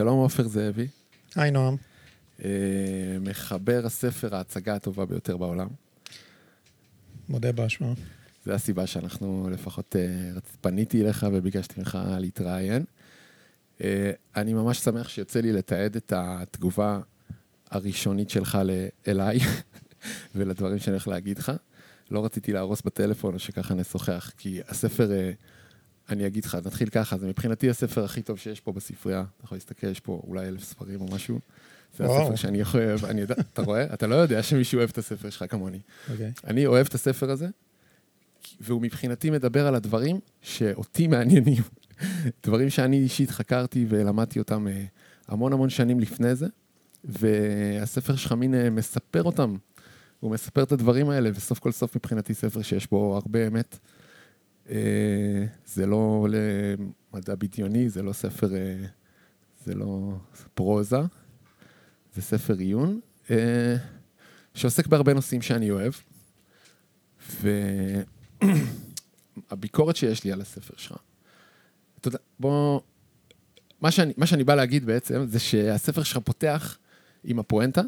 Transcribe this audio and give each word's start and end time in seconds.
שלום 0.00 0.18
עופר 0.18 0.48
זאבי. 0.48 0.86
היי 1.36 1.50
נועם. 1.50 1.76
אה, 2.44 2.50
מחבר 3.20 3.86
הספר 3.86 4.36
ההצגה 4.36 4.74
הטובה 4.74 5.06
ביותר 5.06 5.36
בעולם. 5.36 5.68
מודה 7.28 7.52
באשמה. 7.52 7.92
זו 8.46 8.52
הסיבה 8.52 8.86
שאנחנו 8.86 9.48
לפחות 9.52 9.96
אה, 9.96 10.40
פניתי 10.60 11.02
אליך 11.02 11.26
וביקשתי 11.32 11.74
ממך 11.78 11.98
להתראיין. 12.18 12.84
אה, 13.84 14.10
אני 14.36 14.52
ממש 14.52 14.78
שמח 14.78 15.08
שיוצא 15.08 15.40
לי 15.40 15.52
לתעד 15.52 15.96
את 15.96 16.12
התגובה 16.16 17.00
הראשונית 17.70 18.30
שלך 18.30 18.58
אליי 19.08 19.38
ולדברים 20.34 20.78
שאני 20.78 20.92
הולך 20.92 21.08
להגיד 21.08 21.38
לך. 21.38 21.52
לא 22.10 22.24
רציתי 22.24 22.52
להרוס 22.52 22.82
בטלפון 22.82 23.34
או 23.34 23.38
שככה 23.38 23.74
נשוחח, 23.74 24.32
כי 24.38 24.60
הספר, 24.68 25.10
אני 26.12 26.26
אגיד 26.26 26.44
לך, 26.44 26.58
נתחיל 26.64 26.88
ככה, 26.88 27.18
זה 27.18 27.26
מבחינתי 27.26 27.70
הספר 27.70 28.04
הכי 28.04 28.22
טוב 28.22 28.38
שיש 28.38 28.60
פה 28.60 28.72
בספרייה. 28.72 29.24
אתה 29.36 29.44
יכול 29.44 29.56
להסתכל, 29.56 29.86
יש 29.86 30.00
פה 30.00 30.22
אולי 30.26 30.48
אלף 30.48 30.64
ספרים 30.64 31.00
או 31.00 31.06
משהו. 31.06 31.38
זה 31.96 32.04
וואו. 32.04 32.22
הספר 32.22 32.36
שאני 32.36 32.62
אוהב, 32.74 33.04
אני 33.04 33.20
יודע, 33.20 33.34
אתה 33.52 33.62
רואה? 33.62 33.94
אתה 33.94 34.06
לא 34.06 34.14
יודע 34.14 34.42
שמישהו 34.42 34.78
אוהב 34.78 34.90
את 34.90 34.98
הספר 34.98 35.30
שלך 35.30 35.44
כמוני. 35.48 35.78
Okay. 35.78 36.10
אוקיי. 36.12 36.32
אני 36.46 36.66
אוהב 36.66 36.86
את 36.86 36.94
הספר 36.94 37.30
הזה, 37.30 37.48
והוא 38.60 38.82
מבחינתי 38.82 39.30
מדבר 39.30 39.66
על 39.66 39.74
הדברים 39.74 40.20
שאותי 40.42 41.06
מעניינים. 41.06 41.62
דברים 42.46 42.70
שאני 42.70 42.98
אישית 42.98 43.30
חקרתי 43.30 43.86
ולמדתי 43.88 44.38
אותם 44.38 44.68
אה, 44.68 44.84
המון 45.28 45.52
המון 45.52 45.70
שנים 45.70 46.00
לפני 46.00 46.34
זה, 46.34 46.46
והספר 47.04 48.16
שלך 48.16 48.32
מין 48.32 48.54
אה, 48.54 48.70
מספר 48.70 49.22
אותם. 49.22 49.56
הוא 50.20 50.30
מספר 50.30 50.62
את 50.62 50.72
הדברים 50.72 51.10
האלה, 51.10 51.30
וסוף 51.34 51.58
כל 51.58 51.72
סוף 51.72 51.96
מבחינתי 51.96 52.34
ספר 52.34 52.62
שיש 52.62 52.90
בו 52.90 53.14
הרבה 53.16 53.46
אמת. 53.46 53.78
אה, 54.70 55.44
זה 55.66 55.86
לא 55.86 56.26
למדע 56.30 57.34
בדיוני, 57.34 57.88
זה 57.88 58.02
לא 58.02 58.12
ספר, 58.12 58.48
זה 59.64 59.74
לא 59.74 60.12
פרוזה, 60.54 61.00
זה 62.14 62.22
ספר 62.22 62.54
עיון, 62.58 63.00
שעוסק 64.54 64.86
בהרבה 64.86 65.14
נושאים 65.14 65.42
שאני 65.42 65.70
אוהב. 65.70 65.92
והביקורת 69.50 69.96
שיש 69.96 70.24
לי 70.24 70.32
על 70.32 70.40
הספר 70.40 70.74
שלך, 70.76 70.96
אתה 72.00 72.08
יודע, 72.08 72.18
בוא... 72.40 72.80
מה 73.80 73.90
שאני, 73.90 74.12
מה 74.16 74.26
שאני 74.26 74.44
בא 74.44 74.54
להגיד 74.54 74.84
בעצם, 74.84 75.26
זה 75.26 75.38
שהספר 75.38 76.02
שלך 76.02 76.18
פותח 76.24 76.78
עם 77.24 77.38
הפואנטה, 77.38 77.82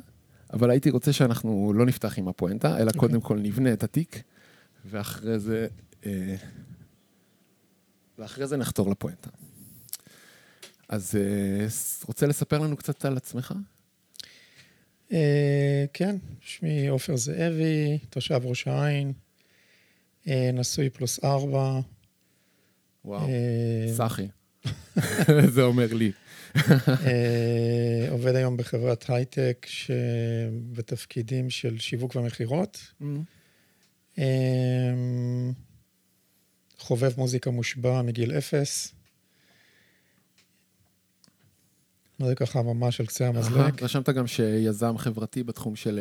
אבל 0.52 0.70
הייתי 0.70 0.90
רוצה 0.90 1.12
שאנחנו 1.12 1.72
לא 1.76 1.86
נפתח 1.86 2.18
עם 2.18 2.28
הפואנטה, 2.28 2.78
אלא 2.78 2.90
okay. 2.90 2.96
קודם 2.96 3.20
כל 3.20 3.38
נבנה 3.38 3.72
את 3.72 3.82
התיק, 3.82 4.22
ואחרי 4.86 5.38
זה... 5.38 5.66
אה, 6.06 6.36
ואחרי 8.18 8.46
זה 8.46 8.56
נחתור 8.56 8.90
לפואנטה. 8.90 9.30
אז 10.88 11.14
אה, 11.16 11.66
רוצה 12.06 12.26
לספר 12.26 12.58
לנו 12.58 12.76
קצת 12.76 13.04
על 13.04 13.16
עצמך? 13.16 13.54
אה, 15.12 15.84
כן, 15.92 16.16
שמי 16.40 16.88
עופר 16.88 17.16
זאבי, 17.16 17.98
תושב 18.10 18.40
ראש 18.44 18.68
העין, 18.68 19.12
אה, 20.28 20.50
נשוי 20.52 20.90
פלוס 20.90 21.24
ארבע. 21.24 21.80
וואו, 23.04 23.28
סחי. 23.94 24.28
זה 25.54 25.62
אומר 25.62 25.94
לי. 25.94 26.12
אה, 26.88 28.06
עובד 28.10 28.34
היום 28.34 28.56
בחברת 28.56 29.04
הייטק 29.10 29.66
בתפקידים 30.72 31.50
של 31.50 31.78
שיווק 31.78 32.16
ומכירות. 32.16 32.92
חובב 36.82 37.12
מוזיקה 37.16 37.50
מושבע 37.50 38.02
מגיל 38.02 38.32
אפס. 38.32 38.92
זה 42.18 42.34
ככה 42.34 42.62
ממש 42.62 43.00
על 43.00 43.06
קצה 43.06 43.28
המזלג. 43.28 43.82
רשמת 43.82 44.08
גם 44.08 44.26
שיזם 44.26 44.98
חברתי 44.98 45.42
בתחום 45.42 45.76
של 45.76 46.00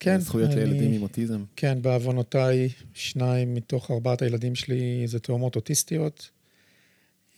כן. 0.00 0.20
זכויות 0.20 0.50
אני, 0.50 0.60
לילדים 0.60 0.92
עם 0.92 1.02
אוטיזם. 1.02 1.44
כן, 1.56 1.82
בעוונותיי, 1.82 2.68
שניים 2.94 3.54
מתוך 3.54 3.90
ארבעת 3.90 4.22
הילדים 4.22 4.54
שלי 4.54 5.02
זה 5.06 5.18
תאומות 5.18 5.56
אוטיסטיות, 5.56 6.30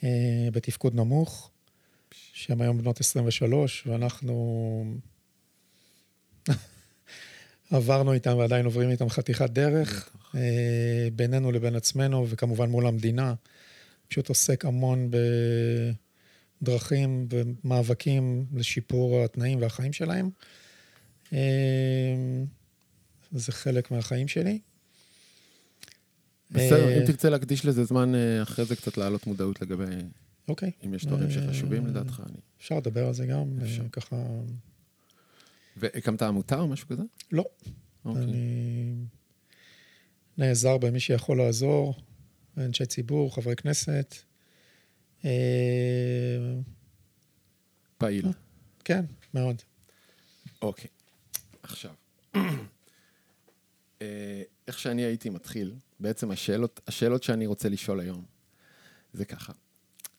אה, 0.05 0.49
בתפקוד 0.53 0.95
נמוך, 0.95 1.51
שהן 2.33 2.61
היום 2.61 2.79
בנות 2.79 3.01
23, 3.01 3.87
ואנחנו 3.87 4.95
עברנו 7.71 8.13
איתם 8.13 8.37
ועדיין 8.37 8.65
עוברים 8.65 8.91
איתם 8.91 9.09
חתיכת 9.09 9.51
דרך, 9.51 10.11
אה, 10.15 10.16
בינינו 11.13 11.53
לבין 11.53 11.77
עצמנו, 11.77 12.27
וכמובן 12.29 12.71
מול 12.71 12.87
המדינה. 12.87 13.35
פשוט 14.09 14.29
עוסק 14.29 14.65
המון 14.65 15.11
בדרכים 16.63 17.29
ומאבקים 17.31 18.47
לשיפור 18.55 19.25
התנאים 19.25 19.63
והחיים 19.63 19.93
שלהם. 19.93 20.31
אה, 21.33 21.39
זה 23.33 23.53
חלק 23.53 23.91
מהחיים 23.91 24.29
שלי. 24.29 24.59
בסדר, 26.51 26.97
אם 26.97 27.01
אה, 27.01 27.07
תרצה 27.07 27.31
להקדיש 27.31 27.67
לזה 27.67 27.85
זמן 27.85 28.15
אה, 28.15 28.43
אחרי 28.43 28.65
זה 28.65 28.77
קצת 28.77 28.97
להעלות 28.97 29.27
מודעות 29.27 29.63
לגבי... 29.63 29.85
אוקיי. 30.49 30.71
אם 30.85 30.95
יש 30.95 31.07
דברים 31.07 31.31
שחשובים 31.31 31.87
לדעתך. 31.87 32.23
אני... 32.27 32.39
אפשר 32.59 32.77
לדבר 32.77 33.07
על 33.07 33.15
זה 33.15 33.27
גם, 33.27 33.59
ככה... 33.93 34.17
והקמת 35.77 36.23
עמותה 36.23 36.59
או 36.59 36.69
משהו 36.69 36.89
כזה? 36.89 37.03
לא. 37.33 37.45
אוקיי. 38.05 38.23
אני 38.23 38.86
נעזר 40.39 40.79
במי 40.79 41.01
שיכול 41.01 41.39
לעזור, 41.39 41.95
אנשי 42.57 42.87
ציבור, 42.87 43.35
חברי 43.35 43.57
כנסת. 43.57 44.15
פעיל. 47.99 48.27
כן, 48.85 49.05
מאוד. 49.35 49.63
אוקיי. 50.63 50.91
עכשיו, 51.63 51.95
אה, 54.03 54.43
איך 54.69 54.79
שאני 54.79 55.03
הייתי 55.03 55.31
מתחיל, 55.31 55.75
בעצם 56.01 56.31
השאלות, 56.31 56.81
השאלות 56.87 57.23
שאני 57.23 57.47
רוצה 57.47 57.69
לשאול 57.69 58.01
היום, 58.01 58.25
זה 59.13 59.25
ככה. 59.25 59.53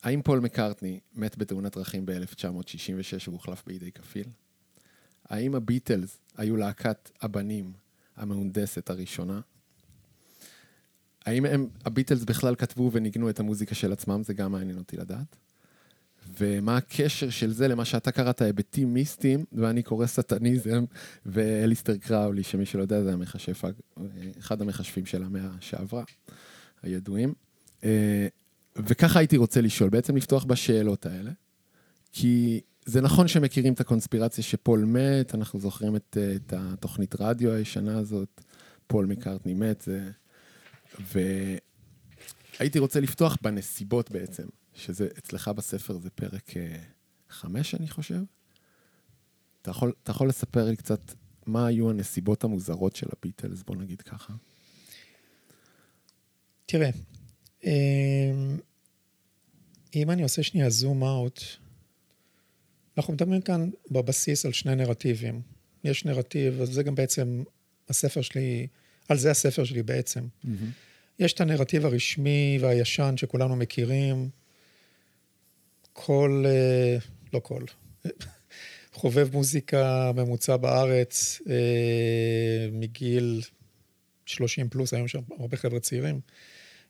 האם 0.03 0.21
פול 0.21 0.39
מקארטני 0.39 0.99
מת 1.13 1.37
בתאונת 1.37 1.77
דרכים 1.77 2.05
ב-1966 2.05 3.27
והוחלף 3.27 3.63
בידי 3.65 3.91
כפיל? 3.91 4.27
האם 5.25 5.55
הביטלס 5.55 6.19
היו 6.37 6.57
להקת 6.57 7.11
הבנים 7.21 7.73
המהונדסת 8.15 8.89
הראשונה? 8.89 9.41
האם 11.27 11.45
הם, 11.45 11.67
הביטלס 11.85 12.23
בכלל 12.23 12.55
כתבו 12.55 12.89
וניגנו 12.93 13.29
את 13.29 13.39
המוזיקה 13.39 13.75
של 13.75 13.91
עצמם? 13.91 14.23
זה 14.23 14.33
גם 14.33 14.51
מעניין 14.51 14.77
אותי 14.77 14.97
לדעת. 14.97 15.35
ומה 16.39 16.77
הקשר 16.77 17.29
של 17.29 17.51
זה 17.51 17.67
למה 17.67 17.85
שאתה 17.85 18.11
קראת 18.11 18.41
היבטים 18.41 18.93
מיסטיים, 18.93 19.45
ואני 19.51 19.83
קורא 19.83 20.05
סטניזם, 20.05 20.85
ואליסטר 21.25 21.97
קראולי, 21.97 22.43
שמי 22.43 22.65
שלא 22.65 22.81
יודע, 22.81 23.03
זה 23.03 23.13
המכשף, 23.13 23.63
אחד 24.39 24.61
המכשפים 24.61 25.05
של 25.05 25.23
המאה 25.23 25.49
שעברה, 25.59 26.03
הידועים. 26.83 27.33
אה, 27.83 28.27
וככה 28.75 29.19
הייתי 29.19 29.37
רוצה 29.37 29.61
לשאול, 29.61 29.89
בעצם 29.89 30.15
לפתוח 30.15 30.43
בשאלות 30.43 31.05
האלה, 31.05 31.31
כי 32.11 32.61
זה 32.85 33.01
נכון 33.01 33.27
שמכירים 33.27 33.73
את 33.73 33.79
הקונספירציה 33.79 34.43
שפול 34.43 34.85
מת, 34.85 35.35
אנחנו 35.35 35.59
זוכרים 35.59 35.95
את, 35.95 36.17
את 36.35 36.53
התוכנית 36.57 37.15
רדיו 37.19 37.51
הישנה 37.51 37.97
הזאת, 37.97 38.41
פול 38.87 39.05
מקארטני 39.05 39.53
מת, 39.53 39.81
זה... 39.81 40.09
והייתי 40.99 42.79
רוצה 42.79 42.99
לפתוח 42.99 43.37
בנסיבות 43.41 44.11
בעצם. 44.11 44.47
שזה 44.77 45.07
אצלך 45.17 45.47
בספר 45.47 45.97
זה 45.97 46.09
פרק 46.09 46.57
אה, 46.57 46.77
חמש, 47.29 47.75
אני 47.75 47.87
חושב. 47.87 48.21
אתה 49.61 49.71
יכול, 49.71 49.93
אתה 50.03 50.11
יכול 50.11 50.29
לספר 50.29 50.65
לי 50.65 50.75
קצת 50.75 51.13
מה 51.45 51.67
היו 51.67 51.89
הנסיבות 51.89 52.43
המוזרות 52.43 52.95
של 52.95 53.07
הביטלס, 53.17 53.63
בוא 53.63 53.75
נגיד 53.75 54.01
ככה. 54.01 54.33
תראה, 56.65 56.89
אמ, 57.63 57.71
אם 59.95 60.11
אני 60.11 60.23
עושה 60.23 60.43
שנייה 60.43 60.69
זום 60.69 61.03
אאוט, 61.03 61.41
אנחנו 62.97 63.13
מדברים 63.13 63.41
כאן 63.41 63.69
בבסיס 63.91 64.45
על 64.45 64.51
שני 64.51 64.75
נרטיבים. 64.75 65.41
יש 65.83 66.05
נרטיב, 66.05 66.53
וזה 66.57 66.83
גם 66.83 66.95
בעצם 66.95 67.43
הספר 67.89 68.21
שלי, 68.21 68.67
על 69.07 69.17
זה 69.17 69.31
הספר 69.31 69.63
שלי 69.63 69.83
בעצם. 69.83 70.21
Mm-hmm. 70.21 70.49
יש 71.19 71.33
את 71.33 71.41
הנרטיב 71.41 71.85
הרשמי 71.85 72.57
והישן 72.61 73.13
שכולנו 73.17 73.55
מכירים, 73.55 74.29
כל, 75.93 76.43
אה, 76.47 76.97
לא 77.33 77.39
כל, 77.39 77.63
חובב 78.93 79.29
מוזיקה 79.33 80.11
ממוצע 80.15 80.57
בארץ 80.57 81.41
אה, 81.49 82.67
מגיל 82.71 83.41
30 84.25 84.69
פלוס, 84.69 84.93
היום 84.93 85.07
שם 85.07 85.21
הרבה 85.39 85.57
חבר'ה 85.57 85.79
צעירים. 85.79 86.19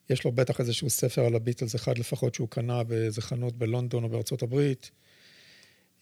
יש 0.10 0.24
לו 0.24 0.32
בטח 0.32 0.60
איזשהו 0.60 0.90
ספר 0.90 1.26
על 1.26 1.36
הביטלס 1.36 1.76
אחד 1.76 1.98
לפחות 1.98 2.36
שהוא 2.36 2.50
קנה 2.50 2.84
באיזה 2.84 3.22
חנות 3.22 3.58
בלונדון 3.58 4.04
או 4.04 4.10
בארצות 4.10 4.42
הברית, 4.42 4.92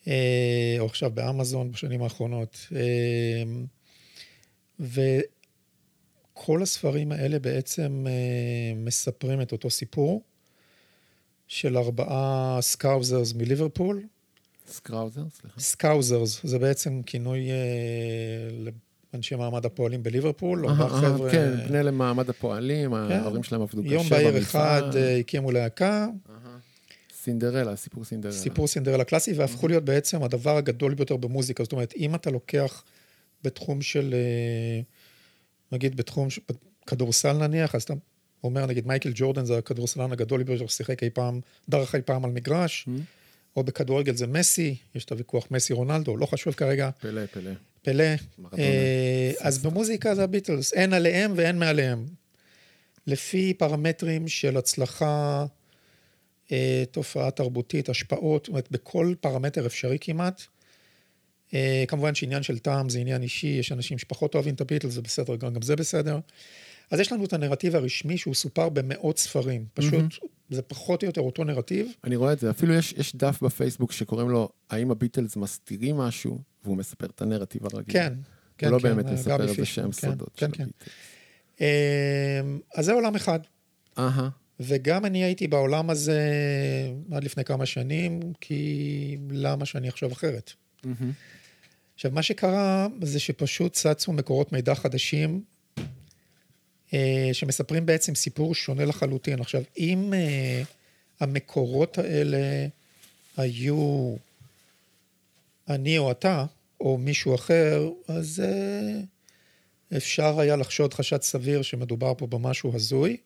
אה, 0.07 0.75
או 0.79 0.85
עכשיו 0.85 1.11
באמזון 1.11 1.71
בשנים 1.71 2.03
האחרונות. 2.03 2.67
וכל 6.37 6.63
הספרים 6.63 7.11
האלה 7.11 7.39
בעצם 7.39 8.05
מספרים 8.75 9.41
את 9.41 9.51
אותו 9.51 9.69
סיפור. 9.69 10.21
של 11.47 11.77
ארבעה 11.77 12.57
Scousers 12.61 13.33
מליברפול, 13.33 14.03
Scrouser, 14.67 15.21
סליחה. 15.41 15.59
Scousers, 15.59 16.39
זה 16.43 16.59
בעצם 16.59 17.01
כינוי 17.05 17.51
אה, 17.51 18.71
לאנשי 19.13 19.35
מעמד 19.35 19.65
הפועלים 19.65 20.03
בליברפול, 20.03 20.65
אה, 20.65 20.71
ארבעה 20.71 20.87
אה, 20.87 21.01
חבר'ה... 21.01 21.31
כן, 21.31 21.51
בני 21.67 21.83
למעמד 21.83 22.29
הפועלים, 22.29 22.93
ההורים 22.93 23.43
שלהם 23.43 23.61
עבדו 23.61 23.83
קשה 23.83 23.93
יום 23.93 24.09
בהיר 24.09 24.37
אחד 24.37 24.95
אה, 24.95 25.17
הקימו 25.17 25.51
להקה. 25.51 26.07
סינדרלה, 27.13 27.75
סיפור 27.75 28.03
סינדרלה. 28.03 28.35
סיפור 28.35 28.67
סינדרלה 28.67 29.03
קלאסי, 29.03 29.33
והפכו 29.33 29.67
להיות 29.67 29.85
בעצם 29.85 30.23
הדבר 30.23 30.57
הגדול 30.57 30.93
ביותר 30.93 31.17
במוזיקה. 31.17 31.63
זאת 31.63 31.71
אומרת, 31.71 31.93
אם 31.97 32.15
אתה 32.15 32.29
לוקח 32.31 32.83
בתחום 33.43 33.81
של, 33.81 34.13
אה, 34.13 34.81
נגיד 35.71 35.97
בתחום 35.97 36.29
של 36.29 36.41
כדורסל 36.87 37.33
נניח, 37.33 37.75
אז 37.75 37.83
אתה 37.83 37.93
אומר, 38.43 38.65
נגיד 38.65 38.87
מייקל 38.87 39.11
ג'ורדן 39.15 39.45
זה 39.45 39.57
הכדורסלן 39.57 40.11
הגדול 40.11 40.43
ביותר 40.43 40.67
ששיחק 40.67 41.03
אי 41.03 41.09
פעם, 41.09 41.39
דרך 41.69 41.95
אי 41.95 42.01
פעם 42.01 42.25
על 42.25 42.31
מגרש, 42.31 42.87
Mm. 42.87 43.01
או 43.55 43.63
בכדורגל 43.63 44.15
זה 44.15 44.27
מסי, 44.27 44.75
יש 44.95 45.05
את 45.05 45.11
הוויכוח 45.11 45.47
מסי 45.51 45.73
רונלדו, 45.73 46.17
לא 46.17 46.25
חשוב 46.25 46.53
כרגע, 46.53 46.89
פלא, 46.99 47.25
פלא. 47.25 47.51
פלא. 47.81 48.03
אה, 48.57 49.31
אז 49.39 49.57
במוזיקה 49.57 50.15
זה 50.15 50.23
הביטלס, 50.23 50.73
אין 50.73 50.93
עליהם 50.93 51.33
ואין 51.35 51.59
מעליהם. 51.59 52.05
לפי 53.07 53.53
פרמטרים 53.53 54.27
של 54.27 54.57
הצלחה, 54.57 55.45
אה, 56.51 56.83
תופעה 56.91 57.31
תרבותית, 57.31 57.89
השפעות, 57.89 58.45
זאת 58.45 58.49
אומרת, 58.49 58.71
בכל 58.71 59.13
פרמטר 59.21 59.65
אפשרי 59.65 59.97
כמעט. 60.01 60.41
אה, 61.53 61.83
כמובן 61.87 62.15
שעניין 62.15 62.43
של 62.43 62.59
טעם 62.59 62.89
זה 62.89 62.99
עניין 62.99 63.21
אישי, 63.21 63.47
יש 63.47 63.71
אנשים 63.71 63.97
שפחות 63.97 64.35
אוהבים 64.35 64.55
את 64.55 64.61
הביטלס, 64.61 64.93
זה 64.93 65.01
בסדר, 65.01 65.35
גם 65.35 65.53
גם 65.53 65.61
זה 65.61 65.75
בסדר. 65.75 66.19
אז 66.91 66.99
יש 66.99 67.11
לנו 67.11 67.25
את 67.25 67.33
הנרטיב 67.33 67.75
הרשמי 67.75 68.17
שהוא 68.17 68.33
סופר 68.33 68.69
במאות 68.69 69.17
ספרים. 69.17 69.65
פשוט, 69.73 70.03
זה 70.49 70.61
פחות 70.61 71.03
או 71.03 71.07
יותר 71.07 71.21
אותו 71.21 71.43
נרטיב. 71.43 71.87
אני 72.03 72.15
רואה 72.15 72.33
את 72.33 72.39
זה, 72.39 72.49
אפילו 72.49 72.73
יש, 72.73 72.93
יש 72.97 73.15
דף 73.15 73.41
בפייסבוק 73.41 73.91
שקוראים 73.91 74.29
לו, 74.29 74.49
האם 74.69 74.91
הביטלס 74.91 75.35
מסתירים 75.35 75.97
משהו, 75.97 76.39
והוא 76.63 76.77
מספר 76.77 77.05
את 77.05 77.21
הנרטיב 77.21 77.65
הרגיל. 77.65 77.93
כן, 77.93 78.13
כן, 78.57 78.67
הוא 78.67 78.73
לא 78.73 78.79
כן, 78.79 78.95
באמת 78.95 79.05
אה, 79.05 79.13
מספר 79.13 79.41
איזה 79.41 79.65
שהם 79.65 79.91
כן, 79.91 79.91
סודות 79.91 80.29
כן, 80.37 80.47
של 80.47 80.51
כן. 80.51 80.63
הביטלס. 80.63 80.89
אה, 81.61 82.41
אז 82.75 82.85
זה 82.85 82.93
עולם 82.93 83.15
אחד. 83.15 83.39
אהה, 83.97 84.29
וגם 84.59 85.05
אני 85.05 85.23
הייתי 85.23 85.47
בעולם 85.47 85.89
הזה 85.89 86.21
עד 87.11 87.23
לפני 87.23 87.43
כמה 87.43 87.65
שנים, 87.65 88.19
כי 88.41 89.17
למה 89.29 89.65
שאני 89.65 89.89
אחשוב 89.89 90.11
אחרת? 90.11 90.53
מהמם. 90.83 91.11
עכשיו, 91.95 92.11
מה 92.11 92.23
שקרה 92.23 92.87
זה 93.01 93.19
שפשוט 93.19 93.73
צצו 93.73 94.13
מקורות 94.13 94.51
מידע 94.51 94.75
חדשים, 94.75 95.43
אה, 96.93 97.29
שמספרים 97.33 97.85
בעצם 97.85 98.15
סיפור 98.15 98.55
שונה 98.55 98.85
לחלוטין. 98.85 99.41
עכשיו, 99.41 99.63
אם 99.77 100.13
אה, 100.13 100.63
המקורות 101.19 101.97
האלה 101.97 102.67
היו 103.37 104.15
אני 105.69 105.97
או 105.97 106.11
אתה, 106.11 106.45
או 106.79 106.97
מישהו 106.97 107.35
אחר, 107.35 107.89
אז 108.07 108.43
אה, 108.45 109.01
אפשר 109.97 110.39
היה 110.39 110.55
לחשוד 110.55 110.93
חשד 110.93 111.21
סביר 111.21 111.61
שמדובר 111.61 112.13
פה 112.17 112.27
במשהו 112.27 112.75
הזוי. 112.75 113.17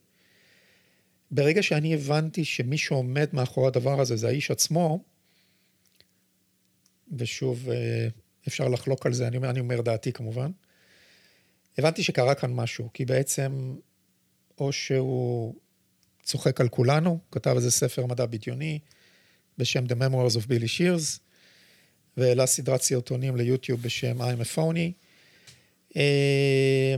ברגע 1.31 1.63
שאני 1.63 1.94
הבנתי 1.94 2.45
שמי 2.45 2.77
שעומד 2.77 3.27
מאחורי 3.33 3.68
הדבר 3.68 4.01
הזה 4.01 4.15
זה 4.15 4.27
האיש 4.27 4.51
עצמו, 4.51 5.04
ושוב, 7.18 7.69
אה, 7.69 8.07
אפשר 8.50 8.68
לחלוק 8.68 9.06
על 9.06 9.13
זה, 9.13 9.28
אני 9.28 9.38
אומר, 9.38 9.50
אני 9.50 9.60
אומר 9.60 9.81
דעתי 9.81 10.13
כמובן, 10.13 10.51
הבנתי 11.78 12.04
שקרה 12.04 12.36
כאן 12.36 12.54
משהו, 12.54 12.90
כי 12.94 13.06
בעצם, 13.06 13.75
או 14.57 14.72
שהוא 14.72 15.56
צוחק 16.24 16.62
על 16.62 16.69
כולנו, 16.69 17.19
כתב 17.31 17.54
איזה 17.56 17.72
ספר 17.72 18.06
מדע 18.06 18.25
בדיוני 18.25 18.80
בשם 19.57 19.86
The 19.86 19.96
Memoirs 19.96 20.36
of 20.36 20.48
Billy 20.48 20.68
Shears, 20.78 21.19
והעלה 22.18 22.46
סדרת 22.46 22.81
סרטונים 22.81 23.36
ליוטיוב 23.36 23.81
בשם 23.81 24.22
I'm 24.22 24.42
a 24.42 24.56
Phony. 24.56 24.92
אה, 25.96 26.96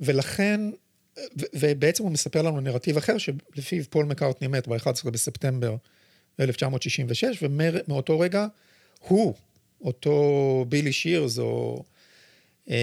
ולכן, 0.00 0.60
ובעצם 1.54 2.02
הוא 2.02 2.12
מספר 2.12 2.42
לנו 2.42 2.60
נרטיב 2.60 2.96
אחר, 2.96 3.18
שלפיו 3.18 3.84
פול 3.90 4.06
מקארטני 4.06 4.48
מת 4.48 4.68
ב-11 4.68 5.10
בספטמבר 5.10 5.76
1966, 6.40 7.42
ומאותו 7.42 8.20
רגע 8.20 8.46
הוא, 8.98 9.34
אותו 9.80 10.64
בילי 10.68 10.92
שירס, 10.92 11.38
או 11.38 11.84
אה, 12.70 12.76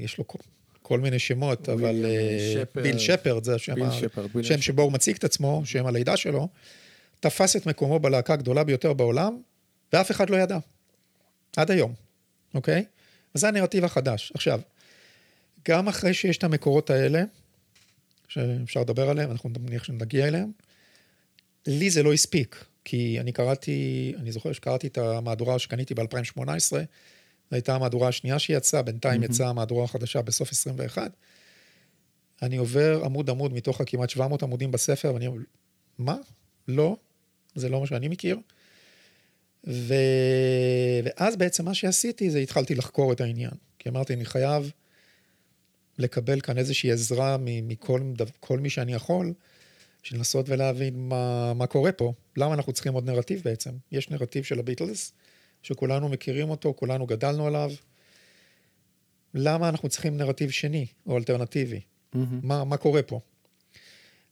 יש 0.00 0.18
לו 0.18 0.26
כל, 0.26 0.38
כל 0.82 1.00
מיני 1.00 1.18
שמות, 1.18 1.68
וויליאם 1.68 1.88
אבל 1.88 2.04
אה, 2.06 2.52
שפרד. 2.54 2.82
ביל 2.82 2.98
שפרד, 2.98 3.44
זה 3.44 3.54
השם, 3.54 3.74
ביל 3.74 3.90
שפרד, 3.90 4.30
ביל 4.34 4.42
שם. 4.42 4.60
שבו 4.60 4.82
הוא 4.82 4.92
מציג 4.92 5.16
את 5.16 5.24
עצמו, 5.24 5.62
שם 5.64 5.86
הלידה 5.86 6.16
שלו, 6.16 6.48
תפס 7.20 7.56
את 7.56 7.66
מקומו 7.66 7.98
בלהקה 7.98 8.32
הגדולה 8.32 8.64
ביותר 8.64 8.92
בעולם, 8.92 9.40
ואף 9.92 10.10
אחד 10.10 10.30
לא 10.30 10.36
ידע. 10.36 10.58
עד 11.56 11.70
היום, 11.70 11.94
אוקיי? 12.54 12.84
אז 13.34 13.40
זה 13.40 13.48
הנרטיב 13.48 13.84
החדש. 13.84 14.32
עכשיו, 14.34 14.60
גם 15.68 15.88
אחרי 15.88 16.14
שיש 16.14 16.36
את 16.36 16.44
המקורות 16.44 16.90
האלה, 16.90 17.22
שאפשר 18.28 18.80
לדבר 18.80 19.10
עליהם, 19.10 19.30
אנחנו 19.30 19.50
נניח 19.60 19.84
שנגיע 19.84 20.28
אליהם, 20.28 20.52
לי 21.66 21.90
זה 21.90 22.02
לא 22.02 22.12
הספיק, 22.12 22.64
כי 22.84 23.20
אני 23.20 23.32
קראתי, 23.32 24.12
אני 24.18 24.32
זוכר 24.32 24.52
שקראתי 24.52 24.86
את 24.86 24.98
המהדורה 24.98 25.58
שקניתי 25.58 25.94
ב-2018, 25.94 26.40
זו 26.70 26.76
הייתה 27.50 27.74
המהדורה 27.74 28.08
השנייה 28.08 28.38
שיצאה, 28.38 28.82
בינתיים 28.82 29.22
יצאה 29.22 29.48
המהדורה 29.48 29.84
החדשה 29.84 30.22
בסוף 30.22 30.52
21. 30.52 31.12
אני 32.42 32.56
עובר 32.56 33.02
עמוד 33.04 33.30
עמוד 33.30 33.52
מתוך 33.52 33.80
הכמעט 33.80 34.10
700 34.10 34.42
עמודים 34.42 34.70
בספר, 34.70 35.14
ואני 35.14 35.26
אומר, 35.26 35.42
מה? 35.98 36.16
לא, 36.68 36.96
זה 37.54 37.68
לא 37.68 37.80
מה 37.80 37.86
שאני 37.86 38.08
מכיר. 38.08 38.38
ו... 39.66 39.94
ואז 41.04 41.36
בעצם 41.36 41.64
מה 41.64 41.74
שעשיתי 41.74 42.30
זה 42.30 42.38
התחלתי 42.38 42.74
לחקור 42.74 43.12
את 43.12 43.20
העניין. 43.20 43.50
כי 43.78 43.88
אמרתי, 43.88 44.14
אני 44.14 44.24
חייב 44.24 44.70
לקבל 45.98 46.40
כאן 46.40 46.58
איזושהי 46.58 46.92
עזרה 46.92 47.36
מכל 47.40 48.00
כל 48.40 48.58
מי 48.58 48.70
שאני 48.70 48.94
יכול, 48.94 49.32
בשביל 50.02 50.18
לנסות 50.18 50.48
ולהבין 50.48 51.08
מה, 51.08 51.54
מה 51.54 51.66
קורה 51.66 51.92
פה. 51.92 52.12
למה 52.36 52.54
אנחנו 52.54 52.72
צריכים 52.72 52.92
עוד 52.92 53.10
נרטיב 53.10 53.42
בעצם? 53.44 53.70
יש 53.92 54.10
נרטיב 54.10 54.44
של 54.44 54.58
הביטלס, 54.58 55.12
שכולנו 55.62 56.08
מכירים 56.08 56.50
אותו, 56.50 56.74
כולנו 56.76 57.06
גדלנו 57.06 57.46
עליו. 57.46 57.70
למה 59.34 59.68
אנחנו 59.68 59.88
צריכים 59.88 60.16
נרטיב 60.16 60.50
שני 60.50 60.86
או 61.06 61.18
אלטרנטיבי? 61.18 61.80
מהמם. 62.14 62.40
מה, 62.42 62.64
מה 62.64 62.76
קורה 62.76 63.02
פה? 63.02 63.20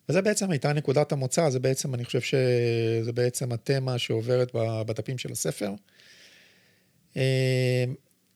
וזה 0.08 0.22
בעצם 0.22 0.50
הייתה 0.50 0.72
נקודת 0.72 1.12
המוצא, 1.12 1.50
זה 1.50 1.58
בעצם, 1.58 1.94
אני 1.94 2.04
חושב 2.04 2.20
שזה 2.20 3.12
בעצם 3.12 3.52
התמה 3.52 3.98
שעוברת 3.98 4.50
בדפים 4.86 5.18
של 5.18 5.32
הספר. 5.32 5.72
אה, 7.16 7.84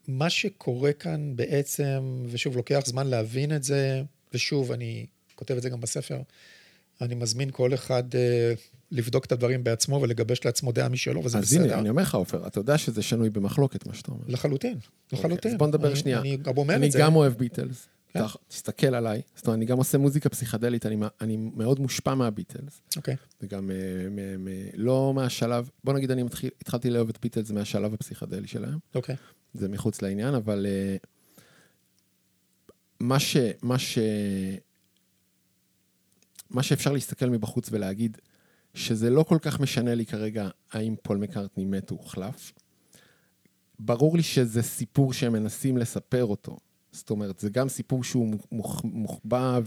מה 0.08 0.30
שקורה 0.30 0.92
כאן 0.92 1.36
בעצם, 1.36 2.24
ושוב, 2.28 2.56
לוקח 2.56 2.82
זמן 2.86 3.06
להבין 3.06 3.56
את 3.56 3.62
זה, 3.62 4.02
ושוב, 4.34 4.72
אני 4.72 5.06
כותב 5.34 5.56
את 5.56 5.62
זה 5.62 5.68
גם 5.68 5.80
בספר, 5.80 6.20
אני 7.00 7.14
מזמין 7.14 7.50
כל 7.50 7.74
אחד 7.74 8.14
אה, 8.14 8.54
לבדוק 8.90 9.24
את 9.24 9.32
הדברים 9.32 9.64
בעצמו 9.64 10.00
ולגבש 10.02 10.44
לעצמו 10.44 10.72
דעה 10.72 10.88
משלו, 10.88 11.24
וזה 11.24 11.38
אז 11.38 11.44
בסדר. 11.44 11.62
הנה, 11.64 11.78
אני 11.78 11.88
אומר 11.88 12.02
לך, 12.02 12.14
עופר, 12.14 12.46
אתה 12.46 12.60
יודע 12.60 12.78
שזה 12.78 13.02
שנוי 13.02 13.30
במחלוקת, 13.30 13.86
מה 13.86 13.94
שאתה 13.94 14.12
אומר. 14.12 14.24
לחלוטין, 14.28 14.78
לחלוטין. 15.12 15.52
אז 15.52 15.58
בוא 15.58 15.66
נדבר 15.66 15.88
אני- 15.88 15.96
שנייה. 15.96 16.20
אני 16.20 16.36
גם 16.36 16.56
אומר 16.56 16.74
אני 16.74 16.86
את 16.86 16.92
זה. 16.92 16.98
גם 16.98 17.16
אוהב 17.16 17.32
ביטלס. 17.32 17.86
כן. 18.08 18.20
אתה- 18.24 18.28
תסתכל 18.48 18.94
עליי. 18.94 19.22
זאת 19.36 19.46
אומרת, 19.46 19.56
אני 19.56 19.64
גם 19.64 19.76
עושה 19.78 19.98
מוזיקה 19.98 20.28
פסיכדלית, 20.28 20.86
אני 20.86 20.96
מ- 20.96 21.02
אני 21.20 21.36
מאוד 21.36 21.80
מושפע 21.80 22.14
מהביטלס. 22.14 22.80
אוקיי, 22.96 23.16
וגם 23.42 23.70
אה, 23.70 23.76
מ- 24.10 24.44
מ- 24.44 24.48
לא 24.74 25.12
מהשלב, 25.14 25.70
בוא 25.84 25.92
נגיד, 25.92 26.10
אני 26.10 26.22
מתחיל- 26.22 26.50
התחלתי 26.60 26.90
לאהוב 26.90 27.08
את 27.08 27.18
ביטלס 27.22 27.50
מהשלב 27.50 27.94
הפסיכדלי 27.94 28.46
שלהם. 28.48 28.78
אוקיי. 28.94 29.16
זה 29.54 29.68
מחוץ 29.68 30.02
לעניין, 30.02 30.34
אבל 30.34 30.66
אה, 30.68 30.96
מה 33.00 33.18
ש... 33.20 33.36
מה 33.62 33.78
ש... 33.78 33.98
מה 36.50 36.62
שאפשר 36.62 36.92
להסתכל 36.92 37.26
מבחוץ 37.30 37.68
ולהגיד 37.72 38.18
שזה 38.74 39.10
לא 39.10 39.22
כל 39.22 39.38
כך 39.42 39.60
משנה 39.60 39.94
לי 39.94 40.06
כרגע 40.06 40.48
האם 40.72 40.94
פול 41.02 41.16
מקארטני 41.16 41.64
מת 41.64 41.90
או 41.90 41.96
הוחלף. 41.96 42.52
ברור 43.78 44.16
לי 44.16 44.22
שזה 44.22 44.62
סיפור 44.62 45.12
שהם 45.12 45.32
מנסים 45.32 45.76
לספר 45.76 46.24
אותו. 46.24 46.56
זאת 46.92 47.10
אומרת, 47.10 47.38
זה 47.38 47.50
גם 47.50 47.68
סיפור 47.68 48.04
שהוא 48.04 48.36
מוח- 48.52 48.84
מוחבא 48.84 49.60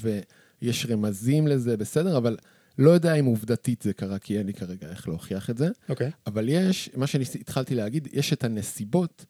ויש 0.61 0.85
רמזים 0.89 1.47
לזה, 1.47 1.77
בסדר, 1.77 2.17
אבל 2.17 2.37
לא 2.77 2.89
יודע 2.89 3.13
אם 3.13 3.25
עובדתית 3.25 3.81
זה 3.81 3.93
קרה, 3.93 4.19
כי 4.19 4.37
אין 4.37 4.47
לי 4.47 4.53
כרגע 4.53 4.89
איך 4.89 5.07
להוכיח 5.07 5.49
את 5.49 5.57
זה. 5.57 5.69
אוקיי. 5.89 6.11
אבל 6.27 6.49
יש, 6.49 6.89
מה 6.95 7.07
שהתחלתי 7.07 7.75
להגיד, 7.75 8.07
יש 8.13 8.33
את 8.33 8.43
הנסיבות 8.43 9.25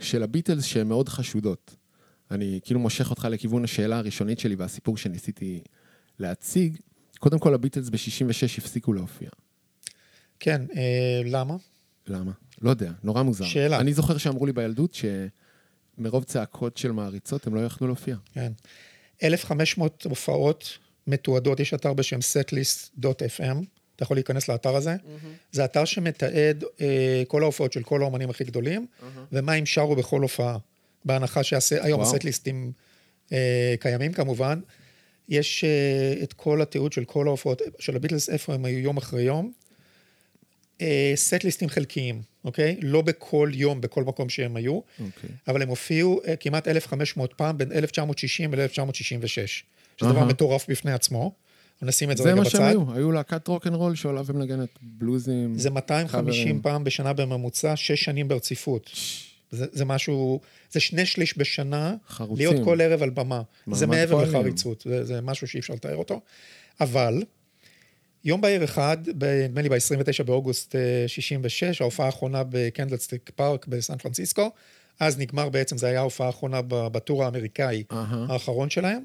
של 0.00 0.22
הביטלס 0.22 0.64
שהן 0.64 0.88
מאוד 0.88 1.08
חשודות. 1.08 1.76
אני 2.30 2.60
כאילו 2.64 2.80
מושך 2.80 3.10
אותך 3.10 3.28
לכיוון 3.30 3.64
השאלה 3.64 3.98
הראשונית 3.98 4.38
שלי 4.38 4.54
והסיפור 4.54 4.96
שניסיתי 4.96 5.62
להציג. 6.22 6.76
קודם 7.18 7.38
כל, 7.38 7.54
הביטלס 7.54 7.88
ב-66 7.88 8.58
הפסיקו 8.58 8.92
להופיע. 8.92 9.28
כן, 10.40 10.62
אה, 10.76 11.22
למה? 11.24 11.56
למה? 12.06 12.32
לא 12.62 12.70
יודע, 12.70 12.92
נורא 13.02 13.22
מוזר. 13.22 13.44
שאלה. 13.44 13.80
אני 13.80 13.94
זוכר 13.94 14.18
שאמרו 14.18 14.46
לי 14.46 14.52
בילדות 14.52 14.96
שמרוב 15.98 16.24
צעקות 16.24 16.76
של 16.76 16.92
מעריצות 16.92 17.46
הם 17.46 17.54
לא 17.54 17.60
יכלו 17.60 17.86
להופיע. 17.86 18.16
כן. 18.34 18.52
1,500 19.22 20.04
הופעות 20.04 20.78
מתועדות, 21.06 21.60
יש 21.60 21.74
אתר 21.74 21.92
בשם 21.92 22.18
setlist.fm, 22.18 23.56
אתה 23.96 24.02
יכול 24.02 24.16
להיכנס 24.16 24.48
לאתר 24.48 24.76
הזה. 24.76 24.96
זה 25.52 25.64
אתר 25.64 25.84
שמתעד 25.84 26.64
אה, 26.80 27.22
כל 27.28 27.42
ההופעות 27.42 27.72
של 27.72 27.82
כל 27.82 28.02
האומנים 28.02 28.30
הכי 28.30 28.44
גדולים, 28.44 28.86
ומה 29.32 29.52
הם 29.52 29.66
שרו 29.66 29.96
בכל 29.96 30.22
הופעה. 30.22 30.58
בהנחה 31.04 31.42
שהיום. 31.42 32.00
הסט-ליסטים 32.00 32.72
אה, 33.32 33.74
קיימים 33.80 34.12
כמובן. 34.12 34.60
יש 35.28 35.64
אה, 35.64 36.22
את 36.22 36.32
כל 36.32 36.62
התיעוד 36.62 36.92
של 36.92 37.04
כל 37.04 37.26
ההופעות 37.26 37.62
של 37.78 37.96
הביטלס, 37.96 38.30
איפה 38.30 38.54
הם 38.54 38.64
היו 38.64 38.78
יום 38.78 38.96
אחרי 38.96 39.22
יום. 39.22 39.52
אה, 40.80 41.12
סט-ליסטים 41.14 41.68
חלקיים, 41.68 42.22
אוקיי? 42.44 42.76
לא 42.82 43.02
בכל 43.02 43.50
יום, 43.54 43.80
בכל 43.80 44.04
מקום 44.04 44.28
שהם 44.28 44.56
היו, 44.56 44.72
אוקיי. 44.72 45.30
אבל 45.48 45.62
הם 45.62 45.68
הופיעו 45.68 46.20
אה, 46.26 46.36
כמעט 46.36 46.68
1,500 46.68 47.34
פעם 47.34 47.58
בין 47.58 47.72
1960 47.72 48.54
ל-1966, 48.54 49.26
שזה 49.26 49.64
דבר 50.00 50.18
אהה. 50.18 50.24
מטורף 50.24 50.66
בפני 50.68 50.92
עצמו. 50.92 51.32
נשים 51.82 52.10
את 52.10 52.16
זה 52.16 52.22
זה 52.22 52.32
רגע 52.32 52.38
מה 52.42 52.50
שהם 52.50 52.60
בצד. 52.60 52.68
היו, 52.68 52.94
היו 52.94 53.12
להקת 53.12 53.48
רוקנרול 53.48 53.94
שעולה 53.94 54.22
ומנגנת 54.26 54.68
בלוזים. 54.82 55.58
זה 55.58 55.70
250 55.70 56.46
חברים. 56.46 56.62
פעם 56.62 56.84
בשנה 56.84 57.12
בממוצע, 57.12 57.76
שש 57.76 58.04
שנים 58.04 58.28
ברציפות. 58.28 58.90
זה, 59.52 59.66
זה 59.72 59.84
משהו, 59.84 60.40
זה 60.70 60.80
שני 60.80 61.06
שליש 61.06 61.38
בשנה, 61.38 61.94
חרוצים. 62.08 62.36
להיות 62.36 62.64
כל 62.64 62.80
ערב 62.80 63.02
על 63.02 63.10
במה. 63.10 63.42
זה 63.72 63.86
מעבר 63.86 64.16
פועלים. 64.16 64.34
לחריצות, 64.34 64.84
זה, 64.88 65.04
זה 65.04 65.20
משהו 65.20 65.46
שאי 65.46 65.60
אפשר 65.60 65.74
לתאר 65.74 65.96
אותו. 65.96 66.20
אבל, 66.80 67.22
יום 68.24 68.40
בהיר 68.40 68.64
אחד, 68.64 68.96
נדמה 69.44 69.62
לי 69.62 69.68
ב-29 69.68 70.22
באוגוסט 70.22 70.76
אה, 70.76 71.04
66, 71.06 71.80
ההופעה 71.80 72.06
האחרונה 72.06 72.42
בקנדלסטיק 72.48 73.30
פארק 73.34 73.66
בסן 73.66 73.96
פרנסיסקו, 73.96 74.50
אז 75.00 75.18
נגמר 75.18 75.48
בעצם, 75.48 75.78
זו 75.78 75.86
הייתה 75.86 76.00
ההופעה 76.00 76.26
האחרונה 76.26 76.60
ב 76.68 76.79
tour 76.79 77.24
האמריקאי 77.24 77.84
אהה. 77.92 78.26
האחרון 78.28 78.70
שלהם. 78.70 79.02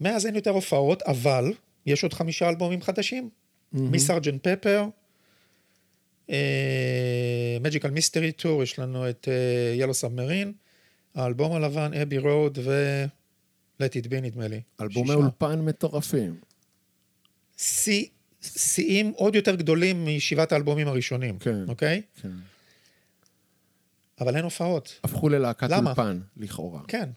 מאז 0.00 0.26
אין 0.26 0.34
יותר 0.34 0.50
הופעות, 0.50 1.02
אבל 1.02 1.52
יש 1.86 2.02
עוד 2.02 2.14
חמישה 2.14 2.48
אלבומים 2.48 2.82
חדשים. 2.82 3.30
מ 3.72 3.80
Sergeant 3.80 4.48
Pepper, 4.48 4.84
Magical 7.60 7.90
Mystery 7.90 8.32
Tour, 8.32 8.62
יש 8.62 8.78
לנו 8.78 9.10
את 9.10 9.28
Yellow 9.78 9.94
Submarine, 9.94 10.52
האלבום 11.14 11.52
הלבן, 11.52 11.90
Abbey 12.02 12.18
Road 12.18 12.58
ו-Let 12.64 13.82
It 14.02 14.06
Be 14.06 14.20
נדמה 14.22 14.48
לי. 14.48 14.60
אלבומי. 14.80 15.14
אולפן 15.14 15.60
מטורפים. 15.60 16.34
שיא- 17.58 18.08
שיאים 18.42 19.12
עוד 19.16 19.34
יותר 19.34 19.54
גדולים 19.54 20.06
משבעת 20.06 20.52
האלבומים 20.52 20.88
הראשונים, 20.88 21.38
כן. 21.38 21.64
אוקיי? 21.68 22.02
כן. 22.22 22.28
אבל 24.20 24.36
אין 24.36 24.44
הופעות. 24.44 25.00
הפכו 25.04 25.28
ללהקת? 25.28 25.68
אולפן, 25.72 26.20
לכאורה. 26.36 26.80
כן. 26.88 27.08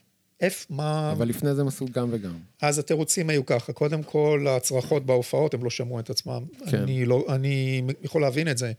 איף, 0.42 0.68
מה... 0.70 1.12
אבל 1.12 1.28
לפני 1.28 1.56
זה 1.56 1.62
הם 1.62 1.68
עשו 1.68 1.86
גם 1.92 2.10
וגם. 2.12 2.38
אז 2.62 2.80
התירוצים 2.80 3.30
היו 3.30 3.46
ככה, 3.46 3.74
קודם 3.74 4.04
כל, 4.04 4.46
הצרחות 4.50 5.06
בהופעות, 5.06 5.54
הם 5.54 5.64
לא 5.64 5.70
שמעו 5.70 6.00
את 6.00 6.10
עצמם. 6.10 6.44
כן. 6.70 6.78
אני, 6.82 7.06
לא, 7.06 7.26
אני 7.30 7.82
יכול 8.04 8.22
להבין 8.22 8.48
את 8.48 8.58
זה. 8.58 8.72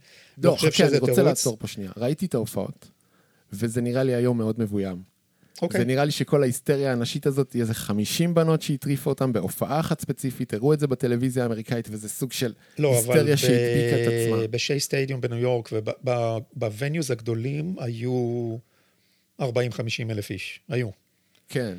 לא, 0.43 0.51
חושב 0.51 0.71
חכה, 0.71 0.83
אני 0.83 0.89
שזה 0.89 0.99
רוצה 0.99 1.13
תירוץ. 1.13 1.27
לעצור 1.27 1.57
פה 1.59 1.67
שנייה. 1.67 1.91
ראיתי 1.97 2.25
את 2.25 2.33
ההופעות, 2.33 2.87
וזה 3.53 3.81
נראה 3.81 4.03
לי 4.03 4.15
היום 4.15 4.37
מאוד 4.37 4.55
מבוים. 4.59 5.15
אוקיי. 5.61 5.81
ונראה 5.81 6.05
לי 6.05 6.11
שכל 6.11 6.43
ההיסטריה 6.43 6.91
הנשית 6.91 7.25
הזאת, 7.27 7.55
איזה 7.59 7.73
50 7.73 8.33
בנות 8.33 8.61
שהטריפו 8.61 9.09
אותם 9.09 9.33
בהופעה 9.33 9.79
אחת 9.79 10.01
ספציפית, 10.01 10.53
הראו 10.53 10.73
את 10.73 10.79
זה 10.79 10.87
בטלוויזיה 10.87 11.43
האמריקאית, 11.43 11.87
וזה 11.91 12.09
סוג 12.09 12.31
של 12.31 12.53
לא, 12.79 12.95
היסטריה 12.95 13.37
שהדביקה 13.37 14.03
את 14.03 14.07
עצמה. 14.07 14.47
בשי 14.47 14.79
סטדיום 14.79 15.21
בניו 15.21 15.37
יורק 15.37 15.69
וב 15.71 16.06
venues 16.06 17.11
הגדולים 17.11 17.75
היו 17.79 18.57
40-50 19.41 19.45
אלף 20.09 20.29
איש, 20.29 20.59
היו. 20.69 20.89
כן. 21.49 21.77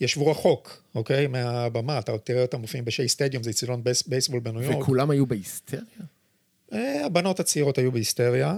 ישבו 0.00 0.30
רחוק, 0.30 0.82
אוקיי? 0.94 1.26
מהבמה, 1.26 1.98
אתה 1.98 2.18
תראה 2.18 2.42
אותם 2.42 2.60
מופיעים 2.60 2.84
בשי 2.84 3.08
סטדיום, 3.08 3.42
זה 3.42 3.50
אצטדיון 3.50 3.84
בייס, 3.84 4.02
בייסבול 4.06 4.40
בניו 4.40 4.62
יורק. 4.62 4.82
וכולם 4.82 5.10
היו 5.10 5.26
בהיסטריה? 5.26 5.82
אה, 6.72 7.06
הבנות 7.06 7.40
הצעירות 7.40 7.78
היו 7.78 7.92
בהיסטריה. 7.92 8.54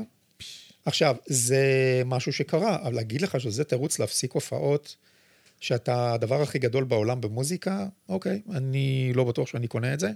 עכשיו, 0.85 1.17
זה 1.27 1.63
משהו 2.07 2.33
שקרה, 2.33 2.79
אבל 2.83 2.95
להגיד 2.95 3.23
לך 3.23 3.41
שזה 3.41 3.65
תירוץ 3.65 3.99
להפסיק 3.99 4.33
הופעות, 4.33 4.97
שאתה 5.61 6.13
הדבר 6.13 6.43
הכי 6.43 6.59
גדול 6.59 6.85
בעולם 6.85 7.21
במוזיקה, 7.21 7.87
אוקיי, 8.09 8.43
אני 8.51 9.13
לא 9.15 9.25
בטוח 9.25 9.49
שאני 9.49 9.69
קונה 9.69 9.95
את 9.95 10.01
זה, 10.01 10.11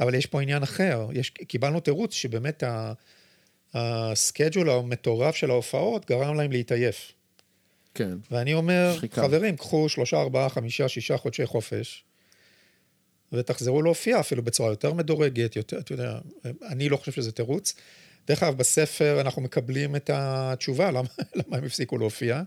אבל 0.00 0.14
יש 0.14 0.26
פה 0.26 0.42
עניין 0.42 0.62
אחר. 0.62 1.08
יש, 1.12 1.30
קיבלנו 1.30 1.80
תירוץ 1.80 2.14
שבאמת 2.14 2.62
ה 3.74 3.85
schedule 3.85 4.70
המטורף 4.70 5.36
של 5.36 5.50
ההופעות 5.50 6.06
גרם 6.06 6.36
להם 6.36 6.52
להתעייף. 6.52 7.12
כן. 7.94 8.18
ואני 8.30 8.54
אומר, 8.54 8.92
שחיקה. 8.96 9.22
חברים, 9.22 9.56
קחו 9.56 9.88
שלושה, 9.88 10.20
ארבעה, 10.20 10.48
חמישה, 10.48 10.88
שישה 10.88 11.16
חודשי 11.16 11.46
חופש, 11.46 12.04
ותחזרו 13.32 13.82
להופיע 13.82 14.20
אפילו 14.20 14.42
בצורה 14.42 14.70
יותר 14.70 14.92
מדורגת, 14.92 15.56
יותר, 15.56 15.78
אתה 15.78 15.92
יודע, 15.92 16.18
אני 16.68 16.88
לא 16.88 16.96
חושב 16.96 17.12
שזה 17.12 17.32
תירוץ. 17.32 17.74
דרך 18.26 18.42
אגב, 18.42 18.56
בספר 18.56 19.20
אנחנו 19.20 19.42
מקבלים 19.42 19.96
את 19.96 20.10
התשובה 20.12 20.90
למה, 20.90 21.08
למה 21.38 21.56
הם 21.56 21.64
הפסיקו 21.64 21.98
להופיע, 21.98 22.42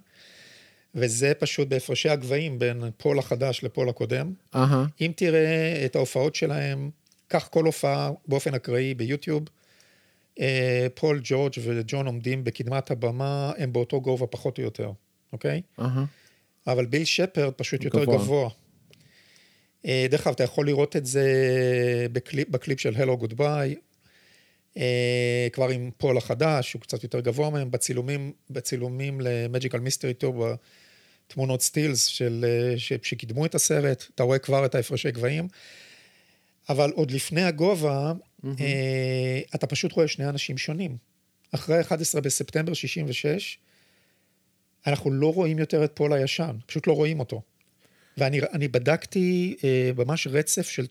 וזה 0.95 1.33
פשוט 1.39 1.67
בהפרשי 1.67 2.09
הגבהים 2.09 2.59
בין 2.59 2.83
פול 2.97 3.19
החדש 3.19 3.63
לפול 3.63 3.89
הקודם. 3.89 4.33
אהה. 4.55 4.85
אם 5.01 5.11
תראה 5.15 5.81
את 5.85 5.95
ההופעות 5.95 6.35
שלהם, 6.35 6.89
קח 7.27 7.47
כל 7.47 7.65
הופעה 7.65 8.11
באופן 8.27 8.53
אקראי 8.53 8.93
ביוטיוב, 8.93 9.43
אה, 10.39 10.87
פול, 10.93 11.21
ג'ורג' 11.23 11.53
וג'ון 11.63 12.05
עומדים 12.05 12.43
בקדמת 12.43 12.91
הבמה, 12.91 13.51
הם 13.57 13.73
באותו 13.73 14.01
גובה 14.01 14.27
פחות 14.27 14.57
או 14.57 14.63
יותר, 14.63 14.91
אוקיי? 15.35 15.61
אהה. 15.79 16.05
אבל 16.67 16.85
ביל 16.85 17.05
שפרד 17.05 17.53
פשוט 17.53 17.83
יותר 17.83 18.03
גבוה. 18.03 18.17
גבוה. 18.17 18.49
אה, 19.85 20.05
דרך 20.09 20.27
אגב, 20.27 20.33
אתה 20.33 20.43
יכול 20.43 20.65
לראות 20.65 20.95
את 20.95 21.05
זה 21.05 21.27
בקליפ, 22.11 22.49
בקליפ 22.49 22.79
של 22.79 22.95
Hello 22.95 23.17
Goodbye, 23.17 23.75
כבר 25.51 25.69
עם 25.69 25.91
פול 25.97 26.17
החדש, 26.17 26.73
הוא 26.73 26.81
קצת 26.81 27.03
יותר 27.03 27.19
גבוה 27.19 27.49
מהם, 27.49 27.71
בצילומים, 27.71 28.31
בצילומים 28.49 29.21
ל 29.21 29.28
Magical 29.29 29.79
Mystery 29.79 30.13
Tour, 30.13 30.45
בתמונות 31.27 31.61
סטילס 31.61 32.05
של, 32.05 32.45
אה, 32.47 32.79
ש, 32.79 32.93
שקידמו 33.03 33.45
את 33.45 33.55
הסרט, 33.55 34.05
אתה 34.15 34.23
רואה 34.23 34.39
כבר 34.39 34.65
את 34.65 34.75
ההפרשי 34.75 35.11
גבהים, 35.11 35.47
אבל 36.69 36.91
עוד 36.91 37.11
לפני 37.11 37.43
הגובה, 37.43 38.13
אה, 38.59 39.39
אתה 39.55 39.67
פשוט 39.67 39.91
רואה 39.91 40.07
שני 40.07 40.29
אנשים 40.29 40.57
שונים. 40.57 40.97
אחרי 41.51 41.81
11 41.81 42.21
בספטמבר 42.21 42.73
66, 42.73 43.57
אנחנו 44.87 45.11
לא 45.11 45.33
רואים 45.33 45.59
יותר 45.59 45.83
את 45.83 45.91
פול 45.93 46.13
הישן, 46.13 46.57
פשוט 46.65 46.87
לא 46.87 46.93
רואים 46.93 47.19
אותו. 47.19 47.41
ואני 48.17 48.41
אני 48.53 48.67
בדקתי 48.67 49.55
אה, 49.63 49.91
ממש 49.97 50.27
רצף 50.27 50.69
של 50.69 50.85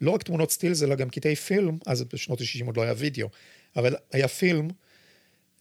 לא 0.00 0.10
רק 0.10 0.22
תמונות 0.22 0.50
סטילס, 0.50 0.82
אלא 0.82 0.94
גם 0.94 1.10
קטעי 1.10 1.36
פילם, 1.36 1.78
אז 1.86 2.02
בשנות 2.02 2.40
ה-60 2.40 2.66
עוד 2.66 2.76
לא 2.76 2.82
היה 2.82 2.94
וידאו, 2.96 3.28
אבל 3.76 3.96
היה 4.12 4.28
פילם, 4.28 4.68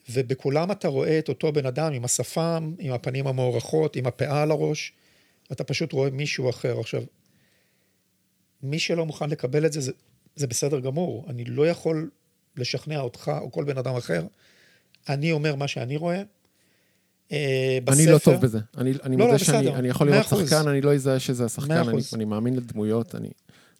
ובכולם 0.09 0.71
אתה 0.71 0.87
רואה 0.87 1.19
את 1.19 1.29
אותו 1.29 1.51
בן 1.51 1.65
אדם 1.65 1.93
עם 1.93 2.05
השפם, 2.05 2.73
עם 2.79 2.93
הפנים 2.93 3.27
המוארכות, 3.27 3.95
עם 3.95 4.05
הפאה 4.05 4.41
על 4.41 4.51
הראש, 4.51 4.93
אתה 5.51 5.63
פשוט 5.63 5.93
רואה 5.93 6.09
מישהו 6.09 6.49
אחר. 6.49 6.79
עכשיו, 6.79 7.03
מי 8.63 8.79
שלא 8.79 9.05
מוכן 9.05 9.29
לקבל 9.29 9.65
את 9.65 9.73
זה, 9.73 9.81
זה, 9.81 9.91
זה 10.35 10.47
בסדר 10.47 10.79
גמור. 10.79 11.25
אני 11.29 11.45
לא 11.45 11.67
יכול 11.67 12.09
לשכנע 12.55 12.99
אותך 12.99 13.31
או 13.41 13.51
כל 13.51 13.63
בן 13.63 13.77
אדם 13.77 13.95
אחר. 13.95 14.25
אני 15.09 15.31
אומר 15.31 15.55
מה 15.55 15.67
שאני 15.67 15.97
רואה. 15.97 16.23
אה, 17.31 17.77
אני 17.87 18.05
לא 18.05 18.15
בספר- 18.15 18.31
טוב 18.31 18.41
בזה. 18.41 18.59
אני, 18.77 18.91
אני 19.03 19.17
לא, 19.17 19.25
מודה 19.25 19.31
לא, 19.31 19.37
שאני 19.37 19.57
בסדר. 19.57 19.75
אני 19.79 19.87
יכול 19.87 20.09
לראות. 20.11 20.25
שחקן, 20.27 20.67
אני 20.67 20.81
לא 20.81 20.93
אזהה 20.93 21.19
שזה 21.19 21.45
השחקן, 21.45 21.71
אני. 21.71 22.01
אני 22.13 22.25
מאמין 22.25 22.55
לדמויות, 22.55 23.15
אני 23.15 23.29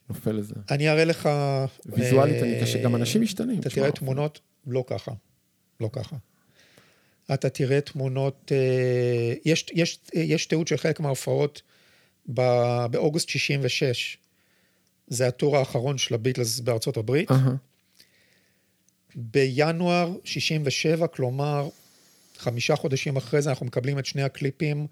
נופל 0.10 0.32
לזה. 0.32 0.56
אני 0.72 0.90
אראה 0.90 1.06
לך... 1.06 1.30
ויזואלית 1.86 2.36
אה, 2.36 2.42
אני 2.42 2.62
קשה, 2.62 2.84
גם 2.84 2.96
אנשים 2.96 3.22
משתנים. 3.22 3.60
אתה. 3.60 3.70
תראה 3.70 3.92
תמונות, 3.92 4.40
לא 4.68 4.84
ככה. 4.88 5.12
לא 5.80 5.90
ככה. 5.94 6.16
אתה 7.34 7.50
תראה 7.50 7.82
תמונות, 7.82 8.52
אה, 8.56 9.34
יש, 9.46 9.66
יש, 9.74 10.00
יש 10.14 10.46
תיעוד 10.46 10.68
של 10.68 10.78
חלק 10.78 11.00
מההופעות 11.00 11.62
באוגוסט 12.28 13.30
66. 13.30 14.18
זה 15.08 15.28
ה 15.28 15.34
tour 15.34 15.58
האחרון 15.58 15.98
של 15.98 16.16
הביטלס 16.16 16.60
בארצות 16.60 16.98
הברית. 16.98 17.32
אהה. 17.32 17.56
בינואר 19.16 20.16
67, 20.24 21.08
כלומר, 21.08 21.70
חמישה 22.42 22.76
חודשים 22.76 23.16
אחרי 23.18 23.42
זה, 23.42 23.50
אנחנו 23.50 23.66
מקבלים 23.66 24.00
את 24.00 24.06
שני 24.06 24.24
הקליפים 24.24 24.88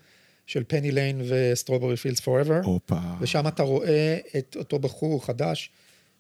של 0.48 0.64
Penny 0.68 0.92
Lane 0.92 1.22
ו 1.30 1.36
Strawberry 1.36 1.98
Fields 1.98 2.20
Forever. 2.20 2.60
הופה. 2.64 3.00
ושם 3.22 3.48
אתה 3.48 3.64
רואה 3.64 4.18
את 4.38 4.56
אותו 4.60 4.80
בחור 4.80 5.26
חדש, 5.26 5.70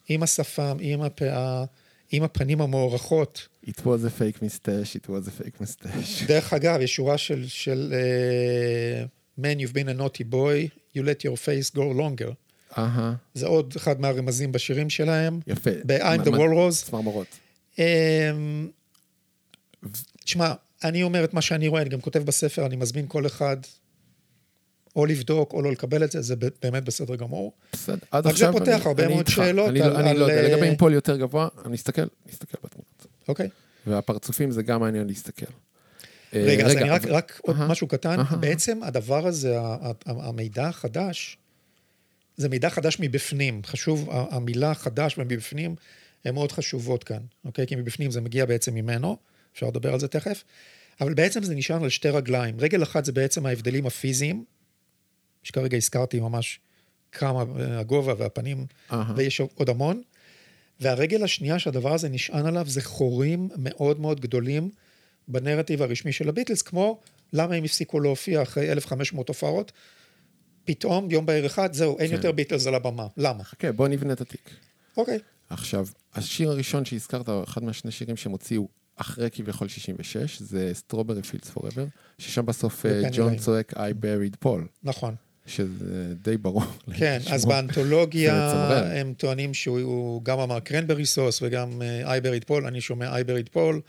עם 0.09 0.23
השפם, 0.23 0.77
עם 0.79 1.01
הפאה, 1.01 1.63
עם 2.11 2.23
הפנים 2.23 2.61
המוארכות. 2.61 3.47
It 3.65 3.69
was 3.69 3.73
a 3.79 4.19
fake 4.19 4.43
mustache, 4.43 4.95
it 4.95 5.07
was 5.09 5.27
a 5.27 5.43
fake 5.43 5.61
mustache. 5.63 6.25
דרך 6.27 6.53
אגב, 6.53 6.81
יש 6.81 6.95
שורה 6.95 7.17
של, 7.17 7.47
של 7.47 7.93
uh, 9.37 9.41
Man, 9.41 9.59
you've 9.59 9.73
been 9.73 9.89
a 9.89 10.01
naughty 10.01 10.23
boy, 10.33 10.69
you 10.97 11.01
let 11.01 11.23
your 11.25 11.37
face 11.37 11.75
go 11.75 11.79
longer. 11.99 12.33
אהה. 12.77 13.13
זה 13.33 13.47
עוד 13.47 13.73
אחד 13.77 14.01
מהרמזים 14.01 14.51
בשירים 14.51 14.89
שלהם. 14.89 15.39
יפה. 15.47 15.69
ב-I'm 15.85 16.25
the 16.25 16.29
מה- 16.31 16.37
Walrus. 16.37 16.71
צמרמורות. 16.85 17.27
אמ, 17.79 18.67
תשמע, 20.25 20.53
אני 20.83 21.03
אומר 21.03 21.23
את 21.23 21.33
מה 21.33 21.41
שאני 21.41 21.67
רואה, 21.67 21.81
אני 21.81 21.89
גם 21.89 22.01
כותב 22.01 22.19
בספר, 22.19 22.65
אני 22.65 22.75
מזמין 22.75 23.05
כל 23.07 23.25
אחד, 23.25 23.57
או 24.95 25.05
לבדוק 25.05 25.53
או 25.53 25.61
לא 25.61 25.71
לקבל 25.71 26.03
את 26.03 26.11
זה, 26.11 26.21
זה 26.21 26.35
באמת 26.61 26.83
בסדר 26.83 27.15
גמור. 27.15 27.53
בסדר, 27.73 27.97
עד 28.11 28.27
רק 28.27 28.35
זה 28.35 28.47
עכשיו... 28.47 28.53
פותח 28.59 28.67
אני- 28.67 28.85
הרבה 28.87 29.03
אני 29.05 29.13
מאוד 29.13 29.25
איתך. 29.27 29.35
שאלות 29.35 29.69
אני 29.69 29.81
על- 29.81 29.91
לא- 29.93 29.99
אני 29.99 30.05
לא 30.05 30.25
על, 30.25 30.31
יודע, 30.31 30.41
אה, 30.43 30.47
לגבי 30.55 30.67
אימפול 30.67 30.93
יותר 30.93 31.17
גבוה, 31.17 31.47
אני 31.65 31.75
אסתכל, 31.75 32.01
נסתכל 32.29 32.57
בתמונות. 32.63 33.05
אוקיי. 33.27 33.49
והפרצופים 33.87 34.51
זה 34.51 34.63
גם 34.63 34.79
מעניין 34.79 35.07
להסתכל. 35.07 35.45
אה, 36.33 36.43
רגע, 36.45 36.65
אז 36.65 36.71
אני 36.77 36.89
רק, 36.89 37.03
אבל- 37.05 37.13
רק 37.15 37.39
עוד 37.43 37.55
אהה. 37.55 37.67
משהו 37.67 37.87
קטן. 37.87 38.19
אהה. 38.19 38.35
בעצם 38.37 38.83
הדבר 38.83 39.27
הזה, 39.27 39.57
המידע 40.05 40.67
החדש, 40.67 41.37
זה 42.37 42.49
מידע 42.49 42.69
חדש 42.69 42.97
מבפנים. 42.99 43.61
חשוב, 43.65 44.09
המילה 44.11 44.73
חדש 44.73 45.15
ומבפנים 45.17 45.75
הן 46.25 46.33
מאוד 46.33 46.51
חשובות 46.51 47.03
כאן, 47.03 47.19
אוקיי? 47.45 47.67
כי 47.67 47.75
מבפנים 47.75 48.11
זה 48.11 48.21
מגיע 48.21 48.45
בעצם 48.45 48.73
ממנו, 48.75 49.17
אפשר 49.53 49.67
לדבר 49.67 49.93
על 49.93 49.99
זה 49.99 50.07
תכף, 50.07 50.43
אבל 51.01 51.13
בעצם 51.13 51.43
זה 51.43 51.55
נשען 51.55 51.83
על 51.83 51.89
שתי 51.89 52.09
רגליים. 52.09 52.55
רגל 52.59 52.83
אחת 52.83 53.05
זה 53.05 53.11
בעצם 53.11 53.45
ההבדלים 53.45 53.85
הפיזיים, 53.85 54.43
שכרגע 55.43 55.77
הזכרתי 55.77 56.19
ממש 56.19 56.59
כמה, 57.11 57.43
אה, 57.59 57.79
הגובה 57.79 58.13
והפנים, 58.17 58.65
אהה. 58.91 59.13
ויש 59.15 59.39
עוד 59.55 59.69
המון. 59.69 60.01
והרגל 60.79 61.23
השנייה 61.23 61.59
שהדבר 61.59 61.93
הזה 61.93 62.09
נשען 62.09 62.45
עליו 62.45 62.65
זה 62.67 62.81
חורים 62.81 63.49
מאוד 63.57 63.99
מאוד 63.99 64.19
גדולים 64.19 64.69
בנרטיב 65.27 65.81
הרשמי 65.81 66.11
של 66.11 66.29
הביטלס, 66.29 66.61
כמו 66.61 66.99
למה 67.33 67.55
הם 67.55 67.63
הפסיקו 67.63 67.99
להופיע 67.99 68.41
אחרי 68.41 68.71
1,500 68.71 69.27
הופעות, 69.27 69.71
פתאום 70.65 71.11
יום 71.11 71.25
בהיר 71.25 71.45
אחד, 71.45 71.73
זהו, 71.73 71.99
אין 71.99 72.07
כן. 72.07 72.15
יותר 72.15 72.31
ביטלס 72.31 72.67
על 72.67 72.75
הבמה. 72.75 73.07
למה? 73.17 73.43
חכה, 73.43 73.71
בוא 73.71 73.87
נבנה 73.87 74.13
את 74.13 74.21
התיק. 74.21 74.49
אוקיי. 74.97 75.19
עכשיו, 75.49 75.87
השיר 76.13 76.49
הראשון 76.49 76.85
שהזכרת, 76.85 77.29
אחד 77.43 77.63
מהשני 77.63 77.91
שירים 77.91 78.17
שהם 78.17 78.31
הוציאו 78.31 78.67
אחרי 79.01 79.29
כביכול 79.31 79.67
66, 79.67 80.41
זה 80.41 80.71
Strawberry 80.73 81.23
Fields 81.23 81.49
Forever, 81.49 81.85
ששם 82.17 82.45
בסוף 82.45 82.85
אה, 82.85 83.01
ג'ון. 83.11 83.37
צועק 83.37 83.73
I 83.73 83.77
buried 83.77 84.45
Paul, 84.45 84.61
נכון. 84.83 85.15
שזה 85.45 86.13
די 86.21 86.37
ברור. 86.37 86.63
כן, 86.99 87.19
אז. 87.31 87.45
באנתולוגיה 87.45 88.49
זה. 88.69 88.99
הם 88.99 89.13
טוענים 89.17 89.53
שהוא 89.53 90.23
גם 90.23 90.39
אמר 90.39 90.59
cranberry 90.59 91.05
sauce 91.05 91.41
וגם 91.41 91.81
I 92.03 92.09
buried 92.09 92.43
Paul, 92.43 92.65
אני 92.65 92.81
שומע 92.81 93.15
I 93.15 93.20
buried 93.20 93.49
Paul. 93.49 93.81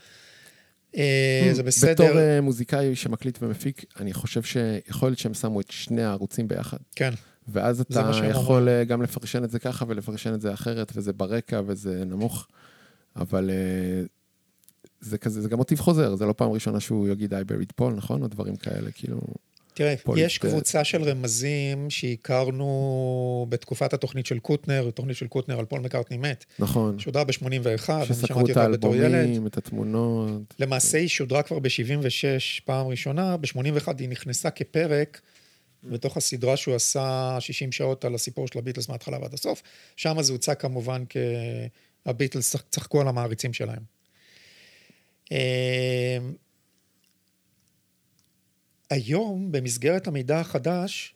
אה, 0.97 1.49
זה 1.51 1.63
בתור 1.63 1.67
בסדר, 1.67 2.17
אה, 2.17 2.41
מוזיקאי 2.41 2.95
שמקליט 2.95 3.37
ומפיק, 3.41 3.85
אני 3.99 4.13
חושב 4.13 4.43
שיכול 4.43 5.09
להיות 5.09 5.19
שהם 5.19 5.33
שמו 5.33 5.61
את 5.61 5.71
שני 5.71 6.03
הערוצים 6.03 6.47
ביחד. 6.47 6.77
כן, 6.95 7.13
ואז 7.47 7.77
זה 7.77 7.83
אתה 7.83 8.11
יכול 8.29 8.69
אה, 8.69 8.83
גם 8.83 9.01
לפרשן 9.01 9.43
את 9.43 9.51
זה 9.51 9.59
ככה 9.59 9.85
ולפרשן 9.87 10.33
את 10.33 10.41
זה 10.41 10.53
אחרת, 10.53 10.91
וזה 10.95 11.13
ברקע 11.13 11.61
וזה 11.65 12.05
נמוך, 12.05 12.47
אבל 13.15 13.49
אה, 13.49 14.05
זה 15.01 15.17
כזה, 15.17 15.41
זה 15.41 15.49
גם 15.49 15.57
מוטיב 15.57 15.79
חוזר, 15.79 16.15
זה 16.15 16.25
לא 16.25 16.33
פעם 16.33 16.51
ראשונה 16.51 16.79
שהוא 16.79 17.07
יגיד 17.07 17.33
I 17.33 17.37
buried 17.37 17.81
Paul, 17.81 17.93
נכון? 17.95 18.21
או 18.21 18.27
דברים 18.27 18.55
כאלה, 18.55 18.91
כאילו... 18.91 19.21
תראה, 19.73 19.93
יש 20.17 20.33
איסטר. 20.33 20.49
קבוצה 20.49 20.83
של 20.83 21.03
רמזים 21.03 21.89
שהכרנו 21.89 23.45
בתקופת 23.49 23.93
התוכנית 23.93 24.25
של 24.25 24.39
קוטנר, 24.39 24.89
תוכנית 24.91 25.17
של 25.17 25.27
קוטנר 25.27 25.59
על 25.59 25.65
פול 25.65 25.79
מקארטני 25.79 26.17
מת. 26.17 26.45
נכון. 26.59 26.99
שודרה 26.99 27.23
ב-81, 27.23 27.43
אני 27.43 28.05
שסקרו 28.05 28.27
שמעתי 28.27 28.51
את 28.51 28.57
אותה 28.57 28.69
בתור 28.69 28.95
ילד. 28.95 29.13
האלבומים, 29.13 29.47
את 29.47 29.57
התמונות. 29.57 30.53
למעשה 30.59 30.97
היא 30.97 31.07
שודרה 31.07 31.43
כבר 31.43 31.59
ב-76 31.59 32.61
פעם 32.65 32.87
ראשונה, 32.87 33.37
ב-81 33.37 33.87
היא 33.99 34.09
נכנסה 34.09 34.49
כפרק 34.49 35.21
בתוך 35.83 36.17
הסדרה 36.17 36.57
שהוא 36.57 36.75
עשה 36.75 37.37
60 37.39 37.71
שעות 37.71 38.05
על 38.05 38.15
הסיפור 38.15 38.47
של 38.47 38.59
הביטלס 38.59 38.89
מההתחלה 38.89 39.17
ועד 39.21 39.33
הסוף. 39.33 39.61
שם 39.95 40.21
זה 40.21 40.33
הוצג 40.33 40.53
כמובן 40.53 41.03
כהביטלס 42.05 42.55
צחקו 42.69 43.01
על 43.01 43.07
המעריצים 43.07 43.53
שלהם. 43.53 44.00
אה, 45.31 46.17
היום, 48.89 49.51
במסגרת 49.51 50.07
המידע 50.07 50.39
החדש, 50.39 51.13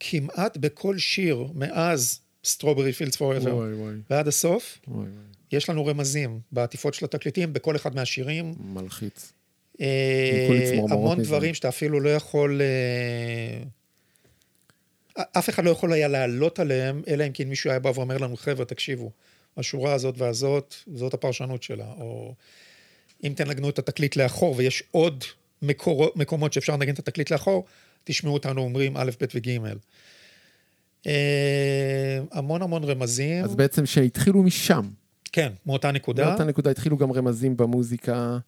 כמעט 0.00 0.56
בכל 0.56 0.98
שיר 0.98 1.46
מאז 1.54 2.20
Strawberry 2.44 2.92
Fields 2.92 3.16
Forever 3.16 3.56
וואי 3.56 3.74
וואי 3.74 3.94
ועד 4.10 4.28
הסוף, 4.28 4.78
וואי 4.88 4.98
וואי, 4.98 5.10
יש 5.52 5.70
לנו 5.70 5.86
רמזים 5.86 6.40
בעטיפות 6.52 6.94
של 6.94 7.04
התקליטים 7.04 7.52
בכל 7.52 7.76
אחד 7.76 7.94
מהשירים. 7.94 8.54
מלחיץ. 8.60 9.32
אה, 9.80 10.78
המון. 10.90 11.22
דברים 11.22 11.54
שאתה 11.54 11.68
אפילו 11.68 12.00
לא 12.00 12.08
יכול... 12.08 12.60
אה, 12.62 13.62
אף 15.32 15.48
אחד 15.48 15.64
לא 15.64 15.70
יכול 15.70 15.92
היה 15.92 16.08
לעלות 16.08 16.58
עליהם, 16.58 17.02
אלא 17.08 17.26
אם 17.26 17.32
כן 17.32 17.48
מישהו 17.48 17.70
היה 17.70 17.78
בא 17.78 17.92
ואומר 17.94 18.18
לנו, 18.18 18.36
חבר'ה, 18.36 18.64
תקשיבו, 18.64 19.10
השורה 19.56 19.92
הזאת 19.92 20.14
והזאת, 20.18 20.74
זאת 20.94 21.14
הפרשנות 21.14 21.62
שלה. 21.62 21.92
או 21.98 22.34
אם 23.24 23.32
תנגנו 23.36 23.68
את 23.68 23.78
התקליט 23.78 24.16
לאחור, 24.16 24.54
ויש 24.58 24.82
עוד 24.90 25.24
מקור, 25.62 26.08
מקומות 26.16 26.52
שאפשר 26.52 26.72
לנגן 26.72 26.92
את 26.94 26.98
התקליט 26.98 27.30
לאחור, 27.30 27.64
תשמעו 28.04 28.34
אותנו 28.34 28.60
אומרים 28.62 28.96
א', 28.96 29.10
ב' 29.20 29.24
וג'. 29.34 29.48
אה, 31.06 32.18
המון 32.32 32.62
המון 32.62 32.84
רמזים. 32.84 33.44
אז 33.44 33.54
בעצם 33.54 33.86
שהתחילו 33.86 34.42
משם. 34.42 34.88
כן, 35.32 35.52
מאותה 35.66 35.92
נקודה. 35.92 36.28
באותה 36.28 36.44
נקודה 36.44 36.70
התחילו 36.70 36.96
גם 36.96 37.12
רמזים 37.12 37.56
במוזיקה, 37.56 38.38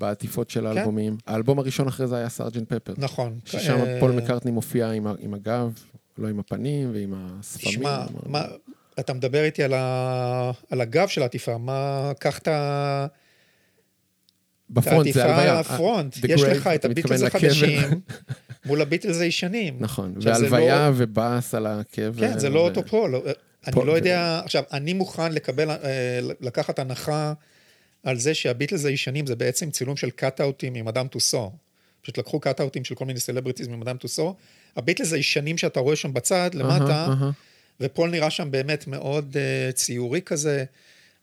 בעטיפות 0.00 0.50
של 0.50 0.66
האלבומים. 0.66 1.16
האלבום 1.26 1.58
הראשון 1.58 1.88
אחרי 1.88 2.06
זה 2.06 2.16
היה 2.16 2.28
סארג'נט 2.28 2.72
פפר. 2.72 2.94
נכון. 2.96 3.38
ששם 3.44 3.80
אה, 3.80 3.96
פול 4.00 4.10
מקארטני 4.12 4.50
מופיע 4.50 4.90
עם 4.90 5.06
עם 5.18 5.34
הגב, 5.34 5.72
לא 6.18 6.28
עם 6.28 6.38
הפנים 6.40 6.90
ועם 6.92 7.14
השפמים. 7.16 7.72
תשמע, 7.74 8.04
מה, 8.26 8.44
אתה 9.00 9.12
מדבר 9.14 9.44
איתי 9.44 9.62
על, 9.62 9.74
ה, 9.74 10.50
על 10.70 10.80
הגב 10.80 11.08
של 11.08 11.22
העטיפה, 11.22 11.58
מה, 11.58 12.12
קח 12.18 12.38
את 12.38 12.48
ה- 12.48 13.06
ב 14.70 14.77
front 14.77 15.12
זה 15.12 15.24
העטיפה 15.24 15.42
הלוויה. 15.42 15.58
ה 15.58 15.66
front. 15.66 16.14
The 16.14 16.32
יש 16.32 16.42
לך 16.42 16.66
את 16.66 16.84
הביטלס. 16.84 17.22
החדשים 17.22 17.80
מול 18.66 18.82
הביטלס 18.82 19.20
הישנים. 19.20 19.76
נכון, 19.80 20.14
והלוויה 20.20 20.92
ובאס 20.96 21.54
על 21.54 21.66
הקבר. 21.66 22.28
כן, 22.28 22.38
זה 22.38 22.48
לא 22.48 22.60
אותו 22.60 22.86
פול. 22.86 23.14
אני 23.66 23.86
לא 23.86 23.92
יודע, 23.92 24.40
עכשיו, 24.44 24.62
אני 24.72 24.92
מוכן 24.92 25.32
לקבל, 25.32 25.70
אה, 25.70 25.76
לקחת 26.40 26.78
הנחה 26.78 27.32
על 28.02 28.18
זה 28.18 28.34
שהביטלס 28.34 28.84
הישנים 28.84 29.26
זה 29.26 29.36
בעצם 29.36 29.70
צילום 29.70 29.96
של 29.96 30.10
קאט-אאוטים 30.10 30.74
מאדאם 30.74 31.08
טוסו. 31.08 31.52
פשוט 32.02 32.18
לקחו 32.18 32.40
קאט-אאוטים 32.40 32.84
של 32.84 32.94
כל 32.94 33.04
מיני 33.04 33.20
celebrities 33.20 33.68
מאדאם 33.68 33.96
טוסו. 33.96 34.34
הביטלס 34.76 35.12
הישנים 35.12 35.58
שאתה 35.58 35.80
רואה 35.80 35.96
שם 35.96 36.12
בצד, 36.12 36.50
למטה. 36.54 37.14
ופול 37.80 38.10
נראה 38.10 38.30
שם 38.30 38.50
באמת 38.50 38.86
מאוד 38.86 39.36
אה, 39.36 39.72
ציורי 39.72 40.22
כזה. 40.22 40.64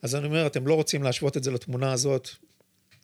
אז 0.02 0.16
אני 0.16 0.26
אומר, 0.26 0.48
אתם 0.48 0.68
לא 0.68 0.74
רוצים 0.74 1.04
להשוות 1.04 1.38
את 1.38 1.44
זה 1.44 1.52
לתמונה 1.52 1.92
הזאת, 1.92 2.30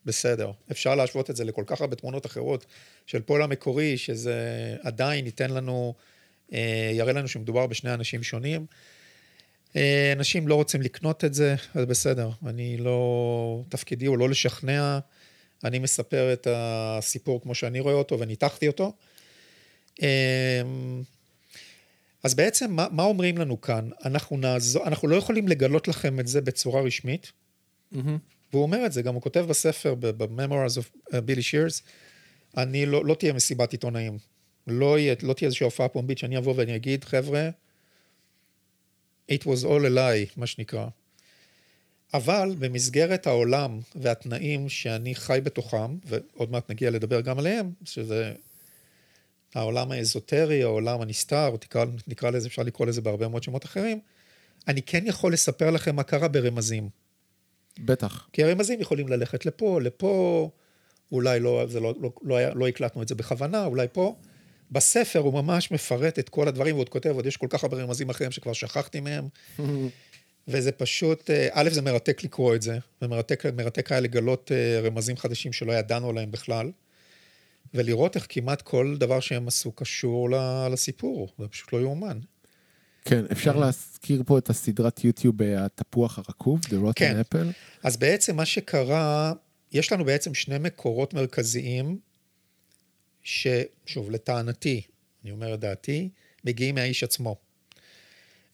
בסדר. 0.05 0.51
אפשר 0.71 0.95
להשוות 0.95 1.29
את 1.29 1.35
זה 1.35 1.43
לכל 1.43 1.63
כך 1.65 1.81
הרבה 1.81 1.95
תמונות 1.95 2.25
אחרות 2.25 2.65
של 3.05 3.21
פול 3.21 3.43
המקורי, 3.43 3.97
שזה 3.97 4.75
עדיין 4.81 5.25
ייתן 5.25 5.49
לנו, 5.49 5.93
אה, 6.49 6.55
יראה 6.93 7.13
לנו 7.13 7.27
שמדובר 7.27 7.67
בשני 7.67 7.93
אנשים 7.93 8.23
שונים. 8.23 8.65
אה, 9.73 9.77
אנשים 10.15 10.47
לא 10.47 10.55
רוצים 10.55 10.81
לקנות 10.81 11.25
את 11.25 11.33
זה, 11.33 11.55
אז 11.73 11.85
בסדר. 11.85 12.29
אני 12.45 12.77
לא, 12.77 13.63
תפקידי 13.69 14.05
הוא 14.05 14.17
לא 14.17 14.29
לשכנע, 14.29 14.99
אני 15.63 15.79
מספר 15.79 16.33
את 16.33 16.47
הסיפור 16.51 17.41
כמו 17.41 17.55
שאני 17.55 17.79
רואה 17.79 17.93
אותו 17.93 18.19
וניתחתי 18.19 18.67
אותו. 18.67 18.93
Uh, 19.99 20.03
אז 22.23 22.33
בעצם, 22.33 22.71
מה, 22.71 22.87
מה 22.91 23.03
אומרים 23.03 23.37
לנו 23.37 23.61
כאן? 23.61 23.89
אנחנו 24.05 24.37
נעזור, 24.37 24.87
אנחנו 24.87 25.07
לא 25.07 25.15
יכולים 25.15 25.47
לגלות 25.47 25.87
לכם 25.87 26.19
את 26.19 26.27
זה 26.27 26.41
בצורה 26.41 26.81
רשמית, 26.81 27.31
מהמם. 27.91 28.17
והוא 28.53 28.63
אומר 28.63 28.85
את 28.85 28.91
זה, 28.91 29.01
גם 29.01 29.13
הוא 29.13 29.21
כותב 29.21 29.45
בספר, 29.49 29.95
ב-Memoirs 29.95 30.77
of 30.77 31.09
uh, 31.09 31.13
Billy 31.13 31.41
Shears, 31.51 31.81
אני, 32.57 32.85
לא, 32.85 33.05
לא 33.05 33.13
תהיה 33.13 33.33
מסיבת 33.33 33.71
עיתונאים. 33.71 34.17
לא, 34.67 34.99
יהיה, 34.99 35.15
לא 35.21 35.33
תהיה 35.33 35.47
איזושהי 35.47 35.63
הופעה 35.63 35.87
פומבית 35.87 36.17
שאני 36.17 36.37
אבוא 36.37 36.53
ואני 36.57 36.75
אגיד, 36.75 37.03
חבר'ה, 37.03 37.49
it 39.31 39.43
was 39.43 39.63
all 39.63 39.85
a 39.85 39.95
lie, 39.95 40.33
מה 40.37 40.47
שנקרא. 40.47 40.87
אבל 42.13 42.55
במסגרת 42.59 43.27
העולם 43.27 43.79
והתנאים 43.95 44.69
שאני 44.69 45.15
חי 45.15 45.39
בתוכם, 45.43 45.97
ועוד 46.05 46.51
מעט 46.51 46.71
נגיע 46.71 46.89
לדבר 46.89 47.21
גם 47.21 47.39
עליהם, 47.39 47.71
שזה 47.85 48.33
העולם 49.55 49.91
האזוטרי, 49.91 50.63
העולם 50.63 51.01
הנסתר, 51.01 51.47
או 51.47 51.57
תקרא, 51.57 51.85
נקרא 52.07 52.29
לזה, 52.29 52.47
אפשר 52.47 52.63
לקרוא 52.63 52.87
לזה 52.87 53.01
בהרבה 53.01 53.27
מאוד 53.27 53.43
שמות 53.43 53.65
אחרים, 53.65 53.99
אני 54.67 54.81
כן 54.81 55.07
יכול 55.07 55.33
לספר 55.33 55.71
לכם 55.71 55.95
מה 55.95 56.03
קרה 56.03 56.27
ברמזים. 56.27 56.89
בטח. 57.79 58.27
כי 58.33 58.43
הרמזים 58.43 58.81
יכולים 58.81 59.07
ללכת 59.07 59.45
לפה, 59.45 59.79
לפה, 59.81 60.49
אולי 61.11 61.39
לא, 61.39 61.65
זה 61.67 61.79
לא, 61.79 61.93
לא, 62.01 62.11
לא, 62.21 62.35
היה, 62.35 62.53
לא 62.53 62.67
הקלטנו 62.67 63.01
את 63.01 63.07
זה 63.07 63.15
בכוונה, 63.15 63.65
אולי 63.65 63.87
פה. 63.91 64.15
בספר 64.71 65.19
הוא 65.19 65.33
ממש 65.33 65.71
מפרט 65.71 66.19
את 66.19 66.29
כל 66.29 66.47
הדברים, 66.47 66.75
ועוד 66.75 66.89
כותב, 66.89 67.09
עוד 67.09 67.25
יש 67.25 67.37
כל 67.37 67.47
כך 67.49 67.63
הרבה 67.63 67.83
רמזים 67.83 68.09
אחרים 68.09 68.31
שכבר 68.31 68.53
שכחתי 68.53 68.99
מהם. 68.99 69.27
וזה 70.47 70.71
פשוט, 70.71 71.29
אה, 71.29 71.47
א', 71.51 71.69
זה 71.69 71.81
מרתק 71.81 72.23
לקרוא 72.23 72.55
את 72.55 72.61
זה, 72.61 72.77
ומרתק 73.01 73.45
מרתק 73.45 73.91
היה 73.91 74.01
לגלות 74.01 74.51
אה, 74.51 74.81
רמזים 74.81 75.17
חדשים 75.17 75.53
שלא 75.53 75.71
ידענו 75.71 76.09
עליהם 76.09 76.31
בכלל, 76.31 76.71
ולראות 77.73 78.15
איך 78.15 78.25
כמעט 78.29 78.61
כל 78.61 78.95
דבר 78.99 79.19
שהם 79.19 79.47
עשו 79.47 79.71
קשור 79.71 80.29
לסיפור, 80.71 81.27
זה 81.39 81.47
פשוט 81.47 81.73
לא 81.73 81.81
יאומן. 81.81 82.19
כן, 83.05 83.25
אפשר 83.31 83.55
להזכיר 83.55 84.23
פה 84.25 84.37
את 84.37 84.49
הסדרת 84.49 85.03
יוטיוב 85.03 85.41
אה, 85.41 85.65
התפוח 85.65 86.17
הרקוב, 86.17 86.59
The 86.65 86.69
Rotten 86.69 86.93
כן. 86.95 87.21
Apple. 87.21 87.45
אז 87.83 87.97
בעצם 87.97 88.35
מה 88.35 88.45
שקרה, 88.45 89.33
יש 89.71 89.91
לנו 89.91 90.05
בעצם 90.05 90.33
שני 90.33 90.57
מקורות 90.57 91.13
מרכזיים, 91.13 91.99
ששוב, 93.23 94.11
לטענתי, 94.11 94.81
אני 95.23 95.31
אומר 95.31 95.53
את 95.53 95.59
דעתי, 95.59 96.09
מגיעים 96.45 96.75
מהאיש 96.75 97.03
עצמו. 97.03 97.35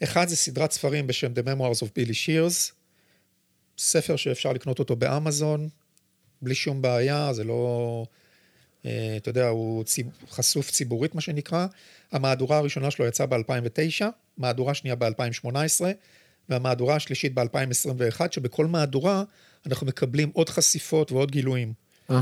אחד 0.04 0.28
זה 0.28 0.36
סדרת 0.36 0.72
ספרים 0.72 1.08
בשם 1.08 1.34
The 1.34 1.46
Memoirs 1.46 1.80
of 1.84 1.88
Billy 1.88 2.14
Shears, 2.26 2.72
ספר 3.78 4.16
שאפשר 4.16 4.54
לקנות 4.54 4.80
אותו 4.80 4.96
באמזון, 4.96 5.70
בלי 6.42 6.56
שום 6.56 6.82
בעיה, 6.82 7.34
זה 7.34 7.44
לא... 7.44 8.06
אה, 8.88 9.17
אתה 9.17 9.30
יודע, 9.30 9.47
הוא 9.47 9.84
ציב, 9.84 10.08
חשוף 10.32 10.71
ציבורית, 10.71 11.15
מה 11.15 11.21
שנקרא. 11.21 11.67
המהדורה 12.12 12.58
הראשונה 12.58 12.91
שלו 12.91 13.06
יצאה 13.06 13.26
ב-2009, 13.28 14.06
מהדורה 14.38 14.73
שנייה 14.73 14.95
ב-2018, 14.95 15.82
והמהדורה 16.50 16.95
השלישית 16.95 17.34
ב-2021, 17.34 18.21
שבכל 18.32 18.65
מהדורה 18.67 19.23
אנחנו 19.65 19.88
מקבלים 19.88 20.30
עוד 20.34 20.50
חשיפות 20.50 21.12
ועוד 21.12 21.32
גילויים. 21.32 21.73
אהה. 22.12 22.13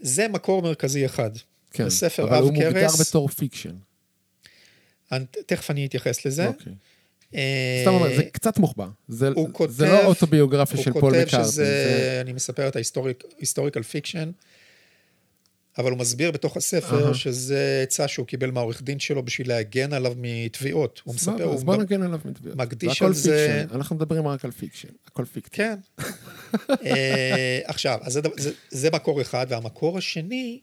זה 0.00 0.28
מקור 0.28 0.62
מרכזי 0.62 1.06
אחד. 1.06 1.30
כן, 1.70 1.88
זה 1.88 1.96
ספר 1.96 2.22
אבל 2.24 2.34
עב 2.36 2.42
הוא 2.44 2.52
מוגדר. 2.52 2.86
בתור 3.00 3.28
fiction. 3.28 3.74
אני, 5.12 5.24
תכף 5.46 5.70
אני 5.70 5.86
אתייחס 5.86 6.26
לזה. 6.26 6.46
אוקיי. 6.46 6.72
אה, 7.34 7.78
סתם 7.82 7.94
אומר, 7.94 8.16
זה 8.16 8.22
קצת 8.24 8.58
מוחבא. 8.58 8.86
זה 9.08 9.28
הוא 9.28 9.46
זה 9.46 9.52
כותב, 9.52 9.82
לא 9.82 10.04
אוטוביוגרפיה 10.04 10.82
של 10.82 10.90
הוא 10.90 11.00
פול 11.00 11.10
כותב 11.14 11.26
מקארטי. 11.26 11.48
שזה, 11.48 11.64
זה- 11.64 12.18
אני 12.20 12.32
מספר 12.32 12.68
את 12.68 12.76
ה 12.76 12.86
historical 12.86 13.82
fiction, 13.82 14.30
אבל 15.78 15.90
הוא 15.90 15.98
מסביר 15.98 16.30
בתוך 16.30 16.56
הספר 16.56 17.04
אהה. 17.04 17.14
שזה 17.14 17.80
עצה 17.82 18.08
שהוא 18.08 18.26
קיבל 18.26 18.50
מהעורך 18.50 18.82
דין 18.82 18.98
שלו 18.98 19.22
בשביל 19.22 19.48
להגן 19.48 19.92
עליו 19.92 20.12
מתביעות. 20.16 21.00
הוא 21.04 21.14
מספר, 21.14 21.38
סבבה, 21.38 21.54
אז 21.54 21.64
בוא 21.64 21.76
נגן 21.76 22.02
עליו 22.02 22.18
מתביעות. 22.24 22.58
מקדיש 22.58 23.02
על 23.02 23.14
זה- 23.14 23.58
fiction, 23.62 23.76
אנחנו 23.76 23.96
מדברים 23.96 24.26
רק 24.26 24.44
על 24.44 24.50
fiction, 24.50 24.88
הכל 25.06 25.24
פיקציה. 25.24 25.74
כן. 25.98 26.04
אה, 26.86 27.60
עכשיו, 27.64 27.98
אז 28.02 28.12
זה, 28.12 28.20
זה, 28.36 28.50
זה 28.70 28.90
מקור 28.90 29.20
אחד, 29.20 29.46
והמקור 29.48 29.98
השני 29.98 30.60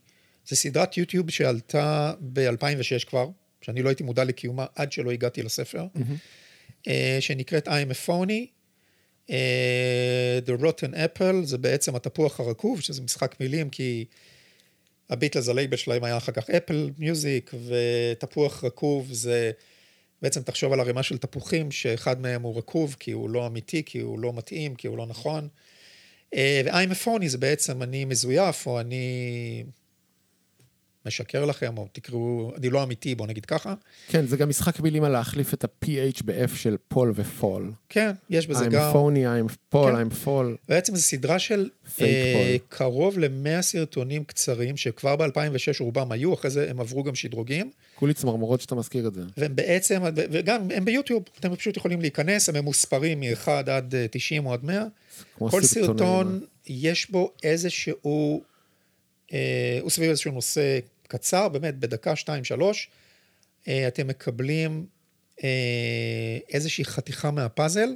זה 0.48 0.56
סדרת 0.56 0.96
יוטיוב 0.96 1.30
שעלתה 1.30 2.12
ב-2006 2.20 3.06
כבר, 3.08 3.28
שאני 3.62 3.82
לא 3.82 3.88
הייתי 3.88 4.04
מודע 4.04 4.24
לקיומה 4.24 4.66
עד 4.74 4.92
שלא 4.92 5.10
הגעתי 5.10 5.42
לספר, 5.42 5.86
אה, 6.88 7.16
שנקראת 7.20 7.68
I'm 7.68 7.70
a 7.92 8.08
phony. 8.08 8.46
אה, 9.30 10.38
The 10.46 10.60
Rotten 10.62 10.94
Apple 10.94 11.44
זה 11.44 11.58
בעצם 11.58 11.96
התפוח 11.96 12.40
הרקוב, 12.40 12.80
שזה 12.80 13.02
משחק 13.02 13.34
מילים, 13.40 13.70
כי 13.70 14.04
הביטלס, 15.10 15.48
הלייבל 15.48 15.76
שלהם 15.76 16.04
היה 16.04 16.16
אחר 16.16 16.32
כך 16.32 16.50
אפל 16.50 16.90
מיוזיק, 16.98 17.50
ותפוח 17.66 18.64
רקוב 18.64 19.12
זה, 19.12 19.50
בעצם 20.22 20.42
תחשוב 20.42 20.72
על 20.72 20.80
ערימה 20.80 21.02
של 21.02 21.18
תפוחים, 21.18 21.70
שאחד 21.70 22.20
מהם 22.20 22.42
הוא 22.42 22.58
רקוב, 22.58 22.96
כי 22.98 23.12
הוא 23.12 23.30
לא 23.30 23.46
אמיתי, 23.46 23.82
כי 23.86 23.98
הוא 23.98 24.18
לא 24.18 24.32
מתאים, 24.32 24.74
כי 24.74 24.88
הוא 24.88 24.98
לא 24.98 25.06
נכון. 25.06 25.48
אה, 26.34 26.62
ו-I'm 26.64 26.92
a 26.92 27.06
phony 27.06 27.28
זה 27.28 27.38
בעצם 27.38 27.82
אני 27.82 28.04
מזויף, 28.04 28.66
או 28.66 28.80
אני 28.80 29.64
משקר 31.06 31.44
לכם, 31.44 31.78
או 31.78 31.88
תקראו, 31.92 32.52
אני 32.56 32.70
לא 32.70 32.82
אמיתי, 32.82 33.14
בואו 33.14 33.28
נגיד 33.28 33.46
ככה. 33.46 33.74
כן, 34.08 34.26
זה 34.26 34.36
גם 34.36 34.48
משחק 34.48 34.80
מילים 34.80 35.04
על 35.04 35.12
להחליף 35.12 35.54
את 35.54 35.64
ה-PH 35.64 36.22
ב-F 36.24 36.56
של 36.56 36.76
Paul 36.88 37.12
ו 37.14 37.24
Faul. 37.24 37.72
כן, 37.88 38.10
יש 38.30 38.46
בזה 38.46 38.66
I'm 38.66 38.70
גם... 38.70 38.92
phony, 38.92 39.48
I'm 39.48 39.54
Faul, 39.68 39.92
כן. 39.92 40.02
I'm 40.02 40.26
Faul. 40.26 40.68
בעצם 40.68 40.96
זו 40.96 41.02
סדרה 41.02 41.38
של 41.38 41.68
אה, 42.00 42.56
Paul. 42.56 42.60
קרוב 42.68 43.18
ל-100 43.18 43.62
סרטונים 43.62 44.24
קצרים, 44.24 44.76
שכבר 44.76 45.16
ב-2006 45.16 45.80
רובם 45.80 46.12
היו, 46.12 46.34
אחרי 46.34 46.50
זה 46.50 46.70
הם 46.70 46.80
עברו 46.80 47.02
גם 47.02 47.14
שדרוגים, 47.14 47.70
כולי 47.94 48.14
צמרמורות 48.14 48.60
שאתה 48.60 48.74
מזכיר 48.74 49.06
את 49.06 49.14
זה. 49.14 49.20
והם 49.36 49.56
בעצם, 49.56 50.02
וגם 50.14 50.70
הם 50.74 50.84
ביוטיוב, 50.84 51.22
אתם 51.40 51.56
פשוט 51.56 51.76
יכולים 51.76 52.00
להיכנס, 52.00 52.48
הם 52.48 52.56
ממוספרים 52.56 53.20
מ-1 53.20 53.48
עד 53.48 53.94
אה, 53.94 54.06
90 54.10 54.46
או 54.46 54.52
עד 54.52 54.64
100. 54.64 54.84
כמו 55.38 55.50
כל 55.50 55.62
סרטוני 55.62 55.86
סרטון, 55.86 56.40
יש 56.66 57.10
בו 57.10 57.32
איזשהו, 57.42 58.40
אה, 58.40 58.49
הוא 59.80 59.90
סביב 59.90 60.08
איזשהו 60.08 60.32
נושא 60.32 60.78
קצר, 61.08 61.48
באמת 61.48 61.78
בדקה, 61.78 62.16
שתיים, 62.16 62.44
שלוש, 62.44 62.90
אה, 63.68 63.88
אתם 63.88 64.06
מקבלים 64.06 64.86
אה, 65.44 66.38
איזושהי 66.48 66.84
חתיכה 66.84 67.30
מהפאזל 67.30 67.88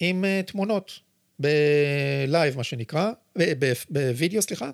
עם 0.00 0.24
אה, 0.24 0.40
תמונות, 0.46 1.00
בלייב 1.38 2.56
מה 2.56 2.64
שנקרא, 2.64 3.12
בווידאו, 3.90 4.42
סליחה. 4.42 4.70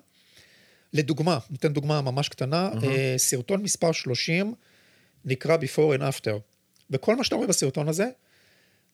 לדוגמה, 0.93 1.39
ניתן 1.51 1.73
דוגמה 1.73 2.01
ממש 2.01 2.29
קטנה, 2.29 2.71
אה, 2.83 3.15
סרטון 3.17 3.63
מספר 3.63 3.93
30 3.93 4.55
נקרא 5.25 5.57
Before 5.57 5.99
and 5.99 6.03
After. 6.03 6.33
וכל 6.91 7.17
מה 7.17 7.25
שאתה 7.25 7.37
רואה 7.37 7.47
בסרטון 7.47 7.89
הזה, 7.89 8.07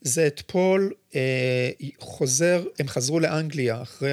זה 0.00 0.26
את 0.26 0.42
פול 0.46 0.92
אה, 1.14 1.70
חוזר, 1.98 2.64
הם 2.78 2.88
חזרו 2.88 3.20
לאנגליה 3.20 3.82
אחרי 3.82 4.12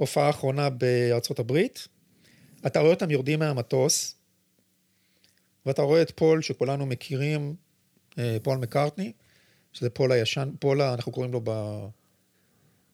ההופעה 0.00 0.26
האחרונה 0.26 0.70
בארצות 0.70 1.38
הברית. 1.38 1.88
אתה 2.66 2.80
רואה 2.80 2.90
אותם 2.90 3.10
יורדים 3.10 3.38
מהמטוס, 3.38 4.14
ואתה 5.66 5.82
רואה 5.82 6.02
את 6.02 6.10
פול 6.10 6.42
שכולנו 6.42 6.86
מכירים, 6.86 7.54
אה, 8.18 8.36
פול 8.42 8.58
מקארטני, 8.58 9.12
שזה 9.72 9.90
פול 9.90 10.12
הישן, 10.12 10.50
פול, 10.58 10.82
אנחנו 10.82 11.12
קוראים 11.12 11.32
לו 11.32 11.40
ב... 11.44 11.50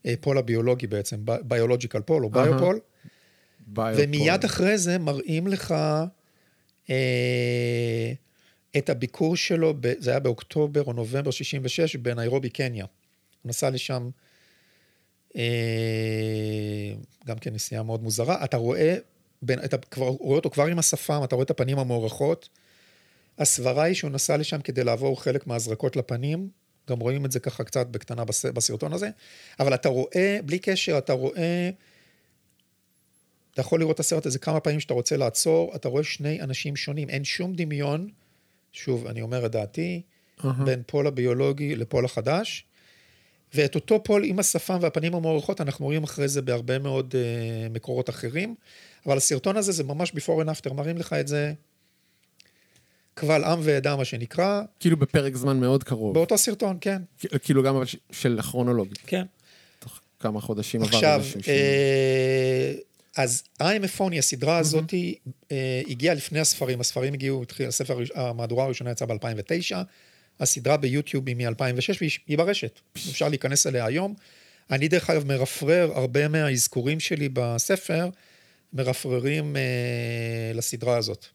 אה, 0.06 0.14
פול 0.20 0.38
הביולוגי 0.38 0.86
בעצם, 0.86 1.24
biological 1.24 2.00
פול 2.00 2.24
או. 2.24 2.30
ביופול. 2.30 2.80
ומיד 3.76 4.44
אחרי 4.44 4.78
זה 4.78 4.98
מראים 4.98 5.46
לך 5.46 5.74
אה, 6.90 8.12
את 8.78 8.90
הביקור 8.90 9.36
שלו, 9.36 9.74
ב, 9.80 9.92
זה 9.98 10.10
היה 10.10 10.20
באוקטובר 10.20 10.82
או 10.82 10.92
נובמבר 10.92 11.30
66, 11.30 11.96
בניירובי, 11.96 12.50
קניה. 12.50 12.84
הוא 13.42 13.48
נסע 13.48 13.70
לשם, 13.70 14.10
גם 17.26 17.38
כן 17.40 17.54
נסיעה 17.54 17.82
מאוד 17.82 18.02
מוזרה. 18.02 18.44
אתה 18.44 18.56
רואה, 18.56 18.96
בין, 19.42 19.58
אתה 19.64 19.76
כבר 19.78 20.06
רואה 20.06 20.36
אותו 20.36 20.50
כבר 20.50 20.66
עם 20.66 20.78
השפם, 20.78 21.20
אתה 21.24 21.34
רואה 21.34 21.44
את 21.44 21.50
הפנים 21.50 21.78
המוערכות. 21.78 22.48
הסברה 23.38 23.82
היא 23.82 23.94
שהוא 23.94 24.10
נסע 24.10 24.36
לשם 24.36 24.60
כדי 24.60 24.84
לעבור 24.84 25.22
חלק 25.22 25.46
מהזרקות 25.46 25.96
לפנים, 25.96 26.48
גם 26.90 26.98
רואים 26.98 27.24
את 27.24 27.32
זה 27.32 27.40
ככה 27.40 27.64
קצת 27.64 27.86
בקטנה 27.86 28.24
בס- 28.24 28.44
בסרטון 28.44 28.92
הזה, 28.92 29.10
אבל 29.60 29.74
אתה 29.74 29.88
רואה, 29.88 30.38
בלי 30.44 30.58
קשר, 30.58 30.98
אתה 30.98 31.12
רואה 31.12 31.70
אתה 33.56 33.60
יכול 33.60 33.80
לראות 33.80 33.94
את 33.94 34.00
הסרט 34.00 34.26
הזה 34.26 34.38
כמה 34.38 34.60
פעמים 34.60 34.80
שאתה 34.80 34.94
רוצה 34.94 35.16
לעצור, 35.16 35.72
אתה 35.74 35.88
רואה 35.88 36.04
שני 36.04 36.42
אנשים 36.42 36.76
שונים, 36.76 37.08
אין 37.08 37.24
שום 37.24 37.54
דמיון, 37.54 38.08
שוב, 38.72 39.06
אני 39.06 39.22
אומר 39.22 39.46
את 39.46 39.50
דעתי, 39.52 40.02
אהה. 40.44 40.64
בין 40.64 40.82
פול 40.86 41.06
הביולוגי 41.06 41.76
לפול 41.76 42.04
החדש, 42.04 42.64
ואת 43.54 43.74
אותו 43.74 44.02
פול 44.04 44.24
עם 44.24 44.38
השפם 44.38 44.78
והפנים 44.80 45.14
המוערכות 45.14 45.60
אנחנו 45.60 45.84
רואים 45.84 46.04
אחרי 46.04 46.28
זה 46.28 46.42
בהרבה 46.42 46.78
מאוד 46.78 47.14
uh, 47.14 47.72
מקורות 47.72 48.10
אחרים, 48.10 48.54
אבל 49.06 49.16
הסרטון 49.16 49.56
הזה 49.56 49.72
זה 49.72 49.84
ממש 49.84 50.10
before 50.10 50.44
and 50.44 50.48
after, 50.48 50.72
מראים 50.72 50.98
לך 50.98 51.12
את 51.12 51.28
זה 51.28 51.52
קבל 53.14 53.44
עם 53.44 53.58
ועדה, 53.62 53.96
מה 53.96 54.04
שנקרא, 54.04 54.62
כאילו 54.80 54.96
בפרק 54.96 55.36
זמן 55.36 55.60
מאוד 55.60 55.84
קרוב. 55.84 56.14
באותו 56.14 56.38
סרטון, 56.38 56.78
כן. 56.80 57.02
כאילו 57.42 57.62
גם 57.62 57.82
של 58.10 58.38
הכרונולוגית. 58.38 58.98
כן. 59.06 59.24
תוך 59.78 60.00
כמה 60.20 60.40
חודשים 60.40 60.82
עבר 60.82 60.96
עכשיו, 60.96 61.24
שינוי. 61.24 61.42
אה, 61.48 62.72
אז 63.16 63.42
I'm 63.62 63.84
a 63.84 63.98
phony, 63.98 64.18
הסדרה 64.18 64.58
הזאת 64.58 64.94
אה, 65.52 65.82
הגיעה 65.88 66.14
לפני 66.14 66.40
הספרים, 66.40 66.80
הספרים 66.80 67.14
הגיעו, 67.14 67.42
התחיל, 67.42 67.68
הספר, 67.68 67.98
המהדורה 68.14 68.64
הראשונה 68.64 68.90
יצאה 68.90 69.08
ב-2009, 69.08 69.76
הסדרה 70.40 70.76
ביוטיוב 70.76 71.28
היא 71.28 71.36
מ-2006 71.36 71.96
והיא 72.00 72.38
ברשת, 72.38 72.80
אפשר 72.94 73.28
להיכנס 73.28 73.66
אליה 73.66 73.86
היום. 73.86 74.14
אני 74.70 74.88
דרך 74.88 75.10
אגב 75.10 75.26
מרפרר 75.26 75.92
הרבה 75.94 76.28
מהאזכורים 76.28 77.00
שלי 77.00 77.28
בספר, 77.32 78.08
מרפררים 78.72 79.56
אה, 79.56 80.52
לסדרה 80.54 80.96
הזאת. 80.96 81.26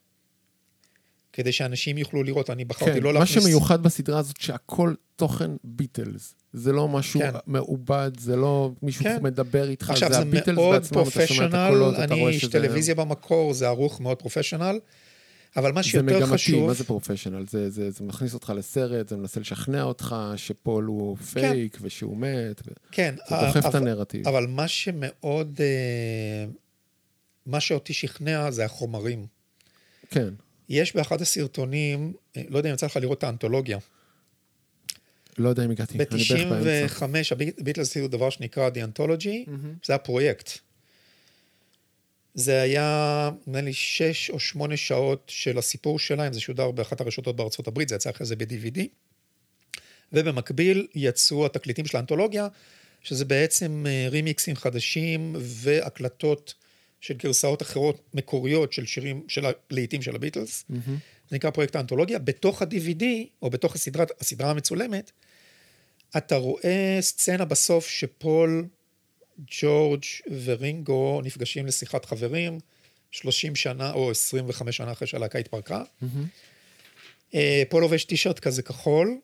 כדי 1.32 1.52
שאנשים 1.52 1.98
יוכלו 1.98 2.22
לראות, 2.22 2.50
אני 2.50 2.64
בחרתי 2.64 2.92
כן, 2.92 3.02
לא 3.02 3.12
מה 3.12 3.20
להכניס... 3.20 3.44
שמיוחד 3.44 3.82
בסדרה 3.82 4.18
הזאת 4.18 4.40
שהכל 4.40 4.94
תוכן 5.16 5.50
ביטלס. 5.64 6.34
זה 6.52 6.72
לא 6.72 6.88
משהו 6.88 7.20
כן. 7.20 7.30
מעובד, 7.46 8.10
זה 8.18 8.36
לא 8.36 8.70
מישהו 8.82 9.04
כן. 9.04 9.18
מדבר 9.22 9.68
איתך, 9.68 9.90
עכשיו 9.90 10.08
זה 10.08 10.14
זה 10.14 10.20
הביטלס 10.22 10.56
מאוד 10.56 10.74
בעצמם, 10.74 11.02
אתה 11.02 11.10
שומע 11.10 11.24
את 11.24 11.26
professional, 11.26 11.56
הקולות, 11.56 11.94
אתה 11.94 12.04
אני 12.04 12.20
רואה 12.20 12.32
איש 12.32 12.42
שזה... 12.42 12.52
טלוויזיה 12.52 12.94
במקור, 12.94 13.54
זה 13.54 13.66
ערוך 13.66 14.00
מאוד 14.00 14.18
professional, 14.18 14.78
אבל 15.56 15.72
מה 15.72 15.82
זה 15.82 15.88
שיותר 15.88 16.16
מגמתי, 16.16 16.32
חשוב... 16.32 16.66
מה 16.66 16.72
זה 16.74 16.84
professional? 16.84 17.44
זה, 17.50 17.70
זה, 17.70 17.90
זה 17.90 18.04
מכניס 18.04 18.34
אותך 18.34 18.52
לסרט, 18.56 19.08
זה 19.08 19.16
מנסה 19.16 19.40
לשכנע 19.40 19.82
אותך 19.82 20.16
שפול 20.36 20.84
הוא 20.84 21.16
פייק 21.16 21.78
ושהוא 21.80 22.16
מת. 22.16 22.62
כן, 22.92 23.14
זה 23.28 23.36
דוחף 23.46 23.56
את 23.60 23.64
אבל- 23.64 23.78
הנרטיב. 23.78 24.28
אבל 24.28 24.46
מה 24.46 24.68
שמאוד... 24.68 25.60
אה, 25.60 26.46
מה 27.46 27.60
שאותי 27.60 27.92
שכנע 27.92 28.50
זה 28.50 28.64
החומרים. 28.64 29.26
כן, 30.10 30.28
יש 30.68 30.96
באחד 30.96 31.20
הסרטונים, 31.20 32.12
אה, 32.36 32.42
לא 32.48 32.58
יודע 32.58 32.68
אם 32.68 32.74
יצא 32.74 32.86
לך 32.86 32.96
לראות 32.96 33.18
את 33.18 33.24
האנתולוגיה, 33.24 33.78
לא 35.38 35.48
יודע 35.48 35.64
אם 35.64 35.70
הגעתי, 35.70 35.98
אני 35.98 36.04
בערך 36.24 37.02
באמצע. 37.02 37.36
ב-95, 37.36 37.42
הביטלס 37.58 37.88
הציעו 37.90 38.08
דבר 38.08 38.30
שנקרא 38.30 38.70
The 38.70 38.98
Anthology, 38.98 39.50
זה 39.84 39.94
הפרויקט. 39.94 40.50
זה 42.34 42.62
היה, 42.62 43.30
נדמה 43.46 43.60
לי, 43.60 43.72
שש 43.72 44.30
או 44.30 44.40
שמונה 44.40 44.76
שעות 44.76 45.32
של 45.34 45.58
הסיפור 45.58 45.98
שלהם, 45.98 46.32
זה 46.32 46.40
שודר 46.40 46.70
באחת 46.70 47.00
הרשתות 47.00 47.36
בארצות 47.36 47.68
הברית, 47.68 47.88
זה 47.88 47.94
יצא 47.94 48.10
אחרי 48.10 48.26
זה 48.26 48.36
ב-DVD. 48.36 48.80
ובמקביל 50.12 50.86
יצאו 50.94 51.46
התקליטים 51.46 51.86
של 51.86 51.96
האנתולוגיה, 51.96 52.48
שזה 53.02 53.24
בעצם 53.24 53.84
אה, 53.88 54.06
רימיקסים 54.10 54.56
חדשים 54.56 55.36
והקלטות 55.38 56.54
של 57.00 57.14
גרסאות 57.14 57.62
אחרות 57.62 58.00
מקוריות 58.14 58.72
של 58.72 58.86
שירים, 58.86 59.24
של 59.28 59.44
הלהיטים 59.70 60.02
של 60.02 60.14
הביטלס. 60.14 60.64
Mm-hmm. 60.70 60.90
זה 61.28 61.36
נקרא 61.36 61.50
פרויקט 61.50 61.76
האנתולוגיה. 61.76 62.18
בתוך 62.18 62.62
ה-DVD, 62.62 63.04
או 63.42 63.50
בתוך 63.50 63.74
הסדרה, 63.74 64.04
הסדרה 64.20 64.50
המצולמת, 64.50 65.10
אתה 66.16 66.36
רואה 66.36 66.98
סצנה 67.00 67.44
בסוף 67.44 67.88
שפול, 67.88 68.66
ג'ורג' 69.60 70.04
ורינגו 70.44 71.20
נפגשים 71.24 71.66
לשיחת 71.66 72.04
חברים, 72.04 72.58
30 73.10 73.56
שנה 73.56 73.92
או 73.92 74.10
25 74.10 74.76
שנה 74.76 74.92
אחרי 74.92 75.06
שהלהקה 75.06 75.38
התפרקה. 75.38 75.82
Mm-hmm. 76.02 77.36
פול 77.68 77.82
לובש 77.82 78.04
טישרט 78.04 78.38
כזה 78.38 78.62
כחול, 78.62 79.18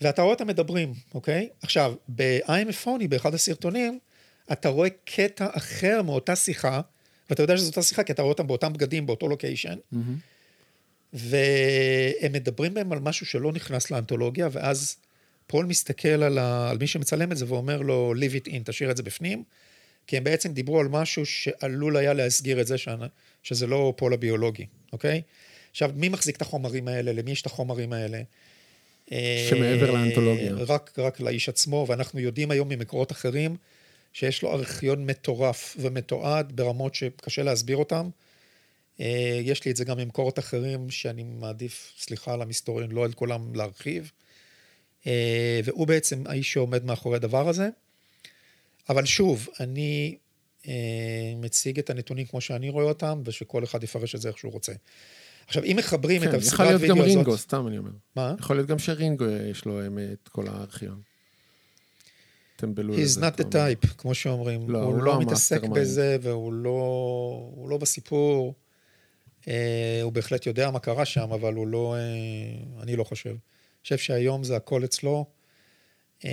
ואתה 0.00 0.22
רואה 0.22 0.34
אותם 0.34 0.46
מדברים, 0.46 0.94
אוקיי? 1.14 1.48
עכשיו, 1.62 1.94
ב-I'm 2.08 2.68
a 2.68 2.84
phony, 2.84 3.08
באחד 3.08 3.34
הסרטונים, 3.34 3.98
אתה 4.52 4.68
רואה 4.68 4.88
קטע 5.04 5.46
אחר 5.52 6.02
מאותה 6.02 6.36
שיחה, 6.36 6.80
ואתה 7.30 7.42
יודע 7.42 7.56
שזו 7.56 7.68
אותה 7.68 7.82
שיחה, 7.82 8.02
כי 8.02 8.12
אתה 8.12 8.22
רואה 8.22 8.32
אותם 8.32 8.46
באותם 8.46 8.72
בגדים, 8.72 9.06
באותו 9.06 9.28
לוקיישן, 9.28 9.74
אהמ. 9.92 9.96
והם 11.12 12.32
מדברים 12.32 12.74
בהם 12.74 12.92
על 12.92 12.98
משהו 12.98 13.26
שלא 13.26 13.52
נכנס 13.52 13.90
לאנתולוגיה, 13.90 14.48
ואז 14.52 14.96
פול 15.46 15.66
מסתכל 15.66 16.08
על, 16.08 16.38
ה... 16.38 16.70
על 16.70 16.78
מי 16.78 16.86
שמצלם 16.86 17.32
את 17.32 17.36
זה 17.36 17.44
ואומר 17.48 17.82
לו, 17.82 18.14
leave 18.16 18.44
it 18.44 18.48
in, 18.48 18.56
תשאיר 18.64 18.90
את 18.90 18.96
זה 18.96 19.02
בפנים, 19.02 19.44
כי 20.06 20.16
הם 20.16 20.24
בעצם 20.24 20.52
דיברו 20.52 20.80
על 20.80 20.88
משהו 20.88 21.26
שעלול 21.26 21.96
היה 21.96 22.12
להסגיר 22.12 22.60
את 22.60 22.66
זה, 22.66 22.78
ש... 22.78 22.88
שזה 23.42 23.66
לא 23.66 23.94
פול 23.96 24.14
הביולוגי, 24.14 24.66
אוקיי? 24.92 25.22
עכשיו, 25.70 25.90
מי 25.94 26.08
מחזיק 26.08 26.36
את 26.36 26.42
החומרים 26.42 26.88
האלה? 26.88 27.12
למי 27.12 27.30
יש 27.30 27.40
את 27.40 27.46
החומרים 27.46 27.92
האלה? 27.92 28.22
שמעבר 29.50 29.90
לאנתולוגיה. 29.90 30.52
רק, 30.52 30.98
רק 30.98 31.20
לאיש 31.20 31.48
עצמו, 31.48 31.86
ואנחנו 31.88 32.20
יודעים 32.20 32.50
היום 32.50 32.68
ממקורות 32.68 33.12
אחרים 33.12 33.56
שיש 34.12 34.42
לו 34.42 34.52
ארכיון 34.52 35.06
מטורף 35.06 35.76
ומתועד 35.80 36.52
ברמות 36.56 36.94
שקשה 36.94 37.42
להסביר 37.42 37.76
אותם. 37.76 38.08
יש 39.42 39.64
לי 39.64 39.70
את 39.70 39.76
זה 39.76 39.84
גם 39.84 39.98
ממקורות 39.98 40.38
אחרים 40.38 40.90
שאני 40.90 41.22
מעדיף, 41.22 41.92
סליחה 41.98 42.32
על 42.32 42.42
המסתורין, 42.42 42.90
לא 42.90 43.04
על 43.04 43.12
כולם 43.12 43.54
להרחיב. 43.54 44.12
והוא 45.64 45.86
בעצם 45.86 46.22
האיש 46.26 46.52
שעומד 46.52 46.84
מאחורי 46.84 47.16
הדבר 47.16 47.48
הזה. 47.48 47.68
אבל 48.88 49.04
שוב, 49.04 49.48
אני 49.60 50.16
מציג 51.36 51.78
את 51.78 51.90
הנתונים 51.90 52.26
כמו 52.26 52.40
שאני 52.40 52.68
רואה 52.68 52.84
אותם, 52.84 53.22
ושכל 53.24 53.64
אחד 53.64 53.82
יפרש 53.82 54.14
את 54.14 54.20
זה 54.20 54.28
איך 54.28 54.38
שהוא 54.38 54.52
רוצה. 54.52 54.72
עכשיו, 55.46 55.64
אם 55.64 55.76
מחברים 55.78 56.20
כן, 56.20 56.28
את 56.28 56.34
הסדרת 56.34 56.60
וידאו 56.60 56.76
הזאת... 56.76 56.86
יכול 56.86 56.94
להיות 56.94 56.98
גם 56.98 57.16
רינגו, 57.16 57.38
סתם 57.38 57.66
אני 57.68 57.78
אומר. 57.78 57.90
מה? 58.16 58.34
יכול 58.38 58.56
להיות 58.56 58.68
גם 58.68 58.78
שרינגו 58.78 59.24
יש 59.24 59.64
לו 59.64 59.80
את 60.12 60.28
כל 60.28 60.46
הארכיון. 60.48 61.00
טמבלו. 62.56 62.94
He's 62.94 63.18
not 63.18 63.40
the 63.40 63.44
type, 63.44 63.94
כמו 63.98 64.14
שאומרים. 64.14 64.70
לא, 64.70 64.78
הוא, 64.78 64.86
הוא 64.86 65.02
לא, 65.02 65.04
לא 65.04 65.20
מתעסק 65.20 65.64
בזה, 65.64 66.16
והוא 66.22 66.52
לא, 66.52 67.66
לא 67.68 67.76
בסיפור. 67.76 68.54
אה, 69.48 70.00
הוא 70.02 70.12
בהחלט 70.12 70.46
יודע 70.46 70.70
מה 70.70 70.78
קרה 70.78 71.04
שם, 71.04 71.32
אבל 71.32 71.54
הוא 71.54 71.66
לא... 71.66 71.96
אה, 71.96 72.82
אני 72.82 72.96
לא 72.96 73.04
חושב. 73.04 73.34
חושב 73.84 73.98
שהיום 73.98 74.44
זה 74.44 74.56
הכל 74.56 74.84
אצלו. 74.84 75.26
אה, 76.24 76.30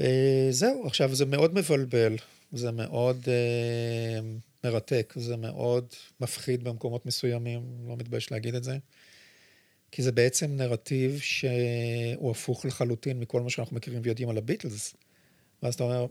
אה, 0.00 0.46
זהו, 0.50 0.86
עכשיו 0.86 1.14
זה 1.14 1.26
מאוד 1.26 1.54
מבלבל, 1.54 2.16
זה 2.52 2.70
מאוד... 2.70 3.28
אה, 3.28 4.20
מרתק, 4.64 5.14
זה 5.16 5.36
מאוד 5.36 5.86
מפחיד 6.20 6.64
במקומות 6.64 7.06
מסוימים, 7.06 7.62
לא 7.86 7.96
מתבייש 7.96 8.32
להגיד 8.32 8.54
את 8.54 8.64
זה. 8.64 8.78
כי 9.90 10.02
זה 10.02 10.12
בעצם 10.12 10.56
נרטיב 10.56 11.20
שהוא 11.20 12.30
הפוך 12.30 12.64
לחלוטין 12.64 13.20
מכל 13.20 13.40
מה 13.40 13.50
שאנחנו 13.50 13.76
מכירים 13.76 14.00
ויודעים 14.04 14.28
על 14.28 14.38
הביטלס. 14.38 14.94
ואז 15.62 15.74
אתה 15.74 15.84
אומר, 15.84 16.06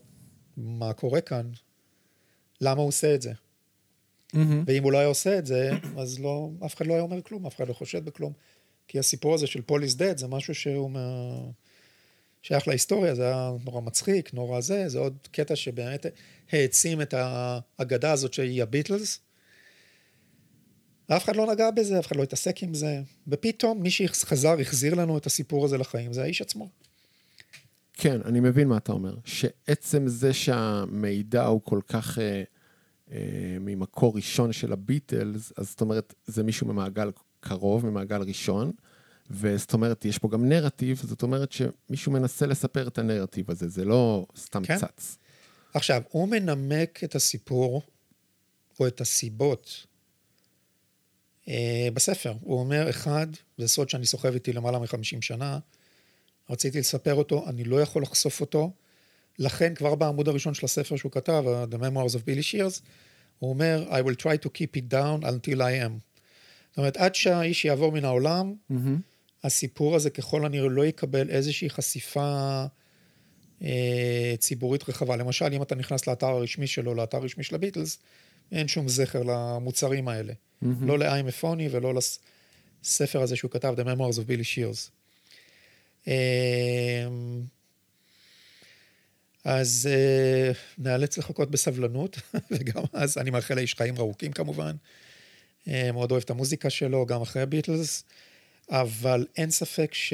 מה 0.57 0.93
קורה 0.93 1.21
כאן? 1.21 1.51
למה 2.61 2.81
הוא 2.81 2.87
עושה 2.87 3.15
את 3.15 3.21
זה? 3.21 3.31
Mm-hmm. 4.35 4.37
ואם 4.65 4.83
הוא 4.83 4.91
לא 4.91 4.97
היה 4.97 5.07
עושה 5.07 5.37
את 5.37 5.45
זה, 5.45 5.71
אז 5.97 6.19
לא, 6.19 6.49
אף 6.65 6.75
אחד 6.75 6.87
לא 6.87 6.93
היה 6.93 7.01
אומר 7.01 7.21
כלום, 7.21 7.45
אף 7.45 7.55
אחד 7.55 7.67
לא 7.67 7.73
חושד 7.73 8.05
בכלום. 8.05 8.33
כי 8.87 8.99
הסיפור 8.99 9.33
הזה 9.33 9.47
של 9.47 9.61
פוליס 9.61 9.95
דד 9.95 10.17
זה 10.17 10.27
משהו 10.27 10.55
שהוא 10.55 10.91
מה... 10.91 11.35
שייך 12.41 12.67
להיסטוריה, 12.67 13.15
זה 13.15 13.23
היה 13.23 13.51
נורא 13.65 13.81
מצחיק, 13.81 14.33
נורא 14.33 14.61
זה, 14.61 14.89
זה 14.89 14.99
עוד 14.99 15.17
קטע 15.31 15.55
שבאמת 15.55 16.05
העצים 16.51 17.01
את 17.01 17.13
האגדה 17.17 18.11
הזאת 18.11 18.33
שהיא 18.33 18.63
הביטלס. 18.63 19.19
אף 21.07 21.23
אחד 21.23 21.35
לא 21.35 21.51
נגע 21.51 21.71
בזה, 21.71 21.99
אף 21.99 22.07
אחד 22.07 22.15
לא 22.15 22.23
התעסק 22.23 22.63
עם 22.63 22.73
זה, 22.73 23.01
ופתאום 23.27 23.81
מי 23.81 23.91
שחזר, 23.91 24.59
החזיר 24.59 24.93
לנו 24.93 25.17
את 25.17 25.25
הסיפור 25.25 25.65
הזה 25.65 25.77
לחיים, 25.77 26.13
זה 26.13 26.23
האיש 26.23 26.41
עצמו. 26.41 26.69
כן, 27.93 28.21
אני 28.25 28.39
מבין 28.39 28.67
מה 28.67 28.77
אתה 28.77 28.91
אומר. 28.91 29.15
שעצם 29.25 30.07
זה 30.07 30.33
שהמידע 30.33 31.45
הוא 31.45 31.61
כל 31.63 31.79
כך 31.87 32.19
אה, 32.19 32.43
ממקור 33.59 34.15
ראשון 34.15 34.53
של 34.53 34.73
הביטלס, 34.73 35.53
אז 35.57 35.69
זאת 35.69 35.81
אומרת, 35.81 36.13
זה 36.25 36.43
מישהו 36.43 36.67
ממעגל 36.67 37.11
קרוב, 37.39 37.85
ממעגל 37.85 38.21
ראשון, 38.21 38.71
וזאת 39.29 39.73
אומרת, 39.73 40.05
יש 40.05 40.17
פה 40.17 40.29
גם 40.29 40.49
נרטיב, 40.49 41.01
זאת 41.03 41.23
אומרת 41.23 41.51
שמישהו 41.51 42.11
מנסה 42.11 42.45
לספר 42.45 42.87
את 42.87 42.97
הנרטיב 42.97 43.51
הזה, 43.51 43.69
זה 43.69 43.85
לא 43.85 44.25
סתם 44.37 44.63
כן. 44.65 44.77
צץ. 44.77 45.17
עכשיו, 45.73 46.01
הוא 46.09 46.27
מנמק 46.27 47.03
את 47.03 47.15
הסיפור, 47.15 47.81
או 48.79 48.87
את 48.87 49.01
הסיבות, 49.01 49.85
אה, 51.47 51.87
בספר. 51.93 52.33
הוא 52.41 52.59
אומר, 52.59 52.89
אחד, 52.89 53.27
זה 53.57 53.67
סוד 53.67 53.89
שאני 53.89 54.05
סוחב 54.05 54.33
איתי 54.33 54.53
למעלה 54.53 54.79
מ-50 54.79 55.21
שנה, 55.21 55.59
רציתי 56.49 56.79
לספר 56.79 57.13
אותו, 57.13 57.49
אני 57.49 57.63
לא 57.63 57.81
יכול 57.81 58.01
לחשוף 58.01 58.41
אותו, 58.41 58.71
לכן 59.41 59.75
כבר 59.75 59.95
בעמוד 59.95 60.27
הראשון 60.27 60.53
של 60.53 60.65
הספר 60.65 60.95
שהוא 60.95 61.11
כתב, 61.11 61.43
The 61.71 61.75
Memoirs 61.75 62.15
of 62.15 62.19
Billy 62.19 62.43
Shears, 62.51 62.81
הוא 63.39 63.49
אומר, 63.49 63.87
I 63.89 64.07
will 64.07 64.21
try 64.21 64.45
to 64.45 64.49
keep 64.49 64.77
it 64.77 64.93
down 64.93 65.23
until 65.23 65.57
I 65.57 65.85
am. 65.85 65.99
זאת 66.69 66.77
אומרת, 66.77 66.97
עד 66.97 67.15
שהאיש 67.15 67.65
יעבור 67.65 67.91
מן 67.91 68.05
העולם, 68.05 68.53
mm-hmm. 68.71 68.75
הסיפור 69.43 69.95
הזה 69.95 70.09
ככל 70.09 70.45
הנראה 70.45 70.69
לא 70.69 70.85
יקבל 70.85 71.29
איזושהי 71.29 71.69
חשיפה 71.69 72.63
אה, 73.61 74.33
ציבורית 74.39 74.89
רחבה. 74.89 75.15
למשל, 75.15 75.53
אם 75.53 75.61
אתה 75.61 75.75
נכנס 75.75 76.07
לאתר 76.07 76.27
הרשמי 76.27 76.67
שלו, 76.67 76.93
לאתר 76.93 77.17
הרשמי 77.17 77.43
של 77.43 77.55
הביטלס, 77.55 77.99
אין 78.51 78.67
שום 78.67 78.87
זכר 78.87 79.23
למוצרים 79.23 80.07
האלה. 80.07 80.33
Mm-hmm. 80.33 80.65
לא 80.81 80.99
לאיימפוני 80.99 81.67
ולא 81.71 81.93
לספר 82.83 83.21
הזה 83.21 83.35
שהוא 83.35 83.51
כתב, 83.51 83.73
The 83.77 83.83
Memoirs 83.83 84.17
of 84.17 84.27
Billy 84.27 84.45
Shears. 84.55 84.89
אה, 86.07 87.07
אז 89.43 89.89
אה, 89.91 90.51
נאלץ 90.77 91.17
לחכות 91.17 91.51
בסבלנות, 91.51 92.17
וגם 92.51 92.83
אז 92.93 93.17
אני 93.17 93.29
מאחל 93.29 93.55
לאיש 93.55 93.75
חיים 93.75 93.97
ארוכים 93.97 94.31
כמובן. 94.31 94.75
אה, 95.67 95.91
מאוד 95.91 96.11
אוהב 96.11 96.23
את 96.23 96.29
המוזיקה 96.29 96.69
שלו, 96.69 97.05
גם 97.05 97.21
אחרי 97.21 97.41
הביטלס. 97.41 98.03
אבל 98.69 99.25
אין 99.37 99.51
ספק 99.51 99.93
ש... 99.93 100.13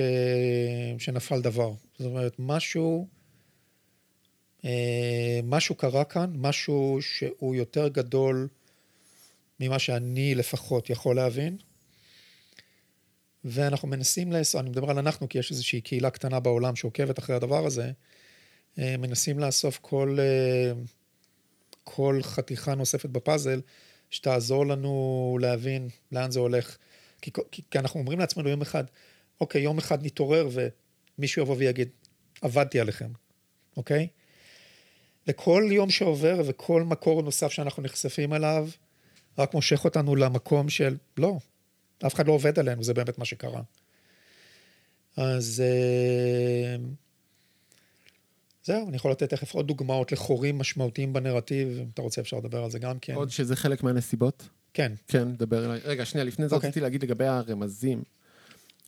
שנפל 1.00 1.42
דבר. 1.42 1.74
זאת 2.00 2.08
אומרת, 2.08 2.36
משהו, 2.40 3.08
אה, 4.66 5.40
משהו 5.44 5.76
קרה 5.76 6.04
כאן, 6.04 6.34
משהו 6.36 7.00
שהוא 7.02 7.56
יותר 7.56 7.88
גדול 7.88 8.48
ממה 9.60 9.80
שאני 9.80 10.36
לפחות 10.36 10.90
יכול 10.90 11.16
להבין. 11.16 11.58
ואנחנו 13.46 13.88
מנסים 13.88 14.32
לעשות, 14.32 14.62
אני 14.62 14.70
מדבר 14.70 14.90
על 14.90 14.98
אנחנו, 14.98 15.30
כי 15.30 15.40
יש 15.40 15.52
איזושהי 15.52 15.82
קהילה 15.82 16.10
קטנה 16.10 16.40
בעולם 16.40 16.76
שעוקבת 16.76 17.20
אחרי 17.20 17.36
הדבר 17.36 17.66
הזה, 17.66 17.92
מנסים 18.78 19.40
לאסוף 19.40 19.80
כל, 19.82 20.18
אה, 20.20 20.72
כל 21.84 22.20
חתיכה 22.24 22.76
נוספת 22.76 23.10
בפאזל, 23.10 23.62
שתעזור 24.10 24.66
לנו 24.66 25.38
להבין 25.42 25.90
לאן 26.12 26.32
זה 26.32 26.40
הולך. 26.40 26.78
כי, 27.22 27.32
כי, 27.52 27.62
כי 27.72 27.80
אנחנו 27.80 28.00
אומרים 28.00 28.20
לעצמנו 28.20 28.50
יום 28.50 28.62
אחד, 28.62 28.84
אוקיי, 29.42 29.62
יום 29.62 29.78
אחד 29.78 30.06
נתעורר 30.06 30.50
ומישהו 30.52 31.42
יבוא 31.42 31.56
ויגיד, 31.58 31.90
עבדתי 32.42 32.80
עליכם, 32.80 33.10
אוקיי? 33.78 34.08
וכל 35.28 35.70
יום 35.72 35.90
שעובר 35.90 36.42
וכל 36.46 36.84
מקור 36.84 37.22
נוסף 37.22 37.52
שאנחנו 37.52 37.84
נחשפים 37.84 38.34
אליו, 38.34 38.70
רק 39.38 39.54
מושך 39.54 39.86
אותנו 39.86 40.16
למקום 40.16 40.70
של, 40.70 40.98
לא, 41.18 41.38
אף 42.06 42.16
אחד 42.16 42.28
לא 42.28 42.32
עובד 42.32 42.60
עלינו, 42.60 42.84
זה 42.84 42.94
באמת 42.94 43.18
מה 43.18 43.26
שקרה. 43.26 43.62
אז 45.18 45.64
אה, 45.66 46.76
זהו, 48.68 48.88
אני 48.88 48.96
יכול 48.96 49.12
לתת 49.12 49.30
תכף 49.30 49.54
עוד 49.54 49.68
דוגמאות 49.68 50.12
לחורים 50.12 50.58
משמעותיים 50.58 51.14
בנרטיב, 51.14 51.68
אם 51.68 51.86
אתה 51.94 52.02
רוצה 52.02 52.22
אפשר 52.22 52.38
לדבר 52.38 52.64
על 52.64 52.72
זה 52.72 52.80
גם 52.80 53.00
כן. 53.00 53.14
עוד 53.14 53.30
שזה 53.30 53.56
חלק 53.56 53.84
מהנסיבות? 53.84 54.50
כן. 54.74 54.92
כן, 55.08 55.36
דבר 55.36 55.66
אליי. 55.66 55.80
רגע, 55.84 56.06
שנייה, 56.06 56.26
לפני 56.26 56.48
זה 56.48 56.54
okay. 56.54 56.56
אוקיי. 56.56 56.70
רציתי 56.70 56.82
להגיד 56.82 57.04
לגבי 57.04 57.26
הרמזים. 57.26 58.04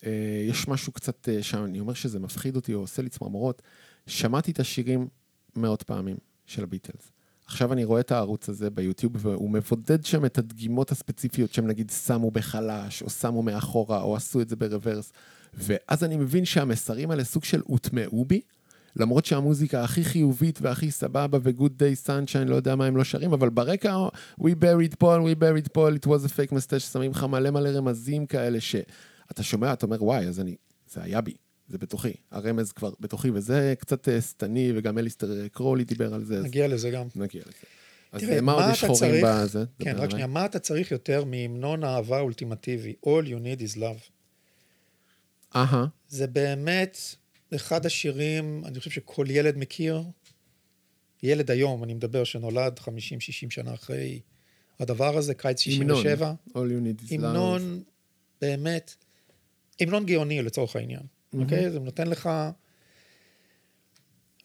אה, 0.05 0.11
יש 0.49 0.67
משהו 0.67 0.91
קצת 0.91 1.29
אה, 1.29 1.43
שם, 1.43 1.65
אני 1.65 1.79
אומר 1.79 1.93
שזה 1.93 2.19
מפחיד 2.19 2.55
אותי 2.55 2.73
או 2.73 2.79
עושה 2.79 3.01
לי 3.01 3.09
צמרמורות. 3.09 3.61
שמעתי 4.07 4.51
את 4.51 4.59
השירים 4.59 5.07
מאות 5.55 5.83
פעמים 5.83 6.17
של 6.45 6.63
הביטלס. 6.63 7.11
עכשיו 7.45 7.73
אני 7.73 7.83
רואה 7.83 7.99
את 7.99 8.11
הערוץ 8.11 8.49
הזה 8.49 8.69
ביוטיוב, 8.69 9.25
והוא 9.25 9.49
מבודד 9.49 10.05
שם 10.05 10.25
את 10.25 10.37
הדגימות 10.37 10.91
הספציפיות 10.91 11.53
שהם 11.53 11.67
נגיד 11.67 11.89
שמו 12.05 12.31
בחלש, 12.31 13.01
או 13.01 13.09
שמו 13.09 13.43
מאחורה, 13.43 14.01
או 14.01 14.15
עשו 14.15 14.41
את 14.41 14.49
זה 14.49 14.55
ברוורס. 14.55 15.11
ואז 15.53 16.03
אני 16.03 16.17
מבין 16.17 16.45
שהמסרים 16.45 17.11
האלה 17.11 17.23
סוג 17.23 17.43
של 17.43 17.61
הוטמעו 17.65 18.25
בי, 18.25 18.41
למרות 18.95 19.25
שהמוזיקה 19.25 19.83
הכי 19.83 20.03
חיובית 20.03 20.59
והכי 20.61 20.91
סבבה 20.91 21.37
ו-good 21.43 21.81
day 21.81 22.07
sunshine, 22.07 22.45
לא 22.49 22.55
יודע 22.55 22.75
מה 22.75 22.85
הם 22.85 22.97
לא 22.97 23.03
שרים, 23.03 23.33
אבל 23.33 23.49
ברקע, 23.49 24.07
we 24.41 24.51
buried 24.61 24.93
Paul, 25.03 25.19
we 25.25 25.39
buried 25.41 25.73
Paul, 25.73 25.95
it 26.03 26.07
was 26.07 26.25
a 26.25 26.29
fake 26.29 26.51
mustache, 26.53 26.79
שמים 26.79 27.11
לך 27.11 27.23
מלא 27.23 27.51
מלא 27.51 27.69
רמזים 27.69 28.25
כאלה, 28.25 28.59
שאתה 28.61 29.43
שומע, 29.43 29.73
אתה 29.73 29.85
אומר, 29.85 30.03
וואי, 30.03 30.25
אז 30.27 30.39
אני, 30.39 30.55
זה 30.91 31.03
היה 31.03 31.21
בי, 31.21 31.33
זה 31.67 31.77
בתוכי, 31.77 32.13
הרמז 32.31 32.71
כבר 32.71 32.91
בתוכי, 32.99 33.29
וזה 33.33 33.73
קצת 33.79 34.09
אה, 34.09 34.21
שטני, 34.21 34.71
וגם 34.75 34.97
אליסטר 34.97 35.47
קרולי 35.47 35.83
דיבר 35.83 36.13
על 36.13 36.23
זה. 36.23 36.39
נגיע 36.41 36.67
לזה 36.67 36.89
גם. 36.89 37.07
נגיע 37.15 37.41
לזה. 37.41 37.53
אז 38.11 38.21
תראה, 38.21 38.41
מה 38.41 38.51
עוד 38.51 38.63
מה 38.65 38.71
יש 38.71 38.83
אתה 38.83 38.87
חורים 38.93 39.11
צריך- 39.11 39.25
בזה? 39.25 39.63
כן, 39.79 39.95
רק. 39.97 40.09
שנייה, 40.09 40.27
מה 40.27 40.45
אתה 40.45 40.59
צריך 40.59 40.91
יותר 40.91 41.23
מהמנון 41.25 41.83
אהבה 41.83 42.19
אולטימטיבי? 42.19 42.93
All 43.05 43.25
you 43.25 43.37
need 43.43 43.73
is 43.73 43.77
love. 43.77 44.09
אהה, 45.55 45.85
זה 46.07 46.27
באמת 46.27 46.97
אחד 47.55 47.85
השירים, 47.85 48.61
אני 48.65 48.79
חושב 48.79 48.91
שכל 48.91 49.25
ילד 49.29 49.57
מכיר. 49.57 50.03
ילד 51.23 51.51
היום, 51.51 51.83
אני 51.83 51.93
מדבר, 51.93 52.23
שנולד 52.23 52.79
50-60 52.79 52.87
שנה 53.49 53.73
אחרי 53.73 54.19
הדבר 54.79 55.17
הזה, 55.17 55.33
קיץ 55.33 55.67
המנון. 55.67 55.97
67. 55.97 56.33
All 56.49 56.53
you 56.53 56.55
need 56.57 57.05
is 57.05 57.11
love. 57.11 57.13
המנון, 57.15 57.83
באמת, 58.41 58.95
המנון 59.79 60.05
גאוני 60.05 60.41
לצורך 60.41 60.75
העניין, 60.75 61.01
אוקיי? 61.33 61.71
זה 61.71 61.79
נותן 61.79 62.07
לך... 62.07 62.29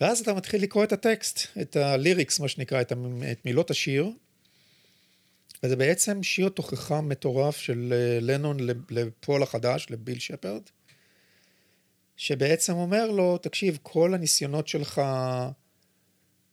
ואז 0.01 0.21
אתה 0.21 0.35
מתחיל 0.35 0.63
לקרוא 0.63 0.85
את 0.85 0.93
הטקסט, 0.93 1.39
את 1.61 1.77
הליריקס, 1.77 2.41
מה 2.41 2.49
שנקרא, 2.49 2.81
את, 2.81 2.93
המ- 2.93 3.23
את 3.33 3.45
מילות 3.45 3.71
השיר, 3.71 4.11
וזה 5.63 5.77
בעצם 5.77 6.23
שיר 6.23 6.49
תוכחה 6.49 7.01
מטורף 7.01 7.57
של 7.57 7.93
אה, 7.97 8.19
לנון 8.21 8.61
לפ- 8.61 8.91
לפול 8.91 9.43
החדש, 9.43 9.87
לביל 9.91 10.19
שפרד, 10.19 10.63
שבעצם 12.17 12.73
אומר 12.73 13.11
לו, 13.11 13.39
תקשיב, 13.39 13.79
כל 13.83 14.15
הניסיונות 14.15 14.69
שלך 14.69 15.03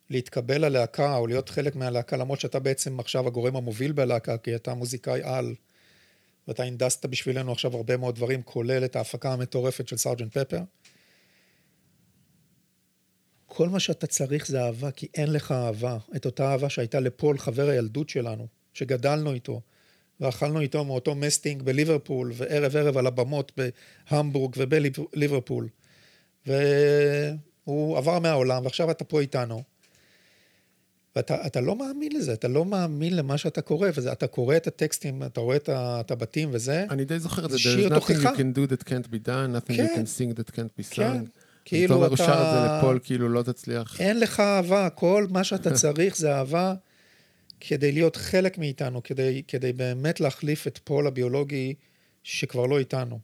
להתקבל 0.10 0.65
ללהקה 0.65 1.15
או 1.15 1.28
להיות 1.28 1.50
חלק 1.50 1.76
מהלהקה, 1.76 2.17
למרות 2.17 2.39
שאתה 2.39 2.60
בעצם 2.60 3.00
עכשיו 3.00 3.28
הגורם 3.28 3.56
המוביל 3.56 3.91
בלהקה, 3.91 4.38
כי 4.38 4.56
אתה 4.56 4.74
מוזיקאי 4.74 5.21
על, 5.24 5.56
ואתה 6.47 6.63
הנדסת 6.63 7.06
בשבילנו 7.06 7.52
עכשיו 7.52 7.76
הרבה 7.76 7.97
מאוד 7.97 8.15
דברים, 8.15 8.41
כולל 8.41 8.86
את 8.86 8.95
ההפקה 8.95 9.34
המטורפת 9.34 9.88
של 9.88 9.97
סארג'נט 9.97 10.38
פפר. 10.38 10.62
כל 13.45 13.69
מה 13.69 13.80
שאתה 13.80 14.08
צריך 14.08 14.47
זה 14.47 14.63
אהבה, 14.63 14.91
כי 14.91 15.08
אין 15.13 15.34
לך 15.34 15.52
אהבה. 15.52 15.97
את 16.15 16.26
אותה 16.26 16.52
אהבה 16.52 16.69
שהייתה 16.69 17.00
לפול, 17.00 17.38
חבר 17.38 17.69
הילדות 17.69 18.10
שלנו, 18.10 18.47
שגדלנו 18.74 19.34
איתו, 19.34 19.62
ואכלנו 20.22 20.60
איתו 20.60 20.86
מאותו 20.86 21.16
מסטינג 21.16 21.62
בליברפול, 21.64 22.32
וערב 22.36 22.76
ערב 22.76 22.98
על 22.98 23.08
הבמות 23.08 23.52
בהמבורג 24.12 24.56
ובליברפול. 24.58 25.68
והוא 26.48 27.98
עבר 27.98 28.20
מהעולם, 28.20 28.64
ועכשיו 28.64 28.92
אתה 28.92 29.04
פה 29.04 29.20
איתנו. 29.22 29.64
ואתה 31.16 31.46
אתה 31.46 31.62
לא 31.62 31.76
מאמין 31.76 32.12
לזה, 32.12 32.34
אתה 32.34 32.48
לא 32.48 32.66
מאמין 32.66 33.16
למה 33.16 33.38
שאתה 33.38 33.62
קורא, 33.62 33.90
ואתה 33.96 34.28
קורא 34.28 34.56
את 34.56 34.68
הטקסטים, 34.68 35.24
אתה 35.24 35.40
רואה 35.42 35.56
את, 35.56 35.70
ה, 35.70 36.00
את 36.00 36.12
הבתים 36.12 36.50
וזה, 36.52 36.86
אני 36.90 37.06
די 37.06 37.20
זוכר 37.20 37.46
את 37.46 37.52
זה, 37.52 37.60
שיר 37.60 37.88
there's 37.88 37.92
nothing 37.92 37.96
תוכחה. 37.96 38.32
you 38.34 38.38
can 38.38 38.58
do 38.58 38.72
that 38.74 38.84
can't 38.88 39.08
be 39.08 39.28
done, 39.28 39.70
nothing 39.70 39.74
you 39.74 39.78
כן. 39.78 39.94
can 39.96 40.06
sing 40.20 40.38
that 40.40 40.52
can't 40.56 40.82
be 40.82 40.96
כן. 40.96 41.22
sung. 41.24 41.28
כאילו 41.66 41.86
אתה 41.86 41.94
אומר, 41.94 42.08
אתה- 42.08 42.18
שר 42.18 42.24
את 42.34 42.70
זה 42.70 42.78
לפול, 42.78 43.00
כאילו 43.04 43.30
לא 43.30 43.42
תצליח. 43.44 44.02
אין 44.02 44.20
לך 44.20 44.40
אהבה, 44.40 44.90
כל 44.90 45.28
מה 45.30 45.44
שאתה 45.44 45.72
צריך 45.74 46.18
זה 46.18 46.36
אהבה 46.36 46.74
כדי 47.62 47.91
להיות 47.91 48.15
חלק 48.15 48.58
מאיתנו, 48.58 49.04
כדי, 49.04 49.43
כדי 49.47 49.74
באמת 49.74 50.19
להחליף 50.19 50.67
את 50.67 50.80
פול 50.84 51.08
הביולוגי 51.08 51.74
שכבר 52.24 52.65
לא 52.65 52.80
איתנו. 52.80 53.19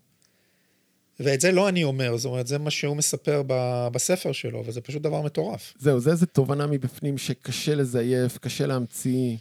ואת 1.20 1.42
זה 1.42 1.52
לא 1.52 1.70
אני 1.70 1.84
אומר, 1.84 2.18
זאת 2.18 2.30
אומרת, 2.30 2.48
זה 2.48 2.58
מה 2.58 2.72
שהוא 2.72 2.98
מספר 2.98 3.42
ב- 3.48 3.88
בספר 3.92 4.32
שלו, 4.32 4.64
וזה 4.66 4.82
פשוט 4.82 5.02
דבר 5.02 5.22
מטורף. 5.22 5.74
זהו, 5.80 6.00
זה 6.00 6.12
איזה 6.12 6.26
תובנה 6.26 6.68
מבפנים 6.68 7.18
שקשה 7.18 7.76
לזייף, 7.76 8.38
קשה 8.38 8.66
להמציא. 8.66 9.36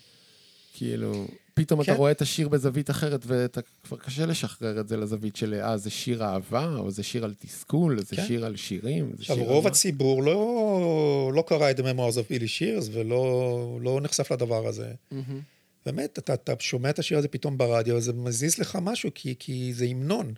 כאילו, 0.72 1.26
פתאום 1.56 1.80
אתה 1.80 1.92
כן. 1.92 1.98
רואה 1.98 2.10
את 2.10 2.22
השיר 2.22 2.48
בזווית 2.48 2.90
אחרת, 2.90 3.20
ואתה 3.26 3.60
כבר 3.84 3.96
קשה 3.96 4.26
לשחרר 4.26 4.80
את 4.80 4.88
זה 4.88 4.96
לזווית 4.96 5.36
של, 5.36 5.60
אה, 5.62 5.76
זה 5.76 5.90
שיר 5.90 6.24
אהבה, 6.24 6.76
או 6.76 6.90
זה 6.90 7.02
שיר 7.02 7.24
על 7.24 7.34
תסכול, 7.38 8.00
זה 8.00 8.16
כן. 8.16 8.26
שיר 8.26 8.46
על 8.46 8.56
שירים. 8.56 9.12
עכשיו, 9.18 9.36
שיר 9.36 9.44
רוב 9.44 9.64
מה. 9.64 9.70
הציבור 9.70 10.22
לא, 10.22 11.30
לא 11.34 11.44
קרא 11.46 11.70
את 11.70 11.80
Memoirs 11.80 12.14
of 12.14 12.30
Billy 12.30 12.46
Shears 12.58 12.88
ולא 12.92 13.78
לא 13.82 14.00
נחשף 14.02 14.32
לדבר 14.32 14.66
הזה. 14.66 14.92
מהמם. 15.10 15.40
באמת, 15.86 16.18
אתה, 16.18 16.34
אתה 16.34 16.52
שומע 16.58 16.90
את 16.90 16.98
השיר 16.98 17.18
הזה 17.18 17.28
פתאום 17.28 17.58
ברדיו, 17.58 18.00
זה 18.00 18.12
מזיז 18.12 18.58
לך 18.58 18.78
משהו, 18.82 19.10
כי, 19.14 19.34
כי 19.38 19.74
זה 19.74 19.84
המנון. 19.84 20.34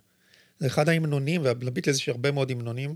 זה 0.59 0.67
אחד 0.67 0.89
ההמנונים, 0.89 1.41
ולביטלס 1.43 1.97
יש 1.97 2.09
הרבה 2.09 2.31
מאוד 2.31 2.51
המנונים, 2.51 2.95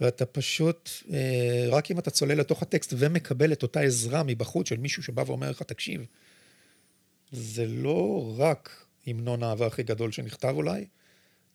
ואתה 0.00 0.26
פשוט, 0.26 0.90
אה, 1.12 1.66
רק 1.70 1.90
אם 1.90 1.98
אתה 1.98 2.10
צולל 2.10 2.38
לתוך 2.38 2.62
הטקסט 2.62 2.94
ומקבל 2.96 3.52
את 3.52 3.62
אותה 3.62 3.80
עזרה 3.80 4.22
מבחוץ 4.22 4.68
של 4.68 4.76
מישהו 4.76 5.02
שבא 5.02 5.22
ואומר 5.26 5.50
לך, 5.50 5.62
תקשיב, 5.62 6.06
זה 7.32 7.66
לא 7.66 8.34
רק 8.38 8.86
המנון 9.06 9.42
האהבה 9.42 9.66
הכי 9.66 9.82
גדול 9.82 10.12
שנכתב 10.12 10.52
אולי, 10.54 10.84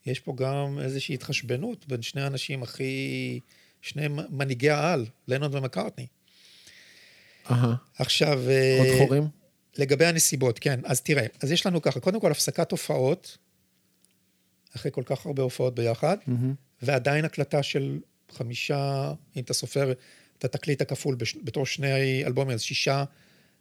יש 0.06 0.20
פה 0.20 0.34
גם 0.36 0.80
איזושהי 0.82 1.16
התחשבנות 1.16 1.88
בין 1.88 2.02
שני 2.02 2.22
האנשים 2.22 2.64
הכי, 2.64 3.40
שני 3.82 4.08
מנהיגי 4.30 4.70
העל, 4.70 5.06
לנון 5.28 5.56
ומקארטני. 5.56 6.08
אהה. 7.52 7.76
עכשיו... 8.00 8.40
עוד 8.40 8.88
אה, 8.88 8.96
חורים? 8.98 9.28
לגבי 9.78 10.06
הנסיבות, 10.06 10.60
כן. 10.60 10.80
אז 10.84 11.02
תראה, 11.02 11.26
אז 11.42 11.52
יש 11.52 11.66
לנו 11.66 11.82
ככה, 11.82 12.00
קודם 12.00 12.20
כל 12.20 12.32
הפסקת 12.32 12.72
הופעות, 12.72 13.38
אחרי 14.76 14.92
כל 14.92 15.04
כך 15.06 15.26
הרבה 15.26 15.44
הופעות 15.44 15.76
ביחד, 15.76 16.18
מהמם. 16.28 16.54
ועדיין 16.82 17.26
הקלטה 17.26 17.64
של 17.64 18.00
חמישה, 18.32 19.14
אם 19.36 19.42
אתה 19.42 19.54
סופר 19.54 19.94
את 20.40 20.46
התקליט 20.46 20.82
הכפול 20.82 21.16
בש, 21.16 21.36
בתור 21.44 21.66
שני 21.66 22.26
אלבומים, 22.26 22.54
אז 22.54 22.62
שישה 22.62 23.04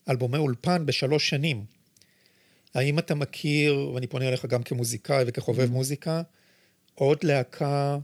אלבומי 0.09 0.39
אולפן 0.39 0.87
בשלוש 0.87 1.29
שנים. 1.29 1.65
האם 2.75 2.99
אתה 2.99 3.15
מכיר, 3.15 3.91
ואני 3.95 4.07
פונה 4.07 4.29
אליך 4.29 4.47
גם 4.47 4.63
כמוזיקאי 4.63 5.25
וכחובב 5.27 5.71
מוזיקה, 5.71 6.23
עוד 6.95 7.25
להקה 7.25 7.99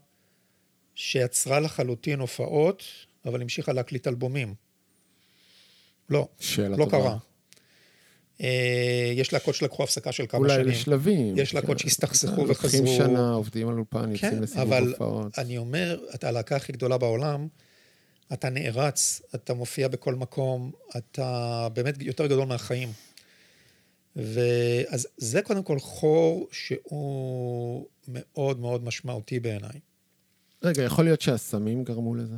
שיצרה 0.94 1.60
לחלוטין 1.60 2.20
הופעות, 2.20 2.82
אבל 3.24 3.42
המשיכה 3.42 3.72
להקליט 3.72 4.08
אלבומים? 4.08 4.54
לא. 6.10 6.28
לא 6.58 6.76
טובה. 6.76 6.90
קרה. 6.90 7.16
אה, 8.42 9.12
יש 9.14 9.32
להקות 9.32 9.54
שלקחו 9.54 9.82
הפסקה 9.82 10.12
של 10.12 10.26
כמה 10.28 10.38
אולי 10.38 10.54
שנים. 10.54 10.68
לשלבים. 10.68 11.38
יש 11.38 11.54
להקות 11.54 11.78
כן. 11.78 11.88
שהסתכסכו 11.88 12.46
לוקחים 12.46 12.84
וחזרו. 12.84 12.96
שנה, 12.96 13.32
עובדים 13.32 13.68
על 13.68 13.74
אולפן, 13.74 14.02
כן, 14.04 14.10
יוצאים 14.26 14.42
לסיבוב 14.42 14.72
אבל 14.72 14.88
הופעות. 14.88 15.38
אני 15.38 15.58
אומר, 15.58 16.00
אתה 16.14 16.28
הלהקה 16.28 16.56
הכי 16.56 16.72
גדולה 16.72 16.98
בעולם, 16.98 17.48
אתה 18.32 18.50
נערץ, 18.50 19.22
אתה 19.34 19.54
מופיע 19.54 19.88
בכל 19.88 20.14
מקום, 20.14 20.70
אתה 20.96 21.68
באמת 21.72 21.94
יותר 22.00 22.26
גדול 22.26 22.46
מהחיים. 22.46 22.92
ואז 24.16 25.08
זה 25.16 25.42
קודם 25.42 25.62
כל 25.62 25.78
חור 25.78 26.48
שהוא 26.52 27.86
מאוד 28.08 28.60
מאוד 28.60 28.84
משמעותי 28.84 29.40
בעיניי. 29.40 29.80
רגע, 30.62 30.82
יכול 30.82 31.04
להיות 31.04 31.20
שהסמים 31.20 31.84
גרמו 31.84 32.14
לזה? 32.14 32.36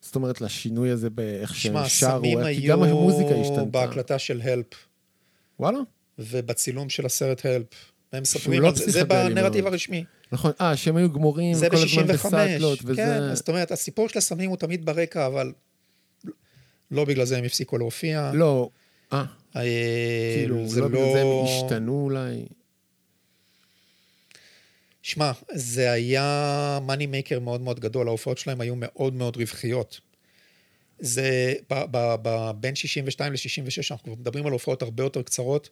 זאת 0.00 0.14
אומרת, 0.14 0.40
לשינוי 0.40 0.90
הזה 0.90 1.10
באיך 1.10 1.54
שהם 1.54 1.72
שמע, 1.72 1.88
שרו, 1.88 2.10
הסמים 2.10 2.38
כי 2.54 2.66
גם 2.66 2.82
המוזיקה 2.82 3.28
היו 3.28 3.40
השתנתה. 3.40 3.64
בהקלטה 3.64 4.18
של 4.18 4.40
הלפ, 4.40 4.66
וואלה, 5.60 5.78
ובצילום 6.18 6.88
של 6.88 7.06
הסרט 7.06 7.46
הלפ. 7.46 7.92
הם 8.12 8.22
מספרים 8.22 8.62
לא 8.62 8.68
על 8.68 8.76
זה, 8.76 8.90
זה 8.90 9.04
בנרטיב. 9.04 9.66
הרשמי. 9.66 10.04
נכון. 10.32 10.52
אה, 10.60 10.76
שהם 10.76 10.96
היו 10.96 11.12
גמורים, 11.12 11.54
זה 11.54 11.70
כל 11.70 11.76
הזמן 11.76 12.06
ב-65, 12.06 12.12
בסאטלות, 12.14 12.78
וזה... 12.84 12.96
כן, 12.96 13.22
אז 13.22 13.38
זאת 13.38 13.48
אומרת, 13.48 13.70
הסיפור 13.70 14.08
של 14.08 14.18
הסמים 14.18 14.50
הוא 14.50 14.56
תמיד 14.56 14.84
ברקע, 14.84 15.26
אבל 15.26 15.52
לא 16.90 17.04
בגלל 17.04 17.24
זה 17.24 17.38
הם 17.38 17.44
הפסיקו 17.44 17.78
להופיע. 17.78 18.30
לא, 18.34 18.70
אה, 19.12 19.24
אה, 19.56 19.62
כאילו, 20.36 20.68
זה 20.68 20.80
לא 20.80 20.88
בגלל 20.88 21.12
זה 21.12 21.20
הם 21.20 21.26
לא... 21.26 21.44
השתנו 21.48 22.04
אולי. 22.04 22.44
שמע, 25.02 25.32
זה 25.52 25.92
היה 25.92 26.78
מאני 26.82 27.06
מייקר 27.06 27.40
מאוד 27.40 27.60
מאוד 27.60 27.80
גדול, 27.80 28.08
ההופעות 28.08 28.38
שלהם 28.38 28.60
היו 28.60 28.74
מאוד 28.76 29.14
מאוד 29.14 29.36
רווחיות. 29.36 30.00
זה 30.98 31.54
ב- 31.70 31.84
ב- 31.90 32.14
ב- 32.22 32.50
בין 32.60 32.74
62 32.74 33.32
ל-66, 33.32 33.78
אנחנו 33.90 34.04
כבר 34.04 34.14
מדברים 34.20 34.46
על 34.46 34.52
הופעות 34.52 34.82
הרבה 34.82 35.02
יותר 35.02 35.22
קצרות, 35.22 35.68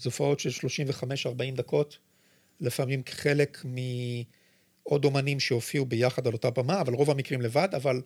זה 0.00 0.08
הופעות 0.08 0.40
של 0.40 0.50
35-40 0.50 1.56
דקות, 1.56 1.98
לפעמים 2.60 3.02
כחלק 3.02 3.64
מעוד 3.64 5.04
אומנים 5.04 5.40
שהופיעו 5.40 5.86
ביחד 5.86 6.26
על 6.26 6.32
אותה 6.32 6.50
במה, 6.50 6.80
אבל 6.80 6.94
רוב 6.94 7.10
המקרים 7.10 7.40
לבד, 7.40 7.68
אבל 7.76 8.02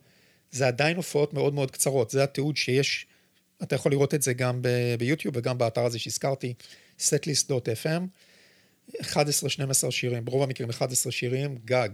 זה 0.50 0.66
עדיין 0.66 0.96
הופעות 0.96 1.34
מאוד 1.34 1.54
מאוד 1.54 1.70
קצרות, 1.70 2.10
זה 2.10 2.24
התיעוד 2.24 2.56
שיש, 2.56 3.06
אתה 3.64 3.74
יכול 3.74 3.92
לראות 3.92 4.14
את 4.14 4.22
זה 4.22 4.32
גם 4.32 4.62
ביוטיוב 4.98 5.36
וגם 5.36 5.58
באתר 5.58 5.84
הזה 5.84 5.98
שהזכרתי, 5.98 6.54
setlist.fm, 6.98 8.02
11-12 9.00 9.90
שירים, 9.90 10.24
ברוב 10.24 10.42
המקרים 10.42 10.70
11 10.70 11.12
שירים, 11.12 11.58
גג. 11.64 11.88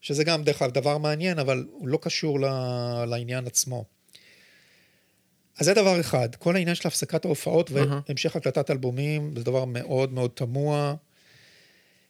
שזה 0.00 0.24
גם 0.24 0.44
דרך 0.44 0.62
אגב 0.62 0.72
דבר 0.72 0.98
מעניין, 0.98 1.38
אבל 1.38 1.66
הוא 1.70 1.88
לא 1.88 1.98
קשור 2.02 2.40
לעניין 3.06 3.46
עצמו. 3.46 3.84
אז 5.58 5.66
זה 5.66 5.74
דבר 5.74 6.00
אחד, 6.00 6.34
כל 6.34 6.56
העניין 6.56 6.74
של 6.74 6.88
הפסקת 6.88 7.24
ההופעות. 7.24 7.70
והמשך 7.70 8.36
הקלטת 8.36 8.70
אלבומים, 8.70 9.32
זה 9.36 9.44
דבר 9.44 9.64
מאוד 9.64 10.12
מאוד 10.12 10.30
תמוה. 10.34 10.94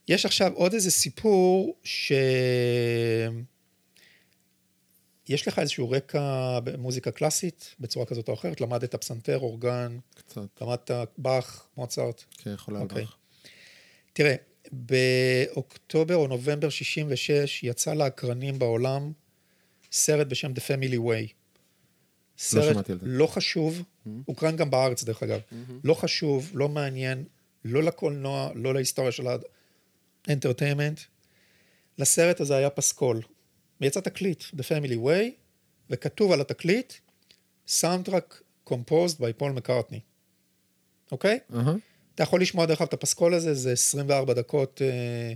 יש 0.09 0.27
עכשיו 0.27 0.53
עוד 0.53 0.75
איזה 0.75 0.91
סיפור 0.91 1.77
ש... 1.85 2.13
יש 5.29 5.49
לך 5.49 5.59
איזשהו 5.59 5.91
רקע 5.91 6.59
במוזיקה 6.65 7.11
קלאסית, 7.11 7.75
בצורה 7.81 8.07
כזאת 8.07 8.29
או 8.29 8.35
אחרת? 8.35 8.61
למדת 8.61 8.95
פסנתר, 8.95 9.39
אורגן, 9.39 9.99
קצת. 10.15 10.41
למדת 10.61 10.91
באך, 11.19 11.67
מוצרט? 11.77 12.25
כן, 12.39 12.51
יכול 12.51 12.77
אוקיי. 12.77 12.97
להלבך. 12.97 13.17
תראה, 14.13 14.35
באוקטובר 14.73 16.17
או 16.17 16.27
נובמבר 16.27 16.69
66 16.69 17.61
יצא 17.63 17.95
לאקרנים 17.95 18.59
בעולם 18.59 19.13
סרט 19.93 20.27
בשם 20.27 20.53
The 20.53 20.61
Family 20.61 20.99
Way. 20.99 21.33
סרט 22.39 22.73
שמעתי 22.73 22.93
על 22.93 22.99
זה. 22.99 23.07
לא 23.07 23.27
חשוב, 23.27 23.83
הוקרן 24.25 24.57
גם 24.57 24.71
בארץ 24.71 25.05
דרך 25.05 25.23
אגב, 25.23 25.41
לא 25.85 25.95
חשוב, 25.95 26.51
לא 26.55 26.69
מעניין, 26.69 27.25
לא 27.65 27.83
לקולנוע, 27.83 28.51
לא 28.55 28.75
להיסטוריה 28.75 29.13
של 29.13 29.27
האנטרטיימנט. 30.29 31.01
לסרט 31.99 32.41
הזה 32.41 32.57
היה 32.57 32.71
פסקול. 32.71 33.23
ויצא 33.81 34.01
תקליט, 34.01 34.43
The 34.43 34.63
Family 34.63 34.97
Way, 35.07 35.31
וכתוב 35.91 36.33
על 36.33 36.41
התקליט, 36.41 36.93
Soundtrack 37.69 38.35
composed 38.71 39.21
by 39.21 39.33
פול 39.37 39.53
מקרטני. 39.53 40.01
אוקיי? 41.13 41.39
אהה. 41.55 41.75
אתה 42.15 42.23
יכול 42.23 42.41
לשמוע 42.41 42.67
דרך 42.67 42.81
אגב 42.81 42.89
את 42.89 42.95
הפסקול 42.95 43.35
הזה, 43.35 43.55
זה 43.55 43.73
24 43.73 44.35
דקות 44.35 44.83
אה, 44.83 45.33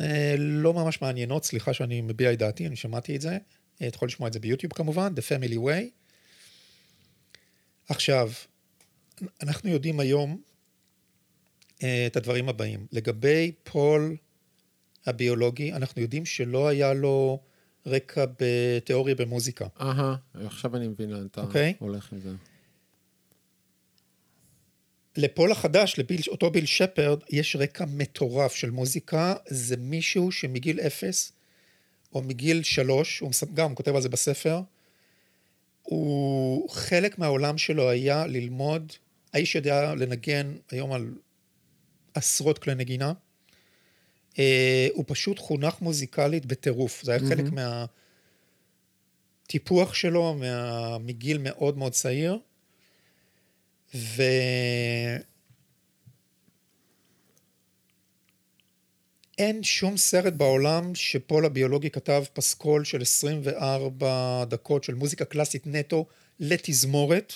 אה, 0.00 0.34
לא 0.38 0.74
ממש 0.74 1.02
מעניינות, 1.02 1.44
סליחה 1.44 1.72
שאני 1.72 2.00
מביע 2.00 2.32
את 2.32 2.38
דעתי, 2.38 2.66
אני 2.66 2.76
שמעתי 2.76 3.16
את 3.16 3.20
זה. 3.20 3.38
אה, 3.82 3.88
אתה 3.88 3.96
יכול 3.96 4.08
לשמוע 4.08 4.28
את 4.28 4.32
זה 4.32 4.40
ביוטיוב 4.40 4.72
כמובן, 4.72 5.12
The 5.16 5.20
Family 5.20 5.56
Way. 5.56 5.84
עכשיו, 7.88 8.30
אנחנו 9.42 9.70
יודעים 9.70 10.00
היום 10.00 10.40
אה, 11.82 12.06
את 12.06 12.16
הדברים 12.16 12.48
הבאים. 12.48 12.86
לגבי 12.92 13.52
פול 13.62 14.16
הביולוגי, 15.06 15.72
אנחנו 15.72 16.02
יודעים 16.02 16.26
שלא 16.26 16.68
היה 16.68 16.94
לו 16.94 17.40
רקע 17.86 18.24
בתיאוריה 18.40 19.14
במוזיקה. 19.14 19.66
אהה, 19.80 20.16
עכשיו 20.34 20.76
אני 20.76 20.88
מבין 20.88 21.10
לאן 21.10 21.26
אתה 21.26 21.40
אוקיי. 21.40 21.74
הולך 21.78 22.12
עם 22.12 22.20
זה. 22.20 22.30
לפול 25.16 25.52
החדש, 25.52 25.94
לביל, 25.98 26.20
אותו 26.28 26.50
ביל 26.50 26.66
שפרד, 26.66 27.18
יש 27.30 27.56
רקע 27.56 27.84
מטורף 27.88 28.54
של 28.54 28.70
מוזיקה. 28.70 29.34
זה 29.48 29.76
מישהו 29.76 30.32
שמגיל 30.32 30.80
אפס, 30.80 31.32
או 32.14 32.22
מגיל 32.22 32.62
שלוש, 32.62 33.20
הוא 33.20 33.32
גם 33.54 33.74
כותב 33.74 33.94
על 33.94 34.02
זה 34.02 34.08
בספר, 34.08 34.60
הוא, 35.82 36.70
חלק 36.70 37.18
מהעולם 37.18 37.58
שלו 37.58 37.90
היה 37.90 38.26
ללמוד, 38.26 38.92
האיש 39.32 39.54
יודע 39.54 39.94
לנגן 39.94 40.54
היום 40.70 40.92
על 40.92 41.14
עשרות 42.14 42.58
כלי 42.58 42.74
נגינה. 42.74 43.12
אה, 44.38 44.88
הוא 44.92 45.04
פשוט 45.08 45.38
חונך 45.38 45.74
מוזיקלית 45.80 46.46
בטירוף. 46.46 47.02
זה 47.04 47.12
היה 47.12 47.20
חלק 47.28 47.44
מהטיפוח 49.46 49.94
שלו, 49.94 50.34
מה, 50.34 50.98
מגיל 50.98 51.38
מאוד 51.38 51.78
מאוד 51.78 51.92
צעיר. 51.92 52.38
ו... 53.94 54.22
אין 59.40 59.62
שום 59.62 59.96
סרט 59.96 60.32
בעולם 60.32 60.94
שפול 60.94 61.44
הביולוגי 61.44 61.90
כתב 61.90 62.24
פסקול 62.32 62.84
של 62.84 63.02
24 63.02 64.44
דקות 64.44 64.84
של 64.84 64.94
מוזיקה 64.94 65.24
קלאסית 65.24 65.66
נטו 65.66 66.06
לתזמורת. 66.40 67.32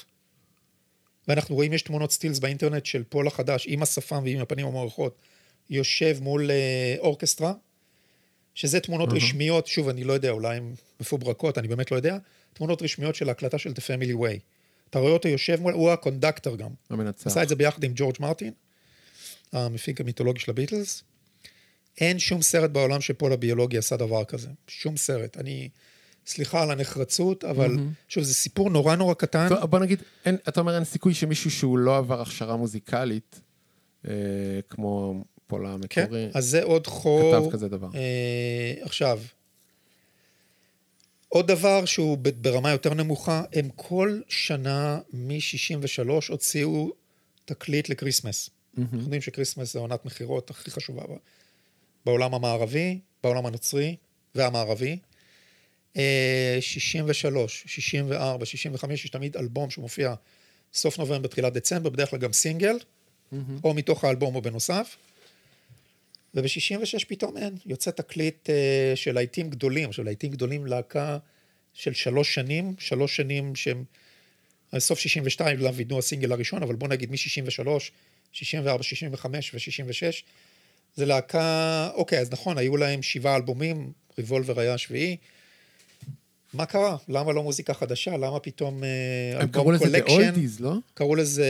ואנחנו 1.28 1.54
רואים, 1.54 1.72
יש 1.72 1.82
תמונות 1.82 2.12
סטילס 2.12 2.38
באינטרנט 2.38 2.86
של 2.86 3.04
פול 3.08 3.26
החדש 3.26 3.66
עם 3.68 3.82
השפם 3.82 4.22
ועם 4.24 4.40
הפנים 4.40 4.66
המערכות, 4.66 5.18
יושב 5.70 6.16
מול 6.20 6.50
אה, 6.50 6.96
אורקסטרה, 6.98 7.52
שזה 8.54 8.80
תמונות 8.80 9.08
אהה. 9.08 9.16
רשמיות, 9.16 9.66
שוב, 9.66 9.88
אני 9.88 10.04
לא 10.04 10.12
יודע, 10.12 10.30
אולי 10.30 10.56
הן 10.56 10.74
מפוברקות, 11.00 11.58
אני 11.58 11.68
באמת 11.68 11.90
לא 11.90 11.96
יודע, 11.96 12.18
תמונות 12.52 12.82
רשמיות 12.82 13.14
של 13.14 13.28
ההקלטה 13.28 13.58
של 13.58 13.70
The 13.70 13.80
Family 13.80 14.14
Way. 14.20 14.38
אתה 14.90 14.98
רואה 14.98 15.12
אותו 15.12 15.28
יושב 15.28 15.60
מול, 15.60 15.72
הוא 15.72 15.90
הקונדקטור 15.90 16.56
גם. 16.56 16.70
המנצח. 16.90 17.26
עשה 17.26 17.42
את 17.42 17.48
זה 17.48 17.56
ביחד 17.56 17.84
עם 17.84 17.92
ג'ורג' 17.94 18.16
מרטין, 18.20 18.52
המפיק 19.52 20.00
המיתולוגי 20.00 20.40
של 20.40 20.50
הביטלס. 20.50 21.02
אין 22.00 22.18
שום 22.18 22.42
סרט 22.42 22.70
בעולם 22.70 23.00
שפול 23.00 23.32
הביולוגי 23.32 23.78
עשה 23.78 23.96
דבר 23.96 24.24
כזה. 24.24 24.48
שום 24.68 24.96
סרט. 24.96 25.36
אני, 25.36 25.68
סליחה 26.26 26.62
על 26.62 26.70
הנחרצות, 26.70 27.44
אבל 27.44 27.76
שוב, 28.08 28.24
זה 28.24 28.34
סיפור 28.34 28.70
נורא 28.70 28.96
נורא 28.96 29.14
קטן. 29.14 29.48
טוב, 29.48 29.64
בוא 29.64 29.78
נגיד, 29.78 30.02
אין, 30.24 30.36
אתה 30.48 30.60
אומר 30.60 30.74
אין 30.74 30.84
סיכוי 30.84 31.14
שמישהו 31.14 31.50
שהוא 31.50 31.78
לא 31.78 31.96
עבר 31.98 32.20
הכשרה 32.20 32.56
מוזיקלית, 32.56 33.40
אה, 34.08 34.12
כמו 34.68 35.24
פול 35.46 35.66
כן, 35.88 36.02
המקורי, 36.02 36.28
אז 36.34 36.46
זה 36.46 36.62
עוד 36.62 36.86
חור. 36.86 37.40
כתב 37.40 37.52
כזה 37.52 37.68
דבר. 37.68 37.88
אה, 37.94 38.74
עכשיו, 38.80 39.20
עוד 41.28 41.46
דבר 41.46 41.84
שהוא 41.84 42.18
ברמה 42.40 42.70
יותר 42.70 42.94
נמוכה, 42.94 43.42
הם 43.52 43.68
כל 43.76 44.20
שנה 44.28 44.98
מ-63 45.12 46.10
הוציאו 46.28 46.92
תקליט 47.44 47.88
ל 47.88 47.94
Christmas. 47.94 48.50
אנחנו 48.78 48.98
יודעים 48.98 49.22
ש 49.22 49.31
Christmas 49.31 49.72
זה 49.72 49.78
עונת 49.78 50.04
מכירות 50.04 50.50
הכי 50.50 50.70
חשובה 50.70 51.02
בעולם 52.06 52.34
המערבי, 52.34 52.98
בעולם 53.22 53.46
הנוצרי 53.46 53.96
והמערבי. 54.34 54.98
אה, 55.96 56.58
63, 56.60 57.62
64, 57.66 58.46
65, 58.46 59.04
יש 59.04 59.10
תמיד 59.10 59.36
אלבום 59.36 59.70
שמופיע 59.70 60.14
סוף 60.74 60.98
נובמבר, 60.98 61.28
תחילת 61.28 61.52
דצמבר, 61.52 61.90
בדרך 61.90 62.10
כלל 62.10 62.18
גם 62.18 62.32
סינגל, 62.32 62.76
או 63.64 63.74
מתוך 63.74 64.04
האלבום 64.04 64.34
או 64.34 64.42
בנוסף. 64.42 64.96
וב-66 66.34 67.04
פתאום 67.08 67.36
אין, 67.36 67.54
יוצא 67.66 67.90
תקליט 67.90 68.50
אה, 68.50 68.92
של 68.94 69.12
להיטים 69.12 69.50
גדולים, 69.50 69.88
עכשיו 69.88 70.04
להיטים 70.04 70.30
גדולים 70.30 70.66
להקה 70.66 71.18
של 71.74 71.94
שלוש 71.94 72.34
שנים, 72.34 72.74
שלוש 72.78 73.16
שנים 73.16 73.56
שהם, 73.56 73.84
סוף 74.78 74.98
62 74.98 75.58
לא 75.58 75.70
וידאו 75.74 75.98
הסינגל 75.98 76.32
הראשון, 76.32 76.62
אבל 76.62 76.74
בוא 76.74 76.88
נגיד 76.88 77.10
מ-63, 77.10 77.68
64, 78.32 78.82
65 78.82 79.54
ו-66, 79.54 80.22
זה 80.96 81.06
להקה, 81.06 81.90
אוקיי, 81.94 82.18
אז 82.18 82.32
נכון, 82.32 82.58
היו 82.58 82.76
להם 82.76 83.02
שבעה 83.02 83.36
אלבומים, 83.36 83.92
ריבולבר 84.18 84.60
היה 84.60 84.74
השביעי. 84.74 85.16
מה 86.54 86.66
קרה? 86.66 86.96
למה 87.08 87.32
לא 87.32 87.42
מוזיקה 87.42 87.74
חדשה? 87.74 88.16
למה 88.16 88.40
פתאום 88.40 88.84
אה, 88.84 89.40
הם 89.40 89.48
קראו 89.48 89.70
לזה? 89.72 89.98
Oldies, 89.98 90.60
לא? 90.62 90.74
קראו 90.94 91.14
לזה 91.14 91.46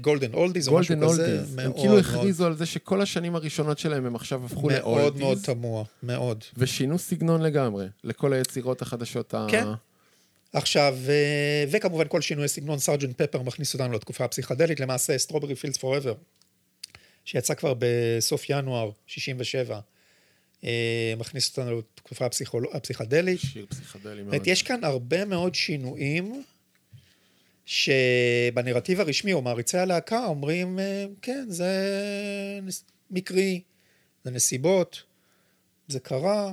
golden 0.00 0.34
oldies 0.34 0.68
או 0.68 0.78
משהו 0.78 0.96
כזה. 0.96 1.06
Oldies. 1.06 1.50
הם 1.58 1.64
מאוד 1.64 1.74
כאילו 1.76 1.92
מאוד- 1.92 2.04
הכריזו 2.04 2.46
על 2.46 2.56
זה 2.56 2.66
שכל 2.66 3.00
השנים 3.00 3.34
הראשונות 3.34 3.78
שלהם 3.78 4.06
הם 4.06 4.14
עכשיו 4.16 4.44
הפכו 4.44 4.66
מאוד 4.68 4.98
מאוד 4.98 5.18
ל 5.18 5.21
oldies, 5.21 5.44
תמוה, 5.44 5.84
מאוד. 6.02 6.44
ושינו 6.56 6.98
סגנון 6.98 7.42
לגמרי, 7.42 7.86
לכל 8.04 8.32
היצירות 8.32 8.82
החדשות 8.82 9.34
ה... 9.34 9.46
כן. 9.50 9.64
עכשיו, 10.52 10.96
אה, 11.08 11.64
וכמובן 11.70 12.04
כל 12.08 12.20
שינוי 12.20 12.48
סגנון, 12.48 12.78
סארג'נט 12.78 13.22
פפר 13.22 13.42
מכניס 13.42 13.74
אותנו 13.74 13.92
לתקופה 13.92 14.24
הפסיכדלית, 14.24 14.80
למעשה 14.80 15.18
סטרוברי 15.18 15.54
פילדס 15.54 15.76
פוראבר, 15.76 16.14
שיצא 17.24 17.54
כבר 17.54 17.74
בסוף 17.78 18.50
ינואר 18.50 18.90
67, 19.06 19.74
אה, 19.74 19.80
מכניס 21.18 21.50
אותנו 21.50 21.78
לתקופה 21.78 22.26
הפסיכול... 22.26 22.66
הפסיכדלית. 22.72 23.40
שיר 23.40 23.66
פסיכדלי 23.68 24.02
זאת 24.16 24.24
מאוד. 24.24 24.34
אומרת, 24.34 24.46
יש 24.46 24.62
כאן 24.62 24.84
הרבה 24.84 25.24
מאוד 25.24 25.54
שינויים 25.54 26.42
שבנרטיב 27.66 29.00
הרשמי 29.00 29.32
או 29.32 29.42
מעריצי 29.42 29.78
הלהקה 29.78 30.26
אומרים, 30.26 30.78
אה, 30.78 31.06
כן, 31.22 31.44
זה 31.48 31.70
נס- 32.62 32.84
מקרי, 33.10 33.60
זה 34.24 34.30
נסיבות, 34.30 35.02
זה 35.88 36.00
קרה, 36.00 36.52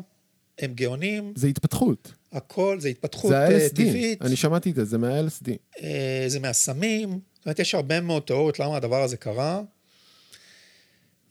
הם 0.60 0.74
גאונים, 0.74 1.34
זה 1.36 1.48
התפתחות. 1.48 2.12
הכל, 2.32 2.78
זה 2.80 2.90
התפתחות 2.90 3.32
זה 3.32 3.38
אה, 3.38 3.46
ה-LSD. 3.48 3.76
טבעית, 3.76 4.22
אני 4.22 4.36
שמעתי 4.36 4.70
את 4.70 4.76
זה, 4.76 4.86
זה 4.86 4.98
מה-LSD. 4.98 5.50
אה, 5.82 6.24
זה 6.28 6.40
מהסמים, 6.40 7.10
זאת 7.36 7.46
אומרת, 7.46 7.60
יש 7.60 7.76
הרבה 7.76 8.02
מאוד 8.02 8.24
תיאוריות 8.24 8.60
למה 8.60 8.78
הדבר 8.78 9.02
הזה 9.04 9.18
קרה. 9.18 9.62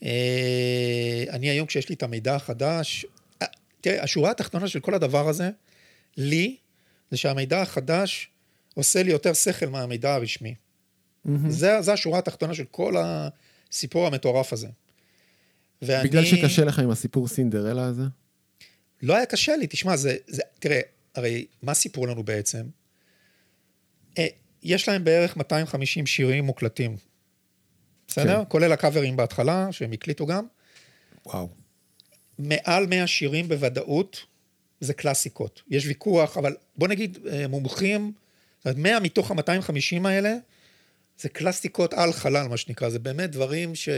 אה, 0.02 1.24
אני 1.30 1.50
היום, 1.50 1.66
כשיש 1.66 1.88
לי 1.88 1.94
את 1.94 2.02
המידע 2.02 2.34
החדש, 2.34 3.06
אה, 3.42 3.46
תראה, 3.80 4.02
השורה 4.02 4.30
התחתונה 4.30 4.68
של 4.68 4.80
כל 4.80 4.94
הדבר 4.94 5.28
הזה, 5.28 5.50
לי, 6.16 6.56
זה 7.10 7.16
שהמידע 7.16 7.62
החדש 7.62 8.30
עושה 8.74 9.02
לי 9.02 9.10
יותר 9.10 9.32
שכל 9.32 9.66
מהמידע 9.66 10.14
הרשמי. 10.14 10.54
זה, 11.48 11.82
זה 11.82 11.92
השורה 11.92 12.18
התחתונה 12.18 12.54
של 12.54 12.64
כל 12.64 12.94
הסיפור 12.98 14.06
המטורף 14.06 14.52
הזה. 14.52 14.68
ואני... 15.82 16.08
בגלל 16.08 16.24
שקשה 16.24 16.64
לך 16.64 16.78
עם 16.78 16.90
הסיפור 16.90 17.28
סינדרלה 17.28 17.86
הזה? 17.86 18.02
לא 19.02 19.16
היה 19.16 19.26
קשה 19.26 19.56
לי, 19.56 19.66
תשמע, 19.66 19.96
זה, 19.96 20.16
זה, 20.26 20.42
תראה, 20.58 20.80
הרי 21.14 21.46
מה 21.62 21.74
סיפרו 21.74 22.06
לנו 22.06 22.22
בעצם? 22.22 22.66
אה, 24.18 24.26
יש 24.62 24.88
להם 24.88 25.04
בערך 25.04 25.36
250 25.36 26.06
שירים 26.06 26.44
מוקלטים, 26.44 26.96
בסדר? 28.08 28.38
כן. 28.38 28.44
כולל 28.48 28.72
הקאברים 28.72 29.16
בהתחלה, 29.16 29.68
שהם 29.70 29.92
הקליטו 29.92 30.26
גם. 30.26 30.44
וואו. 31.26 31.48
מעל 32.38 32.86
100 32.86 33.06
שירים 33.06 33.48
בוודאות 33.48 34.24
זה 34.80 34.94
קלאסיקות. 34.94 35.62
יש 35.70 35.86
ויכוח, 35.86 36.38
אבל 36.38 36.56
בוא 36.76 36.88
נגיד 36.88 37.18
אה, 37.32 37.48
מומחים, 37.48 38.12
זאת 38.58 38.66
אומרת, 38.66 38.78
100 38.78 39.00
מתוך 39.00 39.30
ה-250 39.30 40.08
האלה, 40.08 40.36
זה 41.18 41.28
קלאסיקות 41.28 41.94
על 41.94 42.12
חלל, 42.12 42.48
מה 42.48 42.56
שנקרא, 42.56 42.88
זה 42.88 42.98
באמת 42.98 43.30
דברים 43.30 43.74
ש... 43.74 43.88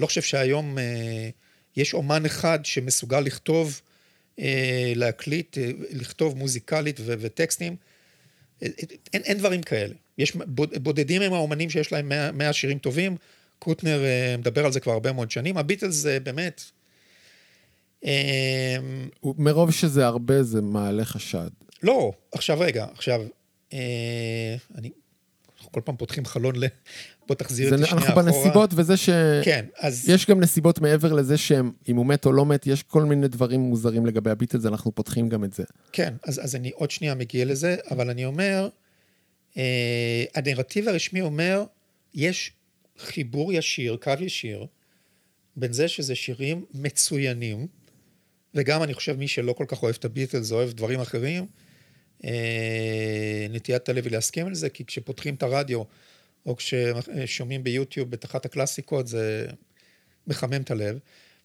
לא 0.00 0.06
חושב 0.06 0.22
שהיום 0.22 0.78
אה, 0.78 1.28
יש 1.76 1.94
אומן 1.94 2.24
אחד 2.24 2.58
שמסוגל 2.64 3.20
לכתוב, 3.20 3.80
אה, 4.38 4.92
להקליט, 4.96 5.58
אה, 5.58 5.70
לכתוב 5.90 6.36
מוזיקלית 6.36 7.00
ו- 7.00 7.14
וטקסטים. 7.18 7.76
אין, 8.62 8.72
אין 9.12 9.38
דברים 9.38 9.62
כאלה. 9.62 9.94
יש 10.18 10.36
בודדים 10.82 11.22
הם 11.22 11.32
האומנים 11.32 11.70
שיש 11.70 11.92
להם 11.92 12.08
100, 12.08 12.32
100 12.32 12.52
שירים 12.52 12.78
טובים. 12.78 13.16
קוטנר 13.58 14.04
אה, 14.04 14.36
מדבר 14.38 14.64
על 14.64 14.72
זה 14.72 14.80
כבר 14.80 14.92
הרבה 14.92 15.12
מאוד 15.12 15.30
שנים. 15.30 15.58
הביטלס 15.58 15.94
זה 15.94 16.20
באמת... 16.20 16.62
אה, 18.04 18.76
מרוב 19.22 19.70
שזה 19.70 20.06
הרבה, 20.06 20.42
זה 20.42 20.60
מעלה 20.60 21.04
חשד. 21.04 21.48
לא, 21.82 22.12
עכשיו 22.32 22.60
רגע, 22.60 22.86
עכשיו, 22.92 23.22
אה, 23.72 24.56
אני, 24.74 24.90
אנחנו 25.56 25.72
כל 25.72 25.80
פעם 25.84 25.96
פותחים 25.96 26.24
חלון 26.24 26.56
ל... 26.56 26.64
בוא 27.26 27.36
תחזיר 27.36 27.70
זה 27.70 27.76
שנייה 27.76 27.88
אחורה. 27.88 28.02
אנחנו 28.02 28.22
בנסיבות 28.22 28.70
וזה 28.74 28.96
ש... 28.96 29.10
כן, 29.44 29.64
אז... 29.78 30.08
יש 30.08 30.26
גם 30.26 30.40
נסיבות 30.40 30.80
מעבר 30.80 31.12
לזה 31.12 31.36
שהם, 31.36 31.72
אם 31.88 31.96
הוא 31.96 32.06
מת 32.06 32.26
או 32.26 32.32
לא 32.32 32.46
מת, 32.46 32.66
יש 32.66 32.82
כל 32.82 33.04
מיני 33.04 33.28
דברים 33.28 33.60
מוזרים 33.60 34.06
לגבי 34.06 34.30
הביטלס, 34.30 34.66
אנחנו 34.66 34.94
פותחים 34.94 35.28
גם 35.28 35.44
את 35.44 35.52
זה. 35.52 35.64
כן, 35.92 36.14
אז, 36.24 36.44
אז 36.44 36.56
אני 36.56 36.70
עוד 36.74 36.90
שנייה 36.90 37.14
מגיע 37.14 37.44
לזה, 37.44 37.76
אבל 37.90 38.10
אני 38.10 38.24
אומר, 38.24 38.68
אה, 39.56 40.24
הנרטיב 40.34 40.88
הרשמי 40.88 41.20
אומר, 41.20 41.64
יש 42.14 42.52
חיבור 42.98 43.52
ישיר, 43.52 43.96
קו 43.96 44.12
ישיר, 44.20 44.66
בין 45.56 45.72
זה 45.72 45.88
שזה 45.88 46.14
שירים 46.14 46.64
מצוינים, 46.74 47.66
וגם 48.54 48.82
אני 48.82 48.94
חושב 48.94 49.16
מי 49.18 49.28
שלא 49.28 49.52
כל 49.52 49.64
כך 49.68 49.82
אוהב 49.82 49.94
את 49.98 50.04
הביטלס, 50.04 50.52
אוהב 50.52 50.72
דברים 50.72 51.00
אחרים, 51.00 51.46
אה, 52.24 53.46
נטיית 53.50 53.88
הלב 53.88 54.04
היא 54.04 54.12
להסכים 54.12 54.46
על 54.46 54.54
זה, 54.54 54.68
כי 54.68 54.84
כשפותחים 54.84 55.34
את 55.34 55.42
הרדיו, 55.42 55.82
או 56.46 56.56
כששומעים 56.56 57.64
ביוטיוב 57.64 58.12
את 58.12 58.24
אחת 58.24 58.44
הקלאסיקות, 58.44 59.06
זה 59.06 59.46
מחמם 60.26 60.62
את 60.62 60.70
הלב. 60.70 60.98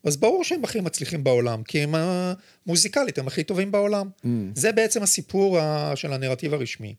אז 0.03 0.17
ברור 0.17 0.43
שהם 0.43 0.63
הכי 0.63 0.81
מצליחים 0.81 1.23
בעולם, 1.23 1.63
כי 1.63 1.79
הם 1.79 1.95
המוזיקלית, 1.95 3.17
הם 3.17 3.27
הכי 3.27 3.43
טובים 3.43 3.71
בעולם. 3.71 4.09
Mm. 4.23 4.27
זה 4.55 4.71
בעצם 4.71 5.03
הסיפור 5.03 5.59
של 5.95 6.13
הנרטיב 6.13 6.53
הרשמי. 6.53 6.95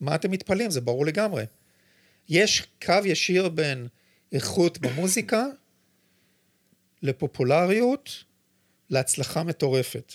מה 0.00 0.14
אתם 0.14 0.30
מתפלאים? 0.30 0.70
זה 0.70 0.80
ברור 0.80 1.06
לגמרי. 1.06 1.44
יש 2.28 2.66
קו 2.84 2.94
ישיר 3.04 3.48
בין 3.48 3.86
איכות 4.32 4.78
במוזיקה 4.78 5.46
לפופולריות, 7.02 8.24
להצלחה 8.90 9.42
מטורפת. 9.42 10.12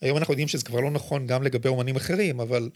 היום 0.00 0.18
אנחנו 0.18 0.32
יודעים 0.32 0.48
שזה 0.48 0.64
כבר 0.64 0.80
לא 0.80 0.90
נכון 0.90 1.26
גם 1.26 1.42
לגבי 1.42 1.68
אומנים 1.68 1.96
אחרים, 1.96 2.40
אבל... 2.40 2.70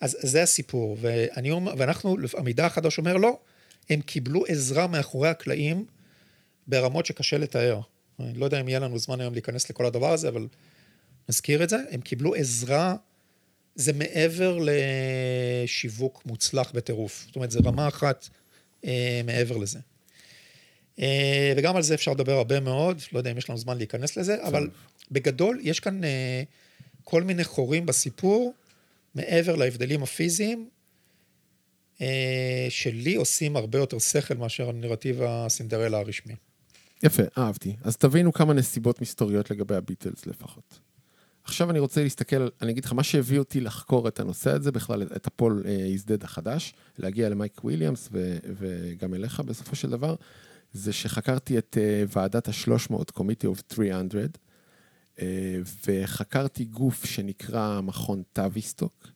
אז 0.00 0.16
זה 0.20 0.42
הסיפור. 0.42 0.96
ואני, 1.00 1.52
ואנחנו, 1.52 2.16
המידע 2.34 2.66
החדש 2.66 2.98
אומר, 2.98 3.16
לא, 3.16 3.38
הם 3.90 4.00
קיבלו 4.00 4.44
עזרה 4.46 4.86
מאחורי 4.86 5.28
הקלעים 5.28 5.84
ברמות 6.66 7.06
שקשה 7.06 7.38
לתאר. 7.38 7.80
אני 8.20 8.38
לא 8.38 8.44
יודע 8.44 8.60
אם 8.60 8.68
יהיה 8.68 8.78
לנו 8.78 8.98
זמן 8.98 9.20
היום 9.20 9.32
להיכנס 9.32 9.70
לכל 9.70 9.86
הדבר 9.86 10.12
הזה, 10.12 10.28
אבל 10.28 10.48
נזכיר 11.28 11.62
את 11.64 11.68
זה. 11.68 11.76
הם 11.90 12.00
קיבלו 12.00 12.34
עזרה, 12.34 12.96
זה 13.74 13.92
מעבר 13.92 14.58
לשיווק 14.60 16.22
מוצלח 16.26 16.72
בטירוף. 16.74 17.24
זאת 17.26 17.36
אומרת, 17.36 17.50
זה 17.50 17.58
רמה 17.64 17.88
אחת 17.88 18.28
אה, 18.84 19.20
מעבר 19.24 19.56
לזה. 19.56 19.78
אה, 21.00 21.52
וגם 21.56 21.76
על 21.76 21.82
זה 21.82 21.94
אפשר 21.94 22.10
לדבר 22.10 22.32
הרבה 22.32 22.60
מאוד, 22.60 23.02
לא 23.12 23.18
יודע 23.18 23.30
אם 23.30 23.38
יש 23.38 23.50
לנו 23.50 23.58
זמן 23.58 23.76
להיכנס 23.76 24.16
לזה, 24.16 24.46
אבל 24.46 24.70
בגדול, 25.10 25.58
יש 25.62 25.80
כאן 25.80 26.04
אה, 26.04 26.42
כל 27.04 27.22
מיני 27.22 27.44
חורים 27.44 27.86
בסיפור, 27.86 28.54
מעבר 29.14 29.56
להבדלים 29.56 30.02
הפיזיים, 30.02 30.68
אה, 32.00 32.66
שלי 32.68 33.14
עושים 33.14 33.56
הרבה 33.56 33.78
יותר 33.78 33.98
שכל 33.98 34.34
מאשר 34.34 34.68
הנרטיב 34.68 35.22
הסינדרלה 35.22 35.98
הרשמי. 35.98 36.34
יפה, 37.02 37.22
אהבתי. 37.38 37.76
אז 37.82 37.96
תבינו 37.96 38.32
כמה 38.32 38.54
נסיבות 38.54 39.00
מסתוריות 39.00 39.50
לגבי 39.50 39.74
הביטלס 39.74 40.26
לפחות. 40.26 40.80
עכשיו 41.44 41.70
אני 41.70 41.78
רוצה 41.78 42.02
להסתכל, 42.02 42.48
אני 42.62 42.72
אגיד 42.72 42.84
לך, 42.84 42.92
מה 42.92 43.02
שהביא 43.02 43.38
אותי 43.38 43.60
לחקור 43.60 44.08
את 44.08 44.20
הנושא 44.20 44.50
הזה, 44.50 44.72
בכלל 44.72 45.02
את 45.02 45.26
הפול 45.26 45.62
איזדד 45.66 46.24
החדש, 46.24 46.74
להגיע 46.98 47.28
למייק 47.28 47.64
וויליאמס 47.64 48.08
ו- 48.12 48.38
וגם 48.58 49.14
אליך 49.14 49.40
בסופו 49.40 49.76
של 49.76 49.90
דבר, 49.90 50.14
זה 50.72 50.92
שחקרתי 50.92 51.58
את 51.58 51.78
ועדת 52.16 52.48
ה-300, 52.48 52.94
Committee 53.18 53.56
of 53.56 53.74
300, 53.74 54.14
אה, 54.14 54.26
וחקרתי 55.86 56.64
גוף 56.64 57.04
שנקרא 57.04 57.80
מכון 57.80 58.22
טאביסטוק, 58.32 59.08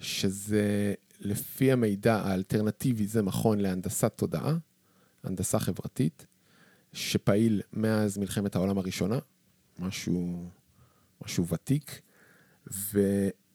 שזה 0.00 0.94
לפי 1.20 1.72
המידע 1.72 2.16
האלטרנטיבי, 2.16 3.06
זה 3.06 3.22
מכון 3.22 3.60
להנדסת 3.60 4.12
תודעה, 4.16 4.56
הנדסה 5.24 5.58
חברתית, 5.58 6.26
שפעיל 6.92 7.62
מאז 7.72 8.18
מלחמת 8.18 8.56
העולם 8.56 8.78
הראשונה, 8.78 9.18
משהו, 9.78 10.48
משהו 11.24 11.46
ותיק, 11.46 12.00
ו, 12.72 13.00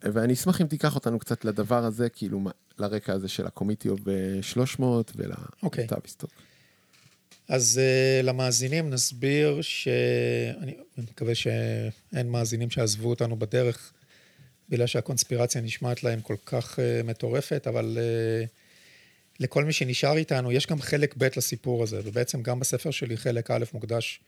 ואני 0.03 0.33
אשמח 0.33 0.61
אם 0.61 0.67
תיקח 0.67 0.95
אותנו 0.95 1.19
קצת 1.19 1.45
לדבר 1.45 1.85
הזה, 1.85 2.09
כאילו 2.09 2.41
לרקע 2.77 3.13
הזה 3.13 3.27
של 3.27 3.47
הקומיטיו 3.47 3.95
ב-300 4.03 4.83
ולטאביסטוק. 5.15 6.29
Okay. 6.29 6.50
אז 7.51 7.81
uh, 7.83 8.25
למאזינים 8.25 8.89
נסביר 8.89 9.61
שאני 9.61 10.73
מקווה 10.97 11.35
שאין 11.35 12.29
מאזינים 12.29 12.69
שעזבו 12.69 13.09
אותנו 13.09 13.39
בדרך 13.39 13.93
בגלל 14.69 14.87
שהקונספירציה 14.87 15.61
נשמעת 15.61 16.03
להם 16.03 16.21
כל 16.21 16.35
כך 16.45 16.79
uh, 16.79 17.03
מטורפת, 17.03 17.67
אבל 17.67 17.97
uh, 17.97 18.47
לכל 19.39 19.65
מי 19.65 19.73
שנשאר 19.73 20.17
איתנו, 20.17 20.51
יש 20.51 20.67
גם 20.67 20.81
חלק 20.81 21.15
ב' 21.17 21.27
לסיפור 21.37 21.83
הזה, 21.83 22.01
ובעצם 22.03 22.41
גם 22.41 22.59
בספר 22.59 22.91
שלי 22.91 23.17
חלק 23.17 23.51
א' 23.51 23.63
מוקדש 23.73 24.19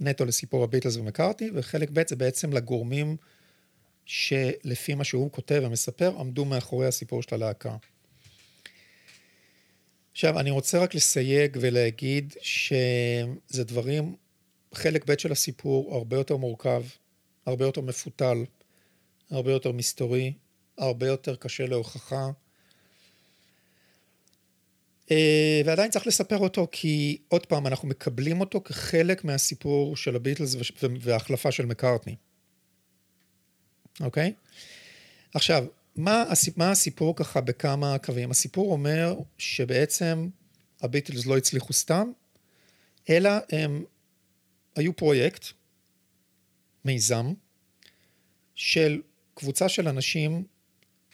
נטו 0.00 0.24
לסיפור 0.24 0.64
הביטלס 0.64 0.96
ומקארטי, 0.96 1.50
וחלק 1.54 1.90
ב' 1.92 2.02
זה 2.08 2.16
בעצם 2.16 2.52
לגורמים 2.52 3.16
שלפי 4.04 4.94
מה 4.94 5.04
שהוא 5.04 5.32
כותב 5.32 5.62
ומספר, 5.64 6.12
עמדו 6.18 6.44
מאחורי 6.44 6.86
הסיפור 6.86 7.22
של 7.22 7.34
הלהקה. 7.34 7.76
עכשיו, 10.16 10.40
אני 10.40 10.50
רוצה 10.50 10.78
רק 10.78 10.94
לסייג 10.94 11.56
ולהגיד 11.60 12.34
שזה 12.40 13.64
דברים, 13.64 14.16
חלק 14.74 15.10
ב' 15.10 15.18
של 15.18 15.32
הסיפור 15.32 15.94
הרבה 15.94 16.16
יותר 16.16 16.36
מורכב, 16.36 16.82
הרבה 17.46 17.64
יותר 17.64 17.80
מפותל, 17.80 18.44
הרבה 19.30 19.52
יותר 19.52 19.72
מסתורי, 19.72 20.32
הרבה 20.78 21.06
יותר 21.06 21.36
קשה 21.36 21.66
להוכחה. 21.66 22.30
אה, 25.10 25.60
ועדיין 25.64 25.90
צריך 25.90 26.06
לספר 26.06 26.38
אותו, 26.38 26.68
כי 26.72 27.18
עוד 27.28 27.46
פעם, 27.46 27.66
אנחנו 27.66 27.88
מקבלים 27.88 28.40
אותו 28.40 28.60
כחלק 28.60 29.24
מהסיפור 29.24 29.96
של 29.96 30.16
הביטלס 30.16 30.56
וההחלפה 31.00 31.52
של 31.52 31.66
מקארטני. 31.66 32.16
אוקיי? 34.00 34.32
עכשיו, 35.34 35.64
מה, 35.96 36.24
מה 36.56 36.70
הסיפור 36.70 37.16
ככה 37.16 37.40
בכמה 37.40 37.98
קווים? 37.98 38.30
הסיפור 38.30 38.72
אומר 38.72 39.14
שבעצם 39.38 40.28
הביטלס 40.80 41.26
לא 41.26 41.36
הצליחו 41.36 41.72
סתם, 41.72 42.10
אלא 43.10 43.30
הם 43.52 43.84
היו 44.76 44.96
פרויקט, 44.96 45.46
מיזם, 46.84 47.32
של 48.54 49.00
קבוצה 49.34 49.68
של 49.68 49.88
אנשים 49.88 50.44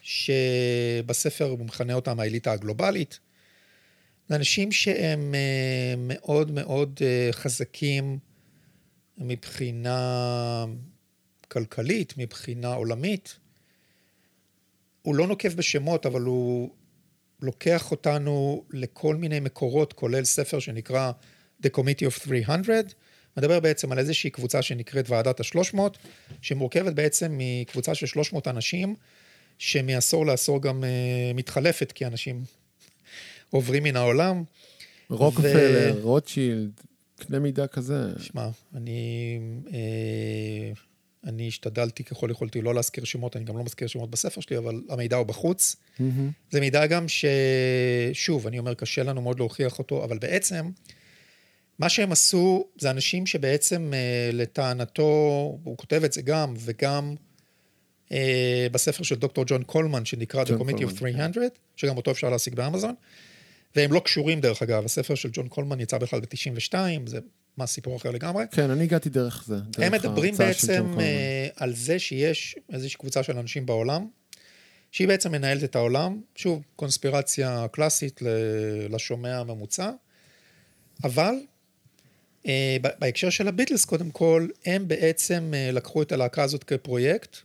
שבספר 0.02 1.44
הוא 1.44 1.66
מכנה 1.66 1.94
אותם 1.94 2.20
האליטה 2.20 2.52
הגלובלית. 2.52 3.20
אנשים 4.30 4.72
שהם 4.72 5.34
אה, 5.34 5.94
מאוד 5.98 6.50
מאוד 6.50 7.00
אה, 7.02 7.28
חזקים 7.32 8.18
מבחינה 9.18 10.64
כלכלית, 11.48 12.14
מבחינה 12.16 12.74
עולמית, 12.74 13.38
הוא 15.02 15.14
לא 15.14 15.26
נוקב 15.26 15.48
בשמות, 15.48 16.06
אבל 16.06 16.22
הוא 16.22 16.70
לוקח 17.42 17.90
אותנו 17.90 18.64
לכל 18.70 19.16
מיני 19.16 19.40
מקורות, 19.40 19.92
כולל 19.92 20.24
ספר 20.24 20.58
שנקרא 20.58 21.12
The 21.62 21.68
Committee 21.76 22.06
of 22.06 22.24
300, 22.24 22.94
מדבר 23.36 23.60
בעצם 23.60 23.92
על 23.92 23.98
איזושהי 23.98 24.30
קבוצה 24.30 24.62
שנקראת 24.62 25.10
ועדת 25.10 25.40
ה-300, 25.40 25.78
שמורכבת 26.42 26.92
בעצם 26.92 27.38
מקבוצה 27.38 27.94
של 27.94 28.06
300 28.06 28.48
אנשים, 28.48 28.94
שמעשור 29.58 30.26
לעשור 30.26 30.62
גם 30.62 30.84
uh, 30.84 31.36
מתחלפת, 31.36 31.92
כי 31.92 32.06
אנשים 32.06 32.42
עוברים 33.50 33.82
מן 33.82 33.96
העולם. 33.96 34.44
רוקפלר, 35.10 35.94
ו... 35.96 36.02
רוטשילד, 36.02 36.70
קנה 37.16 37.38
מידה 37.38 37.66
כזה. 37.66 38.12
שמע, 38.18 38.48
אני... 38.74 39.38
אה, 39.72 40.72
אני 41.24 41.48
השתדלתי 41.48 42.04
ככל 42.04 42.28
יכולתי 42.30 42.62
לא 42.62 42.74
להזכיר 42.74 43.04
שמות, 43.04 43.36
אני 43.36 43.44
גם 43.44 43.56
לא 43.56 43.64
מזכיר 43.64 43.88
שמות 43.88 44.10
בספר 44.10 44.40
שלי, 44.40 44.58
אבל 44.58 44.82
המידע 44.88 45.16
הוא 45.16 45.26
בחוץ. 45.26 45.76
Mm-hmm. 45.76 46.02
זה 46.50 46.60
מידע 46.60 46.86
גם 46.86 47.06
ששוב, 47.08 48.46
אני 48.46 48.58
אומר, 48.58 48.74
קשה 48.74 49.02
לנו 49.02 49.22
מאוד 49.22 49.38
להוכיח 49.38 49.78
אותו, 49.78 50.04
אבל 50.04 50.18
בעצם, 50.18 50.70
מה 51.78 51.88
שהם 51.88 52.12
עשו, 52.12 52.66
זה 52.78 52.90
אנשים 52.90 53.26
שבעצם 53.26 53.90
אה, 53.94 54.30
לטענתו, 54.32 55.02
הוא 55.64 55.76
כותב 55.76 56.04
את 56.04 56.12
זה 56.12 56.22
גם, 56.22 56.54
וגם 56.58 57.14
אה, 58.12 58.66
בספר 58.72 59.02
של 59.02 59.14
דוקטור 59.14 59.44
ג'ון 59.46 59.62
קולמן, 59.62 60.04
שנקרא 60.04 60.44
The 60.44 60.60
Committee 60.60 60.84
of 60.84 60.98
300, 60.98 61.58
שגם 61.76 61.96
אותו 61.96 62.10
אפשר 62.10 62.30
להשיג 62.30 62.54
באמזון, 62.54 62.94
והם 63.76 63.92
לא 63.92 64.00
קשורים 64.00 64.40
דרך 64.40 64.62
אגב, 64.62 64.84
הספר 64.84 65.14
של 65.14 65.28
ג'ון 65.32 65.48
קולמן 65.48 65.80
יצא 65.80 65.98
בכלל 65.98 66.20
ב-92, 66.20 66.74
זה 67.06 67.18
מה 67.56 67.66
סיפור 67.66 67.96
אחר 67.96 68.10
לגמרי. 68.10 68.44
כן, 68.50 68.70
אני 68.70 68.84
הגעתי 68.84 69.10
דרך 69.10 69.44
זה. 69.46 69.56
דרך 69.56 69.86
הם 69.86 69.92
מדברים 69.92 70.34
בעצם. 70.34 70.94
אה, 71.00 71.48
על 71.56 71.74
זה 71.74 71.98
שיש 71.98 72.56
איזושהי 72.72 72.98
קבוצה 72.98 73.22
של 73.22 73.38
אנשים 73.38 73.66
בעולם, 73.66 74.06
שהיא 74.92 75.08
בעצם 75.08 75.32
מנהלת 75.32 75.64
את 75.64 75.76
העולם, 75.76 76.20
שוב, 76.34 76.62
קונספירציה 76.76 77.66
קלאסית 77.72 78.20
לשומע 78.90 79.38
הממוצע, 79.38 79.90
אבל 81.04 81.34
אה, 82.46 82.76
ב- 82.82 82.88
בהקשר 82.98 83.30
של 83.30 83.48
הביטלס, 83.48 83.84
קודם 83.84 84.10
כל, 84.10 84.48
הם 84.66 84.88
בעצם 84.88 85.52
אה, 85.54 85.70
לקחו 85.72 86.02
את 86.02 86.12
הלהקה 86.12 86.42
הזאת 86.42 86.64
כפרויקט, 86.64 87.36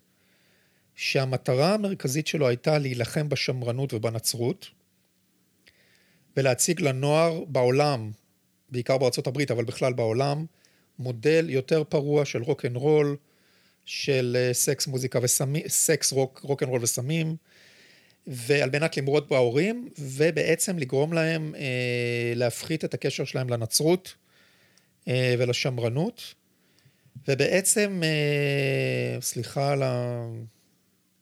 שהמטרה 0.96 1.74
המרכזית 1.74 2.28
שלו 2.28 2.48
הייתה 2.48 2.78
להילחם 2.78 3.30
בשמרנות 3.30 3.94
ובנצרות, 3.94 4.68
ולהציג 6.38 6.82
לנוער 6.82 7.44
בעולם, 7.44 8.12
בעיקר 8.70 8.98
בארצות 8.98 9.28
הברית, 9.28 9.52
אבל 9.52 9.66
בכלל 9.66 9.94
בעולם, 9.94 10.46
מודל 11.00 11.50
יותר 11.50 11.84
פרוע 11.84 12.26
של 12.26 12.42
רוק 12.42 12.66
אנד 12.66 12.76
רול, 12.76 13.16
של 13.86 14.38
אה, 14.40 14.54
סקס, 14.54 14.88
מוזיקה 14.88 15.20
וסמים, 15.22 15.68
סקס, 15.68 16.12
רוק, 16.12 16.40
רוק 16.44 16.64
אנד 16.64 16.70
רול 16.70 16.84
וסמים, 16.84 17.36
ועל 18.28 18.70
מנת 18.70 18.98
למרוד 18.98 19.30
בהורים, 19.30 19.90
ובעצם 20.00 20.80
לגרום 20.80 21.14
להם 21.14 21.56
אה, 21.56 22.34
להפחית 22.36 22.86
את 22.86 22.94
הקשר 22.94 23.26
שלהם 23.26 23.50
לנצרות 23.50 24.16
אה, 25.08 25.36
ולשמרנות, 25.38 26.34
ובעצם, 27.28 28.02
אה, 28.04 29.22
סליחה 29.22 29.72
על 29.72 29.84
ה- 29.84 30.28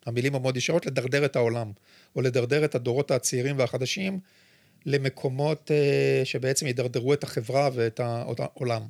המילים 0.05 0.35
המאוד 0.35 0.57
ישירות, 0.57 0.85
לדרדר 0.85 1.25
את 1.25 1.35
העולם, 1.35 1.71
או 2.15 2.21
לדרדר 2.21 2.65
את 2.65 2.75
הדורות 2.75 3.11
הצעירים 3.11 3.59
והחדשים 3.59 4.19
למקומות 4.85 5.71
אה, 5.71 6.21
שבעצם 6.25 6.67
ידרדרו 6.67 7.13
את 7.13 7.23
החברה 7.23 7.69
ואת 7.73 7.99
העולם. 8.39 8.81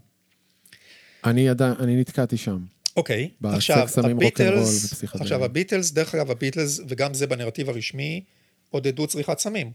אני 1.24 1.50
עדיין, 1.50 1.74
אני 1.80 1.96
נתקעתי 1.96 2.38
שם. 2.38 2.60
אוקיי, 2.98 3.30
בסקס, 3.41 3.70
עכשיו, 3.72 4.12
הביטלס. 4.12 5.04
עכשיו 5.04 5.43
הביטלס, 5.46 5.91
דרך 5.91 6.16
אגב, 6.16 6.32
הביטלס, 6.32 6.82
וגם 6.88 7.14
זה 7.14 7.28
בנרטיב 7.28 7.70
הרשמי, 7.70 8.24
עודדו 8.70 9.08
צריכת 9.08 9.39
סמים. 9.39 9.72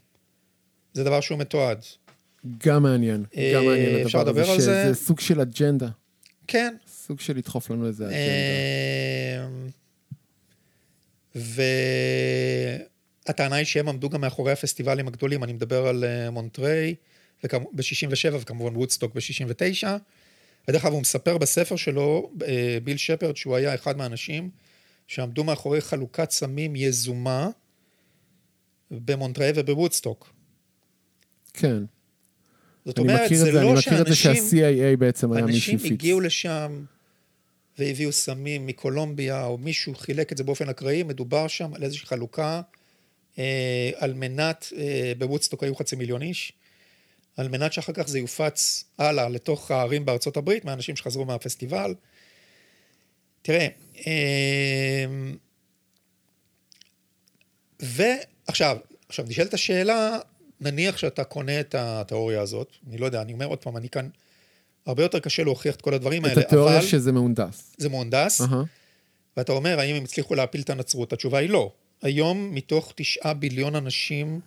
זה 0.92 1.04
דבר 1.04 1.20
שהוא 1.20 1.38
מתועד. 1.38 1.84
גם 2.66 2.82
מעניין, 2.82 3.24
אה, 3.36 3.52
גם 3.54 3.64
מעניין 3.64 4.06
אפשר 4.06 4.20
הדבר 4.20 4.50
הזה? 4.50 4.62
שזה 4.62 4.90
סוג 4.94 5.20
של 5.20 5.40
אג'נדה, 5.40 5.88
כן. 6.46 6.74
סוג 7.06 7.20
של 7.20 7.36
לדחוף 7.36 7.70
לנו 7.70 7.86
איזה 7.86 8.06
אג'נדה. 8.06 8.20
והטענה 13.30 13.56
היא 13.56 13.64
שהם 13.64 13.88
עמדו 13.88 14.08
גם 14.08 14.20
מאחורי 14.20 14.52
הפסטיבלים 14.52 15.08
הגדולים, 15.08 15.44
אני 15.44 15.52
מדבר 15.52 15.86
על 15.86 16.04
אה, 16.04 16.30
מונטריי 16.30 16.94
ב-67' 17.44 18.34
וכמובן 18.40 18.76
וודסטוק 18.76 19.14
ב-69'. 19.14 19.88
ודרך 20.68 20.84
אגב, 20.84 20.92
הוא 20.92 21.00
מספר 21.00 21.38
בספר 21.38 21.76
שלו, 21.76 22.30
אה, 22.46 22.78
ביל 22.84 22.96
שפרד, 22.96 23.36
שהוא 23.36 23.56
היה 23.56 23.74
אחד 23.74 23.96
מהאנשים 23.96 24.50
שעמדו 25.06 25.44
מאחורי 25.44 25.80
חלוקת 25.80 26.30
סמים 26.30 26.76
יזומה 26.76 27.48
במונטריי 28.90 29.52
ובוודסטוק. 29.54 30.32
כן. 31.54 31.82
זאת 32.84 32.98
אני 32.98 33.08
אומרת, 33.08 33.26
מכיר 33.26 33.38
זה 33.38 33.48
את 33.48 33.52
זה, 33.52 33.58
אני 33.58 33.66
לא 33.66 33.74
מכיר 33.74 34.00
את 34.00 34.06
זה 34.06 34.16
שאנשים... 34.16 34.44
שה-CIA 34.44 34.96
בעצם 34.98 35.32
היה 35.32 35.44
מי 35.44 35.52
אנשים 35.52 35.78
שהפיץ. 35.78 35.92
הגיעו 35.92 36.20
לשם 36.20 36.84
והביאו 37.78 38.12
סמים 38.12 38.66
מקולומביה, 38.66 39.44
או 39.44 39.58
מישהו 39.58 39.94
חילק 39.94 40.32
את 40.32 40.38
זה 40.38 40.44
באופן 40.44 40.68
אקראי, 40.68 41.02
מדובר 41.02 41.48
שם 41.48 41.74
על 41.74 41.82
איזושהי 41.82 42.06
חלוקה 42.06 42.62
על 43.96 44.14
מנת, 44.14 44.72
אה, 44.76 45.12
בוודסטוק 45.18 45.62
היו 45.62 45.74
חצי 45.76 45.96
מיליון 45.96 46.22
איש, 46.22 46.52
על 47.36 47.48
מנת 47.48 47.72
שאחר 47.72 47.92
כך 47.92 48.08
זה 48.08 48.18
יופץ 48.18 48.84
הלאה 48.98 49.28
לתוך 49.28 49.70
הערים 49.70 50.04
בארצות 50.04 50.36
הברית, 50.36 50.64
מהאנשים 50.64 50.96
שחזרו 50.96 51.24
מהפסטיבל. 51.24 51.94
תראה, 53.42 53.68
אה, 54.06 55.04
ועכשיו, 57.80 58.76
עכשיו 59.08 59.24
נשאלת 59.28 59.54
השאלה, 59.54 60.18
נניח 60.60 60.96
שאתה 60.96 61.24
קונה 61.24 61.60
את 61.60 61.74
התיאוריה 61.74 62.40
הזאת, 62.40 62.72
אני 62.88 62.98
לא 62.98 63.06
יודע, 63.06 63.22
אני 63.22 63.32
אומר 63.32 63.46
עוד 63.46 63.58
פעם, 63.58 63.76
אני 63.76 63.88
כאן, 63.88 64.08
הרבה 64.86 65.02
יותר 65.02 65.18
קשה 65.18 65.44
להוכיח 65.44 65.74
את 65.74 65.82
כל 65.82 65.94
הדברים 65.94 66.24
את 66.24 66.30
האלה, 66.30 66.40
התיאוריה 66.40 66.78
אבל 66.78 66.86
שזה 66.86 67.12
מהונדס. 67.12 67.74
זה 67.78 67.88
מהונדס, 67.88 68.40
אהה. 68.40 68.62
ואתה 69.36 69.52
אומר, 69.52 69.80
האם 69.80 69.94
הם 69.94 70.04
הצליחו 70.04 70.34
להפיל 70.34 70.60
את 70.60 70.70
הנצרות? 70.70 71.12
התשובה 71.12 71.38
היא 71.38 71.50
לא. 71.50 71.72
היום, 72.02 72.54
מתוך 72.54 72.92
תשעה 72.96 73.34
ביליון 73.34 73.76
אנשים 73.76 74.40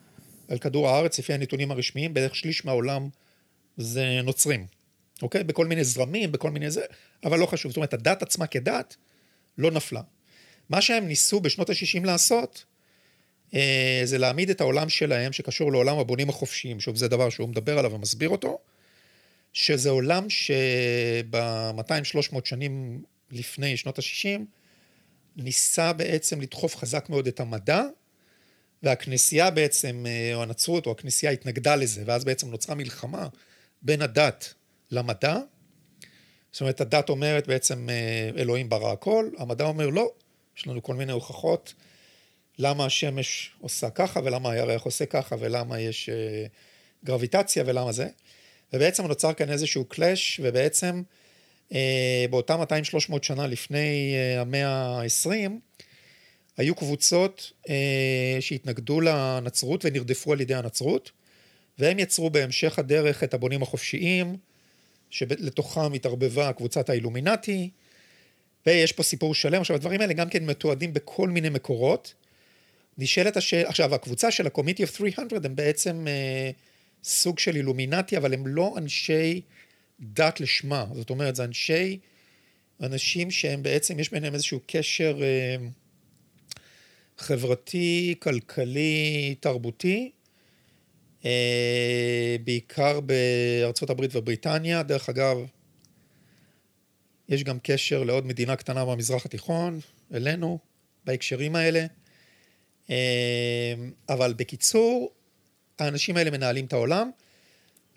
על 0.48 0.58
כדור 0.58 0.90
הארץ, 0.90 1.20
לפי 1.20 1.34
הנתונים 1.34 1.72
הרשמיים, 1.72 2.14
בערך 2.14 2.36
שליש 2.36 2.66
מהעולם 2.66 3.10
זה 3.78 4.22
נוצרים, 4.24 4.66
אוקיי? 5.22 5.44
בכל 5.44 5.68
מיני 5.68 5.84
זרמים, 5.84 6.32
בכל 6.32 6.52
מיני 6.52 6.72
זה, 6.72 6.82
אבל 7.24 7.40
לא 7.40 7.46
חשוב. 7.46 7.72
זאת 7.72 7.78
אומרת, 7.78 7.94
הדת 7.94 8.22
עצמה 8.22 8.48
כדת 8.48 8.96
לא 9.58 9.72
נפלה. 9.72 10.02
מה 10.70 10.82
שהם 10.82 11.08
ניסו 11.08 11.40
בשנות 11.40 11.70
ה-60 11.70 12.06
לעשות, 12.06 12.66
אה, 13.54 14.02
זה 14.04 14.18
להעמיד 14.18 14.50
את 14.50 14.62
העולם 14.62 14.90
שלהם, 14.90 15.34
שקשור 15.34 15.72
לעולם 15.72 16.00
הבונים 16.00 16.30
החופשיים, 16.30 16.80
שוב, 16.80 16.96
זה 16.96 17.08
דבר 17.08 17.30
שהוא 17.30 17.50
מדבר 17.50 17.80
עליו 17.80 17.94
ומסביר 17.94 18.30
אותו, 18.30 18.60
שזה 19.54 19.90
עולם 19.90 20.30
שב-200-300 20.30 21.36
שנים 22.44 23.04
לפני 23.32 23.78
שנות 23.78 24.00
ה-60, 24.00 24.40
ניסה 25.36 25.94
בעצם 25.94 26.42
לדחוף 26.42 26.76
חזק 26.76 27.10
מאוד 27.10 27.28
את 27.28 27.40
המדע, 27.40 27.84
והכנסייה 28.84 29.52
בעצם, 29.52 30.06
אה, 30.08 30.36
או 30.36 30.44
הנצרות, 30.44 30.86
או 30.86 30.92
הכנסייה 30.92 31.32
התנגדה 31.32 31.76
לזה, 31.76 32.04
ואז 32.06 32.26
בעצם 32.26 32.50
נוצרה 32.50 32.76
מלחמה 32.76 33.28
בין 33.82 34.02
הדת 34.02 34.54
למדע. 34.92 35.38
זאת 36.52 36.62
אומרת, 36.62 36.82
הדת 36.82 37.10
אומרת 37.10 37.48
בעצם 37.48 37.90
אה, 37.90 38.42
אלוהים 38.42 38.70
ברא 38.70 38.92
הכל, 38.92 39.30
המדע 39.38 39.66
אומר 39.66 39.90
לא, 39.90 40.12
יש 40.58 40.68
לנו 40.68 40.84
כל 40.84 40.96
מיני 40.96 41.12
הוכחות 41.12 41.74
למה 42.60 42.86
השמש 42.86 43.52
עושה 43.60 43.90
ככה, 43.90 44.20
ולמה 44.24 44.52
הירח 44.52 44.84
עושה 44.84 45.06
ככה, 45.06 45.36
ולמה 45.40 45.80
יש 45.80 46.10
אה, 46.10 46.46
גרביטציה, 47.04 47.64
ולמה 47.68 47.92
זה. 47.92 48.08
ובעצם 48.74 49.06
נוצר 49.06 49.34
כאן 49.34 49.50
איזשהו 49.50 49.86
קלאש, 49.86 50.40
ובעצם 50.44 51.02
באותם 52.30 52.60
200-300 53.12 53.16
שנה 53.22 53.48
לפני 53.48 54.16
אה, 54.16 54.42
המאה 54.42 54.68
ה-20, 54.68 55.52
היו 56.58 56.76
קבוצות 56.76 57.52
אה, 57.70 58.38
שהתנגדו 58.40 59.02
לנצרות 59.02 59.86
ונרדפו 59.86 60.34
על 60.34 60.42
ידי 60.42 60.56
הנצרות, 60.56 61.12
והם 61.80 62.00
יצרו 62.00 62.30
בהמשך 62.30 62.80
הדרך 62.80 63.24
את 63.24 63.34
הבונים 63.34 63.64
החופשיים, 63.64 64.38
שלתוכם 65.10 65.94
התערבבה 65.94 66.54
קבוצת 66.54 66.90
האילומינטי, 66.90 67.70
ויש 68.66 68.92
פה 68.92 69.04
סיפור 69.04 69.36
שלם. 69.36 69.62
עכשיו, 69.62 69.76
הדברים 69.76 70.02
האלה 70.02 70.14
גם 70.14 70.30
כן 70.30 70.46
מתועדים 70.46 70.94
בכל 70.94 71.30
מיני 71.30 71.50
מקורות. 71.50 72.14
נשאלת 72.98 73.38
השאלה, 73.38 73.70
עכשיו, 73.70 73.96
הקבוצה 73.96 74.32
של 74.32 74.48
ה-Committee 74.48 74.84
of 74.84 74.98
300 74.98 75.46
הם 75.46 75.56
בעצם 75.56 76.08
אה, 76.08 76.52
סוג 77.04 77.40
של 77.40 77.56
אילומינטי, 77.56 78.18
אבל 78.18 78.34
הם 78.34 78.48
לא 78.48 78.74
אנשי 78.78 79.42
דת 80.00 80.40
לשמה. 80.40 80.86
זאת 80.94 81.10
אומרת, 81.10 81.36
זה 81.36 81.44
אנשי, 81.44 82.00
אנשים 82.82 83.32
שהם 83.32 83.64
בעצם, 83.64 84.00
יש 84.00 84.12
ביניהם 84.12 84.34
איזשהו 84.34 84.60
קשר 84.68 85.18
אה, 85.22 85.56
חברתי, 87.18 88.16
כלכלי, 88.20 89.36
תרבותי, 89.40 90.12
אה, 91.26 92.36
בעיקר 92.44 93.00
בארצות 93.00 93.90
הברית 93.90 94.16
ובריטניה. 94.16 94.84
דרך 94.84 95.10
אגב, 95.10 95.38
יש 97.30 97.44
גם 97.44 97.58
קשר 97.64 98.04
לעוד 98.04 98.26
מדינה 98.26 98.56
קטנה 98.56 98.86
במזרח 98.86 99.26
התיכון, 99.26 99.80
אלינו, 100.14 100.60
בהקשרים 101.06 101.56
האלה. 101.56 101.86
אה, 102.90 103.74
אבל 104.10 104.34
בקיצור, 104.34 105.12
האנשים 105.80 106.18
האלה 106.18 106.32
מנהלים 106.32 106.66
את 106.66 106.74
העולם, 106.74 107.10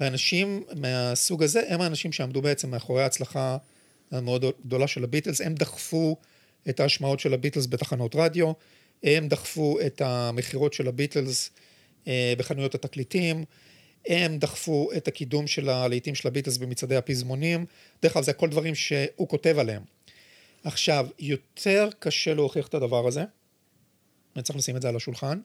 ואנשים 0.00 0.64
מהסוג 0.76 1.42
הזה 1.42 1.62
הם 1.68 1.80
האנשים 1.80 2.12
שעמדו 2.12 2.42
בעצם 2.42 2.70
מאחורי 2.70 3.02
ההצלחה 3.02 3.56
המאוד 4.10 4.44
גדולה 4.66 4.86
של 4.86 5.04
הביטלס. 5.04 5.40
הם 5.40 5.54
דחפו 5.54 6.16
את 6.68 6.80
ההשמעות 6.80 7.20
של 7.20 7.34
הביטלס 7.34 7.66
בתחנות 7.66 8.16
רדיו, 8.16 8.52
הם 9.02 9.28
דחפו 9.28 9.78
את 9.86 10.02
המכירות 10.04 10.72
של 10.72 10.88
הביטלס 10.88 11.50
אה, 12.08 12.34
בחנויות 12.38 12.74
התקליטים, 12.74 13.44
הם 14.06 14.38
דחפו 14.38 14.88
את 14.96 15.08
הקידום 15.08 15.46
של 15.46 15.68
הלהיטים 15.68 16.14
של 16.14 16.28
הביטלס 16.28 16.56
במצעדי 16.56 16.96
הפזמונים. 16.96 17.66
דרך 18.02 18.16
אגב, 18.16 18.24
זה 18.24 18.30
הכל 18.30 18.48
דברים 18.48 18.74
שהוא 18.74 19.28
כותב 19.28 19.58
עליהם. 19.58 19.82
עכשיו, 20.64 21.06
יותר 21.18 21.88
קשה 21.98 22.34
להוכיח 22.34 22.68
את 22.68 22.74
הדבר 22.74 23.06
הזה. 23.06 23.24
אני 24.36 24.42
צריך 24.42 24.58
לשים 24.58 24.76
את 24.76 24.82
זה 24.82 24.88
על 24.88 24.96
השולחן. 24.96 25.40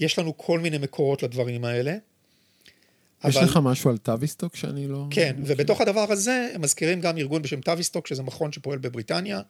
יש 0.00 0.18
לנו 0.18 0.36
כל 0.36 0.60
מיני 0.60 0.78
מקורות 0.78 1.22
לדברים 1.22 1.64
האלה. 1.64 1.96
יש 3.24 3.36
לך 3.36 3.58
משהו 3.62 3.90
על 3.90 3.98
טאביסטוק 3.98 4.56
שאני 4.56 4.86
לא... 4.88 5.06
כן, 5.10 5.36
ובתוך 5.38 5.80
הדבר 5.80 6.12
הזה 6.12 6.50
הם 6.54 6.60
מזכירים 6.60 7.00
גם 7.00 7.18
ארגון 7.18 7.42
בשם 7.42 7.60
טאביסטוק, 7.60 8.06
שזה 8.06 8.22
מכון 8.22 8.52
שפועל 8.52 8.78
בבריטניה, 8.78 9.40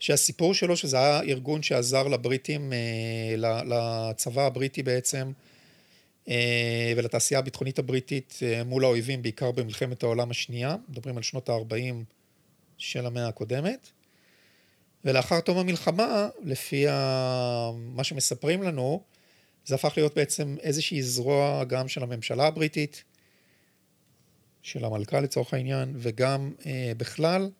שהסיפור 0.00 0.54
שלו, 0.54 0.76
שזה 0.76 0.96
היה 0.96 1.22
ארגון 1.22 1.62
שעזר 1.62 2.08
לבריטים, 2.08 2.72
אה, 2.72 3.62
לצבא 3.64 4.46
הבריטי 4.46 4.82
בעצם, 4.82 5.32
אה, 6.28 6.92
ולתעשייה 6.96 7.40
הביטחונית 7.40 7.78
הבריטית 7.78 8.40
אה, 8.42 8.64
מול 8.64 8.84
האויבים, 8.84 9.22
בעיקר 9.22 9.50
במלחמת 9.50 10.02
העולם 10.02 10.30
השנייה, 10.30 10.76
מדברים 10.88 11.16
על 11.16 11.22
שנות 11.22 11.48
ה-40 11.48 12.04
של 12.78 13.06
המאה 13.06 13.28
הקודמת. 13.28 13.90
ולאחר 15.04 15.40
תום 15.40 15.58
המלחמה, 15.58 16.28
לפי 16.44 16.84
מה 17.74 18.04
שמספרים 18.04 18.62
לנו, 18.62 19.02
זה 19.70 19.74
הפך 19.74 19.92
להיות 19.96 20.14
בעצם 20.14 20.56
איזושהי 20.60 21.02
זרוע 21.02 21.64
גם 21.64 21.88
של 21.88 22.02
הממשלה 22.02 22.46
הבריטית, 22.46 23.04
של 24.62 24.84
המלכה 24.84 25.20
לצורך 25.20 25.54
העניין, 25.54 25.94
וגם 25.96 26.52
אה, 26.66 26.92
בכלל, 26.96 27.50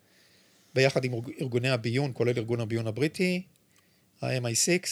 ביחד 0.75 1.05
עם 1.05 1.13
ארגוני 1.41 1.69
הביון, 1.69 2.11
כולל 2.15 2.33
ארגון 2.37 2.61
הביון 2.61 2.87
הבריטי, 2.87 3.43
ה-MI6, 4.23 4.87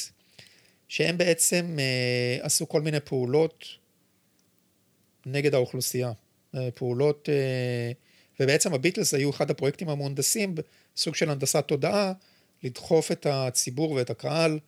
שהם 0.88 1.18
בעצם 1.18 1.76
אה, 1.78 2.38
עשו 2.42 2.68
כל 2.68 2.82
מיני 2.82 3.00
פעולות 3.00 3.64
נגד 5.26 5.54
האוכלוסייה. 5.54 6.12
אה, 6.54 6.70
פעולות, 6.70 7.28
אה, 7.28 7.92
ובעצם 8.40 8.74
הביטלס 8.74 9.14
היו 9.14 9.30
אחד 9.30 9.50
הפרויקטים 9.50 9.88
המהונדסים, 9.88 10.54
סוג 10.96 11.14
של 11.14 11.30
הנדסת 11.30 11.64
תודעה, 11.66 12.12
לדחוף 12.62 13.12
את 13.12 13.26
הציבור 13.30 13.90
ואת 13.90 14.10
הקהל 14.10 14.58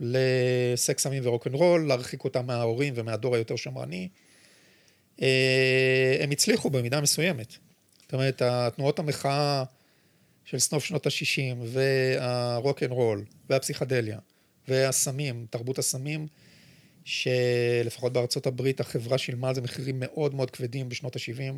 לסקס 0.00 1.02
סמים 1.02 1.22
ורוקנרול, 1.26 1.86
להרחיק 1.88 2.24
אותם 2.24 2.46
מההורים 2.46 2.94
ומהדור 2.96 3.34
היותר 3.34 3.56
שמרני. 3.56 4.08
אה, 5.22 6.16
הם 6.20 6.30
הצליחו 6.30 6.70
במידה 6.70 7.00
מסוימת. 7.00 7.56
זאת 8.02 8.12
אומרת, 8.12 8.42
התנועות 8.42 8.98
המחאה 8.98 9.64
של 10.44 10.58
סנוף 10.58 10.84
שנות 10.84 11.06
ה-60 11.06 11.56
והרוקנרול 11.66 13.24
והפסיכדליה 13.50 14.18
והסמים, 14.68 15.46
תרבות 15.50 15.78
הסמים, 15.78 16.26
שלפחות 17.04 18.12
בארצות 18.12 18.46
הברית 18.46 18.80
החברה 18.80 19.18
שילמה 19.18 19.48
על 19.48 19.54
זה 19.54 19.60
מחירים 19.60 19.96
מאוד 20.00 20.34
מאוד 20.34 20.50
כבדים 20.50 20.88
בשנות 20.88 21.16
ה-70 21.16 21.54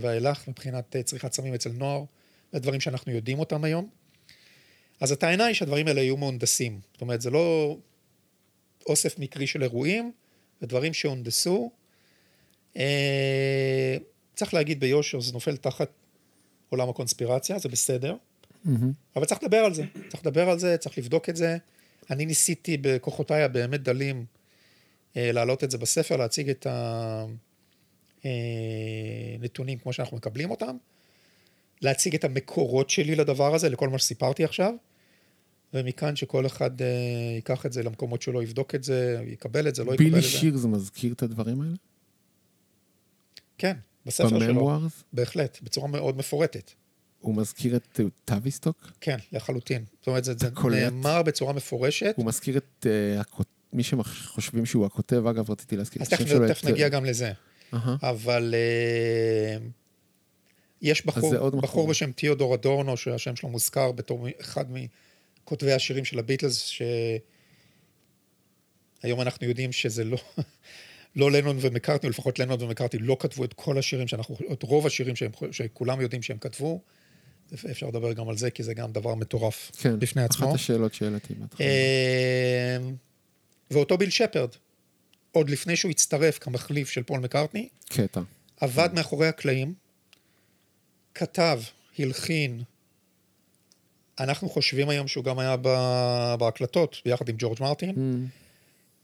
ואילך 0.00 0.48
מבחינת 0.48 0.96
צריכת 1.04 1.32
סמים 1.32 1.54
אצל 1.54 1.70
נוער. 1.70 2.04
זה 2.52 2.58
דברים 2.58 2.80
שאנחנו 2.80 3.12
יודעים 3.12 3.38
אותם 3.38 3.64
היום. 3.64 3.88
אז 5.00 5.12
הטענה 5.12 5.44
היא 5.44 5.54
שהדברים 5.54 5.88
האלה 5.88 6.02
יהיו 6.02 6.16
מהונדסים. 6.16 6.80
זאת 6.92 7.00
אומרת, 7.00 7.20
זה 7.20 7.30
לא 7.30 7.76
אוסף 8.86 9.18
מקרי 9.18 9.46
של 9.46 9.62
אירועים, 9.62 10.12
זה 10.60 10.66
דברים 10.66 10.94
שהונדסו. 10.94 11.70
אה, 12.76 13.96
צריך 14.34 14.54
להגיד 14.54 14.80
ביושר, 14.80 15.20
זה 15.20 15.32
נופל 15.32 15.56
תחת 15.56 15.90
עולם 16.68 16.88
הקונספירציה, 16.88 17.58
זה 17.58 17.68
בסדר. 17.68 18.16
Mm-hmm. 18.66 18.70
אבל 19.16 19.24
צריך 19.24 19.42
לדבר 19.42 19.58
על 19.58 19.74
זה. 19.74 19.84
צריך 20.08 20.26
לדבר 20.26 20.50
על 20.50 20.58
זה, 20.58 20.76
צריך 20.76 20.98
לבדוק 20.98 21.28
את 21.28 21.36
זה. 21.36 21.56
אני 22.10 22.26
ניסיתי 22.26 22.76
בכוחותיי 22.80 23.42
הבאמת 23.42 23.82
דלים 23.82 24.24
אה, 25.16 25.32
להעלות 25.32 25.64
את 25.64 25.70
זה 25.70 25.78
בספר, 25.78 26.16
להציג 26.16 26.50
את 26.50 26.66
הנתונים 28.24 29.78
אה, 29.78 29.82
כמו 29.82 29.92
שאנחנו 29.92 30.16
מקבלים 30.16 30.50
אותם. 30.50 30.76
להציג 31.84 32.14
את 32.14 32.24
המקורות 32.24 32.90
שלי 32.90 33.14
לדבר 33.14 33.54
הזה, 33.54 33.68
לכל 33.68 33.88
מה 33.88 33.98
שסיפרתי 33.98 34.44
עכשיו, 34.44 34.74
ומכאן 35.74 36.16
שכל 36.16 36.46
אחד 36.46 36.80
uh, 36.80 36.84
ייקח 37.34 37.66
את 37.66 37.72
זה 37.72 37.82
למקומות 37.82 38.22
שלו, 38.22 38.42
יבדוק 38.42 38.74
את 38.74 38.84
זה, 38.84 39.24
יקבל 39.26 39.68
את 39.68 39.74
זה, 39.74 39.84
לא 39.84 39.94
יקבל 39.94 40.06
את 40.06 40.12
זה. 40.12 40.18
בילי 40.20 40.28
שיר 40.28 40.56
זה 40.56 40.68
מזכיר 40.68 41.12
את 41.12 41.22
הדברים 41.22 41.60
האלה? 41.60 41.74
כן, 43.58 43.76
בספר 44.06 44.28
בממוארס? 44.28 44.44
שלו. 44.44 44.54
בממוארס? 44.54 45.04
בהחלט, 45.12 45.58
בצורה 45.62 45.88
מאוד 45.88 46.16
מפורטת. 46.16 46.70
הוא 47.20 47.34
מזכיר 47.34 47.76
את 47.76 48.00
טאביסטוק? 48.24 48.92
כן, 49.00 49.16
לחלוטין. 49.32 49.84
זאת 50.00 50.06
אומרת, 50.06 50.24
זה, 50.24 50.34
זה 50.34 50.48
נאמר 50.70 51.22
בצורה 51.22 51.52
מפורשת. 51.52 52.14
הוא 52.16 52.26
מזכיר 52.26 52.56
את 52.56 52.86
uh, 52.86 53.20
הכות... 53.20 53.46
מי 53.72 53.82
שחושבים 53.82 54.66
שהוא 54.66 54.86
הכותב, 54.86 55.26
אגב, 55.26 55.50
רציתי 55.50 55.76
להזכיר 55.76 56.02
את 56.02 56.12
השם 56.12 56.26
שלו. 56.26 56.44
אז 56.44 56.50
תכף 56.50 56.64
נגיע 56.64 56.88
גם 56.88 57.04
לזה. 57.04 57.32
Uh-huh. 57.72 57.76
אבל... 58.02 58.54
Uh... 58.54 59.83
יש 60.84 61.06
בחור, 61.06 61.50
בחור 61.50 61.88
בשם 61.88 62.12
תיאודור 62.12 62.54
אדורנו, 62.54 62.96
שהשם 62.96 63.36
שלו 63.36 63.48
מוזכר 63.48 63.92
בתור 63.92 64.28
אחד 64.40 64.64
מכותבי 64.70 65.72
השירים 65.72 66.04
של 66.04 66.18
הביטלס, 66.18 66.72
שהיום 69.02 69.20
אנחנו 69.20 69.46
יודעים 69.46 69.72
שזה 69.72 70.04
לא, 70.04 70.18
לא 71.16 71.32
לנון 71.32 71.56
ומקארטני, 71.60 72.08
או 72.08 72.10
לפחות 72.10 72.38
לנון 72.38 72.62
ומקארטני 72.62 73.00
לא 73.00 73.16
כתבו 73.20 73.44
את 73.44 73.52
כל 73.52 73.78
השירים 73.78 74.08
שאנחנו, 74.08 74.36
את 74.52 74.62
רוב 74.62 74.86
השירים 74.86 75.16
שהם, 75.16 75.30
שכולם 75.50 76.00
יודעים 76.00 76.22
שהם 76.22 76.38
כתבו. 76.38 76.80
אפשר 77.70 77.86
לדבר 77.86 78.12
גם 78.12 78.28
על 78.28 78.36
זה, 78.36 78.50
כי 78.50 78.62
זה 78.62 78.74
גם 78.74 78.92
דבר 78.92 79.14
מטורף 79.14 79.70
כן, 79.78 79.98
בפני 79.98 80.22
עצמו. 80.22 80.38
כן, 80.38 80.46
אחת 80.46 80.54
השאלות 80.54 80.94
שהעליתי 80.94 81.34
בהתחלה. 81.34 81.66
אמ, 81.66 82.94
ואותו 83.70 83.98
ביל 83.98 84.10
שפרד, 84.10 84.50
עוד 85.32 85.50
לפני 85.50 85.76
שהוא 85.76 85.90
הצטרף 85.90 86.38
כמחליף 86.38 86.90
של 86.90 87.02
פול 87.02 87.20
מקארטני, 87.20 87.68
קטע. 87.88 88.20
עבד 88.60 88.88
מאחורי 88.94 89.26
הקלעים, 89.26 89.83
כתב, 91.14 91.60
הלחין, 91.98 92.62
אנחנו 94.20 94.48
חושבים 94.48 94.88
היום 94.88 95.08
שהוא 95.08 95.24
גם 95.24 95.38
היה 95.38 95.56
בהקלטות, 96.36 97.00
ביחד 97.04 97.28
עם 97.28 97.34
ג'ורג' 97.38 97.58
מרטין, 97.60 97.90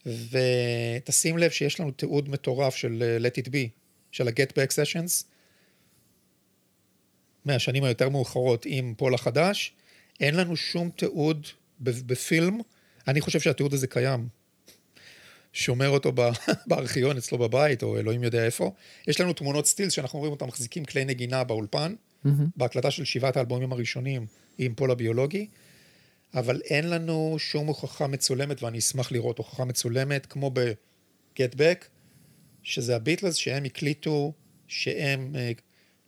mm. 0.06 0.08
ותשים 0.08 1.38
לב 1.38 1.50
שיש 1.50 1.80
לנו 1.80 1.90
תיעוד 1.90 2.28
מטורף 2.28 2.76
של 2.76 3.02
uh, 3.02 3.24
Let 3.24 3.44
It 3.44 3.48
Be, 3.48 3.68
של 4.10 4.28
ה-Get 4.28 4.50
Back 4.52 4.70
Sessions, 4.70 5.24
מהשנים 7.44 7.84
היותר 7.84 8.08
מאוחרות 8.08 8.66
עם 8.66 8.94
פול 8.96 9.14
החדש, 9.14 9.72
אין 10.20 10.34
לנו 10.34 10.56
שום 10.56 10.90
תיעוד 10.90 11.46
בפילם, 11.80 12.58
אני 13.08 13.20
חושב 13.20 13.40
שהתיעוד 13.40 13.74
הזה 13.74 13.86
קיים, 13.86 14.28
שומר 15.52 15.88
אותו 15.88 16.12
בארכיון 16.68 17.16
אצלו 17.16 17.38
בבית, 17.38 17.82
או 17.82 17.98
אלוהים 17.98 18.22
יודע 18.22 18.44
איפה. 18.44 18.72
יש 19.08 19.20
לנו 19.20 19.32
תמונות 19.32 19.66
סטילס 19.66 19.92
שאנחנו 19.92 20.18
רואים 20.18 20.32
אותם 20.32 20.46
מחזיקים 20.46 20.84
כלי 20.84 21.04
נגינה 21.04 21.44
באולפן, 21.44 21.94
mm-hmm. 21.94 22.28
בהקלטה 22.56 22.90
של 22.90 23.04
שבעת 23.04 23.36
האלבומים 23.36 23.72
הראשונים 23.72 24.26
עם 24.58 24.74
פול 24.74 24.90
הביולוגי, 24.90 25.46
אבל 26.34 26.60
אין 26.64 26.90
לנו 26.90 27.36
שום 27.38 27.66
הוכחה 27.66 28.06
מצולמת, 28.06 28.62
ואני 28.62 28.78
אשמח 28.78 29.12
לראות 29.12 29.38
הוכחה 29.38 29.64
מצולמת, 29.64 30.26
כמו 30.26 30.50
ב-Get 30.50 31.54
Back, 31.54 31.84
שזה 32.62 32.96
הביטלס, 32.96 33.34
שהם 33.34 33.64
הקליטו, 33.64 34.32
שהם 34.68 35.36
אה, 35.36 35.52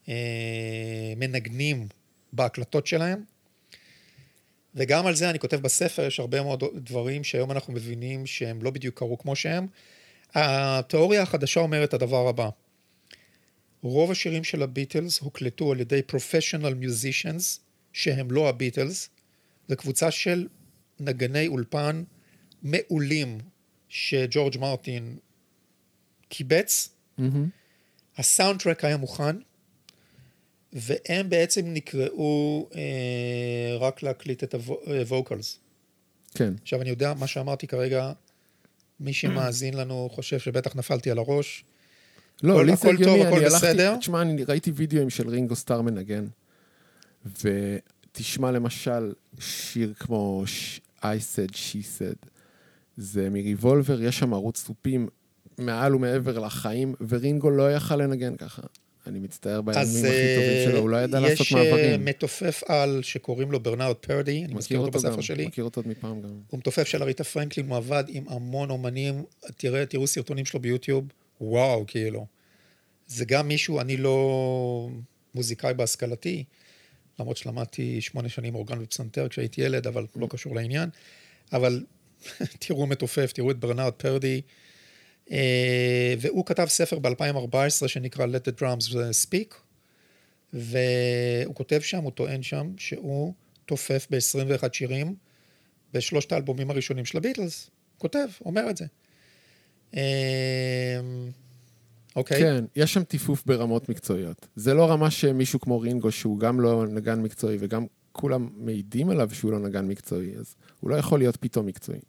אה, 0.09 1.15
מנגנים 1.17 1.89
בהקלטות 2.33 2.87
שלהם, 2.87 3.23
וגם 4.75 5.07
על 5.07 5.15
זה 5.15 5.31
אני 5.31 5.39
כותב 5.39 5.57
בספר, 5.57 6.07
יש 6.07 6.21
הרבה 6.21 6.43
מאוד 6.43 6.65
דברים 6.75 7.25
שהיום 7.25 7.51
אנחנו 7.51 7.73
מבינים 7.73 8.27
שהם 8.27 8.63
לא 8.63 8.71
בדיוק 8.71 8.99
קרו 8.99 9.19
כמו 9.19 9.37
שהם. 9.37 9.67
התיאוריה 10.35 11.23
החדשה 11.23 11.61
אומרת 11.61 11.89
את 11.89 11.95
הדבר 11.95 12.29
הבא: 12.29 12.49
רוב 13.83 14.11
השירים 14.11 14.45
של 14.45 14.63
הביטלס 14.63 15.19
הוקלטו 15.19 15.73
על 15.73 15.81
ידי 15.81 16.03
פרופשיונל 16.03 16.75
מיוזישנס, 16.75 17.61
שהם 17.93 18.31
לא 18.31 18.49
הביטלס, 18.49 19.09
זו 19.69 19.77
קבוצה 19.77 20.11
של 20.11 20.49
נגני 21.01 21.47
אולפן 21.47 22.03
מעולים 22.63 23.39
שג'ורג' 23.89 24.59
מרטין 24.59 25.17
קיבץ. 26.29 26.89
Mm-hmm. 27.19 27.23
הסאונד 28.17 28.63
טרק 28.63 28.85
היה 28.85 28.97
מוכן, 28.97 29.37
והם 30.73 31.29
בעצם 31.29 31.63
נקראו 31.67 32.69
אה, 32.75 33.77
רק 33.79 34.03
להקליט 34.03 34.45
את 34.45 34.55
הווקלס. 34.87 35.59
כן. 36.35 36.55
עכשיו, 36.63 36.83
אני 36.83 36.91
יודע, 36.91 37.15
מה 37.15 37.27
שאמרתי 37.27 37.67
כרגע, 37.67 38.13
מי 39.01 39.13
שמאזין 39.13 39.75
לנו 39.75 40.09
חושב 40.13 40.39
שבטח 40.39 40.77
נפלתי 40.77 41.11
על 41.11 41.19
הראש. 41.19 41.65
לא, 42.43 42.65
לי 42.65 42.77
זה 42.77 42.89
הגיוני, 42.89 43.27
אני 43.27 43.45
הלכתי, 43.45 43.99
תשמע, 43.99 44.23
אני 44.23 44.45
ראיתי 44.45 44.71
וידאוים 44.71 45.11
של 45.11 45.29
רינגו 45.29 45.57
סטאר 45.57 45.81
מנגן, 45.81 46.27
ותשמע 47.43 48.51
למשל 48.51 49.13
שיר 49.41 49.95
כמו 49.99 50.45
I 51.03 51.05
said, 51.05 51.53
she 51.53 51.99
said, 51.99 52.29
זה 52.97 53.31
מריבולבר, 53.31 54.03
יש 54.03 54.19
שם 54.19 54.35
ערוץ 54.35 54.65
תופים 54.67 55.09
מעל 55.59 55.95
ומעבר 55.95 56.39
לחיים, 56.39 56.95
ורינגו 57.09 57.51
לא 57.51 57.73
יכל 57.73 57.97
לנגן 57.97 58.37
ככה. 58.37 58.63
אני 59.07 59.19
מצטער 59.19 59.61
בימים 59.63 59.81
הכי 59.81 60.35
טובים 60.37 60.71
שלו, 60.71 60.79
הוא 60.79 60.91
לא 60.91 60.97
ידע 60.97 61.21
לעשות 61.21 61.47
אה, 61.57 61.65
מעברים. 61.65 61.91
יש 61.91 62.09
מתופף 62.09 62.63
על 62.69 63.01
שקוראים 63.03 63.53
לו 63.53 63.61
ברנארד 63.61 63.97
פרדי, 63.97 64.45
אני 64.45 64.55
מזכיר 64.55 64.79
אותו 64.79 64.91
בספר 64.91 65.21
שלי. 65.21 65.47
מכיר 65.47 65.65
אותו 65.65 65.83
מפעם 65.87 66.23
גם. 66.23 66.29
הוא 66.49 66.59
מתופף 66.59 66.89
של 66.89 67.03
אריתה 67.03 67.25
פרנקלין, 67.25 67.69
הוא 67.69 67.77
עבד 67.77 68.05
עם 68.09 68.25
המון 68.29 68.71
אומנים, 68.71 69.25
תראה, 69.57 69.87
תראו 69.87 70.07
סרטונים 70.07 70.45
שלו 70.45 70.61
ביוטיוב, 70.61 71.05
וואו, 71.41 71.85
כאילו. 71.87 72.27
זה 73.07 73.25
גם 73.25 73.49
מישהו, 73.49 73.81
אני 73.81 73.97
לא 73.97 74.89
מוזיקאי 75.35 75.75
בהשכלתי, 75.75 76.45
למרות 77.21 77.37
שלמדתי 77.37 78.01
שמונה 78.01 78.29
שנים 78.29 78.55
אורגן 78.55 78.79
ופסנתר 78.81 79.29
כשהייתי 79.29 79.61
ילד, 79.61 79.87
אבל 79.87 80.07
לא 80.17 80.27
קשור 80.31 80.55
לעניין. 80.55 80.89
אבל 81.53 81.85
תראו 82.67 82.87
מתופף, 82.87 83.33
תראו 83.33 83.51
את 83.51 83.59
ברנרד 83.59 83.93
פרדי. 83.93 84.41
אה, 85.31 86.15
והוא 86.21 86.47
כתב 86.47 86.67
ספר 86.69 86.99
ב-2014 86.99 87.89
שנקרא 87.89 88.27
Let 88.27 88.49
the 88.49 88.61
Drums 88.61 88.93
Speak, 89.27 89.55
והוא 90.53 91.55
כותב 91.55 91.81
שם, 91.81 92.03
הוא 92.03 92.13
טוען 92.13 92.43
שם, 92.43 92.73
שהוא 92.77 93.35
תופף 93.67 94.07
ב-21 94.11 94.69
שירים 94.73 95.15
בשלושת 95.95 96.33
האלבומים 96.33 96.71
הראשונים 96.71 97.05
של 97.05 97.19
הביטלס. 97.19 97.71
כותב, 97.99 98.27
אומר 98.45 98.71
את 98.71 98.77
זה. 98.77 98.87
אוקיי. 102.17 102.41
כן, 102.41 102.65
יש 102.77 102.95
שם 102.95 103.03
טיפוף 103.03 103.47
ברמות 103.47 103.89
מקצועיות. 103.89 104.47
זה 104.57 104.75
לא 104.75 104.91
רמה 104.91 105.11
שמישהו 105.11 105.61
כמו 105.61 105.81
רינגו, 105.81 106.13
שהוא 106.13 106.39
גם 106.39 106.61
לא 106.61 106.87
נגן 106.87 107.21
מקצועי 107.21 107.57
וגם 107.61 107.87
כולם 108.13 108.49
מעידים 108.57 109.11
עליו 109.11 109.31
שהוא 109.33 109.53
לא 109.53 109.59
נגן 109.59 109.87
מקצועי, 109.87 110.37
אז 110.39 110.55
הוא 110.81 110.91
לא 110.91 110.97
יכול 110.97 111.19
להיות 111.19 111.37
פתאום 111.37 111.67
מקצועי. 111.67 112.01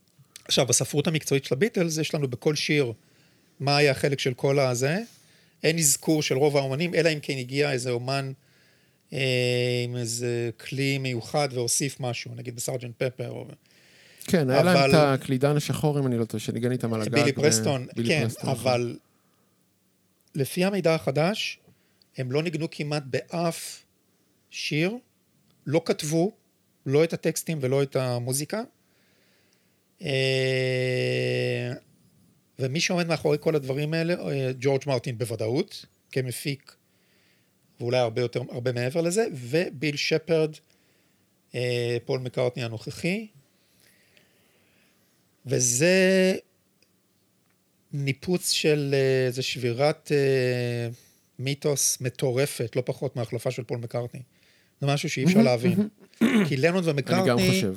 עכשיו, 0.46 0.66
בספרות 0.66 1.08
המקצועית 1.08 1.46
של 1.46 1.56
הביטלס, 1.56 1.98
יש 1.98 2.16
לנו 2.16 2.28
בכל 2.28 2.56
שיר 2.56 2.94
מה 3.60 3.78
היה 3.78 3.92
החלק 3.92 4.20
של 4.20 4.34
כל 4.34 4.60
הזה. 4.60 5.00
אין 5.64 5.80
אזכור 5.80 6.22
של 6.22 6.38
רוב 6.38 6.58
האומנים, 6.58 6.96
אלא 6.96 7.10
אם 7.10 7.20
כן 7.22 7.38
הגיע 7.38 7.72
איזה 7.72 7.92
אומן 7.92 8.32
אה, 9.14 9.20
עם 9.84 9.96
איזה 9.96 10.50
כלי 10.58 10.98
מיוחד 10.98 11.50
והוסיף 11.52 12.00
משהו, 12.00 12.32
נגיד 12.36 12.56
בסארג'נט 12.56 12.96
פפר. 12.98 13.30
או... 13.30 13.46
כן, 14.28 14.50
היה 14.50 14.64
להם 14.64 14.90
את 14.90 14.96
הקלידן 14.96 15.58
השחור, 15.58 16.00
אם 16.00 16.08
אני 16.08 16.18
לא 16.18 16.26
טועה, 16.26 16.42
שניגן 16.44 16.72
איתם 16.72 16.94
על 16.94 17.02
הגג. 17.02 17.14
בילי 17.14 17.34
פרסטון, 17.34 17.88
בילי 17.96 18.10
כן, 18.10 18.24
פרסטון, 18.24 18.50
נכון. 18.50 18.72
אבל 18.72 18.98
לפי 20.36 20.66
המידע 20.66 20.96
החדש, 20.96 21.60
הם 22.18 22.32
לא 22.32 22.44
ניגנו 22.44 22.68
כמעט 22.72 23.04
באף 23.06 23.84
שיר, 24.52 24.98
לא 25.66 25.82
כתבו, 25.86 26.32
לא 26.86 27.04
את 27.04 27.14
הטקסטים 27.14 27.58
ולא 27.62 27.84
את 27.84 27.96
המוזיקה. 27.96 28.62
אה, 30.04 31.74
ומי 32.60 32.80
שעומד 32.80 33.08
מאחורי 33.08 33.38
כל 33.40 33.56
הדברים 33.56 33.94
האלה, 33.94 34.14
אה, 34.14 34.52
ג'ורג' 34.60 34.82
מרטין 34.88 35.18
בוודאות, 35.18 35.86
כמפיק, 36.12 36.76
ואולי 37.80 37.98
הרבה 37.98 38.22
יותר, 38.22 38.42
הרבה 38.52 38.72
מעבר 38.72 39.02
לזה, 39.02 39.26
וביל 39.34 39.96
שפרד, 39.96 40.56
אה, 41.56 41.98
פול 42.06 42.20
מקארטני 42.20 42.64
הנוכחי. 42.64 43.28
וזה 45.46 46.36
ניפוץ 47.94 48.52
של 48.52 48.96
איזה 49.28 49.42
שבירת 49.42 50.12
מיתוס 51.40 52.02
מטורפת, 52.02 52.76
לא 52.76 52.84
פחות 52.86 53.16
מההחלפה 53.16 53.52
של 53.52 53.64
פול 53.64 53.78
מקארטני. 53.78 54.22
זה 54.82 54.88
משהו 54.88 55.10
שאי 55.10 55.24
אפשר 55.24 55.42
להבין. 55.42 55.88
כי 56.48 56.58
לנון 56.58 56.84
ומקארטני... 56.86 57.32
אני 57.32 57.48
גם 57.48 57.54
חושב. 57.54 57.76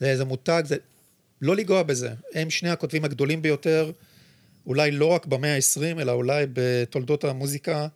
זה 0.00 0.10
איזה 0.10 0.24
מותג, 0.24 0.62
זה... 0.66 0.76
לא 1.44 1.56
לנגוע 1.56 1.82
בזה. 1.82 2.10
הם 2.34 2.50
שני 2.50 2.70
הכותבים 2.70 3.04
הגדולים 3.04 3.42
ביותר, 3.42 3.90
אולי 4.66 4.90
לא 4.90 5.06
רק 5.06 5.26
במאה 5.26 5.56
ה-20, 5.56 6.00
אלא 6.00 6.12
אולי 6.12 6.46
בתולדות 6.52 7.24
המוזיקה, 7.24 7.86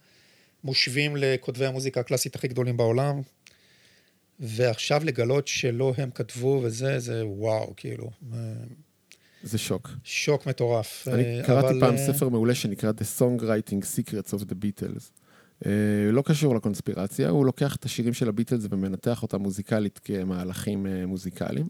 מושווים 0.65 1.17
לכותבי 1.17 1.67
המוזיקה 1.67 2.01
הקלאסית 2.01 2.35
הכי 2.35 2.49
גדולים 2.49 2.77
בעולם. 2.77 3.21
ועכשיו 4.41 5.03
לגלות 5.05 5.49
שלא 5.49 5.95
הם 5.97 6.11
כתבו 6.11 6.61
וזה, 6.65 6.99
זה 6.99 7.27
וואו, 7.27 7.73
כאילו. 7.77 8.11
זה 9.43 9.59
שוק. 9.59 9.91
שוק 10.05 10.47
מטורף. 10.47 11.09
אני 11.09 11.41
קראתי 11.47 11.81
פעם 11.81 11.95
אה, 11.95 12.07
ספר 12.07 12.29
מעולה 12.29 12.55
שנקרא 12.55 12.91
The 12.91 13.21
Songwriting 13.21 13.85
Secrets 13.85 14.35
of 14.35 14.41
the 14.41 14.55
Beatles. 14.55 15.11
Uh, 15.65 15.67
לא 16.13 16.23
קשור 16.23 16.55
לקונספירציה, 16.55 17.29
הוא 17.29 17.47
לוקח 17.47 17.77
את 17.77 17.85
השירים 17.85 18.15
של 18.15 18.29
הביטלס 18.29 18.67
ומנתח 18.71 19.23
אותם 19.23 19.43
מוזיקלית 19.43 20.01
כמהלכים 20.05 20.87
מוזיקליים. 21.07 21.67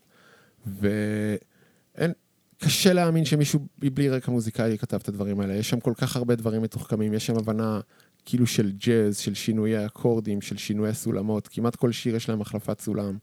ואין, 1.98 2.12
קשה 2.58 2.92
להאמין 2.92 3.24
שמישהו 3.24 3.66
בלי 3.78 4.08
רקע 4.08 4.30
מוזיקלי 4.30 4.78
כתב 4.78 4.96
את 4.96 5.08
הדברים 5.08 5.40
האלה. 5.40 5.54
יש 5.54 5.70
שם 5.70 5.80
כל 5.80 5.92
כך 5.96 6.16
הרבה 6.16 6.34
דברים 6.34 6.62
מתוחכמים, 6.62 7.12
יש 7.14 7.26
שם 7.26 7.36
הבנה 7.36 7.80
כאילו 8.24 8.46
של 8.46 8.72
ג'אז, 8.72 9.18
של 9.18 9.34
שינויי 9.34 9.86
אקורדים, 9.86 10.40
של 10.40 10.56
שינויי 10.56 10.94
סולמות. 10.94 11.48
כמעט 11.48 11.76
כל 11.76 11.92
שיר 11.92 12.16
יש 12.16 12.28
להם 12.28 12.40
החלפת 12.40 12.80
סולם. 12.80 13.18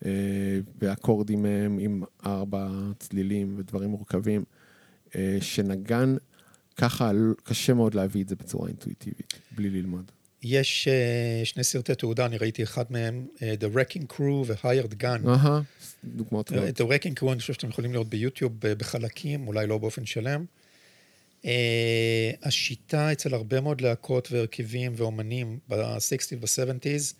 Uh, 0.00 0.06
ואקורדים 0.78 1.44
הם 1.44 1.78
עם 1.78 2.02
ארבע 2.26 2.68
צלילים 2.98 3.54
ודברים 3.56 3.90
מורכבים. 3.90 4.44
Uh, 5.08 5.14
שנגן 5.40 6.16
ככה 6.76 7.10
קשה 7.42 7.74
מאוד 7.74 7.94
להביא 7.94 8.22
את 8.22 8.28
זה 8.28 8.36
בצורה 8.36 8.68
אינטואיטיבית, 8.68 9.34
בלי 9.56 9.70
ללמוד. 9.70 10.10
יש 10.44 10.88
uh, 10.88 11.44
שני 11.44 11.64
סרטי 11.64 11.94
תעודה, 11.94 12.26
אני 12.26 12.36
ראיתי 12.36 12.62
אחד 12.62 12.84
מהם, 12.90 13.26
uh, 13.36 13.40
The 13.40 13.76
Wrecking 13.76 14.14
Crew 14.14 14.44
ו-Hired 14.46 15.02
Gun. 15.02 15.28
אהה, 15.28 15.60
דוגמאות 16.04 16.46
טובות. 16.46 16.64
Uh, 16.64 16.82
The 16.82 16.84
Wrecking 16.84 17.20
Crew, 17.20 17.32
אני 17.32 17.40
חושב 17.40 17.52
שאתם 17.52 17.68
יכולים 17.68 17.92
לראות 17.92 18.08
ביוטיוב 18.08 18.52
בחלקים, 18.60 19.48
אולי 19.48 19.66
לא 19.66 19.78
באופן 19.78 20.06
שלם. 20.06 20.44
Uh, 21.42 21.46
השיטה 22.42 23.12
אצל 23.12 23.34
הרבה 23.34 23.60
מאוד 23.60 23.80
להקות 23.80 24.32
והרכבים 24.32 24.92
ואומנים 24.96 25.58
ב-60's 25.68 26.36
ו-70's 26.40 27.14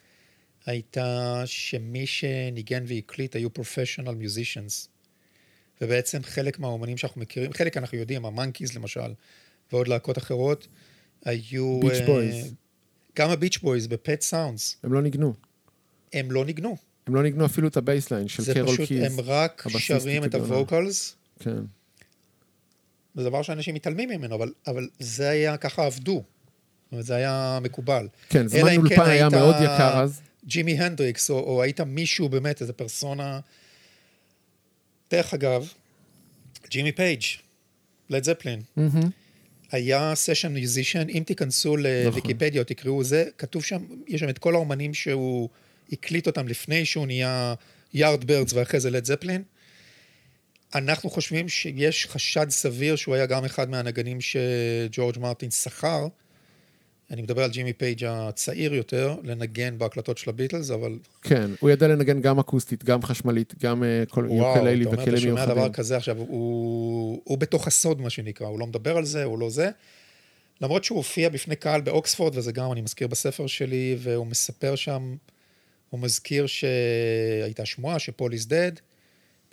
הייתה 0.67 1.43
שמי 1.47 2.07
שניגן 2.07 2.85
והקליט 2.87 3.37
היו 3.37 3.53
professional 3.53 4.15
musicians. 4.15 4.89
ובעצם 5.81 6.23
חלק 6.23 6.59
מהאומנים 6.59 6.97
שאנחנו 6.97 7.21
מכירים, 7.21 7.53
חלק 7.53 7.77
אנחנו 7.77 7.99
יודעים, 7.99 8.25
המאנקיז 8.25 8.75
למשל, 8.77 9.13
ועוד 9.73 9.89
להקות 9.89 10.19
אחרות, 10.19 10.69
היו... 11.25 11.81
ביץ' 11.81 12.07
בויז. 12.07 12.55
גם 13.19 13.31
הביץ' 13.31 13.59
בויז 13.59 13.87
בפט 13.87 14.21
סאונדס. 14.21 14.77
הם 14.83 14.93
לא 14.93 15.03
ניגנו. 15.03 15.35
הם 16.13 16.31
לא 16.31 16.45
ניגנו. 16.45 16.77
הם 17.07 17.15
לא 17.15 17.23
ניגנו 17.23 17.47
אפילו 17.47 17.69
את 17.69 17.77
ה 17.77 17.82
bassline 17.82 18.29
של 18.29 18.55
קרול 18.55 18.77
קיז. 18.77 18.77
זה 18.77 19.07
פשוט, 19.07 19.21
הם 19.21 19.21
רק 19.25 19.67
שרים 19.79 20.25
את 20.25 20.35
ה 20.35 20.45
vocals. 20.45 21.17
כן. 21.39 21.59
זה 23.15 23.25
דבר 23.25 23.43
שאנשים 23.43 23.75
מתעלמים 23.75 24.09
ממנו, 24.09 24.35
אבל, 24.35 24.53
אבל 24.67 24.89
זה 24.99 25.29
היה, 25.29 25.57
ככה 25.57 25.87
עבדו. 25.87 26.13
זאת 26.15 26.93
אומרת, 26.93 27.05
זה 27.05 27.15
היה 27.15 27.59
מקובל. 27.63 28.09
כן, 28.29 28.47
זמן 28.47 28.77
אולפן 28.77 28.95
כן 28.95 29.01
היה 29.03 29.29
מאוד 29.29 29.55
יקר 29.55 30.03
אז. 30.03 30.21
ג'ימי 30.47 30.81
הנדריקס, 30.81 31.31
או, 31.31 31.39
או 31.39 31.63
היית 31.63 31.81
מישהו 31.81 32.29
באמת, 32.29 32.61
איזה 32.61 32.73
פרסונה... 32.73 33.41
דרך 35.11 35.35
אגב, 35.35 35.69
ג'ימי 36.71 36.93
פייג', 36.93 37.23
לד 38.11 38.25
זפלין. 38.25 38.63
Mm-hmm. 38.79 39.07
היה 39.73 40.15
session 40.15 40.53
musician, 40.53 41.09
אם 41.09 41.23
תיכנסו 41.27 41.77
לוויקיפדיה 41.77 42.61
או 42.61 42.65
תקראו 42.65 43.05
זה, 43.05 43.25
כתוב 43.39 43.65
שם, 43.65 43.85
יש 44.09 44.21
שם 44.21 44.29
את 44.29 44.39
כל 44.39 44.55
האומנים 44.55 44.95
שהוא 44.95 45.49
הקליט 45.93 46.27
אותם 46.27 46.49
לפני 46.49 46.85
שהוא 46.85 47.07
נהיה 47.07 47.55
יארדבירדס 47.95 48.53
ואחרי 48.53 48.81
זה 48.81 48.91
לד 48.91 49.05
זפלין. 49.05 49.43
אנחנו 50.75 51.11
חושבים 51.11 51.49
שיש 51.49 52.07
חשד 52.07 52.51
סביר 52.51 52.97
שהוא 52.97 53.15
היה 53.15 53.27
גם 53.27 53.45
אחד 53.45 53.71
מהנגנים 53.71 54.19
שג'ורג' 54.21 55.19
מרטין 55.19 55.51
שכר. 55.51 56.07
אני 57.15 57.23
מדבר 57.23 57.45
על 57.45 57.51
ג'ימי 57.51 57.73
פייג' 57.73 58.05
הצעיר 58.05 58.75
יותר, 58.75 59.17
לנגן 59.23 59.79
בהקלטות 59.79 60.19
של 60.19 60.31
הביטלס, 60.31 60.71
אבל... 60.71 60.99
כן, 61.23 61.51
הוא 61.61 61.71
ידע 61.71 61.89
לנגן 61.89 62.21
גם 62.21 62.39
אקוסטית, 62.39 62.85
גם 62.85 63.03
חשמלית, 63.03 63.55
גם 63.63 63.83
uh, 63.83 64.11
כל 64.11 64.29
יוקללי 64.31 64.37
וכלים 64.37 64.81
מיוחדים. 64.81 65.33
וואו, 65.33 65.45
אתה 65.45 65.53
אומר, 65.53 65.53
אתה 65.53 65.53
שומע 65.53 65.67
דבר 65.67 65.73
כזה 65.73 65.97
עכשיו, 65.97 66.19
הוא, 66.19 67.21
הוא 67.25 67.39
בתוך 67.39 67.67
הסוד, 67.67 68.01
מה 68.01 68.11
שנקרא, 68.11 68.47
הוא 68.47 68.59
לא 68.59 68.67
מדבר 68.67 68.97
על 68.97 69.05
זה, 69.05 69.25
הוא 69.25 69.39
לא 69.39 69.51
זה. 69.51 69.71
למרות 70.61 70.85
שהוא 70.85 70.97
הופיע 70.97 71.29
בפני 71.29 71.57
קהל 71.57 71.81
באוקספורד, 71.81 72.37
וזה 72.37 72.53
גם 72.53 72.73
אני 72.73 72.81
מזכיר 72.81 73.07
בספר 73.07 73.47
שלי, 73.47 73.97
והוא 73.99 74.27
מספר 74.27 74.75
שם, 74.75 75.17
הוא 75.91 76.01
מזכיר 76.01 76.47
שהייתה 76.47 77.65
שמועה 77.65 77.99
שפול 77.99 78.33
is 78.33 78.47
dead, 78.47 78.81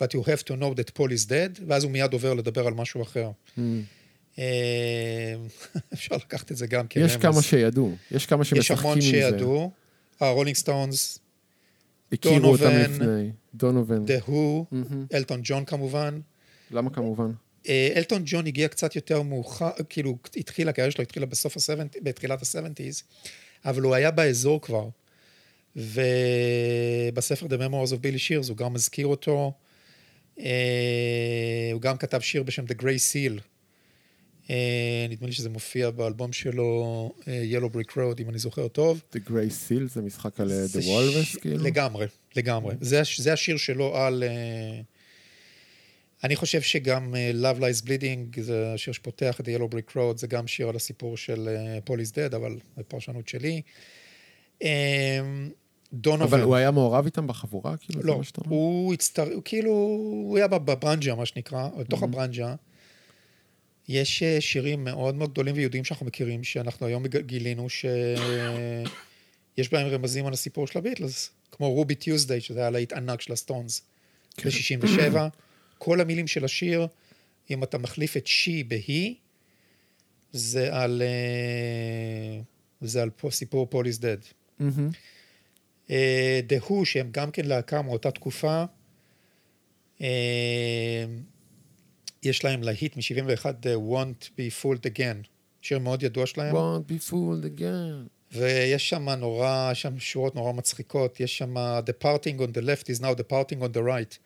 but 0.02 0.06
you 0.06 0.22
have 0.22 0.42
to 0.42 0.52
know 0.52 0.74
that 0.78 0.98
Paul 0.98 1.08
is 1.08 1.28
dead, 1.28 1.62
ואז 1.66 1.84
הוא 1.84 1.92
מיד 1.92 2.12
עובר 2.12 2.34
לדבר 2.34 2.66
על 2.66 2.74
משהו 2.74 3.02
אחר. 3.02 3.30
Mm. 3.58 3.60
אה, 4.38 5.34
אפשר 5.94 6.16
לקחת 6.16 6.52
את 6.52 6.56
זה 6.56 6.66
גם 6.66 6.86
כרמז. 6.88 7.10
יש 7.10 7.16
כמה 7.16 7.42
שידעו, 7.42 7.96
יש 8.10 8.26
כמה 8.26 8.44
שמשחקים 8.44 8.90
עם 8.90 9.00
זה. 9.00 9.06
יש 9.06 9.14
המון 9.14 9.30
שידעו. 9.30 9.70
הרולינג 10.20 10.56
סטונס, 10.56 11.18
הכירו 12.12 12.50
אותם 12.50 12.70
לפני, 12.70 13.30
דונובן. 13.54 14.04
דה 14.04 14.14
הו, 14.26 14.66
אלטון 15.14 15.40
ג'ון 15.42 15.64
כמובן. 15.64 16.20
למה 16.70 16.90
כמובן? 16.90 17.30
אה, 17.68 17.92
אלטון 17.96 18.22
ג'ון 18.26 18.46
הגיע 18.46 18.68
קצת 18.68 18.96
יותר 18.96 19.22
מאוחר, 19.22 19.70
כאילו 19.88 20.18
התחילה, 20.36 20.70
הקריירה 20.70 20.90
שלו 20.90 21.02
התחילה 21.02 21.26
בסוף 21.26 21.56
ה-70, 21.56 21.98
בתחילת 22.02 22.42
ה-70's, 22.42 23.02
אבל 23.64 23.82
הוא 23.82 23.94
היה 23.94 24.10
באזור 24.10 24.60
כבר. 24.60 24.88
ובספר 25.76 27.46
The 27.46 27.58
Memoirs 27.58 27.92
of 27.92 27.96
Billy 27.96 28.18
Shears 28.18 28.48
הוא 28.48 28.56
גם 28.56 28.72
מזכיר 28.72 29.06
אותו. 29.06 29.52
אה, 30.38 31.70
הוא 31.72 31.80
גם 31.80 31.96
כתב 31.96 32.20
שיר 32.20 32.42
בשם 32.42 32.64
The 32.64 32.74
Grey 32.82 32.82
Seal, 33.12 33.32
אה, 33.38 33.42
נדמה 35.08 35.26
לי 35.26 35.32
שזה 35.32 35.48
מופיע 35.48 35.90
באלבום 35.90 36.32
שלו, 36.32 37.12
אה, 37.28 37.42
Yellow 37.52 37.76
Brick 37.76 37.92
Road, 37.92 38.22
אם 38.22 38.28
אני 38.28 38.38
זוכר 38.38 38.68
טוב. 38.68 39.02
The 39.12 39.28
Grey 39.28 39.50
Seal 39.68 39.88
זה 39.88 40.02
משחק 40.02 40.40
על 40.40 40.50
אה, 40.50 40.64
The 40.64 40.84
Walrus, 40.84 41.40
כאילו? 41.40 41.64
לגמרי, 41.64 42.06
לגמרי. 42.36 42.74
זה, 42.80 43.32
השיר 43.32 43.56
שלו 43.56 43.96
על... 43.96 44.24
אני 46.24 46.36
חושב 46.36 46.60
שגם 46.60 47.14
Love 47.42 47.60
Lies 47.60 47.86
Bleeding, 47.86 48.40
זה 48.40 48.72
השיר 48.74 48.92
שפותח 48.92 49.40
את 49.40 49.48
Yellow 49.48 49.74
Brick 49.74 49.96
Road, 49.96 50.16
זה 50.16 50.26
גם 50.26 50.46
שיר 50.46 50.68
על 50.68 50.76
הסיפור 50.76 51.16
של 51.16 51.48
Paul 51.86 51.92
is 51.92 52.12
Dead, 52.12 52.36
אבל 52.36 52.58
זו 52.76 52.82
פרשנות 52.88 53.28
שלי. 53.28 53.62
דונובן. 55.92 56.22
אבל 56.22 56.40
הוא 56.40 56.56
היה 56.56 56.70
מעורב 56.70 57.04
איתם 57.04 57.26
בחבורה? 57.26 57.76
כאילו, 57.76 58.02
לא, 58.02 58.20
הוא 58.48 58.94
הצטר... 58.94 59.24
כאילו, 59.44 59.70
הוא 59.70 60.36
היה 60.36 60.48
בברנג'ה, 60.48 61.14
מה 61.14 61.26
שנקרא, 61.26 61.68
בתוך 61.78 62.02
הברנג'ה. 62.02 62.54
יש 63.88 64.22
אה, 64.22 64.40
שירים 64.40 64.84
מאוד 64.84 65.14
מאוד 65.14 65.30
גדולים 65.30 65.54
וייחודיים 65.56 65.84
שאנחנו 65.84 66.06
מכירים, 66.06 66.44
שאנחנו 66.44 66.86
היום 66.86 67.06
גילינו 67.06 67.68
שיש 67.68 69.72
בהם 69.72 69.86
רמזים 69.86 70.26
על 70.26 70.32
הסיפור 70.32 70.66
של 70.66 70.78
הביטלס, 70.78 71.30
כמו 71.52 71.70
רובי 71.70 71.94
טיוזדיי, 71.94 72.40
שזה 72.40 72.60
היה 72.60 72.70
להיט 72.70 72.92
ענק 72.92 73.20
של 73.20 73.32
הסטונס, 73.32 73.82
כן. 74.36 74.50
ב-67. 74.50 75.16
כל 75.78 76.00
המילים 76.00 76.26
של 76.26 76.44
השיר 76.44 76.86
אם 77.50 77.62
אתה 77.62 77.78
מחליף 77.78 78.16
את 78.16 78.26
she 78.26 78.64
ב-he, 78.68 79.14
זה 80.32 80.76
על, 80.76 81.02
אה, 81.02 82.40
זה 82.80 83.02
על 83.02 83.10
פה, 83.10 83.30
סיפור 83.30 83.66
פול 83.66 83.86
is 83.86 83.98
dead. 83.98 84.32
אה, 85.90 86.40
The 86.48 86.64
Who, 86.64 86.84
שהם 86.84 87.08
גם 87.10 87.30
כן 87.30 87.46
להקה 87.46 87.82
מאותה 87.82 88.10
תקופה, 88.10 88.64
אה, 90.00 91.04
יש 92.22 92.44
להם 92.44 92.62
להיט 92.62 92.96
מ-71, 92.96 93.44
Want 93.90 94.24
be 94.36 94.62
fooled 94.62 94.86
again, 94.86 95.26
שיר 95.62 95.78
מאוד 95.78 96.02
ידוע 96.02 96.26
שלהם. 96.26 96.54
won't 96.56 96.90
be 96.92 97.10
fooled 97.10 97.58
again. 97.58 98.08
ויש 98.32 98.88
שם 98.88 99.08
נורא, 99.08 99.68
יש 99.72 99.82
שם 99.82 99.98
שורות 99.98 100.34
נורא 100.34 100.52
מצחיקות, 100.52 101.20
יש 101.20 101.38
שם 101.38 101.56
The 101.56 102.04
parting 102.04 102.38
on 102.40 102.52
the 102.56 102.62
left 102.62 102.88
is 102.88 103.00
now 103.00 103.14
the 103.14 103.32
parting 103.32 103.62
on 103.62 103.76
the 103.76 103.82
right. 103.82 104.18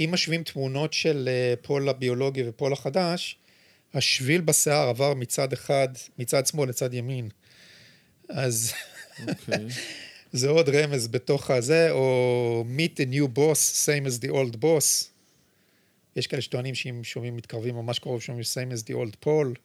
אם 0.00 0.10
משווים 0.12 0.42
תמונות 0.42 0.92
של 0.92 1.28
אה, 1.28 1.54
פול 1.62 1.88
הביולוגי 1.88 2.42
ופול 2.48 2.72
החדש, 2.72 3.38
השביל 3.94 4.40
בשיער 4.40 4.88
עבר 4.88 5.14
מצד 5.14 5.52
אחד, 5.52 5.88
מצד 6.18 6.46
שמאל 6.46 6.68
לצד 6.68 6.94
ימין. 6.94 7.28
אז 8.28 8.72
אוקיי. 9.28 9.66
זה 10.32 10.48
עוד 10.48 10.68
רמז 10.68 11.08
בתוך 11.08 11.50
הזה, 11.50 11.90
או 11.90 12.64
meet 12.76 12.98
the 12.98 13.14
new 13.14 13.38
boss, 13.38 13.86
same 13.86 14.06
as 14.06 14.26
the 14.26 14.30
old 14.30 14.56
boss. 14.60 15.13
יש 16.16 16.26
כאלה 16.26 16.42
שטוענים 16.42 16.74
שאם 16.74 17.04
שומעים 17.04 17.36
מתקרבים 17.36 17.74
ממש 17.74 17.98
קרוב, 17.98 18.20
שומעים 18.20 18.44
same 18.44 18.72
as 18.74 18.82
the 18.82 18.92
old 18.92 19.26
Paul. 19.26 19.58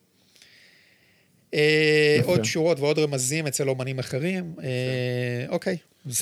אה. 1.54 2.20
עוד 2.24 2.44
שורות 2.44 2.80
ועוד 2.80 3.00
רמזים 3.00 3.48
אצל 3.48 3.70
אומנים 3.70 4.00
אחרים. 4.00 4.56
אה, 4.64 5.46
אוקיי. 5.50 5.78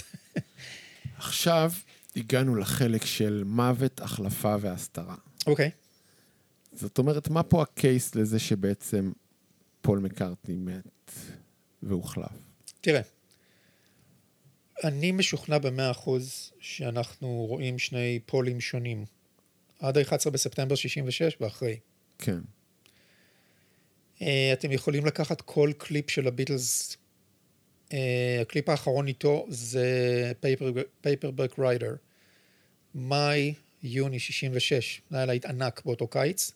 עכשיו 1.18 1.72
הגענו 2.16 2.56
לחלק 2.56 3.06
של 3.06 3.44
מוות, 3.46 4.02
החלפה 4.02 4.56
והסתרה. 4.62 5.16
אוקיי. 5.48 5.72
זאת 6.74 6.98
אומרת, 6.98 7.30
מה 7.30 7.44
פה 7.44 7.62
ה 7.62 7.72
case 7.72 8.16
לזה 8.16 8.40
שבעצם 8.40 9.12
פול 9.82 10.00
מקארטני 10.00 10.56
מת 10.56 11.12
והוחלף? 11.84 12.32
תראה, 12.82 13.02
אני 14.84 15.12
משוכנע 15.12 15.58
במאה 15.58 15.92
אחוז 15.92 16.52
שאנחנו 16.60 17.46
רואים 17.50 17.80
שני 17.80 18.20
פולים 18.26 18.62
שונים. 18.62 19.06
עד 19.80 19.98
ה-11 19.98 20.30
בספטמבר 20.30 20.76
66 20.76 21.38
ואחרי. 21.42 21.80
כן. 22.18 22.40
אה, 24.22 24.50
אתם 24.54 24.72
יכולים 24.72 25.06
לקחת 25.06 25.42
כל 25.42 25.72
קליפ 25.78 26.10
של 26.10 26.28
הביטלס. 26.28 26.98
אה, 27.94 28.40
הקליפ 28.42 28.70
האחרון 28.70 29.08
איתו 29.08 29.46
זה 29.50 30.32
Paperback 31.02 31.60
Writer. 31.60 31.96
מאי, 32.96 33.54
יוני 33.84 34.20
66. 34.20 35.02
זה 35.10 35.18
היה 35.18 35.26
להיט 35.26 35.46
ענק 35.46 35.82
באותו 35.86 36.08
קיץ. 36.08 36.52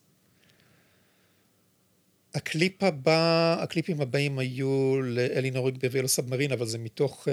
הקליפ 2.35 2.83
הבא, 2.83 3.57
הקליפים 3.63 4.01
הבאים 4.01 4.39
היו 4.39 5.01
ל 5.03 5.11
Eleanor 5.11 5.65
Rigby 5.65 5.87
ו 5.87 5.90
Yellow 5.90 6.07
Submarine, 6.07 6.51
אבל 6.51 6.65
זה 6.65 6.77
מתוך 6.77 7.27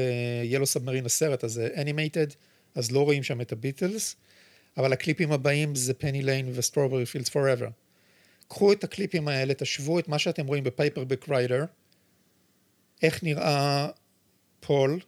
Yellow 0.44 0.66
Submarine 0.66 1.06
הסרט, 1.06 1.44
אז 1.44 1.52
זה 1.52 1.68
animated, 1.76 2.26
אז 2.74 2.92
לא 2.92 3.04
רואים 3.04 3.22
שם 3.22 3.40
את 3.40 3.52
הביטלס, 3.52 4.16
אבל 4.78 4.92
הקליפים 4.92 5.32
הבאים 5.32 5.74
זה 5.74 5.94
Penny 5.94 6.22
Lane 6.22 6.50
ו 6.54 6.59
Strawberry 6.59 7.06
Fields 7.06 7.28
Forever. 7.28 7.68
קחו 8.48 8.72
את 8.72 8.84
הקליפים 8.84 9.28
האלה, 9.28 9.54
תשוו 9.54 9.98
את 9.98 10.08
מה 10.08 10.18
שאתם 10.18 10.46
רואים 10.46 10.64
ב 10.64 10.70
Paperback 10.70 11.28
Writer, 11.28 11.64
איך 13.02 13.24
נראה 13.24 13.88
פול 14.60 15.00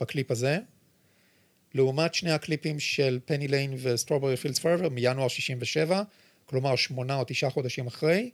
בקליפ 0.00 0.30
הזה, 0.30 0.58
לעומת 1.74 2.14
שני 2.14 2.30
הקליפים 2.30 2.80
של 2.80 3.18
Penny 3.24 3.48
Lane 3.48 3.74
ו 3.82 3.87
Strawberry 3.87 4.36
Fields 4.36 4.58
Forever 4.58 4.88
מינואר 4.88 5.28
67, 5.28 6.02
כלומר 6.46 6.76
שמונה 6.76 7.16
או 7.16 7.24
תשעה 7.26 7.50
חודשים 7.50 7.86
אחרי, 7.86 8.30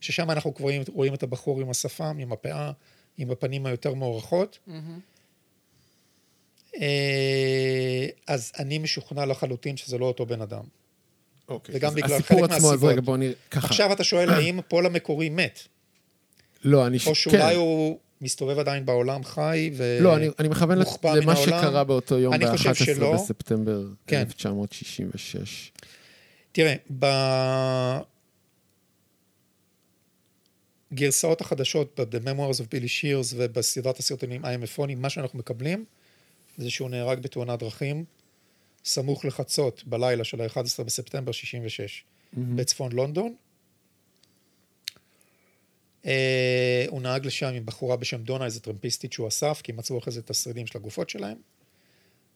ששם 0.00 0.30
אנחנו 0.30 0.54
כבר 0.54 0.64
רואים, 0.64 0.82
רואים 0.92 1.14
את 1.14 1.22
הבחור 1.22 1.60
עם 1.60 1.70
השפם, 1.70 2.16
עם 2.20 2.32
הפאה, 2.32 2.72
עם 3.18 3.30
הפנים 3.30 3.66
היותר 3.66 3.94
מוארכות. 3.94 4.58
אה, 4.68 4.80
אז 8.26 8.52
אני 8.58 8.78
משוכנע 8.78 9.26
לחלוטין 9.26 9.76
שזה 9.76 9.98
לא 9.98 10.04
אותו 10.06 10.26
בן 10.26 10.40
אדם. 10.40 10.64
אוקיי. 11.48 11.74
וגם 11.76 11.94
בגלל 11.94 12.12
הסיפור 12.12 12.40
חלק 12.40 12.50
עצמו, 12.50 12.56
אז 12.56 12.62
מהסיבות. 12.62 12.92
רגע, 12.92 13.00
בוא 13.00 13.16
נראה, 13.16 13.32
ככה. 13.50 13.66
עכשיו 13.66 13.92
אתה 13.92 14.04
שואל 14.04 14.30
האם 14.34 14.60
פול 14.68 14.86
המקורי 14.86 15.28
מת, 15.28 15.60
לא, 16.64 16.86
אני... 16.86 16.98
או 17.06 17.14
שאולי 17.14 17.38
כן. 17.38 17.56
הוא 17.56 17.98
מסתובב 18.20 18.58
עדיין 18.58 18.86
בעולם 18.86 19.24
חי 19.24 19.70
ו... 19.76 19.98
לא, 20.00 20.16
אני, 20.16 20.28
אני 20.38 20.48
מכוון 20.48 20.78
למה. 21.04 21.36
שקרה 21.36 21.84
באותו 21.84 22.18
יום 22.18 22.34
אני 22.34 22.50
חושב 22.50 22.70
ב-11 22.70 22.74
שלא. 22.74 23.14
בספטמבר 23.14 23.84
כן. 24.06 24.20
1966. 24.20 25.72
תראה, 26.52 26.74
בגרסאות 30.92 31.40
החדשות, 31.40 32.00
ב-The 32.00 32.22
Memoirs 32.24 32.58
of 32.60 32.64
Billy 32.64 32.88
Shears 32.88 33.34
ובסדרת 33.36 33.98
הסרטונים 33.98 34.44
IMFונים, 34.44 34.96
מה 34.96 35.10
שאנחנו 35.10 35.38
מקבלים 35.38 35.84
זה 36.56 36.70
שהוא 36.70 36.90
נהרג 36.90 37.18
בתאונת 37.18 37.58
דרכים 37.58 38.04
סמוך 38.84 39.24
לחצות 39.24 39.84
בלילה 39.86 40.24
של 40.24 40.40
ה-11 40.40 40.84
בספטמבר 40.84 41.32
66 41.32 42.04
בצפון 42.32 42.92
לונדון. 42.92 43.34
אה, 46.06 46.84
הוא 46.88 47.02
נהג 47.02 47.26
לשם 47.26 47.46
עם 47.46 47.66
בחורה 47.66 47.96
בשם 47.96 48.22
דונה, 48.22 48.44
איזה 48.44 48.60
טרמפיסטית 48.60 49.12
שהוא 49.12 49.28
אסף, 49.28 49.60
כי 49.64 49.72
מצאו 49.72 49.98
אחרי 49.98 50.12
זה 50.12 50.20
את 50.20 50.30
השרידים 50.30 50.66
של 50.66 50.78
הגופות 50.78 51.10
שלהם. 51.10 51.36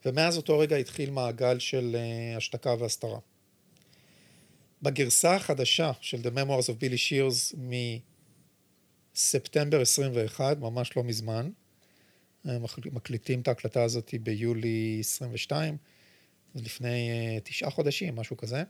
ומאז 0.04 0.36
אותו 0.36 0.58
רגע 0.58 0.76
התחיל 0.76 1.10
מעגל 1.10 1.58
של 1.58 1.96
אה, 1.96 2.36
השתקה 2.36 2.74
והסתרה. 2.78 3.18
בגרסה 4.82 5.34
החדשה 5.36 5.92
של 6.00 6.20
The 6.20 6.30
Memoirs 6.34 6.66
of 6.66 6.82
Billy 6.82 6.98
Shears 7.08 7.56
מספטמבר 9.14 9.80
21, 9.80 10.58
ממש 10.58 10.96
לא 10.96 11.04
מזמן, 11.04 11.50
מקליטים 12.92 13.40
את 13.40 13.48
ההקלטה 13.48 13.82
הזאת 13.82 14.14
ביולי 14.22 14.96
22, 15.00 15.76
זה 16.54 16.62
לפני 16.62 17.10
אה, 17.10 17.38
תשעה 17.44 17.70
חודשים, 17.70 18.16
משהו 18.16 18.36
כזה, 18.36 18.62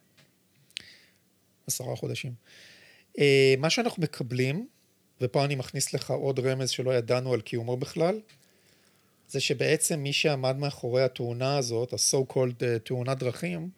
עשרה 1.67 1.97
חודשים. 1.97 2.33
אה, 3.19 3.55
מה 3.59 3.71
שאנחנו 3.71 4.03
מקבלים, 4.03 4.69
ופה 5.21 5.45
אני 5.45 5.55
מכניס 5.55 5.95
לך 5.95 6.11
עוד 6.11 6.39
רמז 6.39 6.71
שלא 6.71 6.95
ידענו 6.95 7.33
על 7.35 7.41
קיומו 7.41 7.77
בכלל, 7.77 8.21
זה 9.29 9.41
שבעצם 9.41 10.01
מי 10.01 10.13
שעמד 10.13 10.57
מאחורי 10.57 11.03
התאונה 11.03 11.59
הזאת, 11.59 11.93
ה-so 11.93 12.33
called 12.33 12.65
אה, 12.65 12.79
תאונת 12.79 13.19
דרכים, 13.19 13.71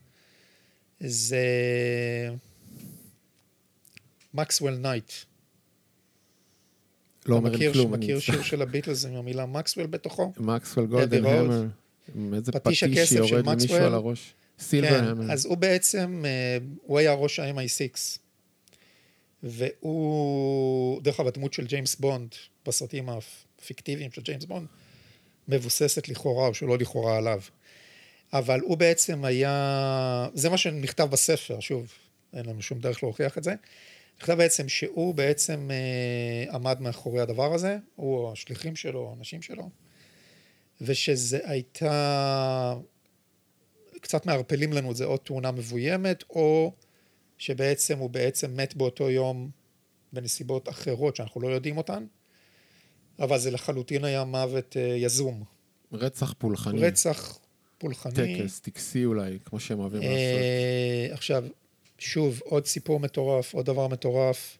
זה 1.00 1.46
מקסוול 4.34 4.74
נייט. 4.76 5.12
לא 7.26 7.34
אומר 7.34 7.50
לי 7.50 7.72
כלום. 7.72 7.92
מכיר 7.92 8.20
שיר 8.20 8.42
של 8.42 8.62
הביטלס 8.62 9.04
עם 9.04 9.14
המילה 9.14 9.46
מקסוול 9.46 9.86
בתוכו? 9.86 10.32
מקסוול 10.36 10.86
Golden. 10.86 11.24
Hammer. 11.24 11.66
איזה 12.34 12.52
פטיש 12.52 12.84
שיורד 13.04 13.46
למישהו. 13.46 13.76
על 13.76 13.94
הראש. 13.94 14.34
סילבר 14.58 15.00
כן, 15.00 15.04
המר. 15.04 15.32
אז 15.32 15.46
הוא 15.46 15.56
בעצם, 15.56 16.22
אה, 16.26 16.58
הוא 16.82 16.98
היה 16.98 17.12
ראש 17.12 17.38
ה-MI6. 17.38 18.18
והוא, 19.42 21.02
דרך 21.02 21.20
אגב, 21.20 21.28
הדמות 21.28 21.52
של 21.52 21.66
ג'יימס 21.66 21.94
בונד 21.94 22.34
בסרטים 22.66 23.08
הפיקטיביים 23.08 24.12
של 24.12 24.22
ג'יימס 24.22 24.44
בונד, 24.44 24.66
מבוססת 25.48 26.08
לכאורה, 26.08 26.48
או 26.48 26.54
שלא 26.54 26.78
לכאורה 26.78 27.16
עליו. 27.18 27.40
אבל 28.32 28.60
הוא 28.60 28.76
בעצם 28.76 29.24
היה, 29.24 30.28
זה 30.34 30.48
מה 30.48 30.58
שנכתב 30.58 31.04
בספר, 31.04 31.60
שוב, 31.60 31.92
אין 32.32 32.46
לנו 32.46 32.62
שום 32.62 32.78
דרך 32.78 33.02
להוכיח 33.02 33.38
את 33.38 33.44
זה. 33.44 33.54
נכתב 34.22 34.34
בעצם 34.34 34.68
שהוא 34.68 35.14
בעצם 35.14 35.70
אה, 35.70 36.54
עמד 36.54 36.80
מאחורי 36.80 37.20
הדבר 37.20 37.54
הזה, 37.54 37.78
הוא 37.96 38.18
או 38.18 38.32
השליחים 38.32 38.76
שלו, 38.76 39.00
או 39.00 39.10
האנשים 39.10 39.42
שלו, 39.42 39.70
ושזה 40.80 41.38
הייתה, 41.44 42.74
קצת 44.00 44.26
מערפלים 44.26 44.72
לנו 44.72 44.90
את 44.90 44.96
זה, 44.96 45.04
או 45.04 45.16
תאונה 45.16 45.50
מבוימת, 45.50 46.24
או 46.30 46.72
שבעצם 47.38 47.98
הוא 47.98 48.10
בעצם 48.10 48.56
מת 48.56 48.74
באותו 48.74 49.10
יום 49.10 49.50
בנסיבות 50.12 50.68
אחרות 50.68 51.16
שאנחנו 51.16 51.40
לא 51.40 51.48
יודעים 51.48 51.76
אותן, 51.76 52.04
אבל 53.18 53.38
זה 53.38 53.50
לחלוטין 53.50 54.04
היה 54.04 54.24
מוות 54.24 54.76
אה, 54.76 54.82
יזום. 54.82 55.44
רצח 55.92 56.34
פולחני. 56.38 56.80
רצח 56.80 57.38
פולחני. 57.78 58.42
טקס, 58.42 58.60
טקסי 58.60 59.04
אולי, 59.04 59.38
כמו 59.44 59.60
שהם 59.60 59.78
אוהבים 59.78 60.00
לעשות. 60.00 60.16
אה, 60.16 61.08
עכשיו, 61.10 61.44
שוב, 62.02 62.40
עוד 62.44 62.66
סיפור 62.66 63.00
מטורף, 63.00 63.54
עוד 63.54 63.66
דבר 63.66 63.88
מטורף. 63.88 64.58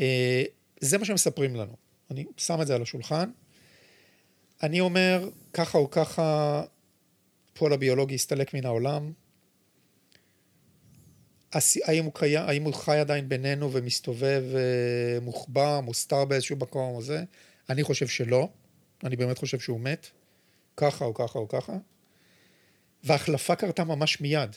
אה, 0.00 0.44
זה 0.80 0.98
מה 0.98 1.04
שמספרים 1.04 1.56
לנו. 1.56 1.76
אני 2.10 2.24
שם 2.36 2.60
את 2.62 2.66
זה 2.66 2.74
על 2.74 2.82
השולחן. 2.82 3.30
אני 4.62 4.80
אומר, 4.80 5.28
ככה 5.52 5.78
או 5.78 5.90
ככה, 5.90 6.62
פול 7.54 7.72
הביולוגי 7.72 8.14
הסתלק 8.14 8.54
מן 8.54 8.66
העולם. 8.66 9.12
האם 11.84 12.04
הוא, 12.04 12.12
קיים, 12.14 12.42
האם 12.48 12.62
הוא 12.62 12.74
חי 12.74 12.98
עדיין 12.98 13.28
בינינו 13.28 13.72
ומסתובב 13.72 14.42
אה, 14.54 15.20
מוחבא, 15.20 15.80
מוסתר 15.82 16.24
באיזשהו 16.24 16.56
מקום 16.56 16.94
או 16.94 17.02
זה? 17.02 17.24
אני 17.70 17.82
חושב 17.82 18.06
שלא. 18.06 18.48
אני 19.04 19.16
באמת 19.16 19.38
חושב 19.38 19.58
שהוא 19.58 19.80
מת. 19.80 20.06
ככה 20.76 21.04
או 21.04 21.14
ככה 21.14 21.38
או 21.38 21.48
ככה. 21.48 21.72
וההחלפה 23.04 23.56
קרתה 23.56 23.84
ממש 23.84 24.20
מיד. 24.20 24.56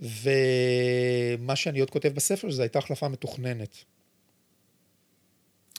ומה 0.00 1.56
שאני 1.56 1.80
עוד 1.80 1.90
כותב 1.90 2.08
בספר, 2.08 2.50
זו 2.50 2.62
הייתה 2.62 2.78
החלפה 2.78 3.08
מתוכננת. 3.08 3.76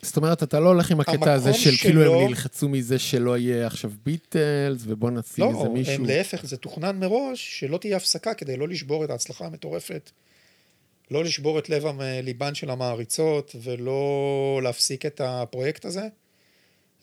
זאת 0.02 0.18
אומרת, 0.18 0.44
אתה 0.44 0.60
לא 0.60 0.68
הולך 0.68 0.92
עם 0.92 1.00
הקטע 1.00 1.34
הזה 1.34 1.54
של 1.54 1.72
כאילו 1.82 2.02
שלו- 2.02 2.22
הם 2.22 2.28
נלחצו 2.28 2.70
מזה 2.70 3.00
שלא 3.00 3.38
יהיה 3.38 3.68
עכשיו 3.68 3.92
ביטלס, 4.06 4.82
ובוא 4.86 5.10
איזה 5.10 5.28
לא, 5.38 5.74
מישהו. 5.74 5.94
הם 5.94 6.06
להפך, 6.06 6.46
זה 6.46 6.58
תוכנן 6.58 7.00
מראש 7.00 7.60
שלא 7.60 7.78
תהיה 7.78 7.98
הפסקה 7.98 8.34
כדי 8.34 8.58
לא 8.58 8.68
לשבור 8.68 9.06
את 9.06 9.10
ההצלחה 9.10 9.46
המטורפת, 9.46 10.12
לא 11.12 11.24
לשבור 11.24 11.60
את 11.60 11.70
לב 11.70 11.84
ליבן 12.02 12.56
של 12.56 12.70
המעריצות 12.70 13.56
ולא 13.64 14.60
להפסיק 14.64 15.06
את 15.06 15.22
הפרויקט 15.24 15.86
הזה, 15.86 16.08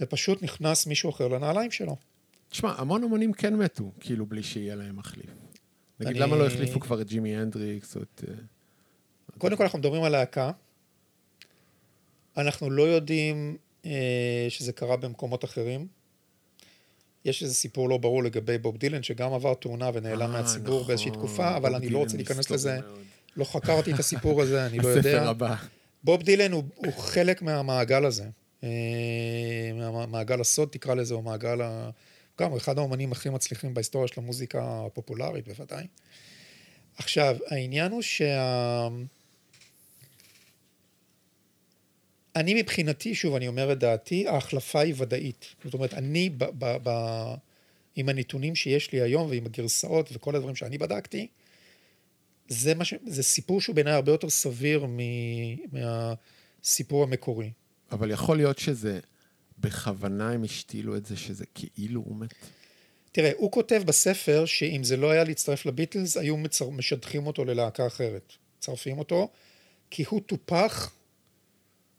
ופשוט 0.01 0.43
נכנס 0.43 0.87
מישהו 0.87 1.11
אחר 1.11 1.29
לנעליים 1.29 1.71
שלו. 1.71 1.97
תשמע, 2.51 2.75
המון 2.79 3.05
אמנים 3.05 3.33
כן 3.33 3.55
מתו, 3.55 3.91
כאילו 4.01 4.27
בלי 4.27 4.43
שיהיה 4.43 4.75
להם 4.75 4.97
מחליף. 4.97 5.31
נגיד, 6.01 6.17
אני- 6.17 6.21
למה 6.21 6.37
לא 6.37 6.47
החליפו 6.47 6.81
כבר 6.81 7.01
את 7.01 7.07
ג'ימי 7.07 7.37
הנדריקס 7.37 7.97
או 7.97 8.03
את... 8.03 8.25
אה, 8.29 8.35
קודם 9.39 9.57
כל 9.57 9.63
אנחנו 9.63 9.79
מדברים 9.79 10.03
על 10.03 10.13
להקה, 10.13 10.51
אנחנו 12.37 12.71
לא 12.71 12.83
יודעים 12.83 13.57
אה, 13.87 14.47
שזה 14.49 14.73
קרה 14.73 14.97
במקומות 14.97 15.45
אחרים. 15.45 15.87
יש 17.25 17.43
איזה 17.43 17.55
סיפור 17.55 17.89
לא 17.89 17.99
ברור 17.99 18.23
לגבי 18.25 18.59
בוב 18.59 18.77
דילן, 18.77 19.03
שגם 19.03 19.33
עבר 19.33 19.55
תאונה 19.55 19.91
ונעלם 19.95 20.23
אה, 20.23 20.27
מהציבור 20.27 20.75
נכון, 20.75 20.87
באיזושהי 20.89 21.11
תקופה, 21.11 21.57
אבל 21.57 21.75
אני 21.75 21.89
לא 21.89 21.99
רוצה 21.99 22.17
להיכנס 22.17 22.51
לזה. 22.51 22.79
מאוד. 22.81 22.99
לא 23.37 23.45
חקרתי 23.45 23.93
את 23.93 23.99
הסיפור 23.99 24.43
הזה, 24.43 24.65
אני 24.67 24.79
לא 24.79 24.89
יודע. 24.89 25.11
הספר 25.11 25.29
הבא. 25.29 25.57
בוב 26.05 26.23
דילן 26.23 26.53
הוא, 26.53 26.65
הוא 26.75 26.93
חלק 26.93 27.43
מהמעגל 27.43 28.05
הזה. 28.05 28.25
אה, 28.65 28.69
מהמעגל 29.75 30.41
הסוד 30.41 30.69
תקרא 30.69 30.95
לזה, 30.95 31.15
או 31.15 31.23
מעגל 31.23 31.63
ה... 31.63 31.91
גם 32.41 32.51
הוא 32.51 32.59
אחד 32.59 32.79
האומנים 32.79 33.13
הכי 33.13 33.31
מצליחים 33.31 33.75
בהיסטוריה 33.75 34.09
של 34.09 34.21
המוזיקה 34.21 34.87
הפופולרית 34.87 35.49
בוודאי. 35.49 35.87
עכשיו, 36.97 37.37
העניין 37.47 37.93
הוא 37.93 38.03
שה... 38.03 38.89
אני 42.37 42.55
מבחינתי, 42.55 43.15
שוב, 43.15 43.35
אני 43.35 43.49
אומר 43.49 43.73
את 43.73 43.79
דעתי, 43.79 44.29
ההחלפה 44.29 44.81
היא 44.81 44.95
ודאית. 44.97 45.47
זאת 45.65 45.75
אומרת, 45.75 45.95
אני, 45.95 46.31
ב, 46.31 46.45
ב, 46.45 46.77
ב, 46.83 46.91
עם 47.97 48.09
הנתונים 48.09 48.55
שיש 48.55 48.93
לי 48.93 49.01
היום 49.01 49.31
ועם 49.31 49.47
הגרסאות 49.47 50.09
וכל 50.13 50.37
הדברים 50.37 50.57
שאני 50.57 50.79
בדקתי, 50.79 51.27
זה, 52.49 52.75
מה 52.75 52.85
ש... 52.85 52.95
זה 53.07 53.23
סיפור 53.23 53.61
שהוא 53.61 53.75
בעיניי 53.77 53.93
הרבה 53.93 54.13
יותר 54.13 54.31
סביר 54.31 54.87
מ... 54.87 54.99
מהסיפור 55.73 57.03
המקורי. 57.03 57.51
אבל 57.93 58.11
יכול 58.11 58.37
להיות 58.37 58.59
שזה, 58.59 59.01
בכוונה 59.61 60.31
הם 60.31 60.45
השתילו 60.45 60.97
את 60.97 61.07
זה, 61.07 61.17
שזה 61.17 61.45
כאילו 61.55 62.01
הוא 62.01 62.17
מת. 62.17 62.35
תראה, 63.13 63.33
הוא 63.37 63.53
כותב 63.53 63.83
בספר 63.87 64.45
שאם 64.47 64.85
זה 64.85 64.97
לא 64.97 65.11
היה 65.11 65.25
להצטרף 65.25 65.67
לביטלס, 65.67 66.17
היו 66.17 66.37
מצר... 66.37 66.71
משדכים 66.71 67.27
אותו 67.27 67.45
ללהקה 67.45 67.87
אחרת. 67.87 68.33
מצרפים 68.59 68.99
אותו, 68.99 69.29
כי 69.91 70.05
הוא 70.09 70.21
טופח 70.21 70.93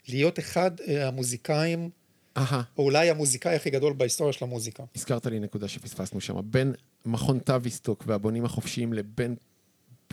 להיות 0.07 0.39
אחד 0.39 0.71
אה, 0.87 1.07
המוזיקאים, 1.07 1.89
אהה, 2.37 2.61
או 2.77 2.83
אולי 2.83 3.09
המוזיקאי 3.09 3.55
הכי 3.55 3.69
גדול 3.69 3.93
בהיסטוריה 3.93 4.33
של 4.33 4.45
המוזיקה. 4.45 4.83
הזכרת 4.95 5.25
לי 5.25 5.39
נקודה 5.39 5.67
שפספסנו 5.67 6.21
שם. 6.21 6.41
בין 6.43 6.73
מכון 7.05 7.39
טאביסטוק 7.39 8.03
והבונים 8.07 8.45
החופשיים 8.45 8.93
לבין 8.93 9.35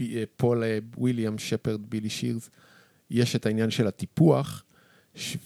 אה, 0.00 0.24
פול 0.36 0.64
אה, 0.64 0.78
וויליאם 0.96 1.38
שפרד 1.38 1.90
בילי 1.90 2.10
שירס, 2.10 2.50
יש 3.10 3.36
את 3.36 3.46
העניין 3.46 3.70
של 3.70 3.86
הטיפוח, 3.86 4.64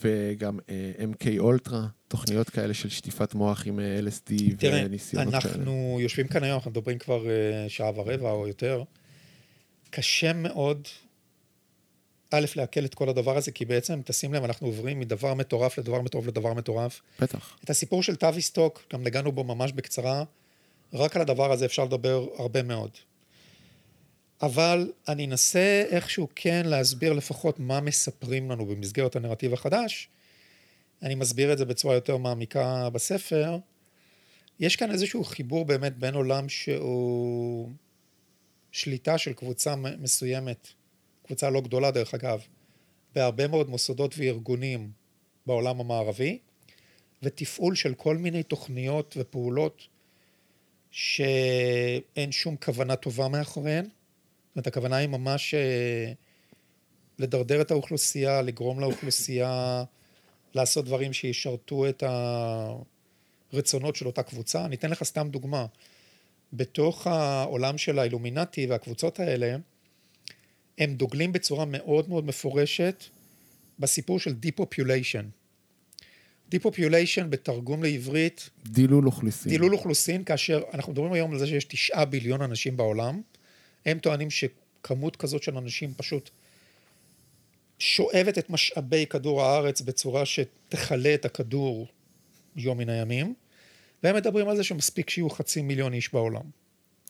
וגם 0.00 0.58
אה, 0.68 0.92
MK 0.98 1.26
Ultra, 1.38 1.86
תוכניות 2.08 2.50
כאלה 2.50 2.74
של 2.74 2.88
שטיפת 2.88 3.34
מוח 3.34 3.66
עם 3.66 3.80
אה, 3.80 4.00
LSD 4.00 4.32
תראה, 4.58 4.82
וניסיונות 4.86 5.34
כאלה. 5.34 5.54
אנחנו 5.54 5.98
יושבים 6.00 6.28
כאן 6.28 6.42
היום, 6.42 6.54
אנחנו 6.54 6.70
מדברים 6.70 6.98
כבר 6.98 7.30
אה, 7.30 7.68
שעה 7.68 7.90
ורבע 7.94 8.30
או 8.30 8.48
יותר. 8.48 8.82
קשה 9.90 10.32
מאוד, 10.32 10.88
א', 12.30 12.44
לעכל 12.56 12.84
את 12.84 12.94
כל 12.94 13.08
הדבר 13.08 13.36
הזה, 13.36 13.52
כי 13.52 13.64
בעצם, 13.64 14.00
תשים 14.04 14.34
לב, 14.34 14.44
אנחנו 14.44 14.66
עוברים 14.66 15.00
מדבר 15.00 15.34
מטורף 15.34 15.78
לדבר 15.78 16.00
מטורף 16.00 16.26
לדבר 16.26 16.54
מטורף. 16.54 17.00
בטח. 17.20 17.56
את 17.64 17.70
הסיפור 17.70 18.02
של 18.02 18.16
טאביסטוק, 18.16 18.82
גם 18.92 19.02
נגענו 19.02 19.32
בו 19.32 19.44
ממש 19.44 19.72
בקצרה, 19.72 20.24
רק 20.92 21.16
על 21.16 21.22
הדבר 21.22 21.52
הזה 21.52 21.64
אפשר 21.64 21.84
לדבר 21.84 22.26
הרבה 22.38 22.62
מאוד. 22.62 22.90
אבל 24.42 24.92
אני 25.08 25.26
אנסה 25.26 25.84
איכשהו 25.90 26.28
כן 26.34 26.62
להסביר 26.66 27.12
לפחות 27.12 27.58
מה 27.60 27.80
מספרים 27.80 28.50
לנו 28.50 28.66
במסגרת 28.66 29.16
הנרטיב 29.16 29.52
החדש. 29.52 30.08
אני 31.02 31.14
מסביר 31.14 31.52
את 31.52 31.58
זה 31.58 31.64
בצורה 31.64 31.94
יותר 31.94 32.16
מעמיקה 32.16 32.90
בספר. 32.90 33.58
יש 34.60 34.76
כאן 34.76 34.90
איזשהו 34.90 35.24
חיבור 35.24 35.64
באמת 35.64 35.96
בין 35.96 36.14
עולם 36.14 36.48
שהוא 36.48 37.70
שליטה 38.72 39.18
של 39.18 39.32
קבוצה 39.32 39.74
מסוימת, 39.76 40.68
קבוצה 41.26 41.50
לא 41.50 41.60
גדולה 41.60 41.90
דרך 41.90 42.14
אגב, 42.14 42.40
בהרבה 43.14 43.48
מאוד 43.48 43.70
מוסדות 43.70 44.14
וארגונים 44.16 44.90
בעולם 45.46 45.80
המערבי, 45.80 46.38
ותפעול 47.22 47.74
של 47.74 47.94
כל 47.94 48.16
מיני 48.16 48.42
תוכניות 48.42 49.16
ופעולות 49.20 49.86
שאין 50.90 52.32
שום 52.32 52.56
כוונה 52.56 52.96
טובה 52.96 53.28
מאחוריהן. 53.28 53.86
זאת 54.50 54.56
אומרת, 54.56 54.66
הכוונה 54.66 54.96
היא 54.96 55.08
ממש 55.08 55.54
אה, 55.54 56.12
לדרדר 57.18 57.60
את 57.60 57.70
האוכלוסייה, 57.70 58.42
לגרום 58.42 58.80
לאוכלוסייה 58.80 59.84
לעשות 60.54 60.84
דברים 60.84 61.12
שישרתו 61.12 61.88
את 61.88 62.02
הרצונות 63.52 63.96
של 63.96 64.06
אותה 64.06 64.22
קבוצה. 64.22 64.64
אני 64.64 64.76
אתן 64.76 64.90
לך 64.90 65.02
סתם 65.04 65.28
דוגמה. 65.30 65.66
בתוך 66.52 67.06
העולם 67.06 67.78
של 67.78 67.98
האילומינטי 67.98 68.66
והקבוצות 68.66 69.20
האלה, 69.20 69.56
הם 70.78 70.94
דוגלים 70.94 71.32
בצורה 71.32 71.64
מאוד 71.64 72.08
מאוד 72.08 72.24
מפורשת 72.24 73.04
בסיפור 73.78 74.20
של 74.20 74.34
Depopulation. 74.46 75.24
Depopulation 76.54 77.24
בתרגום 77.30 77.82
לעברית, 77.82 78.50
דילול 78.66 79.06
אוכלוסין. 79.06 79.52
דילול 79.52 79.72
אוכלוסין, 79.72 80.24
כאשר 80.24 80.62
אנחנו 80.74 80.92
מדברים 80.92 81.12
היום 81.12 81.32
על 81.32 81.38
זה 81.38 81.46
שיש 81.46 81.64
תשעה 81.64 82.04
ביליון 82.04 82.42
אנשים 82.42 82.76
בעולם, 82.76 83.20
הם 83.86 83.98
טוענים 83.98 84.28
שכמות 84.30 85.16
כזאת 85.16 85.42
של 85.42 85.56
אנשים 85.56 85.94
פשוט 85.96 86.30
שואבת 87.78 88.38
את 88.38 88.50
משאבי 88.50 89.06
כדור 89.06 89.42
הארץ 89.42 89.80
בצורה 89.80 90.26
שתכלה 90.26 91.14
את 91.14 91.24
הכדור 91.24 91.86
יום 92.56 92.78
מן 92.78 92.88
הימים, 92.88 93.34
והם 94.02 94.16
מדברים 94.16 94.48
על 94.48 94.56
זה 94.56 94.64
שמספיק 94.64 95.10
שיהיו 95.10 95.30
חצי 95.30 95.62
מיליון 95.62 95.92
איש 95.92 96.12
בעולם. 96.12 96.42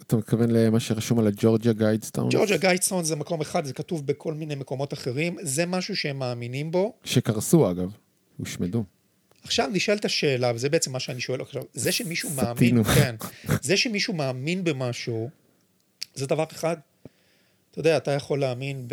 אתה 0.02 0.16
מתכוון 0.16 0.50
למה 0.50 0.80
שרשום 0.80 1.18
על 1.18 1.26
הג'ורג'יה 1.26 1.72
גיידסטאון? 1.72 2.28
ג'ורג'ה 2.30 2.56
גיידסטון 2.56 3.04
זה 3.04 3.16
מקום 3.16 3.40
אחד, 3.40 3.64
זה 3.64 3.72
כתוב 3.72 4.06
בכל 4.06 4.34
מיני 4.34 4.54
מקומות 4.54 4.92
אחרים, 4.92 5.36
זה 5.42 5.66
משהו 5.66 5.96
שהם 5.96 6.18
מאמינים 6.18 6.70
בו. 6.70 6.94
שקרסו 7.04 7.70
אגב, 7.70 7.92
הושמדו. 8.36 8.84
עכשיו 9.42 9.70
נשאלת 9.72 10.04
השאלה, 10.04 10.52
וזה 10.54 10.68
בעצם 10.68 10.92
מה 10.92 11.00
שאני 11.00 11.20
שואל 11.20 11.40
עכשיו, 11.40 11.62
זה 11.72 11.92
שמישהו 11.92 12.30
מאמין. 12.30 12.84
כן, 12.84 13.14
זה 13.62 13.76
שמישהו 13.76 14.14
מאמין 14.14 14.64
במשהו, 14.64 15.30
זה 16.20 16.26
דבר 16.26 16.44
אחד. 16.52 16.76
אתה 17.70 17.78
יודע, 17.78 17.96
אתה 17.96 18.10
יכול 18.10 18.40
להאמין 18.40 18.88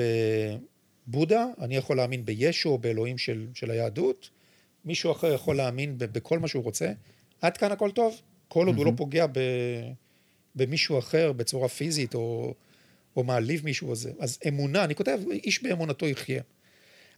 בבודה, 1.08 1.46
אני 1.62 1.76
יכול 1.76 1.98
להאמין 1.98 2.26
בישו 2.26 2.70
או 2.70 2.78
באלוהים 2.78 3.18
של, 3.18 3.48
של 3.54 3.72
היהדות, 3.72 4.30
מישהו 4.86 5.12
אחר 5.12 5.34
יכול 5.34 5.56
להאמין 5.56 5.98
ב, 5.98 6.06
בכל 6.06 6.40
מה 6.40 6.48
שהוא 6.48 6.64
רוצה, 6.64 6.92
עד 7.42 7.58
כאן 7.58 7.72
הכל 7.72 7.92
טוב. 7.92 8.22
כל 8.48 8.68
עוד 8.68 8.76
הוא 8.78 8.86
לא 8.86 8.92
פוגע 8.98 9.28
ב, 9.28 9.40
במישהו 10.56 11.00
אחר 11.00 11.32
בצורה 11.32 11.68
פיזית 11.68 12.16
או, 12.16 12.54
או 13.16 13.24
מעליב 13.24 13.66
מישהו 13.66 13.92
הזה. 13.92 14.12
אז 14.20 14.40
אמונה, 14.48 14.84
אני 14.84 14.96
כותב, 14.96 15.20
איש 15.32 15.64
באמונתו 15.64 16.08
יחיה. 16.08 16.42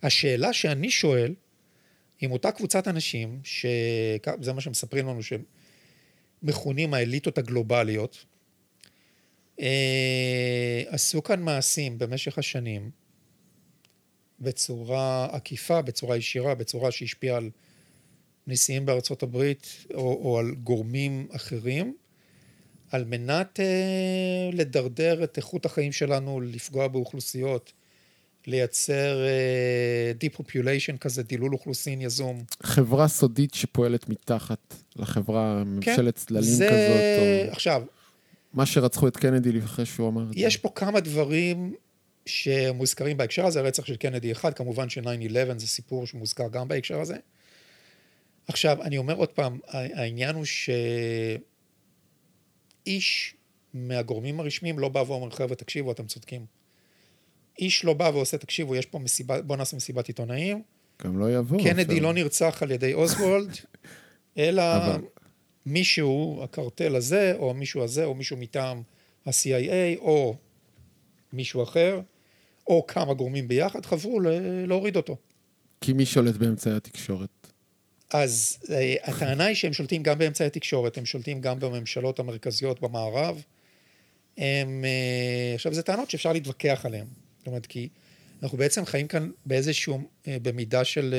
השאלה 0.03 0.53
שאני 0.53 0.91
שואל, 0.91 1.34
עם 2.22 2.31
אותה 2.31 2.52
קבוצת 2.52 2.88
אנשים, 2.88 3.40
שזה 3.44 4.53
מה 4.53 4.61
שמספרים 4.61 5.07
לנו, 5.07 5.23
שהם 5.23 5.44
מכונים 6.44 6.94
האליטות 6.94 7.38
הגלובליות, 7.38 8.26
עשו 10.88 11.23
כאן 11.23 11.41
מעשים 11.41 11.98
במשך 11.98 12.38
השנים 12.38 12.90
בצורה 14.40 15.27
עקיפה, 15.31 15.81
בצורה 15.81 16.18
ישירה, 16.18 16.56
בצורה 16.56 16.91
שהשפיעה 16.91 17.38
על 17.38 17.49
נשיאים 18.48 18.86
בארצות 18.86 19.23
הברית 19.23 19.86
או, 19.94 20.22
או 20.23 20.40
על 20.40 20.52
גורמים 20.64 21.27
אחרים, 21.36 21.94
על 22.91 23.06
מנת 23.06 23.60
אה, 23.60 24.49
לדרדר 24.53 25.23
את 25.23 25.38
איכות 25.38 25.65
החיים 25.65 25.91
שלנו, 25.91 26.41
לפגוע 26.41 26.88
באוכלוסיות, 26.88 27.73
לייצר 28.48 29.26
אה, 29.26 30.11
depopulation 30.19 30.98
כזה, 30.98 31.23
דילול 31.23 31.53
אוכלוסין 31.53 32.02
יזום. 32.02 32.44
חברה 32.64 33.07
סודית 33.07 33.53
שפועלת 33.53 34.10
מתחת 34.10 34.73
לחברה, 34.95 35.64
ממשלת 35.64 36.15
צללים 36.15 36.49
כן, 36.49 36.56
זה... 36.56 36.68
כזאת, 36.68 37.48
או 37.48 37.52
עכשיו, 37.52 37.84
מה 38.54 38.66
שרצחו 38.66 39.08
את 39.08 39.18
קנדי 39.18 39.60
אחרי 39.60 39.86
שהוא 39.86 40.10
אמר 40.10 40.24
את 40.24 40.28
זה. 40.28 40.34
יש 40.40 40.58
פה 40.58 40.70
כמה 40.76 41.00
דברים 41.00 41.74
שמוזכרים 42.26 43.18
בהקשר 43.18 43.46
הזה, 43.46 43.60
הרצח 43.60 43.86
של 43.86 43.96
קנדי 43.96 44.32
אחד, 44.32 44.54
כמובן 44.54 44.90
ש-9-11 44.90 45.04
זה 45.58 45.68
סיפור 45.68 46.08
שמוזכר 46.08 46.48
גם 46.52 46.68
בהקשר 46.68 47.02
הזה. 47.02 47.16
עכשיו, 48.48 48.84
אני 48.84 48.98
אומר 48.98 49.16
עוד 49.16 49.30
פעם, 49.30 49.60
העניין 49.68 50.36
הוא 50.36 50.46
שאיש 52.86 53.36
מהגורמים 53.74 54.40
הרשמיים 54.40 54.80
לא 54.80 54.90
בא 54.90 55.00
ואומר, 55.08 55.30
חבר'ה, 55.30 55.56
תקשיבו, 55.56 55.92
אתם 55.92 56.06
צודקים. 56.06 56.46
איש 57.60 57.86
לא 57.86 57.94
בא 57.94 58.12
ועושה, 58.14 58.38
תקשיבו, 58.38 58.76
יש 58.76 58.86
פה 58.86 59.00
מסיבה, 59.00 59.42
בוא 59.42 59.58
נעשה 59.58 59.78
מסיבת 59.78 60.08
עיתונאים. 60.08 60.64
גם 61.04 61.20
לא 61.20 61.32
יבוא. 61.32 61.64
קנדי 61.64 62.00
לא 62.00 62.14
נרצח 62.14 62.64
על 62.64 62.72
ידי 62.72 62.94
אוסוולד, 62.94 63.50
אלא 64.38 64.62
אבל- 64.78 65.02
מישהו, 65.70 66.40
הקרטל 66.44 66.96
הזה, 66.96 67.34
או 67.38 67.54
מישהו 67.54 67.84
הזה, 67.84 68.06
או 68.06 68.14
מישהו 68.14 68.38
מטעם 68.38 68.82
ה-CIA, 69.26 70.00
או 70.00 70.36
מישהו 71.34 71.64
אחר, 71.64 72.02
או 72.68 72.88
כמה 72.88 73.14
גורמים 73.14 73.48
ביחד, 73.48 73.86
חברו 73.86 74.20
להוריד 74.68 74.96
אותו. 74.96 75.18
כי 75.82 75.94
מי 75.94 76.06
שולט 76.06 76.36
באמצעי 76.36 76.74
התקשורת? 76.74 77.30
אז 78.14 78.58
אה, 78.70 78.96
הטענה 79.04 79.46
היא 79.46 79.56
שהם 79.56 79.74
שולטים 79.74 80.04
גם 80.04 80.18
באמצעי 80.18 80.48
התקשורת, 80.48 80.98
הם 80.98 81.06
שולטים 81.06 81.41
גם 81.41 81.60
בממשלות 81.60 82.20
המרכזיות 82.20 82.82
במערב. 82.82 83.44
הם, 84.38 84.86
אה, 84.86 85.56
עכשיו, 85.56 85.74
זה 85.74 85.82
טענות 85.82 86.10
שאפשר 86.10 86.34
להתווכח 86.34 86.82
עליהן. 86.86 87.08
זאת 87.38 87.48
אומרת, 87.48 87.66
כי 87.66 87.90
אנחנו 88.44 88.58
בעצם 88.58 88.86
חיים 88.86 89.08
כאן 89.08 89.32
באיזשהו, 89.46 90.02
אה, 90.28 90.38
במידה 90.41 90.84
של 90.84 91.16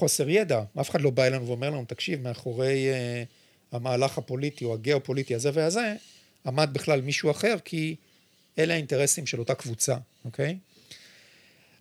חוסר 0.00 0.28
ידע. 0.28 0.62
אף 0.80 0.90
אחד 0.90 1.00
לא 1.00 1.10
בא 1.10 1.26
אלינו 1.26 1.46
ואומר 1.46 1.70
לנו, 1.70 1.84
תקשיב, 1.84 2.22
מאחורי 2.22 2.90
אה, 2.92 3.22
המהלך 3.72 4.18
הפוליטי 4.18 4.64
או 4.64 4.74
הגיאופוליטי 4.74 5.34
הזה 5.34 5.50
והזה, 5.54 5.94
עמד 6.46 6.70
בכלל 6.72 7.00
מישהו 7.00 7.30
אחר, 7.30 7.56
כי 7.64 7.96
אלה 8.58 8.74
האינטרסים 8.74 9.26
של 9.26 9.38
אותה 9.38 9.54
קבוצה, 9.54 9.96
אוקיי? 10.24 10.58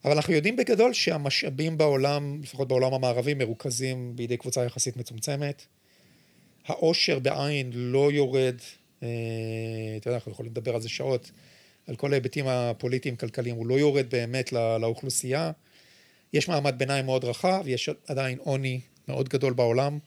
אבל 0.06 0.14
אנחנו 0.14 0.34
יודעים 0.34 0.56
בגדול 0.56 0.94
שהמשאבים 0.94 1.78
בעולם, 1.78 2.42
לפחות 2.44 2.68
בעולם 2.68 2.94
המערבי, 2.94 3.34
מרוכזים 3.34 4.16
בידי 4.16 4.38
קבוצה 4.38 4.66
יחסית 4.66 4.98
מצומצמת. 4.98 5.66
העושר 6.68 7.20
בעין 7.20 7.72
לא 7.74 8.12
יורד, 8.12 8.56
אה, 9.04 9.08
אתה 9.98 10.08
יודע, 10.08 10.16
אנחנו 10.16 10.32
יכולים 10.32 10.52
לדבר 10.52 10.76
על 10.76 10.82
זה 10.82 10.90
שעות, 10.90 11.32
על 11.88 11.96
כל 11.96 12.12
ההיבטים 12.12 12.48
הפוליטיים-כלכליים, 12.48 13.56
הוא 13.56 13.68
לא 13.68 13.80
יורד 13.80 14.10
באמת 14.10 14.52
לא- 14.52 14.78
לאוכלוסייה. 14.82 15.52
יש 16.34 16.48
מעמד 16.48 16.76
ביניים 16.78 17.06
מאוד 17.06 17.24
רחב, 17.24 17.64
יש 17.66 17.90
עדיין 18.08 18.38
עוני 18.38 18.80
מאוד 19.08 19.30
גדול 19.30 19.54
בעולם, 19.54 20.00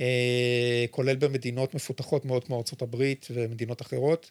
אה, 0.00 0.84
כולל 0.90 1.16
במדינות 1.16 1.74
מפותחות 1.74 2.24
מאוד 2.24 2.44
כמו 2.44 2.56
ארה"ב 2.82 3.04
ומדינות 3.30 3.82
אחרות. 3.82 4.30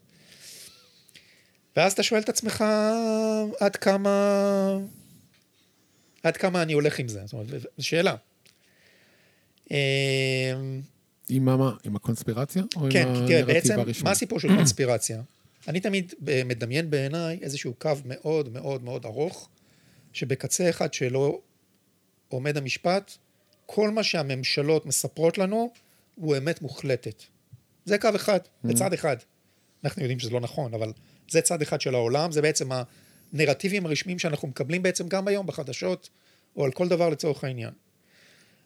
ואז 1.75 1.93
אתה 1.93 2.03
שואל 2.03 2.21
את 2.21 2.29
עצמך 2.29 2.63
עד 3.59 3.75
כמה, 3.75 4.77
עד 6.23 6.37
כמה 6.37 6.61
אני 6.61 6.73
הולך 6.73 6.99
עם 6.99 7.07
זה, 7.07 7.21
זאת 7.25 7.33
אומרת, 7.33 7.47
זו 7.77 7.85
שאלה. 7.85 8.15
אה, 9.71 10.53
עם 11.29 11.45
מה? 11.45 11.71
עם 11.83 11.95
הקונספירציה? 11.95 12.63
כן, 12.89 13.07
עם 13.07 13.27
תראה, 13.27 13.45
בעצם? 13.45 13.75
מה 14.03 14.11
הסיפור 14.11 14.39
של 14.39 14.47
קונספירציה? 14.47 15.21
אני 15.67 15.79
תמיד 15.79 16.13
אה, 16.27 16.41
מדמיין 16.45 16.89
בעיניי 16.89 17.39
איזשהו 17.41 17.73
קו 17.73 17.91
מאוד 18.05 18.53
מאוד 18.53 18.83
מאוד 18.83 19.05
ארוך, 19.05 19.49
שבקצה 20.17 20.69
אחד 20.69 20.93
שלו 20.93 21.41
עומד 22.27 22.57
המשפט, 22.57 23.11
כל 23.65 23.89
מה 23.89 24.03
שהממשלות 24.03 24.85
מספרות 24.85 25.37
לנו 25.37 25.71
הוא 26.15 26.37
אמת 26.37 26.61
מוחלטת. 26.61 27.23
זה 27.85 27.97
קו 27.97 28.09
אחד, 28.15 28.39
בצד 28.63 28.93
אחד. 28.93 29.17
אנחנו 29.83 30.01
יודעים 30.01 30.19
שזה 30.19 30.29
לא 30.29 30.39
נכון, 30.39 30.73
אבל 30.73 30.93
זה 31.29 31.41
צד 31.41 31.61
אחד 31.61 31.81
של 31.81 31.95
העולם, 31.95 32.31
זה 32.31 32.41
בעצם 32.41 32.69
הנרטיבים 33.33 33.85
הרשמיים 33.85 34.19
שאנחנו 34.19 34.47
מקבלים 34.47 34.83
בעצם 34.83 35.07
גם 35.07 35.27
היום 35.27 35.47
בחדשות, 35.47 36.09
או 36.55 36.65
על 36.65 36.71
כל 36.71 36.87
דבר 36.87 37.09
לצורך 37.09 37.43
העניין. 37.43 37.73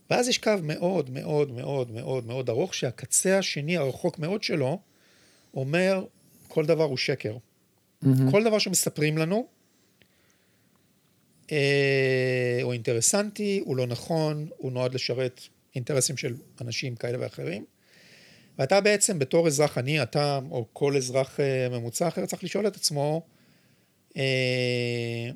ואז 0.09 0.27
יש 0.27 0.37
קו 0.37 0.51
מאוד 0.63 1.09
מאוד 1.09 1.51
מאוד 1.51 1.91
מאוד 1.91 2.25
מאוד 2.25 2.49
ארוך, 2.49 2.73
שהקצה 2.73 3.37
השני 3.37 3.77
הרחוק 3.77 4.19
מאוד 4.19 4.43
שלו, 4.43 4.79
אומר, 5.53 6.05
כל 6.47 6.65
דבר 6.65 6.83
הוא 6.83 6.97
שקר. 6.97 7.37
כל 8.31 8.43
דבר 8.43 8.59
שמספרים 8.59 9.17
לנו, 9.17 9.47
הוא 12.63 12.73
אינטרסנטי, 12.73 13.61
הוא 13.65 13.75
לא 13.77 13.87
נכון, 13.87 14.47
הוא 14.57 14.71
נועד 14.71 14.93
לשרת 14.93 15.41
אינטרסים 15.75 16.17
של 16.17 16.35
אנשים 16.61 16.95
כאלה 16.95 17.17
ואחרים. 17.21 17.65
ואתה 18.59 18.81
בעצם 18.81 19.19
בתור 19.19 19.47
אזרח 19.47 19.77
עני, 19.77 20.03
אתה 20.03 20.39
או 20.51 20.65
כל 20.73 20.97
אזרח 20.97 21.39
אה, 21.39 21.69
ממוצע 21.69 22.07
אחר 22.07 22.25
צריך 22.25 22.43
לשאול 22.43 22.67
את 22.67 22.75
עצמו 22.75 23.21
אה, 24.17 25.29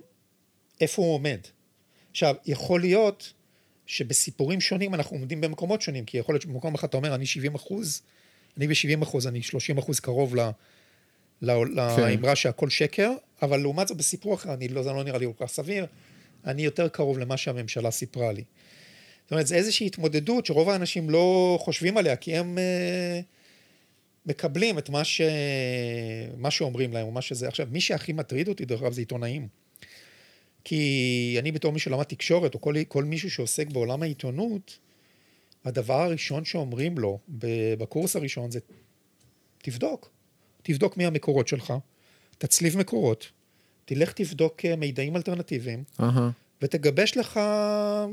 איפה 0.81 1.01
הוא 1.01 1.13
עומד. 1.13 1.39
עכשיו, 2.11 2.35
יכול 2.45 2.81
להיות 2.81 3.33
שבסיפורים 3.85 4.61
שונים 4.61 4.93
אנחנו 4.93 5.17
עומדים 5.17 5.41
במקומות 5.41 5.81
שונים, 5.81 6.05
כי 6.05 6.17
יכול 6.17 6.35
להיות 6.35 6.41
שבמקום 6.41 6.75
אחד 6.75 6.87
אתה 6.87 6.97
אומר, 6.97 7.15
אני 7.15 7.25
70 7.25 7.55
אחוז, 7.55 8.01
אני 8.57 8.67
ב-70 8.67 9.03
אחוז, 9.03 9.27
אני 9.27 9.41
30 9.41 9.77
אחוז 9.77 9.99
קרוב 9.99 10.35
ל... 10.35 10.49
ל- 11.41 11.51
לאמרה 11.75 12.35
שהכל 12.35 12.69
שקר, 12.69 13.11
אבל 13.41 13.59
לעומת 13.59 13.87
זאת 13.87 13.97
בסיפור 13.97 14.33
אחר, 14.33 14.53
אני 14.53 14.67
לא, 14.67 14.83
זה 14.83 14.91
לא 14.91 15.03
נראה 15.03 15.17
לי 15.17 15.25
כל 15.37 15.45
כך 15.45 15.51
סביר, 15.51 15.85
אני 16.45 16.61
יותר 16.61 16.87
קרוב 16.87 17.19
למה 17.19 17.37
שהממשלה 17.37 17.91
סיפרה 17.91 18.31
לי. 18.31 18.43
זאת 19.23 19.31
אומרת, 19.31 19.47
זה 19.47 19.55
איזושהי 19.55 19.87
התמודדות 19.87 20.45
שרוב 20.45 20.69
האנשים 20.69 21.09
לא 21.09 21.57
חושבים 21.61 21.97
עליה, 21.97 22.15
כי 22.15 22.35
הם 22.35 22.57
אה, 22.57 23.19
מקבלים 24.25 24.77
את 24.77 24.89
מה, 24.89 25.03
ש... 25.03 25.21
מה 26.37 26.51
שאומרים 26.51 26.93
להם, 26.93 27.07
או 27.07 27.11
מה 27.11 27.21
שזה. 27.21 27.47
עכשיו, 27.47 27.67
מי 27.71 27.81
שהכי 27.81 28.13
מטריד 28.13 28.47
אותי, 28.47 28.65
דרך 28.65 28.81
אגב, 28.81 28.93
זה 28.93 29.01
עיתונאים. 29.01 29.47
כי 30.63 31.35
אני 31.39 31.51
בתור 31.51 31.71
מי 31.71 31.79
שלמד 31.79 32.03
תקשורת, 32.03 32.53
או 32.53 32.61
כל, 32.61 32.75
כל 32.87 33.03
מישהו 33.03 33.31
שעוסק 33.31 33.67
בעולם 33.67 34.03
העיתונות, 34.03 34.77
הדבר 35.65 36.01
הראשון 36.01 36.45
שאומרים 36.45 36.97
לו 36.97 37.19
בקורס 37.77 38.15
הראשון 38.15 38.51
זה, 38.51 38.59
תבדוק. 39.57 40.14
תבדוק 40.67 40.97
מי 40.97 41.05
המקורות 41.05 41.47
שלך, 41.47 41.73
תצליב 42.37 42.77
מקורות, 42.77 43.31
תלך 43.85 44.13
תבדוק 44.13 44.65
אה, 44.65 44.75
מידעים 44.75 45.15
אלטרנטיביים, 45.15 45.83
אהה, 45.99 46.29
ותגבש 46.61 47.17
לך 47.17 47.39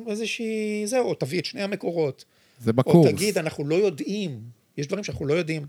איזושהי... 0.06 0.82
זהו, 0.86 1.06
או 1.08 1.14
תביא 1.14 1.40
את 1.40 1.44
שני 1.44 1.62
המקורות. 1.62 2.24
זה 2.60 2.72
בקורס. 2.72 3.06
או 3.06 3.12
תגיד, 3.12 3.38
אנחנו 3.38 3.64
לא 3.64 3.74
יודעים. 3.74 4.40
יש 4.76 4.86
דברים 4.86 5.04
שאנחנו 5.04 5.26
לא 5.26 5.34
יודעים. 5.34 5.66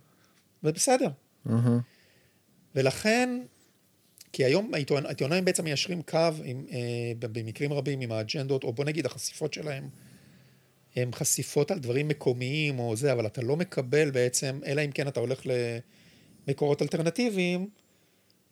ובסדר. 0.63 1.09
אהה. 1.49 1.79
ולכן, 2.75 3.39
כי 4.33 4.45
היום 4.45 4.71
העיתונ- 4.73 5.05
העיתונאים 5.05 5.45
בעצם 5.45 5.63
מיישרים 5.63 6.01
קו 6.01 6.17
עם, 6.43 6.65
אה, 6.71 6.79
במקרים 7.19 7.73
רבים 7.73 8.01
עם 8.01 8.11
האג'נדות, 8.11 8.63
או 8.63 8.73
בוא 8.73 8.85
נגיד 8.85 9.05
החשיפות 9.05 9.53
שלהם, 9.53 9.87
הם 10.95 11.13
חשיפות 11.13 11.71
על 11.71 11.79
דברים 11.79 12.07
מקומיים 12.07 12.79
או 12.79 12.95
זה, 12.95 13.11
אבל 13.11 13.25
אתה 13.25 13.41
לא 13.41 13.55
מקבל 13.55 14.11
בעצם, 14.11 14.59
אלא 14.65 14.81
אם 14.85 14.91
כן 14.91 15.07
אתה 15.07 15.19
הולך 15.19 15.41
למקורות 16.47 16.81
אלטרנטיביים, 16.81 17.69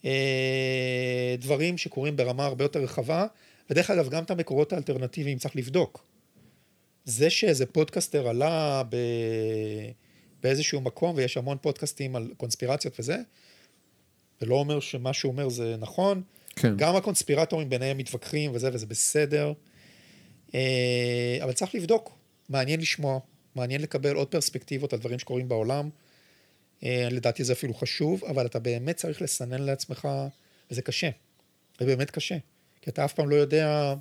אה, 0.05 1.35
דברים 1.37 1.77
שקורים 1.77 2.15
ברמה 2.15 2.45
הרבה 2.45 2.65
יותר 2.65 2.79
רחבה, 2.79 3.25
ודרך 3.69 3.89
אגב, 3.89 4.09
גם 4.09 4.23
את 4.23 4.31
המקורות 4.31 4.73
האלטרנטיביים 4.73 5.37
צריך 5.37 5.55
לבדוק. 5.55 6.05
זה 7.05 7.29
שאיזה 7.29 7.65
פודקאסטר 7.65 8.27
עלה 8.27 8.83
ב... 8.89 8.95
באיזשהו 10.43 10.81
מקום, 10.81 11.15
ויש 11.15 11.37
המון 11.37 11.57
פודקאסטים 11.61 12.15
על 12.15 12.33
קונספירציות 12.37 12.99
וזה, 12.99 13.17
זה 14.39 14.45
לא 14.45 14.55
אומר 14.55 14.79
שמה 14.79 15.13
שהוא 15.13 15.31
אומר 15.31 15.49
זה 15.49 15.75
נכון. 15.79 16.21
כן. 16.55 16.77
גם 16.77 16.95
הקונספירטורים 16.95 17.69
ביניהם 17.69 17.97
מתווכחים 17.97 18.51
וזה, 18.53 18.69
וזה 18.73 18.85
בסדר. 18.85 19.53
אה, 20.55 21.39
אבל 21.43 21.51
צריך 21.51 21.75
לבדוק. 21.75 22.17
מעניין 22.49 22.79
לשמוע, 22.79 23.19
מעניין 23.55 23.81
לקבל 23.81 24.15
עוד 24.15 24.27
פרספקטיבות 24.27 24.93
על 24.93 24.99
דברים 24.99 25.19
שקורים 25.19 25.47
בעולם. 25.47 25.89
אה, 26.83 27.07
לדעתי 27.11 27.43
זה 27.43 27.53
אפילו 27.53 27.73
חשוב, 27.73 28.25
אבל 28.25 28.45
אתה 28.45 28.59
באמת 28.59 28.95
צריך 28.95 29.21
לסנן 29.21 29.61
לעצמך, 29.61 30.07
וזה 30.71 30.81
קשה. 30.81 31.09
זה 31.79 31.85
באמת 31.85 32.11
קשה. 32.11 32.37
כי 32.81 32.89
אתה 32.89 33.05
אף 33.05 33.13
פעם 33.13 33.29
לא 33.29 33.35
יודע 33.35 33.93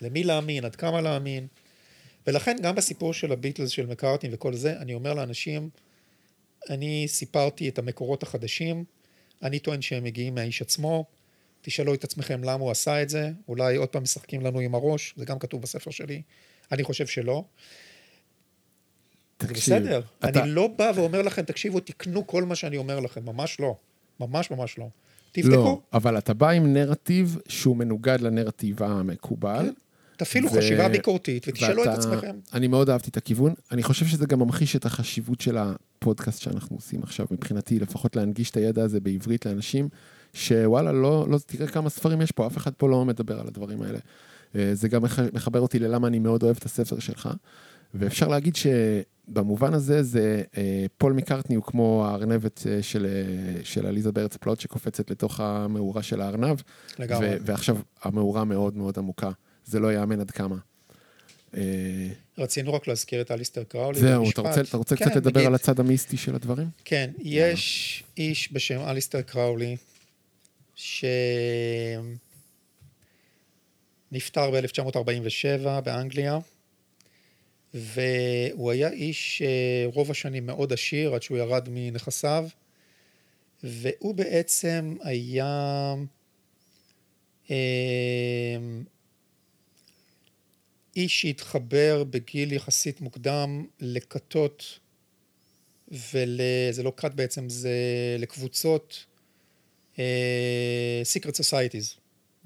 למי 0.00 0.24
להאמין, 0.24 0.64
עד 0.64 0.76
כמה 0.76 1.00
להאמין. 1.00 1.46
ולכן 2.26 2.56
גם 2.62 2.74
בסיפור 2.74 3.14
של 3.14 3.32
הביטלס, 3.32 3.70
של 3.70 3.86
מקארטין 3.86 4.30
וכל 4.34 4.54
זה, 4.54 4.76
אני 4.78 4.94
אומר 4.94 5.14
לאנשים, 5.14 5.70
אני 6.70 7.04
סיפרתי 7.08 7.68
את 7.68 7.78
המקורות 7.78 8.22
החדשים, 8.22 8.84
אני 9.42 9.58
טוען 9.58 9.82
שהם 9.82 10.04
מגיעים 10.04 10.34
מהאיש 10.34 10.62
עצמו, 10.62 11.04
תשאלו 11.62 11.94
את 11.94 12.04
עצמכם 12.04 12.44
למה 12.44 12.62
הוא 12.62 12.70
עשה 12.70 13.02
את 13.02 13.08
זה, 13.08 13.30
אולי 13.48 13.76
עוד 13.76 13.88
פעם 13.88 14.02
משחקים 14.02 14.40
לנו 14.40 14.60
עם 14.60 14.74
הראש, 14.74 15.14
זה 15.16 15.24
גם 15.24 15.38
כתוב 15.38 15.62
בספר 15.62 15.90
שלי, 15.90 16.22
אני 16.72 16.82
חושב 16.84 17.06
שלא. 17.06 17.44
תקשיב, 19.48 19.74
בסדר, 19.74 20.00
אתה- 20.24 20.42
אני 20.42 20.50
לא 20.50 20.68
בא 20.78 20.92
ואומר 20.94 21.22
לכם, 21.22 21.42
תקשיבו, 21.42 21.80
תקנו 21.80 22.26
כל 22.26 22.44
מה 22.44 22.54
שאני 22.54 22.76
אומר 22.76 23.00
לכם, 23.00 23.20
ממש 23.24 23.60
לא, 23.60 23.76
ממש 24.20 24.50
ממש 24.50 24.78
לא. 24.78 24.86
תבדקו, 25.32 25.50
לא, 25.54 25.80
אבל 25.92 26.18
אתה 26.18 26.34
בא 26.34 26.50
עם 26.50 26.72
נרטיב 26.72 27.38
שהוא 27.48 27.76
מנוגד 27.76 28.20
לנרטיב 28.20 28.82
המקובל. 28.82 29.70
תפעילו 30.16 30.48
ו- 30.52 30.56
חשיבה 30.58 30.88
ביקורתית 30.88 31.48
ותשאלו 31.48 31.82
את 31.82 31.88
ואתה- 31.88 31.98
עצמכם. 31.98 32.36
אני 32.52 32.66
מאוד 32.68 32.90
אהבתי 32.90 33.10
את 33.10 33.16
הכיוון. 33.16 33.54
אני 33.72 33.82
חושב 33.82 34.06
שזה 34.06 34.26
גם 34.26 34.38
ממחיש 34.38 34.76
את 34.76 34.84
החשיבות 34.86 35.40
של 35.40 35.56
הפודקאסט 35.58 36.40
שאנחנו 36.40 36.76
עושים 36.76 37.02
עכשיו, 37.02 37.26
מבחינתי, 37.30 37.78
לפחות 37.78 38.16
להנגיש 38.16 38.50
את 38.50 38.56
הידע 38.56 38.82
הזה 38.82 39.00
בעברית 39.00 39.46
לאנשים, 39.46 39.88
שוואלה, 40.34 40.92
לא, 40.92 41.26
לא, 41.30 41.38
תראה 41.46 41.66
כמה 41.68 41.90
ספרים 41.90 42.20
יש 42.20 42.32
פה, 42.32 42.46
אף 42.46 42.56
אחד 42.56 42.72
פה 42.76 42.88
לא 42.88 43.04
מדבר 43.04 43.40
על 43.40 43.46
הדברים 43.46 43.82
האלה. 43.82 43.98
אה, 44.56 44.70
זה 44.74 44.88
גם 44.88 45.02
מח- 45.02 45.18
מחבר 45.32 45.60
אותי 45.60 45.78
ללמה 45.78 46.08
אני 46.08 46.18
מאוד 46.18 46.42
אוהב 46.42 46.56
את 46.56 46.64
הספר 46.64 46.98
שלך. 46.98 47.28
ואפשר 47.94 48.28
להגיד 48.28 48.56
שבמובן 48.56 49.74
הזה, 49.74 50.02
זה 50.02 50.42
אה, 50.56 50.86
פול 50.98 51.12
מקארטני 51.12 51.56
הוא 51.56 51.64
כמו 51.64 52.06
הארנבת 52.06 52.66
אה, 52.66 52.82
של, 52.82 53.06
אה, 53.06 53.64
של 53.64 53.86
עליזה 53.86 54.12
בארץ 54.12 54.36
פלוט 54.36 54.60
שקופצת 54.60 55.10
לתוך 55.10 55.40
המאורה 55.40 56.02
של 56.02 56.20
הארנב. 56.20 56.60
לגמרי. 56.98 57.28
ו- 57.28 57.36
ועכשיו 57.44 57.76
המאורה 58.02 58.44
מאוד 58.44 58.76
מאוד 58.76 58.98
עמוקה. 58.98 59.30
זה 59.64 59.80
לא 59.80 59.92
ייאמן 59.92 60.20
עד 60.20 60.30
כמה. 60.30 60.56
רצינו 62.38 62.74
רק 62.74 62.88
להזכיר 62.88 63.20
את 63.20 63.30
אליסטר 63.30 63.64
קראולי. 63.64 64.00
זהו. 64.00 64.30
אתה 64.30 64.40
רוצה, 64.40 64.60
אתה 64.60 64.76
רוצה 64.76 64.96
כן, 64.96 65.04
קצת 65.04 65.16
לדבר 65.16 65.30
נגיד, 65.30 65.46
על 65.46 65.54
הצד 65.54 65.80
המיסטי 65.80 66.16
של 66.16 66.34
הדברים? 66.34 66.68
כן, 66.84 67.10
יש 67.18 68.04
איש 68.16 68.52
בשם 68.52 68.80
אליסטר 68.80 69.22
קראולי, 69.22 69.76
שנפטר 70.74 72.10
ב-1947 74.50 75.80
באנגליה, 75.84 76.38
והוא 77.74 78.70
היה 78.70 78.88
איש 78.88 79.42
אה, 79.42 79.84
רוב 79.86 80.10
השנים 80.10 80.46
מאוד 80.46 80.72
עשיר, 80.72 81.14
עד 81.14 81.22
שהוא 81.22 81.38
ירד 81.38 81.68
מנכסיו, 81.70 82.48
והוא 83.62 84.14
בעצם 84.14 84.96
היה... 85.02 85.94
אה, 87.50 88.56
איש 90.96 91.20
שהתחבר 91.20 92.04
בגיל 92.04 92.52
יחסית 92.52 93.00
מוקדם 93.00 93.66
לכתות 93.80 94.78
ול... 95.88 96.40
זה 96.70 96.82
לא 96.82 96.92
כת 96.96 97.14
בעצם, 97.14 97.48
זה 97.48 97.70
לקבוצות 98.18 99.04
uh, 99.94 99.98
secret 101.16 101.34
societies, 101.34 101.98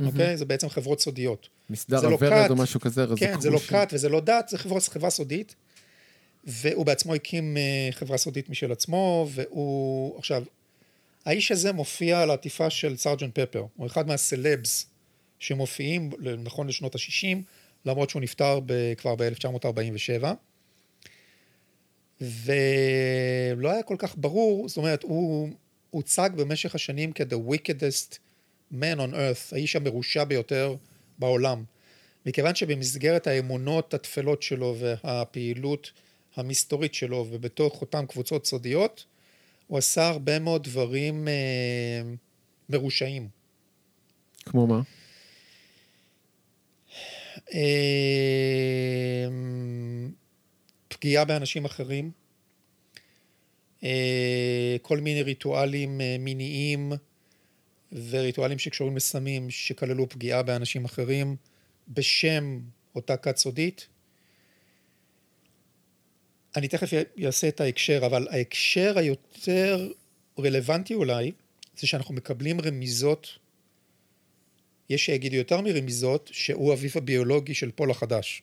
אוקיי? 0.06 0.36
זה 0.36 0.44
בעצם 0.44 0.68
חברות 0.68 1.00
סודיות. 1.00 1.48
מסדר 1.70 2.02
לא 2.02 2.08
הוורד 2.08 2.44
כת. 2.44 2.50
או 2.50 2.56
משהו 2.56 2.80
כזה? 2.80 3.04
כן, 3.16 3.40
זה 3.40 3.50
לא? 3.50 3.58
כת 3.58 3.88
וזה 3.92 4.08
לא 4.08 4.20
דת, 4.20 4.48
זה 4.48 4.58
חברה, 4.58 4.80
חברה 4.80 5.10
סודית. 5.10 5.54
והוא 6.44 6.86
בעצמו 6.86 7.14
הקים 7.14 7.56
אה, 7.56 7.88
חברה 7.90 8.18
סודית 8.18 8.48
משל 8.48 8.72
עצמו, 8.72 9.28
והוא... 9.30 10.18
עכשיו, 10.18 10.42
האיש 11.24 11.52
הזה 11.52 11.72
מופיע 11.72 12.22
על 12.22 12.30
העטיפה 12.30 12.70
של 12.70 12.96
סארג'נט 12.96 13.38
פפר. 13.38 13.64
הוא 13.76 13.86
אחד 13.86 14.06
מהסלבס 14.06 14.86
שמופיעים, 15.38 16.10
נכון 16.38 16.66
לשנות 16.68 16.94
ה-60, 16.94 17.38
למרות 17.84 18.10
שהוא 18.10 18.22
נפטר 18.22 18.60
ב, 18.66 18.94
כבר 18.94 19.14
ב-1947. 19.14 20.24
ולא 22.20 23.70
היה 23.70 23.82
כל 23.82 23.96
כך 23.98 24.14
ברור, 24.16 24.68
זאת 24.68 24.76
אומרת, 24.76 25.02
הוא 25.02 25.48
הוצג 25.90 26.30
במשך 26.36 26.74
השנים 26.74 27.12
כ-the 27.14 27.52
wickedest 27.52 28.18
man 28.72 28.98
on 28.98 29.14
earth, 29.14 29.52
האיש 29.52 29.76
המרושע 29.76 30.24
ביותר 30.24 30.74
בעולם. 31.18 31.64
מכיוון 32.26 32.54
שבמסגרת 32.54 33.26
האמונות 33.26 33.94
התפלות 33.94 34.42
שלו 34.42 34.76
והפעילות 34.78 35.92
המסתורית 36.36 36.94
שלו 36.94 37.26
ובתוך 37.30 37.80
אותן 37.80 38.06
קבוצות 38.06 38.46
סודיות, 38.46 39.04
הוא 39.66 39.78
עשה 39.78 40.08
הרבה 40.08 40.38
מאוד 40.38 40.64
דברים 40.64 41.28
אה, 41.28 42.02
מרושעים. 42.68 43.28
כמו 44.44 44.66
מה? 44.66 44.80
אה, 47.54 49.28
פגיעה 50.88 51.24
באנשים 51.24 51.64
אחרים, 51.64 52.10
אה, 53.84 54.76
כל 54.82 54.98
מיני 54.98 55.22
ריטואלים 55.22 56.00
אה, 56.00 56.16
מיניים 56.18 56.92
וריטואלים 57.92 58.58
שקשורים 58.58 58.96
לסמים 58.96 59.50
שכללו 59.50 60.08
פגיעה 60.08 60.42
באנשים 60.42 60.84
אחרים 60.84 61.36
בשם 61.88 62.60
אותה 62.94 63.16
כת 63.16 63.36
סודית. 63.36 63.88
אני 66.56 66.68
תכף 66.68 66.90
אעשה 67.26 67.48
את 67.48 67.60
ההקשר, 67.60 68.06
אבל 68.06 68.28
ההקשר 68.30 68.98
היותר 68.98 69.90
רלוונטי 70.38 70.94
אולי, 70.94 71.32
זה 71.78 71.86
שאנחנו 71.86 72.14
מקבלים 72.14 72.60
רמיזות, 72.60 73.38
יש 74.90 75.06
שיגידו 75.06 75.36
יותר 75.36 75.60
מרמיזות, 75.60 76.30
שהוא 76.32 76.72
אביו 76.72 76.90
הביולוגי 76.94 77.54
של 77.54 77.70
פול 77.70 77.90
החדש. 77.90 78.42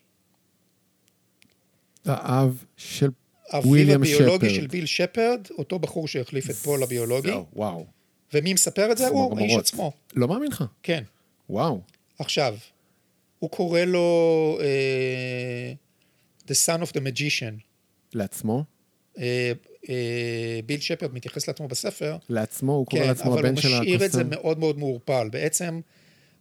האב 2.05 2.63
של 2.77 3.09
אביו 3.51 3.69
וויליאם 3.69 4.01
הביולוגי 4.01 4.49
שפרד. 4.49 4.61
של 4.61 4.67
ביל 4.67 4.85
שפרד, 4.85 5.47
אותו 5.57 5.79
בחור 5.79 6.07
שהחליף 6.07 6.49
את 6.49 6.55
פול 6.55 6.83
הביולוגי. 6.83 7.31
וואו. 7.53 7.85
ומי 8.33 8.53
מספר 8.53 8.91
את 8.91 8.97
זה? 8.97 9.07
הוא 9.07 9.39
האיש. 9.39 9.55
עצמו. 9.55 9.91
לא 10.15 10.27
מאמין 10.27 10.51
לך. 10.51 10.63
כן. 10.83 11.03
וואו. 11.49 11.81
עכשיו, 12.19 12.55
הוא 13.39 13.49
קורא 13.49 13.81
לו 13.81 14.59
אה, 14.61 15.73
The 16.47 16.55
Son 16.65 16.81
of 16.81 16.91
the 16.91 16.99
Magician. 16.99 17.61
לעצמו? 18.13 18.63
אה, 19.19 19.51
אה, 19.89 20.59
ביל 20.65 20.79
שפרד 20.79 21.13
מתייחס 21.13 21.47
לעצמו 21.47 21.67
בספר, 21.67 22.17
לעצמו, 22.29 22.71
הוא 22.71 22.85
קורא 22.85 23.01
כן, 23.01 23.07
לעצמו 23.07 23.33
אבל 23.33 23.41
הוא 23.41 23.47
הבן 23.47 23.61
של 23.61 23.67
הקוסם. 23.67 23.81
משאיר 23.81 24.05
את 24.05 24.11
זה 24.11 24.23
מאוד 24.23 24.59
מאוד 24.59 24.77
מעורפל. 24.77 25.29
בעצם, 25.31 25.79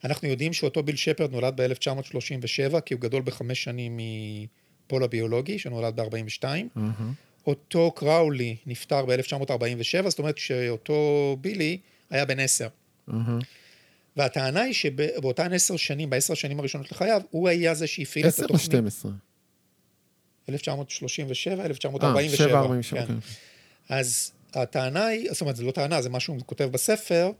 אנחנו 0.05 0.29
יודעים 0.29 0.53
שאותו 0.53 0.83
ביל 0.83 0.97
שפרד 0.97 1.33
נולד 1.33 1.61
ב-1937, 1.61 2.81
כי 2.81 2.95
הוא 2.95 3.01
גדול 3.01 3.23
בחמש 3.23 3.65
שנים 3.65 4.01
מפול 4.87 5.05
הביולוגי, 5.05 5.59
שנולד 5.59 6.01
ב-42. 6.01 6.45
אהה. 6.45 7.13
אותו 7.47 7.93
קראולי 7.97 8.57
נפטר 8.67 9.05
ב-1947, 9.05 10.09
זאת 10.09 10.19
אומרת 10.19 10.39
שאותו 10.39 11.37
בילי 11.41 11.79
היה 12.11 12.25
בן 12.25 12.41
עשר. 12.41 12.69
והטענה 14.17 14.63
היא 14.63 14.75
שבאותן 14.75 15.53
עשר 15.53 15.77
שנים, 15.77 16.11
בעשר 16.11 16.33
השנים 16.33 16.61
הראשונות 16.61 16.93
לחייו, 16.93 17.23
הוא 17.31 17.49
היה 17.49 17.75
זה 17.75 17.87
שהפעיל 17.87 18.27
את 18.27 18.33
עשר 18.33 18.43
או 18.43 18.45
התוכנית. 18.45 18.71
12? 18.71 19.13
1937, 20.49 21.61
אה, 21.61 21.67
1947. 21.67 22.49
7, 22.49 22.61
47, 22.61 23.01
כן. 23.01 23.07
כן. 23.07 23.19
אז 23.89 24.33
הטענה 24.55 25.07
היא, 25.07 25.33
זאת 25.33 25.41
אומרת, 25.41 25.57
זה 25.57 25.65
לא 25.65 25.71
טענה, 25.71 26.03
זה 26.03 26.09
מה 26.09 26.21
שהוא 26.21 26.37
כותב 26.47 26.65
בספר, 26.65 27.31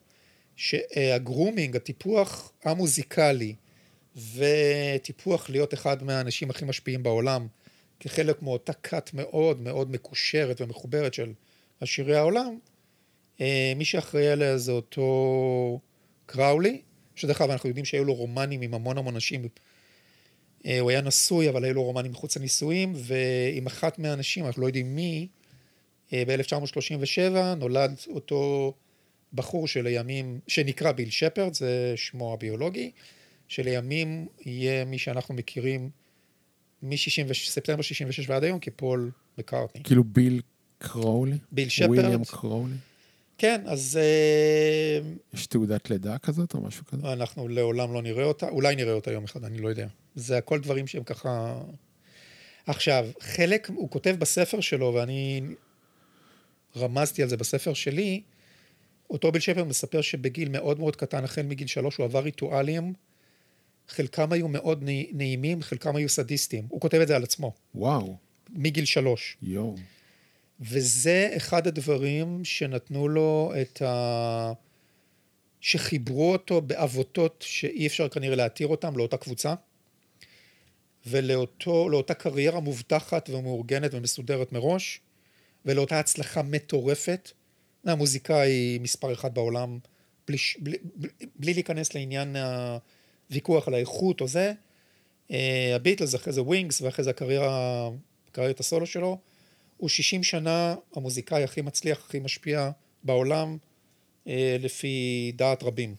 שהגרומינג, 0.57 1.77
הטיפוח 1.77 2.53
המוזיקלי 2.65 3.55
וטיפוח 4.35 5.51
להיות 5.51 5.75
אחד 5.75 6.03
מהאנשים 6.03 6.51
הכי 6.51 6.65
משפיעים 6.65 7.03
בעולם, 7.03 7.47
כחלק 8.01 8.43
מאותה 8.43 8.73
כת 8.73 9.11
מאוד 9.15 9.61
מאוד 9.61 9.91
מקושרת 9.91 10.61
ומחוברת 10.61 11.15
של 11.15 11.33
עשירי 11.81 12.17
העולם, 12.17 12.59
אה, 13.41 13.73
מי 13.77 13.85
שאחראי 13.85 14.29
עליה 14.29 14.59
זה 14.59 14.73
אותו 14.73 15.81
קראולי, 16.27 16.81
שדרך 17.17 17.41
אגב 17.41 17.51
אנחנו 17.51 17.69
יודעים 17.69 17.85
שהיו 17.85 18.05
לו 18.05 18.15
רומנים 18.15 18.61
עם 18.61 18.75
המון 18.75 18.99
המון 18.99 19.17
נשים. 19.17 19.49
אה, 20.67 20.81
הוא 20.81 20.91
היה 20.91 21.01
נשוי, 21.01 21.49
אבל 21.49 21.65
היו 21.65 21.75
לו 21.75 21.83
רומנים 21.83 22.11
מחוץ 22.11 22.37
לנישואים, 22.37 22.93
ועם 22.97 23.67
אחת 23.67 23.99
מהנשים, 23.99 24.47
אנחנו 24.47 24.63
לא 24.63 24.67
יודעים 24.67 24.97
מי, 24.97 25.29
אה, 26.13 26.23
ב-1937 26.27 27.55
נולד 27.57 27.95
אותו 28.09 28.75
בחור 29.33 29.69
שלימים, 29.69 30.41
שנקרא 30.49 30.93
ביל 30.93 31.11
שפרד, 31.11 31.55
זה 31.55 31.93
שמו 31.97 32.33
הביולוגי, 32.33 32.91
שלימים 33.49 34.27
יהיה 34.47 34.85
מי 34.85 34.99
שאנחנו 34.99 35.35
מכירים 35.35 35.91
מספטמבר 36.85 37.83
66 37.83 38.29
ועד 38.29 38.45
היום 38.45 38.59
כפול 38.59 39.11
מקארטני. 39.39 39.83
כאילו 39.83 40.05
ביל 40.05 40.41
קרולי? 40.79 41.39
ביל 41.53 41.69
שפרד. 41.69 41.89
וויליאם 41.89 42.25
קרולי? 42.25 42.75
כן, 43.39 43.61
אז 43.67 43.99
אה, 44.03 45.01
יש 45.35 45.47
תעודת 45.47 45.91
לידה 45.91 46.19
כזאת 46.19 46.55
או 46.55 46.61
משהו 46.61 46.85
כזה? 46.85 47.13
אנחנו 47.13 47.49
לעולם 47.49 47.93
לא 47.93 48.03
נראה 48.03 48.25
אותה, 48.25 48.49
אולי 48.49 48.77
נראה 48.77 48.93
אותה 48.93 49.13
יום 49.13 49.25
אחד, 49.25 49.45
אני 49.45 49.59
לא 49.59 49.69
יודע. 49.69 49.87
זה 50.15 50.39
הכל 50.39 50.61
דברים 50.61 50.87
שהם 50.87 51.05
ככה... 51.05 51.61
עכשיו, 52.67 53.09
חלק, 53.21 53.71
הוא 53.75 53.91
כותב 53.91 54.17
בספר 54.19 54.61
שלו, 54.61 54.95
ואני 54.95 55.41
רמזתי 56.77 57.23
על 57.23 57.29
זה 57.29 57.37
בספר 57.37 57.75
שלי, 57.75 58.23
אותו 59.11 59.33
ביל 59.33 59.41
שפר 59.41 59.65
מספר 59.65 60.01
שבגיל 60.01 60.49
מאוד 60.49 60.79
מאוד 60.79 60.97
קטן, 60.97 61.25
החל 61.25 61.43
מגיל 61.43 61.67
שלוש, 61.67 61.97
הוא 61.97 62.05
עבר 62.05 62.21
ריטואלים, 62.21 62.93
חלקם 63.89 64.33
היו 64.33 64.49
מאוד 64.49 64.83
נעי- 64.83 65.11
נעימים, 65.13 65.63
חלקם 65.63 65.97
היו 65.97 66.09
סדיסטיים. 66.09 66.67
הוא 66.69 66.81
כותב 66.81 66.99
את 67.01 67.09
זה 67.09 67.17
על 67.17 67.23
עצמו, 67.23 67.53
וואו, 67.75 68.17
מגיל 68.51 68.85
שלוש. 68.85 69.37
יואו. 69.43 69.77
וזה 70.61 71.33
אחד 71.37 71.67
הדברים 71.67 72.45
שנתנו 72.45 73.09
לו 73.09 73.53
את 73.63 73.83
ה... 73.83 74.53
שחיברו 75.61 76.33
אותו 76.33 76.61
בעבותות 76.61 77.45
שאי 77.47 77.87
אפשר 77.87 78.09
כנראה 78.09 78.37
להתיר 78.37 78.67
אותם 78.67 78.97
לאותה 78.97 79.17
קבוצה, 79.17 79.55
ולאותה 81.07 82.15
קריירה 82.15 82.61
מובטחת 82.61 83.31
ומאורגנת 83.31 83.95
ומסודרת 83.95 84.53
מראש, 84.53 85.01
ולאותה 85.65 86.01
הצלחה 86.01 86.43
מטורפת. 86.43 87.31
המוזיקאי 87.85 88.79
מספר 88.81 89.13
אחד 89.13 89.35
בעולם, 89.35 89.79
בלי, 90.29 90.37
בלי, 90.59 90.77
בלי, 90.95 91.09
בלי 91.37 91.55
להיכנס 91.55 91.95
לעניין 91.95 92.37
הוויכוח 93.35 93.69
על 93.69 93.75
האיכות 93.75 94.21
או 94.21 94.29
זה. 94.29 94.53
אה, 95.31 95.73
הביטלס, 95.77 96.15
אחרי 96.15 96.33
זה 96.33 96.43
ווינגס, 96.43 96.81
ואחרי 96.81 97.05
זה 97.05 97.11
הקריירה, 97.11 97.89
קריירת 98.33 98.61
הסולו 98.61 98.87
שלו. 98.87 99.19
הוא 99.77 99.89
60 99.89 100.23
שנה 100.23 100.75
המוזיקאי 100.97 101.45
הכי 101.45 101.61
מצליח, 101.61 102.05
הכי 102.09 102.19
משפיע 102.19 102.71
בעולם, 103.05 103.57
אה, 104.29 104.57
לפי 104.61 104.97
דעת 105.37 105.63
רבים, 105.63 105.95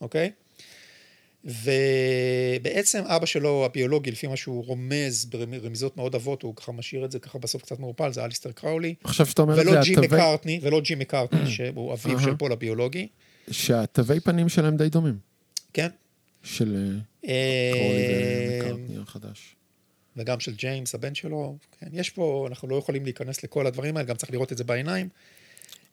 אוקיי? 0.00 0.30
ובעצם 1.44 3.02
אבא 3.06 3.26
שלו, 3.26 3.64
הביולוגי, 3.64 4.10
לפי 4.10 4.26
מה 4.26 4.36
שהוא 4.36 4.64
רומז 4.66 5.24
ברמיזות 5.24 5.96
מאוד 5.96 6.14
עבות, 6.14 6.42
הוא 6.42 6.56
ככה 6.56 6.72
משאיר 6.72 7.04
את 7.04 7.10
זה 7.12 7.18
ככה 7.18 7.38
בסוף 7.38 7.62
קצת 7.62 7.78
מעורפל, 7.78 8.12
זה 8.12 8.24
אליסטר 8.24 8.52
קראולי. 8.52 8.94
עכשיו 9.04 9.26
שאתה 9.26 9.42
אומר 9.42 9.60
את 9.60 9.66
זה, 9.66 9.80
התווי- 9.80 10.06
מקארטני, 10.06 10.60
ולא 10.62 10.80
ג'י 10.80 10.94
מקארטני, 10.94 11.50
שהוא 11.50 11.92
אביו. 11.92 12.20
של 12.20 12.36
פול 12.36 12.52
הביולוגי. 12.52 13.08
שהתווי 13.50 14.20
פנים 14.20 14.48
שלהם 14.48 14.76
די 14.76 14.88
דומים. 14.88 15.18
כן. 15.72 15.88
של 16.42 16.76
אה, 17.24 17.70
קרולי 17.72 18.06
אה, 18.06 18.70
ומקארטני 18.72 19.02
החדש. 19.02 19.56
וגם 20.16 20.40
של 20.40 20.54
ג'יימס, 20.54 20.94
הבן 20.94 21.14
שלו. 21.14 21.56
כן, 21.80 21.86
יש 21.92 22.10
פה, 22.10 22.46
אנחנו 22.50 22.68
לא 22.68 22.76
יכולים 22.76 23.04
להיכנס 23.04 23.44
לכל 23.44 23.66
הדברים 23.66 23.96
האלה, 23.96 24.08
גם 24.08 24.16
צריך 24.16 24.32
לראות 24.32 24.52
את 24.52 24.58
זה 24.58 24.64
בעיניים. 24.64 25.08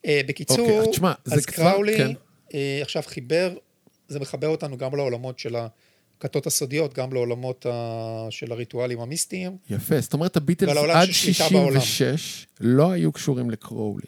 אה, 0.05 0.21
בקיצור, 0.27 0.59
אוקיי, 0.59 0.79
אז 0.79 0.87
תשמע, 0.87 1.13
זה 1.25 1.35
אז 1.35 1.45
קצת- 1.45 1.55
קראולי 1.55 1.97
כן. 1.97 2.11
עכשיו 2.81 3.03
חיבר, 3.05 3.55
זה 4.07 4.19
מחבר 4.19 4.47
אותנו 4.47 4.77
גם 4.77 4.95
לעולמות 4.95 5.39
של 5.39 5.55
הכתות 6.17 6.47
הסודיות, 6.47 6.93
גם 6.93 7.13
לעולמות 7.13 7.65
ה- 7.65 8.27
של 8.29 8.51
הריטואלים 8.51 8.99
המיסטיים. 8.99 9.57
יפה, 9.69 9.99
זאת 10.01 10.13
אומרת, 10.13 10.37
הביטלס 10.37 10.77
עד 10.93 11.05
של 11.07 11.13
שליטה 11.13 11.53
בעולם. 11.53 11.81
66 11.81 12.47
לא 12.59 12.91
היו 12.91 13.11
קשורים 13.11 13.49
לקרולי. 13.49 14.05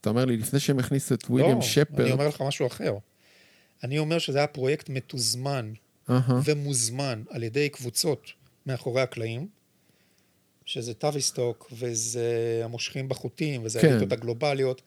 אתה 0.00 0.10
אומר 0.10 0.24
לי, 0.24 0.36
לפני 0.36 0.60
שהם 0.60 0.78
הכניסו 0.78 1.14
את 1.14 1.24
וויליאם 1.30 1.52
לא, 1.52 1.56
אני 1.56 1.66
שפרד, 1.66 2.10
אומר 2.10 2.28
לך 2.28 2.42
משהו 2.42 2.66
אחר. 2.66 2.94
אני 3.84 3.98
אומר 3.98 4.18
שזה 4.18 4.38
היה 4.38 4.46
פרויקט 4.46 4.88
מתוזמן 4.88 5.72
אהה, 6.10 6.40
ומוזמן 6.44 7.22
על 7.30 7.42
ידי 7.42 7.68
קבוצות 7.68 8.32
מאחורי 8.66 9.02
הקלעים, 9.02 9.48
שזה 10.64 10.94
טאביסטוק, 10.94 11.72
וזה 11.72 12.60
המושכים 12.64 13.08
בחוטים, 13.08 13.64
וזה 13.64 13.80
כן. 13.80 13.88
האליטות 13.88 14.12
הגלובליות. 14.12 14.82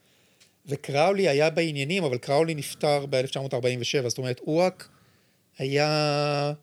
וקראולי 0.65 1.27
היה 1.27 1.49
בעניינים, 1.49 2.03
אבל 2.03 2.17
קראולי 2.17 2.55
נפטר 2.55 3.05
ב-1947, 3.09 4.09
זאת 4.09 4.17
אומרת, 4.17 4.41
רק 4.47 4.89
היה, 5.57 6.53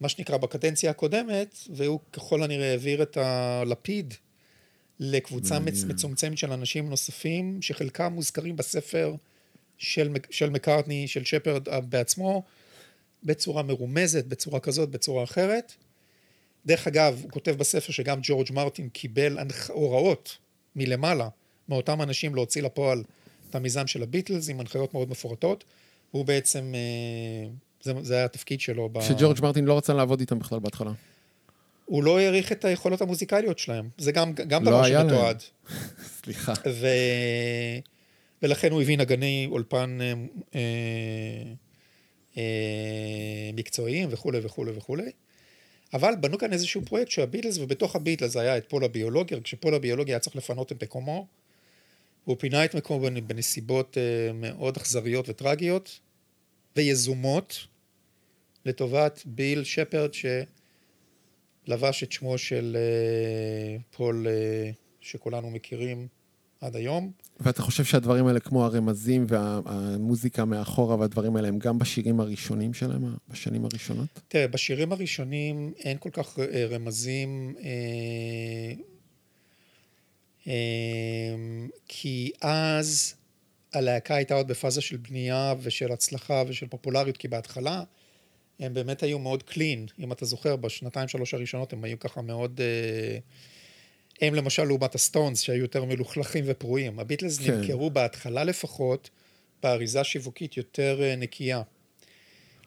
מה 0.00 0.08
שנקרא, 0.08 0.36
בקדנציה 0.36 0.90
הקודמת, 0.90 1.58
והוא 1.70 2.00
ככל 2.12 2.42
הנראה 2.42 2.70
העביר 2.70 3.02
את 3.02 3.16
הלפיד 3.16 4.14
לקבוצה 5.00 5.58
מצ-. 5.58 5.84
מצומצמת 5.84 6.38
של 6.38 6.52
אנשים 6.52 6.90
נוספים, 6.90 7.62
שחלקם 7.62 8.12
מוזכרים 8.12 8.56
בספר 8.56 9.14
של, 9.78 10.12
של 10.30 10.50
מקארטני, 10.50 11.08
של 11.08 11.24
שפרד 11.24 11.68
אה, 11.68 11.80
בעצמו, 11.80 12.42
בצורה 13.24 13.62
מרומזת, 13.62 14.24
בצורה 14.24 14.60
כזאת, 14.60 14.90
בצורה 14.90 15.24
אחרת. 15.24 15.72
דרך 16.66 16.86
אגב, 16.86 17.20
הוא 17.22 17.30
כותב 17.30 17.50
בספר 17.58 17.92
שגם 17.92 18.18
ג'ורג' 18.22 18.52
מרטין 18.52 18.88
קיבל 18.88 19.38
הוראות 19.68 20.36
מלמעלה 20.76 21.28
מאותם 21.68 22.02
אנשים 22.02 22.34
להוציא 22.34 22.62
לפועל 22.62 23.02
את 23.50 23.54
המיזם 23.54 23.86
של 23.86 24.02
הביטלס 24.02 24.48
עם 24.48 24.60
הנחיות 24.60 24.94
מאוד 24.94 25.10
מפורטות. 25.10 25.64
הוא 26.10 26.24
בעצם, 26.24 26.72
אה, 26.74 27.48
זה, 27.82 27.92
זה 28.02 28.14
היה 28.14 28.24
התפקיד 28.24 28.60
שלו. 28.60 28.88
ב... 28.88 29.00
שג'ורג' 29.00 29.40
מרטין 29.42 29.64
לא 29.64 29.78
רצה 29.78 29.94
לעבוד 29.94 30.20
איתם 30.20 30.38
בכלל 30.38 30.58
בהתחלה. 30.58 30.92
הוא 31.84 32.04
לא 32.04 32.18
העריך 32.18 32.52
את 32.52 32.64
היכולות 32.64 33.00
המוזיקליות 33.00 33.58
שלהם. 33.58 33.88
זה 33.98 34.12
גם, 34.12 34.32
גם 34.32 34.64
לא 34.64 34.70
דבר. 34.70 34.88
שמתועד. 34.88 35.42
סליחה. 36.22 36.52
ו... 36.66 36.86
ולכן 38.42 38.72
הוא 38.72 38.82
הביא 38.82 38.98
נגני 38.98 39.48
אולפן 39.50 39.98
אה, 40.00 40.12
אה, 40.54 41.52
אה, 42.36 43.50
מקצועיים 43.54 44.08
וכולי 44.12 44.38
וכולי 44.42 44.72
וכולי. 44.76 45.10
אבל 45.94 46.14
בנו 46.20 46.38
כאן 46.38 46.52
איזשהו 46.52 46.82
פרויקט 46.82 47.10
שהביטלס, 47.10 47.58
ובתוך 47.58 47.96
הביטלס 47.96 48.36
היה 48.36 48.56
את 48.56 48.68
פול 48.68 48.84
הביולוגי, 48.84 49.34
כשפול 49.44 49.74
הביולוגי 49.74 50.12
היה 50.12 50.18
צריך 50.18 50.36
לפנות 50.36 50.72
את 50.72 50.82
מקומו. 50.82 51.26
הוא 52.24 52.36
פינה 52.38 52.64
את 52.64 52.74
מקומו 52.74 53.06
בנ- 53.06 53.20
בנסיבות 53.20 53.98
אה, 53.98 54.32
מאוד 54.32 54.76
אכזריות 54.76 55.28
וטרגיות 55.28 56.00
ויזומות 56.76 57.66
לטובת 58.64 59.22
ביל 59.26 59.64
שפרד 59.64 60.10
שלבש 61.64 62.02
את 62.02 62.12
שמו 62.12 62.38
של 62.38 62.76
אה, 62.80 63.76
פול 63.90 64.26
אה, 64.28 64.70
שכולנו 65.00 65.50
מכירים 65.50 66.08
עד 66.60 66.76
היום. 66.76 67.12
ואתה 67.40 67.62
חושב 67.62 67.84
שהדברים 67.84 68.26
האלה, 68.26 68.40
כמו 68.40 68.64
הרמזים 68.64 69.24
והמוזיקה 69.28 70.44
מאחורה 70.44 70.96
והדברים 70.96 71.36
האלה, 71.36 71.48
הם 71.48 71.58
גם 71.58 71.78
בשירים 71.78 72.20
הראשונים 72.20 72.74
שלהם, 72.74 73.14
בשנים 73.28 73.64
הראשונות? 73.64 74.08
תראה, 74.28 74.48
בשירים 74.48 74.92
הראשונים 74.92 75.72
אין 75.78 75.96
כל 76.00 76.10
כך 76.12 76.38
אה, 76.38 76.66
רמזים, 76.70 77.54
אה, 77.58 78.72
אה, 80.46 80.52
כי 81.88 82.32
אז 82.40 83.14
הלהקה 83.72 84.14
הייתה 84.14 84.34
עוד 84.34 84.48
בפאזה 84.48 84.80
של 84.80 84.96
בנייה 84.96 85.54
ושל 85.62 85.92
הצלחה 85.92 86.42
ושל 86.48 86.66
פופולריות, 86.66 87.16
כי 87.16 87.28
בהתחלה 87.28 87.82
הם 88.60 88.74
באמת 88.74 89.02
היו 89.02 89.18
מאוד 89.18 89.42
קלין, 89.42 89.86
אם 89.98 90.12
אתה 90.12 90.24
זוכר, 90.24 90.56
בשנתיים 90.56 91.08
שלוש 91.08 91.34
הראשונות 91.34 91.72
הם 91.72 91.84
היו 91.84 91.98
ככה 91.98 92.22
מאוד... 92.22 92.60
אה, 92.60 93.18
הם 94.20 94.34
למשל 94.34 94.64
לעומת 94.64 94.94
הסטונס 94.94 95.40
שהיו 95.40 95.62
יותר 95.62 95.84
מלוכלכים 95.84 96.44
ופרועים. 96.46 96.98
הביטלס 96.98 97.38
כן. 97.38 97.52
נמכרו 97.52 97.90
בהתחלה 97.90 98.44
לפחות 98.44 99.10
באריזה 99.62 100.04
שיווקית 100.04 100.56
יותר 100.56 101.02
אה, 101.02 101.16
נקייה. 101.16 101.62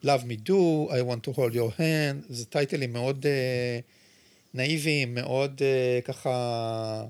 Love 0.03 0.23
me 0.23 0.47
do, 0.47 0.89
I 0.89 1.01
want 1.09 1.27
to 1.27 1.35
hold 1.35 1.53
your 1.53 1.79
hand, 1.79 2.25
זה 2.29 2.45
טייטלים 2.45 2.93
מאוד 2.93 3.25
uh, 3.25 3.83
נאיביים, 4.53 5.15
מאוד 5.15 5.61
uh, 5.61 6.05
ככה, 6.05 7.03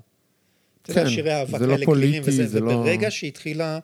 אתה 0.82 0.90
יודע, 0.90 1.04
כן, 1.04 1.10
שירי 1.10 1.34
אהבה 1.34 1.58
זה 1.58 1.66
לא 1.66 1.74
כאלה 1.74 1.86
פוליטי, 1.86 2.20
וזה, 2.24 2.46
זה 2.46 2.60
לא- 2.60 2.72
וברגע 2.72 3.10
שהתחילה, 3.10 3.78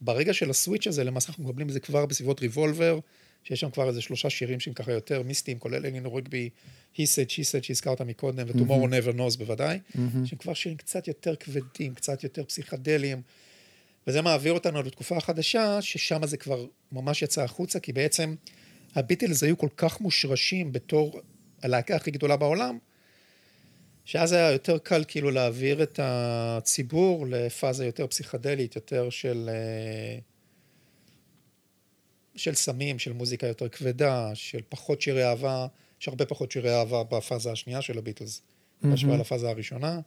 ברגע 0.00 0.32
של 0.32 0.50
הסוויץ' 0.50 0.86
הזה, 0.86 1.04
למעשה 1.04 1.28
אנחנו 1.28 1.44
מקבלים 1.44 1.68
את 1.68 1.72
זה 1.72 1.80
כבר 1.80 2.06
בסביבות 2.06 2.40
ריבולבר, 2.40 2.98
שיש 3.44 3.60
שם 3.60 3.70
כבר 3.70 3.88
איזה 3.88 4.00
שלושה 4.00 4.30
שירים 4.30 4.60
שהם 4.60 4.74
ככה 4.74 4.92
יותר 4.92 5.22
מיסטיים, 5.22 5.58
כולל 5.58 5.86
אלינור 5.86 6.18
רגבי, 6.18 6.50
He 6.94 7.02
said, 7.02 7.30
she 7.30 7.42
said, 7.42 7.62
שהזכרת 7.62 8.00
מקודם, 8.00 8.46
ו-Tomorrow 8.48 8.88
never 8.88 9.16
knows 9.16 9.38
בוודאי, 9.38 9.78
שהם 10.24 10.38
כבר 10.38 10.54
שירים 10.54 10.76
קצת 10.78 11.08
יותר 11.08 11.36
כבדים, 11.36 11.94
קצת 11.94 12.24
יותר 12.24 12.44
פסיכדליים, 12.44 13.22
וזה 14.06 14.22
מעביר 14.22 14.52
אותנו 14.52 14.82
לתקופה 14.82 15.16
החדשה, 15.16 15.82
ששם 15.82 16.26
זה 16.26 16.36
כבר 16.36 16.66
ממש 16.92 17.22
יצא 17.22 17.42
החוצה, 17.42 17.80
כי 17.80 17.92
בעצם 17.92 18.34
הביטלס 18.94 19.42
היו 19.42 19.58
כל 19.58 19.68
כך 19.76 20.00
מושרשים 20.00 20.72
בתור 20.72 21.20
הלהקה 21.62 21.96
הכי 21.96 22.10
גדולה 22.10 22.36
בעולם, 22.36 22.78
שאז 24.04 24.32
היה 24.32 24.52
יותר 24.52 24.78
קל 24.78 25.04
כאילו 25.08 25.30
להעביר 25.30 25.82
את 25.82 26.00
הציבור 26.02 27.26
לפאזה 27.28 27.86
יותר 27.86 28.06
פסיכדלית, 28.06 28.76
יותר 28.76 29.10
של, 29.10 29.50
אה, 29.52 30.18
של 32.36 32.54
סמים, 32.54 32.98
של 32.98 33.12
מוזיקה 33.12 33.46
יותר 33.46 33.68
כבדה, 33.68 34.30
של 34.34 34.60
פחות 34.68 35.02
שירי 35.02 35.24
אהבה, 35.24 35.66
יש 36.00 36.08
הרבה 36.08 36.26
פחות 36.26 36.52
שירי 36.52 36.74
אהבה 36.74 37.02
בפאזה 37.04 37.52
השנייה 37.52 37.82
של 37.82 37.98
הביטלס, 37.98 38.42
בהשוואה 38.82 39.16
לפאזה 39.16 39.48
הראשונה. 39.48 40.00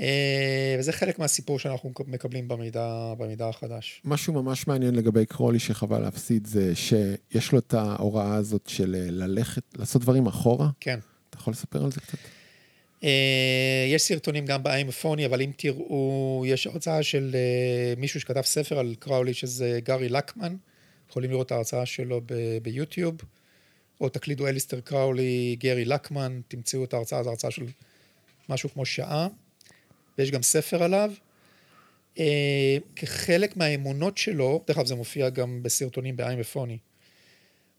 אה, 0.00 0.76
וזה 0.78 0.92
חלק 0.92 1.18
מהסיפור 1.18 1.58
שאנחנו 1.58 1.92
מקבלים 2.06 2.48
במידע, 2.48 3.14
במידע 3.18 3.48
החדש. 3.48 4.02
משהו 4.04 4.32
ממש 4.32 4.66
מעניין 4.66 4.94
לגבי 4.94 5.26
קרולי 5.26 5.58
שחבל 5.58 5.98
להפסיד, 5.98 6.46
זה 6.46 6.72
שיש 6.74 7.52
לו 7.52 7.58
את 7.58 7.74
ההוראה 7.74 8.34
הזאת 8.34 8.66
של 8.66 8.94
אה, 8.94 9.10
ללכת, 9.10 9.62
לעשות 9.78 10.02
דברים 10.02 10.26
אחורה. 10.26 10.68
כן. 10.80 10.98
אתה 11.30 11.38
יכול 11.38 11.52
לספר 11.52 11.84
על 11.84 11.92
זה 11.92 12.00
קצת? 12.00 12.18
אה, 13.04 13.86
יש 13.88 14.02
סרטונים 14.02 14.46
גם 14.46 14.62
באיימפוני, 14.62 15.26
אבל 15.26 15.42
אם 15.42 15.50
תראו, 15.56 16.44
יש 16.46 16.66
הרצאה 16.66 17.02
של 17.02 17.36
מישהו 17.96 18.20
שכתב 18.20 18.42
ספר 18.42 18.78
על 18.78 18.94
קראולי, 18.98 19.34
שזה 19.34 19.80
גארי 19.84 20.08
לקמן. 20.08 20.56
יכולים 21.12 21.30
לראות 21.30 21.46
את 21.46 21.52
ההרצאה 21.52 21.86
שלו 21.86 22.20
ביוטיוב, 22.62 23.14
או 24.00 24.08
תקלידו 24.08 24.46
אליסטר 24.46 24.80
קראולי, 24.80 25.56
גרי 25.58 25.84
לקמן, 25.84 26.40
תמצאו 26.48 26.84
את 26.84 26.94
ההרצאה, 26.94 27.22
זו 27.22 27.30
הרצאה 27.30 27.50
של 27.50 27.64
משהו 28.48 28.70
כמו 28.70 28.84
שעה, 28.84 29.28
ויש 30.18 30.30
גם 30.30 30.42
ספר 30.42 30.82
עליו. 30.82 31.12
אה, 32.18 32.76
כחלק 32.96 33.56
מהאמונות 33.56 34.18
שלו, 34.18 34.64
דרך 34.66 34.78
אגב 34.78 34.86
זה 34.86 34.94
מופיע 34.94 35.30
גם 35.30 35.62
בסרטונים 35.62 36.16
באיימפוני, 36.16 36.78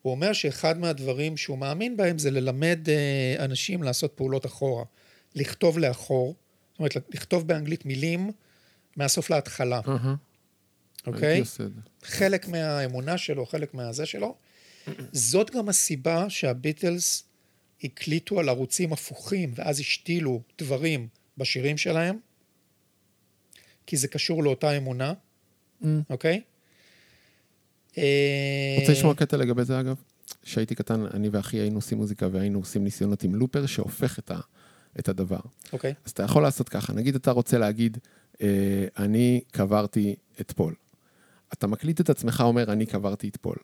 הוא 0.01 0.11
אומר 0.11 0.33
שאחד 0.33 0.77
מהדברים 0.77 1.37
שהוא 1.37 1.57
מאמין 1.57 1.97
בהם 1.97 2.17
זה 2.17 2.31
ללמד 2.31 2.89
אה, 2.89 3.45
אנשים 3.45 3.83
לעשות 3.83 4.13
פעולות 4.15 4.45
אחורה, 4.45 4.83
לכתוב 5.35 5.79
לאחור, 5.79 6.35
זאת 6.71 6.79
אומרת, 6.79 6.95
לכתוב 7.09 7.47
באנגלית 7.47 7.85
מילים 7.85 8.31
מהסוף 8.95 9.29
להתחלה, 9.29 9.81
אהה, 9.87 10.15
אוקיי? 11.07 11.43
זה. 11.43 11.67
חלק 12.03 12.47
מהאמונה 12.47 13.17
שלו, 13.17 13.45
חלק 13.45 13.73
מהזה 13.73 14.05
שלו. 14.05 14.35
זאת 15.11 15.51
גם 15.51 15.69
הסיבה 15.69 16.29
שהביטלס 16.29 17.23
הקליטו 17.83 18.39
על 18.39 18.49
ערוצים 18.49 18.93
הפוכים, 18.93 19.51
ואז 19.55 19.79
השתילו 19.79 20.41
דברים 20.59 21.07
בשירים 21.37 21.77
שלהם, 21.77 22.17
כי 23.87 23.97
זה 23.97 24.07
קשור 24.07 24.43
לאותה 24.43 24.77
אמונה, 24.77 25.13
אממ. 25.83 25.85
אוקיי? 26.09 26.41
רוצה 28.79 28.91
לשמוע 28.91 29.15
קטע 29.15 29.37
לגבי 29.37 29.63
זה 29.63 29.79
אגב? 29.79 29.95
כשהייתי 30.41 30.75
קטן, 30.75 31.05
אני 31.13 31.29
ואחי 31.29 31.57
היינו 31.57 31.77
עושים 31.77 31.97
מוזיקה 31.97 32.27
והיינו 32.31 32.59
עושים 32.59 32.83
ניסיונות 32.83 33.23
עם 33.23 33.35
looper 33.35 33.65
שהופך 33.65 34.19
את, 34.19 34.31
ה, 34.31 34.39
את 34.99 35.09
הדבר. 35.09 35.39
אוקיי, 35.73 35.93
אז 36.05 36.11
אתה 36.11 36.23
יכול 36.23 36.43
לעשות 36.43 36.69
ככה, 36.69 36.93
נגיד 36.93 37.15
אתה 37.15 37.31
רוצה 37.31 37.57
להגיד, 37.57 37.97
אה, 38.41 38.47
אני 38.97 39.41
קברתי 39.51 40.15
את 40.41 40.51
פול. 40.51 40.73
אתה 41.53 41.67
מקליט 41.67 42.01
את 42.01 42.09
עצמך 42.09 42.43
אומר, 42.45 42.71
אני 42.71 42.85
קברתי 42.85 43.29
את 43.29 43.37
פול. 43.37 43.55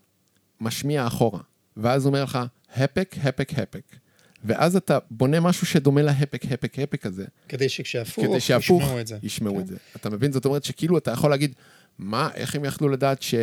משמיע 0.62 1.08
אחורה, 1.08 1.40
ואז 1.78 2.06
אומר 2.06 2.24
לך, 2.24 2.40
הפק, 2.76 3.16
הפק, 3.24 3.60
הפק. 3.60 3.84
ואז 4.44 4.76
אתה 4.76 4.98
בונה 5.12 5.40
משהו 5.40 5.68
שדומה 5.68 6.02
להפק, 6.02 6.46
הפק, 6.52 6.80
הפק 6.80 7.06
הזה. 7.06 7.26
כדי 7.48 7.70
שכשהפוך, 7.70 8.26
כדי 8.26 8.40
שהפוך 8.40 8.82
ישמעו 8.82 9.00
את 9.00 9.08
זה. 9.08 9.18
ישמעו 9.24 9.56
כן. 9.56 9.62
את 9.62 9.68
זה. 9.68 9.76
אתה 9.96 10.10
מבין? 10.10 10.32
זאת 10.32 10.46
אומרת 10.46 10.64
שכאילו 10.64 10.98
אתה 10.98 11.12
יכול 11.12 11.30
להגיד, 11.30 11.56
מה, 12.00 12.30
איך 12.34 12.56
הם 12.56 12.66
יכלו 12.66 12.90
לדעת 12.90 13.22
ש... 13.22 13.36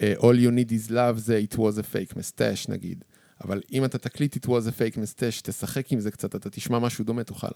אה, 0.00 0.14
All 0.18 0.36
you 0.36 0.50
need 0.50 0.70
is 0.70 0.90
love 0.90 1.16
זה 1.16 1.40
it 1.50 1.54
was 1.54 1.78
a 1.78 1.82
fake 1.82 2.14
mustache 2.14 2.72
נגיד. 2.72 3.04
אבל 3.44 3.60
אם 3.72 3.84
אתה 3.84 3.98
תקליט 3.98 4.36
it 4.36 4.48
was 4.48 4.68
a 4.68 4.72
fake 4.78 4.96
mustache, 4.96 5.40
תשחק 5.42 5.92
עם 5.92 6.00
זה 6.00 6.10
קצת, 6.10 6.34
אתה 6.34 6.50
תשמע 6.50 6.78
משהו 6.78 7.04
דומה, 7.04 7.24
תוכל. 7.24 7.46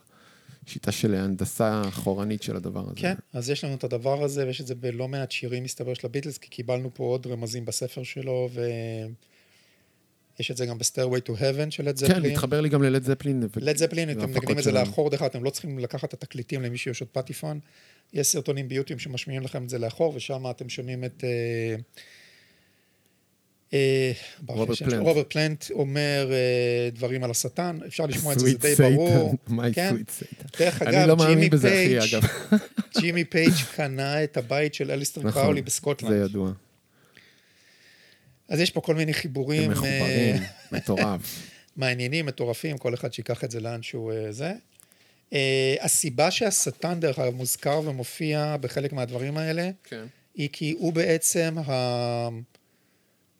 שיטה 0.69 0.93
של 0.93 1.15
הנדסה 1.15 1.83
אחורנית 1.89 2.43
של 2.43 2.57
הדבר 2.57 2.81
הזה. 2.81 2.97
כן, 2.97 3.15
אז 3.33 3.51
יש 3.51 3.65
לנו 3.65 3.75
את 3.75 3.85
הדבר 3.85 4.25
הזה, 4.25 4.47
ויש 4.47 4.61
את 4.61 4.67
זה 4.67 4.75
בלא 4.75 5.09
מעט 5.09 5.31
שירים, 5.31 5.63
מסתבר, 5.63 5.95
של 5.95 6.07
הביטלס, 6.07 6.39
כי 6.39 6.51
קיבלנו 6.51 6.95
פה 6.95 7.05
עוד 7.05 7.27
רמזים 7.27 7.65
בספר 7.65 8.03
שלו, 8.03 8.49
ויש 10.39 10.51
את 10.51 10.57
זה 10.57 10.67
גם 10.67 10.79
ב-Stairway 10.79 11.29
to 11.29 11.31
Heaven 11.31 11.71
של 11.71 11.89
לד 11.89 11.99
כן, 11.99 12.07
זפלין. 12.07 12.33
מתחבר 12.33 12.61
לי 12.61 12.69
גם 12.69 12.83
ללד 12.83 13.05
זפלין. 13.05 13.43
ו- 13.43 13.61
לד 13.61 13.77
זפלין, 13.77 14.11
אתם 14.11 14.31
מנגנים 14.31 14.59
את 14.59 14.65
זה. 14.65 14.73
לאחור, 14.73 15.11
דרך 15.11 15.23
אגב, 15.23 15.31
אתם 15.31 15.45
לא 15.45 15.51
צריכים 15.51 15.79
לקחת 15.79 16.15
את 16.15 16.23
התקליטים 16.23 16.63
למישהו 16.63 16.91
יש 16.91 17.01
עוד 17.01 17.11
פטיפון. 17.13 17.61
יש 18.13 18.27
סרטונים 18.27 18.69
ביוטיוב 18.69 19.01
שמשמיעים 19.01 19.43
לכם 19.43 19.65
את 19.65 19.69
זה 19.69 19.79
לאחור, 19.79 20.13
ושם 20.17 20.51
אתם 20.51 20.69
שומעים 20.69 21.05
את... 21.05 21.25
לי 21.25 21.83
רוברט 24.47 24.71
השם 24.71 24.85
שלו. 24.85 24.91
פלנט. 24.91 25.03
רוברט 25.07 25.33
פלנט 25.33 25.65
אומר 25.71 26.29
אה, 26.33 26.91
דברים 26.93 27.25
על 27.25 27.31
השטן, 27.31 27.79
אפשר 27.87 28.07
לשמוע 28.07 28.33
את 28.33 28.39
זה, 28.39 28.47
זה 28.51 28.59
די 28.59 28.75
ברור. 28.75 29.35
my 29.49 29.53
כן. 29.75 29.95
sweet 29.95 30.23
Satan. 30.23 30.59
דרך 30.59 30.83
אני 30.83 30.91
אגב, 30.91 31.09
לא 31.09 31.17
ג'ימי 31.17 31.35
מאמין 31.35 31.51
בזה, 31.51 31.69
אחי, 31.69 31.87
פייג', 31.87 32.15
אגב. 32.15 32.23
ג'ימי 33.01 33.25
פייג' 33.25 33.53
קנה 33.77 34.25
את 34.25 34.37
הבית 34.37 34.75
של 34.75 34.91
אליסטר 34.91 35.21
נכון, 35.21 35.43
קראולי 35.43 35.61
זה 35.61 35.67
בסקוטלנד. 35.67 36.25
ידוע. 36.25 36.53
אז 38.49 38.61
יש 38.61 38.71
פה 38.71 38.81
כל 38.81 38.95
מיני 38.95 39.15
חיבורים 39.15 39.63
הם 39.63 39.71
אה, 39.71 39.75
מחוברים, 39.75 40.37
מטורף. 40.73 41.51
מעניינים, 41.77 42.27
מטורפים, 42.27 42.79
כל 42.79 42.95
אחד 42.95 43.13
שיקח 43.13 43.45
את 43.45 43.51
זה 43.51 43.61
לאן 43.61 43.83
שהוא 43.83 44.13
אה, 44.13 44.33
זה. 44.33 44.53
אה, 45.33 45.75
הסיבה 45.81 46.31
שהשטן, 46.31 47.01
דרך 47.01 47.19
אגב, 47.19 47.35
מוזכר 47.35 47.81
ומופיע 47.85 48.57
בחלק 48.61 48.93
מהדברים 48.93 49.37
האלה, 49.37 49.71
כן. 49.85 50.05
היא 50.35 50.49
כי 50.53 50.75
הוא 50.79 50.93
בעצם 50.93 51.57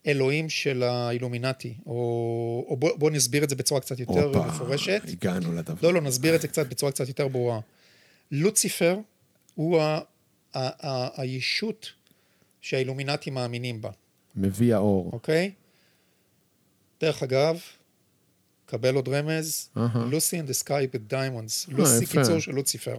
האלוהים 0.09 0.49
של 0.49 0.83
האילומינטי, 0.83 1.75
או, 1.87 1.93
או 2.69 2.77
בוא, 2.77 2.99
בוא 2.99 3.11
נסביר 3.11 3.45
את 3.45 3.51
זה 3.51 3.57
בצורה 3.57 3.81
קצת 3.81 4.01
יותר 4.01 4.25
הופה, 4.25 4.47
מפורשת. 4.47 5.03
הגענו 5.09 5.53
לדבר. 5.53 5.89
לא, 5.89 5.95
לא, 5.95 6.01
נסביר 6.01 6.35
את 6.35 6.41
זה 6.41 6.49
קצת 6.49 6.67
בצורה 6.67 6.93
קצת 6.93 7.09
יותר 7.09 7.29
ברורה. 7.29 7.61
לוציפר 8.31 8.99
הוא 9.55 9.81
ה, 9.81 10.01
ה, 10.55 10.87
ה, 10.89 11.23
הישות 11.23 11.93
שהאילומינטי 12.61 13.31
מאמינים 13.31 13.81
בה, 13.81 13.91
מביא 14.37 14.75
האור. 14.75 15.11
אוקיי? 15.13 15.53
דרך 17.01 17.23
אגב, 17.23 17.61
קבל 18.67 18.95
עוד 18.95 19.09
רמז. 19.09 19.69
לוסי 19.95 20.41
and 20.41 20.45
the 20.45 20.65
sky 20.65 20.69
with 20.69 21.13
diamonds. 21.13 21.69
לוסי 21.69 22.05
יפה. 22.05 22.21
קיצור 22.21 22.39
של 22.39 22.53
לוציפר. 22.53 22.97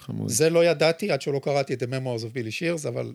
חמוד. 0.00 0.28
זה 0.28 0.50
לא 0.50 0.64
ידעתי 0.64 1.10
עד 1.10 1.22
שלא 1.22 1.40
קראתי 1.42 1.74
את 1.74 1.82
The 1.82 1.86
Memoirs 1.86 2.22
of 2.22 2.34
Billy 2.34 2.52
Shears, 2.60 2.88
אבל... 2.88 3.12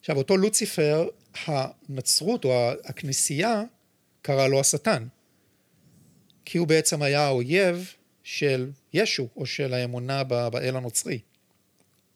עכשיו, 0.00 0.16
אותו 0.16 0.36
לוציפר, 0.36 1.08
הנצרות 1.46 2.44
או 2.44 2.70
הכנסייה, 2.84 3.62
קרא 4.22 4.46
לו 4.46 4.60
השטן. 4.60 5.06
כי 6.44 6.58
הוא 6.58 6.68
בעצם 6.68 7.02
היה 7.02 7.26
האויב 7.26 7.92
של 8.22 8.70
ישו, 8.92 9.28
או 9.36 9.46
של 9.46 9.74
האמונה 9.74 10.24
באל 10.24 10.76
הנוצרי. 10.76 11.18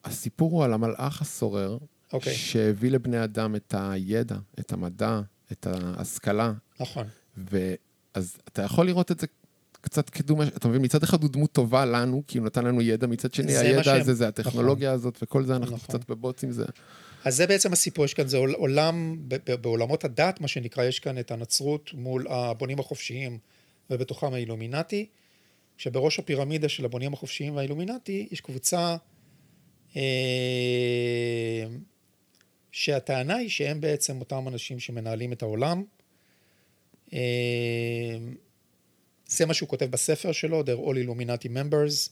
הסיפור 0.05 0.53
הוא 0.53 0.65
על 0.65 0.73
המלאך 0.73 1.23
הסורר, 1.23 1.79
אוקיי. 2.13 2.35
שהביא 2.35 2.91
לבני 2.91 3.25
אדם 3.25 3.57
את 3.57 3.75
הידע, 3.79 4.37
את 4.61 4.73
המדע, 4.73 5.21
את 5.53 5.67
ההשכלה, 5.67 6.53
נכון. 6.81 7.07
ואז 7.37 8.39
אתה 8.49 8.63
יכול 8.63 8.87
לראות 8.87 9.13
את 9.13 9.21
זה 9.21 9.27
קצת 9.81 10.11
כדומה, 10.11 10.47
אתה 10.47 10.69
מבין, 10.69 10.85
מצד 10.85 11.03
אחד 11.03 11.23
הוא 11.23 11.31
דמות 11.31 11.53
טובה 11.53 11.85
לנו, 11.85 12.23
כי 12.27 12.39
הוא 12.39 12.47
נתן 12.47 12.65
לנו 12.65 12.83
ידע, 12.83 13.07
מצד 13.07 13.35
שני 13.35 13.57
הידע 13.57 13.95
הזה, 13.95 14.15
זה 14.15 14.29
הטכנולוגיה 14.29 14.93
הזאת, 14.93 15.19
וכל 15.23 15.45
זה 15.45 15.57
אנחנו 15.57 15.77
נכון. 15.77 15.89
קצת 15.89 16.11
בבוץ 16.11 16.45
עם 16.45 16.51
זה. 16.51 16.65
אז 17.25 17.37
זה 17.37 17.47
בעצם 17.47 17.73
הסיפור, 17.73 18.05
יש 18.05 18.15
כאן, 18.15 18.29
זה 18.29 18.37
עול- 18.37 18.55
עולם, 18.55 19.17
בעולמות 19.61 20.05
הדת, 20.05 20.41
מה 20.41 20.49
שנקרא, 20.49 20.85
יש 20.85 21.01
כאן 21.01 21.19
את 21.19 21.31
הנצרות 21.31 21.95
מול 21.95 22.27
הבונים 22.29 22.79
החופשיים, 22.79 23.39
ובתוכם 23.91 24.33
האילומינטי, 24.33 25.07
שבראש 25.77 26.19
הפירמידה 26.19 26.69
של 26.69 26.85
הבונים 26.85 27.13
החופשיים 27.13 27.57
והאילומינטי, 27.57 28.29
יש 28.31 28.41
קבוצה 28.41 28.97
אה, 29.97 31.65
שהטענה 32.73 33.37
היא 33.37 33.49
שהם 33.49 33.81
בעצם 33.81 34.21
אותם 34.21 34.49
אנשים 34.49 34.81
שמנהלים 34.81 35.33
את 35.33 35.43
העולם. 35.43 35.85
אה, 37.13 37.19
זה 39.27 39.47
מה 39.47 39.55
שהוא 39.55 39.69
כותב 39.69 39.87
בספר 39.87 40.33
שלו, 40.33 40.63
They're 40.63 40.87
all 40.87 40.95
Illuminati 41.07 41.49
members. 41.49 42.11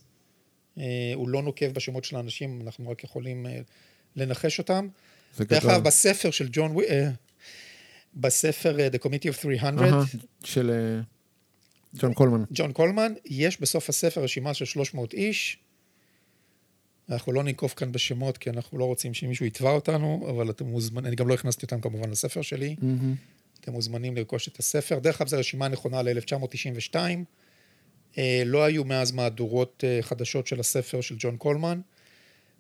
אה, 0.79 1.13
הוא 1.15 1.29
לא 1.29 1.43
נוקב 1.43 1.67
בשמות 1.73 2.05
של 2.05 2.17
האנשים, 2.17 2.61
אנחנו 2.63 2.91
רק 2.91 3.05
יכולים 3.05 3.47
אה, 3.47 3.61
לנחש 4.17 4.59
אותם. 4.59 4.89
דרך. 5.39 5.65
אגב, 5.65 5.83
בספר 5.85 6.31
של 6.31 6.49
ג'ון, 6.53 6.71
ווי- 6.73 6.89
אה, 6.89 7.09
בספר 8.15 8.81
אה, 8.81 8.89
The 8.89 8.99
Committee 9.07 9.35
of 9.35 9.41
300, 9.41 9.93
אהה, 9.93 10.03
של 10.45 10.71
אה, 10.71 11.01
ג'ון 12.01 12.15
קולמן. 12.15 12.45
ג'ון 12.51 12.73
קולמן, 12.73 13.13
יש 13.25 13.61
בסוף 13.61 13.89
הספר 13.89 14.21
רשימה 14.23 14.55
של 14.55 14.65
300 14.65 15.15
איש. 15.15 15.59
אנחנו 17.11 17.33
לא 17.33 17.43
ננקוב 17.45 17.75
כאן 17.77 17.93
בשמות, 17.93 18.39
כי 18.39 18.51
אנחנו 18.51 18.79
לא 18.79 18.85
רוצים 18.85 19.15
שמישהו 19.15 19.47
יתבע 19.47 19.71
אותנו, 19.71 20.27
אבל 20.31 20.51
אתם 20.51 20.67
מוזמנים, 20.67 21.07
אני 21.07 21.17
גם 21.17 21.29
לא 21.29 21.35
הכנסתי 21.35 21.65
אותם 21.67 21.81
כמובן 21.81 22.11
לספר 22.11 22.43
שלי. 22.43 22.77
מהמם. 22.83 23.15
אתם 23.61 23.73
מוזמנים 23.73 24.17
לרכוש 24.17 24.49
את 24.49 24.59
הספר. 24.59 24.99
דרך 24.99 25.21
אגב, 25.21 25.29
זו 25.31 25.39
רשימה 25.39 25.69
נכונה 25.69 26.03
ל-1992. 26.03 26.95
אה, 28.19 28.43
לא 28.47 28.65
היו 28.65 28.85
מאז 28.85 29.13
מהדורות 29.13 29.85
אה, 29.87 29.99
חדשות 30.03 30.47
של 30.47 30.61
הספר 30.61 31.01
של 31.01 31.15
ג'ון 31.19 31.37
קולמן, 31.37 31.81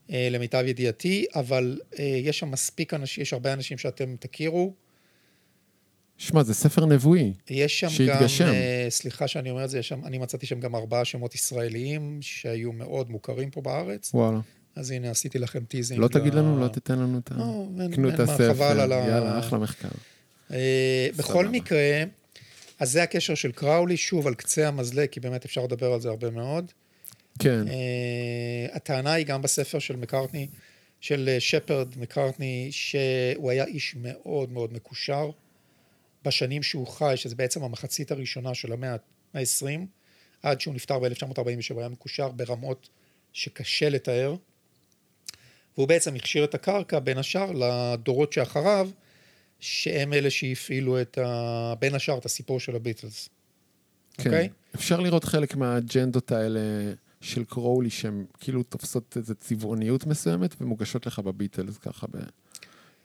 למיטב 0.08 0.64
ידיעתי, 0.66 1.26
אבל 1.34 1.80
אה, 1.98 2.04
יש 2.04 2.38
שם 2.38 2.50
מספיק 2.50 2.94
אנשים, 2.94 3.22
יש 3.22 3.32
הרבה 3.32 3.52
אנשים 3.52 3.78
שאתם 3.78 4.14
תכירו. 4.20 4.72
שמע, 6.18 6.42
זה 6.42 6.54
ספר 6.54 6.86
נבואי. 6.86 7.32
יש 7.50 7.80
שם 7.80 7.88
שהתגשם. 7.88 8.44
גם, 8.46 8.52
אה, 8.54 8.86
סליחה 8.88 9.28
שאני 9.28 9.50
אומר 9.50 9.64
את 9.64 9.70
זה, 9.70 9.82
שם, 9.82 10.04
אני 10.04 10.18
מצאתי 10.18 10.46
שם 10.46 10.60
גם 10.60 10.74
ארבעה 10.76 11.04
שמות 11.04 11.34
ישראליים 11.34 12.18
שהיו 12.20 12.72
מאוד 12.72 13.10
מוכרים 13.10 13.50
פה 13.50 13.60
בארץ, 13.60 14.10
וואלה. 14.14 14.38
אז 14.76 14.90
הנה 14.90 15.10
עשיתי 15.10 15.38
לכם 15.38 15.64
teasing. 15.64 16.00
לא 16.00 16.08
תגיד 16.08 16.34
ל- 16.34 16.38
לנו, 16.38 16.60
לא 16.60 16.68
תיתן 16.68 16.98
לנו 16.98 17.18
את 17.18 17.30
ה... 17.32 17.34
לא, 17.34 17.66
קנו 17.94 18.08
את 18.08 18.20
הספר. 18.20 18.54
חבל 18.54 18.80
על 18.80 18.92
ה- 18.92 18.96
יאללה, 18.96 19.38
אחלה 19.38 19.58
מחקר. 19.58 19.88
אה, 20.52 21.08
בכל. 21.16 21.48
מקרה, 21.48 22.02
אז 22.78 22.92
זה 22.92 23.02
הקשר 23.02 23.34
של 23.34 23.52
קראולי, 23.52 23.96
שוב, 23.96 24.26
על 24.26 24.34
קצה 24.34 24.68
המזלג, 24.68 25.06
כי 25.08 25.20
באמת 25.20 25.44
אפשר 25.44 25.64
לדבר 25.64 25.92
על 25.92 26.00
זה 26.00 26.08
הרבה 26.08 26.30
מאוד. 26.30 26.72
כן, 27.38 27.68
אה, 27.68 28.66
הטענה 28.72 29.12
היא 29.12 29.26
גם 29.26 29.42
בספר 29.42 29.78
של 29.78 29.96
מקארטני, 29.96 30.46
של 31.00 31.28
אה, 31.28 31.40
שפרד 31.40 31.98
מקארטני, 31.98 32.68
שהוא 32.70 33.50
היה 33.50 33.64
איש 33.64 33.94
מאוד 33.96 34.52
מאוד 34.52 34.72
מקושר 34.72 35.30
בשנים 36.24 36.62
שהוא 36.62 36.86
חי, 36.86 37.12
שזה 37.16 37.34
בעצם 37.34 37.62
המחצית 37.62 38.10
הראשונה 38.10 38.54
של 38.54 38.72
המאה 38.72 38.96
ה-20, 39.34 39.80
עד 40.42 40.60
שהוא 40.60 40.74
נפטר 40.74 40.98
ב-1947, 40.98 41.78
היה 41.78 41.88
מקושר 41.88 42.28
ברמות 42.28 42.88
שקשה 43.32 43.88
לתאר. 43.88 44.34
והוא 45.76 45.88
בעצם 45.88 46.14
הכשיר 46.14 46.44
את 46.44 46.54
הקרקע, 46.54 46.98
בין 46.98 47.18
השאר, 47.18 47.52
לדורות 47.52 48.32
שאחריו, 48.32 48.90
שהם 49.60 50.12
אלה 50.12 50.30
שהפעילו 50.30 51.00
את 51.00 51.18
ה... 51.18 51.74
בין 51.78 51.94
השאר, 51.94 52.18
את 52.18 52.24
הסיפור 52.24 52.60
של 52.60 52.76
הביטלס. 52.76 53.28
כן. 54.18 54.30
אוקיי? 54.30 54.48
אפשר 54.74 55.00
לראות 55.00 55.24
חלק 55.24 55.56
מהאג'נדות 55.56 56.32
האלה 56.32 56.60
של 57.26 57.44
קרואלי, 57.44 57.90
שהן 57.90 58.24
כאילו 58.40 58.62
תופסות 58.62 59.16
איזו 59.16 59.34
צבעוניות 59.34 60.06
מסוימת 60.06 60.54
ומוגשות 60.60 61.06
לך 61.06 61.18
בביטלס 61.18 61.78
ככה 61.78 62.06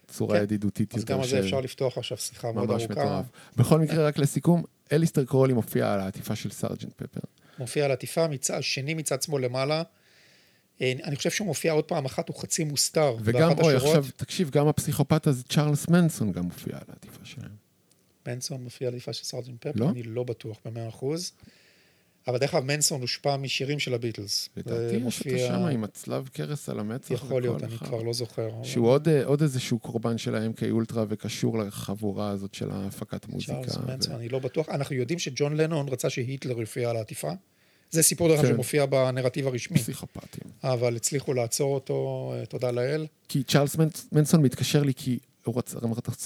בצורה 0.05 0.37
כן. 0.37 0.43
ידידותית 0.43 0.95
אז. 0.95 1.05
גם 1.05 1.19
על 1.19 1.27
זה 1.27 1.39
אפשר 1.39 1.61
לפתוח 1.61 1.97
עכשיו 1.97 2.17
שיחה 2.17 2.51
מאוד 2.51 2.69
ממש 2.69 2.83
ארוכה. 2.83 3.01
מטורף. 3.01 3.25
בכל 3.57 3.79
מקרה, 3.79 4.07
רק 4.07 4.17
לסיכום, 4.17 4.63
אליסטר 4.91 5.25
קרולי 5.25 5.53
מופיע 5.53 5.93
על 5.93 5.99
העטיפה 5.99 6.35
של 6.35 6.51
Sergeant 6.51 6.93
Pepper. 6.95 7.19
מופיע 7.59 7.85
על 7.85 7.91
עטיפה, 7.91 8.27
מצד 8.27 8.63
שני 8.63 8.93
מצד 8.93 9.21
שמאל 9.21 9.45
למעלה. 9.45 9.83
אה, 10.81 10.93
אני 11.03 11.15
חושב 11.15 11.29
שהוא 11.29 11.47
מופיע 11.47 11.71
עוד 11.71 11.83
פעם 11.83 12.05
אחת, 12.05 12.29
הוא 12.29 12.37
חצי 12.37 12.63
מוסתר. 12.63 13.15
וגם, 13.21 13.51
אוי, 13.59 13.75
השורות. 13.75 13.97
עכשיו, 13.97 14.13
תקשיב, 14.15 14.49
גם 14.49 14.67
הפסיכופת 14.67 15.27
הזה, 15.27 15.43
צ'ארלס 15.43 15.87
מנסון, 15.87 16.31
גם 16.31 16.43
מופיע 16.43 16.75
על 16.75 16.83
העטיפה 16.89 17.25
שלהם. 17.25 17.51
מנסון 18.27 18.63
מופיע 18.63 18.87
על 18.87 18.93
עטיפה 18.93 19.13
של 19.13 19.23
Sergeant 19.23 19.67
Pepper, 19.67 19.71
לא? 19.75 19.89
אני 19.89 20.03
לא 20.03 20.23
בטוח 20.23 20.57
במאה 20.65 20.89
אחוז. 20.89 21.31
אבל 22.27 22.37
דרך 22.37 22.53
אגב, 22.55 22.63
מנסון 22.65 23.01
הושפע 23.01 23.37
משירים 23.37 23.79
של 23.79 23.93
הביטלס. 23.93 24.49
לדעתי 24.57 24.81
יש 24.83 24.91
אותו 24.93 24.99
מופיע- 25.03 25.47
שם 25.47 25.53
עם 25.53 25.83
הצלב 25.83 26.27
קרס 26.33 26.69
על 26.69 26.79
המצח. 26.79 27.11
יכול 27.11 27.41
להיות, 27.41 27.63
אני 27.63 27.75
אחד. 27.75 27.85
כבר 27.85 28.01
לא 28.03 28.13
זוכר. 28.13 28.47
אבל- 28.47 28.63
שהוא 28.63 28.87
עוד, 28.87 29.07
אה, 29.07 29.25
עוד 29.25 29.41
איזשהו 29.41 29.79
קורבן 29.79 30.17
של 30.17 30.35
ה-MK 30.35 30.71
אולטרה 30.71 31.05
וקשור 31.09 31.57
לחבורה 31.59 32.29
הזאת 32.29 32.53
של 32.53 32.71
ההפקת 32.71 33.27
מוזיקה. 33.27 33.53
צ'ארלס 33.53 33.77
ו- 33.77 33.87
מנסון, 33.87 34.15
אני 34.15 34.29
לא 34.29 34.39
בטוח. 34.39 34.69
אנחנו 34.69 34.95
יודעים 34.95 35.19
שג'ון 35.19 35.57
לנון 35.57 35.89
רצה 35.89 36.09
שהיטלר 36.09 36.59
יופיע 36.59 36.89
על 36.89 36.97
העטיפה. 36.97 37.31
זה 37.91 38.03
סיפור 38.03 38.27
דרך 38.27 38.39
אגב 38.39 38.47
כן. 38.47 38.53
שמופיע 38.53 38.85
בנרטיב 38.85 39.47
הרשמי. 39.47 39.77
פסיכופטים. 39.79 40.51
אבל 40.63 40.95
הצליחו 40.95 41.33
לעצור 41.33 41.75
אותו, 41.75 41.95
אה, 42.35 42.45
תודה 42.45 42.71
לאל. 42.71 43.05
כי 43.27 43.43
צ'ארלס 43.43 43.75
מנס- 43.75 44.07
מנסון 44.11 44.41
מתקשר 44.41 44.83
לי 44.83 44.93
כי 44.93 45.19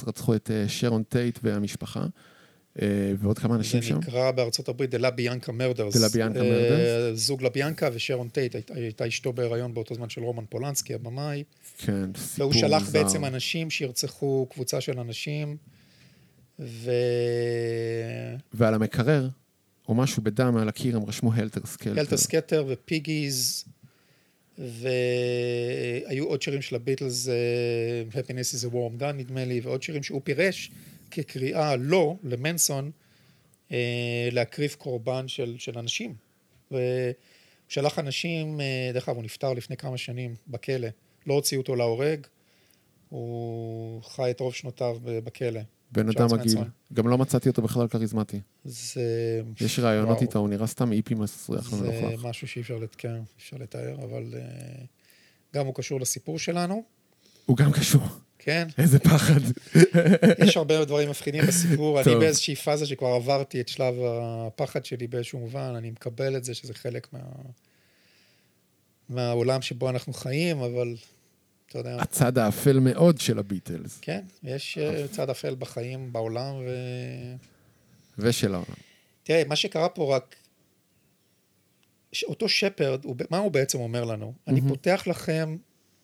רצחו 0.08 0.36
את 0.36 0.52
אה, 0.52 0.70
שרון 0.70 1.04
טייט 1.04 1.40
והמשפחה. 1.44 2.06
אה, 2.82 2.88
ועוד 3.20 3.40
כמה 3.40 3.56
אנשים 3.56 3.82
שם. 3.82 3.94
זה 3.94 4.00
נקרא 4.00 4.32
בארצות 4.32 4.70
הברית 4.70 4.90
The 4.90 4.98
LaBianca 4.98 5.52
murders. 5.52 5.98
The 5.98 6.06
LaBianca 6.06 6.40
murders. 6.40 7.20
זוג 7.20 7.44
לביאנקה 7.44 7.90
ושרון 7.94 8.30
טייט, 8.30 8.56
הייתה 8.70 9.08
אשתו 9.08 9.34
בהיריון 9.34 9.74
באותו 9.74 9.96
זמן 9.96 10.10
של 10.10 10.22
רומן 10.22 10.44
פולנסקי, 10.50 10.94
הבמאי. 10.94 11.44
כן, 11.78 12.10
סיפור 12.18 12.50
והוא 12.50 12.62
שלח. 12.62 12.90
בעצם 12.90 13.26
אנשים 13.26 13.70
שירצחו 13.70 14.48
קבוצה 14.52 14.82
של 14.82 15.00
אנשים, 15.00 15.58
ו... 16.60 16.92
ועל 18.54 18.74
המקרר, 18.74 19.30
או 19.88 19.96
משהו 19.96 20.24
בדם 20.24 20.58
על 20.58 20.70
הקיר, 20.70 20.96
הם 20.96 21.06
רשמו 21.06 21.34
הלטר 21.34 21.62
סקלטר. 21.66 22.00
הלטר 22.00 22.18
סקלטר 22.18 22.66
ופיגיז, 22.68 23.66
והיו 24.58 26.26
עוד 26.26 26.42
שירים 26.42 26.62
של 26.62 26.76
הביטלס, 26.76 27.28
uh, 27.28 27.32
Happiness 28.16 28.56
is 28.56 28.66
a 28.66 28.74
warm 28.74 29.02
gun 29.02 29.14
נדמה 29.14 29.46
לי, 29.46 29.60
ועוד 29.64 29.84
שירים 29.84 30.04
שהוא 30.04 30.22
פירש. 30.24 30.72
כקריאה 31.16 31.76
לא, 31.76 32.16
למנסון, 32.24 32.92
אה, 33.72 34.30
להקריב 34.32 34.76
קורבן 34.78 35.28
של, 35.28 35.56
של 35.58 35.78
אנשים. 35.78 36.16
והוא 36.72 36.82
שלח 37.68 38.00
אנשים, 38.00 38.62
אה, 38.62 38.92
דרך 38.94 39.10
אגב, 39.10 39.16
הוא 39.16 39.24
נפטר 39.24 39.54
לפני 39.54 39.78
כמה 39.78 39.98
שנים 39.98 40.36
בכלא. 40.48 40.88
לא 41.28 41.34
הוציאו 41.34 41.62
אותו 41.62 41.76
להורג, 41.76 42.28
הוא 43.10 44.04
חי 44.04 44.32
את 44.32 44.40
רוב 44.40 44.54
שנותיו 44.54 44.98
בכלא. 45.04 45.62
בן 45.92 46.10
אדם 46.10 46.28
מגעיל. 46.34 46.58
גם 46.94 47.08
לא 47.08 47.18
מצאתי 47.18 47.50
אותו 47.50 47.62
בכלל 47.62 47.88
כריזמטי. 47.88 48.40
זה... 48.64 49.42
יש 49.62 49.80
רעיונות 49.80 50.22
איתו, 50.22 50.40
הוא 50.40 50.50
נראה 50.50 50.68
סתם 50.68 50.94
איפי 50.94 51.14
מסריח 51.14 51.74
לא 51.74 51.80
זה 51.80 52.16
משהו 52.24 52.48
שאי 52.48 52.62
אפשר 52.62 52.78
לתקן, 52.78 53.22
אפשר 53.38 53.58
לתאר, 53.58 53.96
אבל 54.04 54.34
uh, 54.34 54.86
גם 55.56 55.66
הוא 55.66 55.76
קשור 55.76 56.02
לסיפור 56.02 56.40
שלנו. 56.40 56.84
הוא 57.46 57.58
גם 57.58 57.72
קשור. 57.72 58.02
כן. 58.46 58.68
איזה 58.78 59.00
פחד. 59.00 59.40
יש 60.46 60.58
הרבה 60.58 60.86
דברים 60.86 61.10
מפחידים 61.10 61.44
בסיפור. 61.48 62.02
אני 62.02 62.16
באיזושהי 62.16 62.56
פאזה 62.56 62.86
שכבר 62.86 63.08
עברתי 63.08 63.62
את 63.62 63.68
שלב 63.68 63.96
הפחד 64.04 64.86
שלי 64.86 65.08
באיזשהו 65.08 65.40
מובן, 65.40 65.74
אני 65.78 65.90
מקבל 65.90 66.38
את 66.38 66.44
זה 66.44 66.54
שזה 66.54 66.74
חלק 66.74 67.08
מה... 67.14 67.20
מהעולם 69.10 69.62
שבו 69.62 69.90
אנחנו 69.90 70.14
חיים, 70.14 70.60
אבל 70.60 70.96
אתה 71.70 71.78
יודע... 71.80 71.98
הצד 72.02 72.38
האפל 72.38 72.80
מאוד 72.80 73.18
של 73.18 73.40
הביטלס. 73.40 74.00
כן, 74.02 74.22
יש 74.44 74.78
אה, 74.78 75.08
צד 75.08 75.30
אפל 75.30 75.56
בחיים, 75.60 76.14
בעולם 76.14 76.56
ו... 76.56 76.70
ושל 78.18 78.54
העולם. 78.54 78.76
תראה, 79.24 79.44
מה 79.48 79.56
שקרה 79.56 79.90
פה 79.90 80.16
רק... 80.16 80.36
אותו 82.24 82.50
שפרד, 82.50 83.06
מה 83.30 83.38
הוא 83.38 83.52
בעצם 83.52 83.80
אומר 83.80 84.04
לנו? 84.04 84.34
אני 84.48 84.62
פותח 84.62 85.04
לכם 85.08 85.58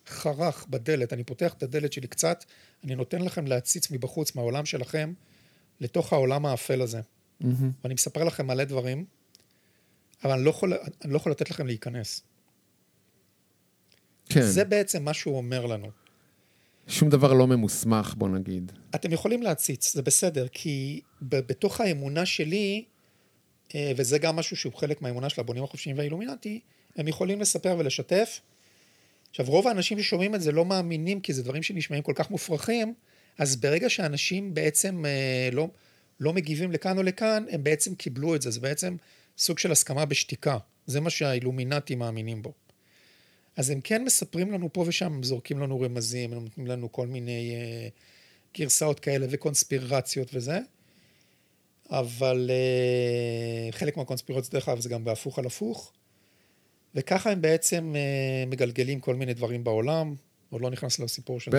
חרך 0.06 0.66
בדלת, 0.70 1.12
אני 1.12 1.24
פותח 1.24 1.54
את 1.54 1.62
הדלת 1.62 1.92
שלי 1.92 2.06
קצת, 2.06 2.44
אני 2.84 2.94
נותן 2.94 3.22
לכם 3.22 3.46
להציץ 3.46 3.90
מבחוץ, 3.90 4.34
מהעולם 4.34 4.66
שלכם, 4.66 5.12
לתוך 5.80 6.12
העולם 6.12 6.46
האפל 6.46 6.82
הזה. 6.82 7.00
Mm-hmm. 7.00 7.46
ואני 7.84 7.94
מספר 7.94 8.24
לכם 8.24 8.46
מלא 8.46 8.64
דברים, 8.64 9.04
אבל 10.24 10.32
אני 10.32 10.44
לא 10.44 10.50
יכול, 10.50 10.72
אני 11.04 11.12
לא 11.12 11.16
יכול 11.16 11.32
לתת 11.32 11.50
לכם 11.50 11.66
להיכנס. 11.66 12.22
כן. 14.28 14.42
זה 14.42 14.64
בעצם 14.64 15.04
מה 15.04 15.14
שהוא 15.14 15.36
אומר 15.36 15.66
לנו. 15.66 15.90
שום 16.88 17.10
דבר 17.10 17.32
לא 17.32 17.46
ממוסמך, 17.46 18.14
בוא 18.18 18.28
נגיד. 18.28 18.72
אתם 18.94 19.12
יכולים 19.12 19.42
להציץ, 19.42 19.94
זה 19.94 20.02
בסדר, 20.02 20.46
כי 20.48 21.00
בתוך 21.22 21.80
האמונה 21.80 22.26
שלי, 22.26 22.84
אה, 23.74 23.92
וזה 23.96 24.18
גם 24.18 24.36
משהו 24.36 24.56
שהוא 24.56 24.72
חלק 24.74 25.02
מהאמונה 25.02 25.28
של 25.28 25.40
הבונים 25.40 25.64
החופשיים 25.64 25.98
והאילומינטי, 25.98 26.60
הם 26.96 27.08
יכולים 27.08 27.40
לספר 27.40 27.76
ולשתף, 27.78 28.40
עכשיו, 29.32 29.46
רוב 29.48 29.68
האנשים 29.68 30.02
ששומעים 30.02 30.34
את 30.34 30.40
זה 30.40 30.52
לא 30.52 30.64
מאמינים, 30.64 31.20
כי 31.20 31.32
זה 31.32 31.42
דברים 31.42 31.62
שנשמעים 31.62 32.02
כל 32.02 32.12
כך 32.16 32.30
מופרכים, 32.30 32.94
אז 33.38 33.56
ברגע 33.56 33.88
שאנשים 33.88 34.54
בעצם 34.54 35.04
אה, 35.06 35.48
לא, 35.52 35.68
לא 36.20 36.32
מגיבים 36.32 36.72
לכאן 36.72 36.98
או 36.98 37.02
לכאן, 37.02 37.44
הם 37.50 37.64
בעצם 37.64 37.94
קיבלו 37.94 38.34
את 38.34 38.42
זה. 38.42 38.50
זה 38.50 38.60
בעצם 38.60 38.96
סוג 39.38 39.58
של 39.58 39.72
הסכמה 39.72 40.04
בשתיקה. 40.04 40.58
זה 40.86 41.00
מה 41.00 41.10
שהאילומינטים 41.10 41.98
מאמינים 41.98 42.42
בו. 42.42 42.52
אז 43.56 43.70
הם 43.70 43.80
כן 43.80 44.04
מספרים 44.04 44.52
לנו 44.52 44.72
פה 44.72 44.84
ושם, 44.86 45.12
הם 45.12 45.22
זורקים 45.22 45.58
לנו 45.58 45.80
רמזים, 45.80 46.32
הם 46.32 46.44
נותנים 46.44 46.66
לנו 46.66 46.92
כל 46.92 47.06
מיני 47.06 47.54
אה, 47.54 47.88
גרסאות 48.58 49.00
כאלה 49.00 49.26
וקונספירציות 49.30 50.28
וזה, 50.34 50.58
אבל 51.90 52.50
אה, 52.50 53.72
חלק 53.72 53.96
מהקונספירציות, 53.96 54.54
דרך 54.54 54.68
אגב, 54.68 54.80
זה 54.80 54.88
גם 54.88 55.04
בהפוך 55.04 55.38
על 55.38 55.46
הפוך. 55.46 55.92
וככה 56.94 57.30
הם 57.30 57.40
בעצם 57.40 57.94
uh, 57.94 58.50
מגלגלים 58.50 59.00
כל 59.00 59.14
מיני 59.14 59.34
דברים 59.34 59.64
בעולם, 59.64 60.14
עוד 60.50 60.60
לא 60.60 60.70
נכנס 60.70 60.98
לסיפור 60.98 61.40
של 61.40 61.50
9-11. 61.50 61.54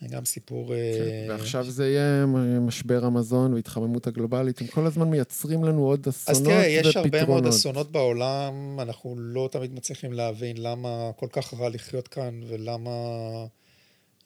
זה 0.00 0.08
גם 0.08 0.24
סיפור... 0.24 0.74
אה, 0.74 0.92
כן, 0.98 1.30
ועכשיו 1.30 1.70
זה 1.70 1.88
יהיה 1.88 2.26
משבר 2.60 3.04
המזון 3.04 3.54
והתחממות 3.54 4.06
הגלובלית, 4.06 4.60
הם 4.60 4.66
כל 4.66 4.86
הזמן 4.86 5.10
מייצרים 5.10 5.64
לנו 5.64 5.86
עוד 5.86 6.08
אסונות 6.08 6.40
ופתרונות. 6.40 6.58
אז 6.58 6.64
תראה, 6.64 6.66
יש 6.66 6.86
ופתרונות. 6.86 7.14
הרבה 7.14 7.26
מאוד 7.26 7.46
אסונות 7.46 7.92
בעולם, 7.92 8.80
אנחנו 8.80 9.14
לא 9.18 9.48
תמיד 9.52 9.74
מצליחים 9.74 10.12
להבין 10.12 10.56
למה 10.56 11.10
כל 11.16 11.26
כך 11.32 11.54
רע 11.54 11.68
לחיות 11.68 12.08
כאן, 12.08 12.40
ולמה 12.48 12.90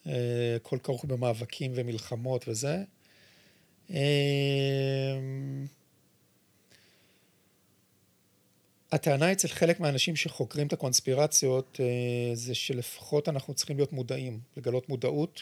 אה, 0.07 0.57
כל 0.61 0.77
כרוך 0.83 1.05
במאבקים 1.05 1.71
ומלחמות 1.75 2.45
וזה. 2.47 2.83
אה, 3.91 3.99
הטענה 8.95 9.31
אצל 9.31 9.47
חלק 9.47 9.79
מהאנשים 9.79 10.15
שחוקרים 10.15 10.67
את 10.67 10.73
הקונספירציות 10.73 11.79
אה, 11.79 12.35
זה 12.35 12.55
שלפחות 12.55 13.29
אנחנו 13.29 13.53
צריכים 13.53 13.77
להיות 13.77 13.93
מודעים, 13.93 14.39
לגלות 14.57 14.89
מודעות 14.89 15.41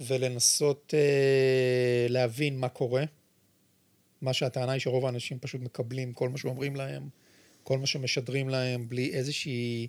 ולנסות 0.00 0.94
אה, 0.96 2.06
להבין 2.08 2.58
מה 2.58 2.68
קורה. 2.68 3.04
מה 4.22 4.32
שהטענה 4.32 4.72
היא 4.72 4.80
שרוב 4.80 5.06
האנשים 5.06 5.38
פשוט 5.38 5.60
מקבלים 5.60 6.12
כל 6.12 6.28
מה 6.28 6.38
שאומרים 6.38 6.76
להם, 6.76 7.08
כל 7.62 7.78
מה 7.78 7.86
שמשדרים 7.86 8.48
להם, 8.48 8.88
בלי 8.88 9.14
איזושהי 9.14 9.88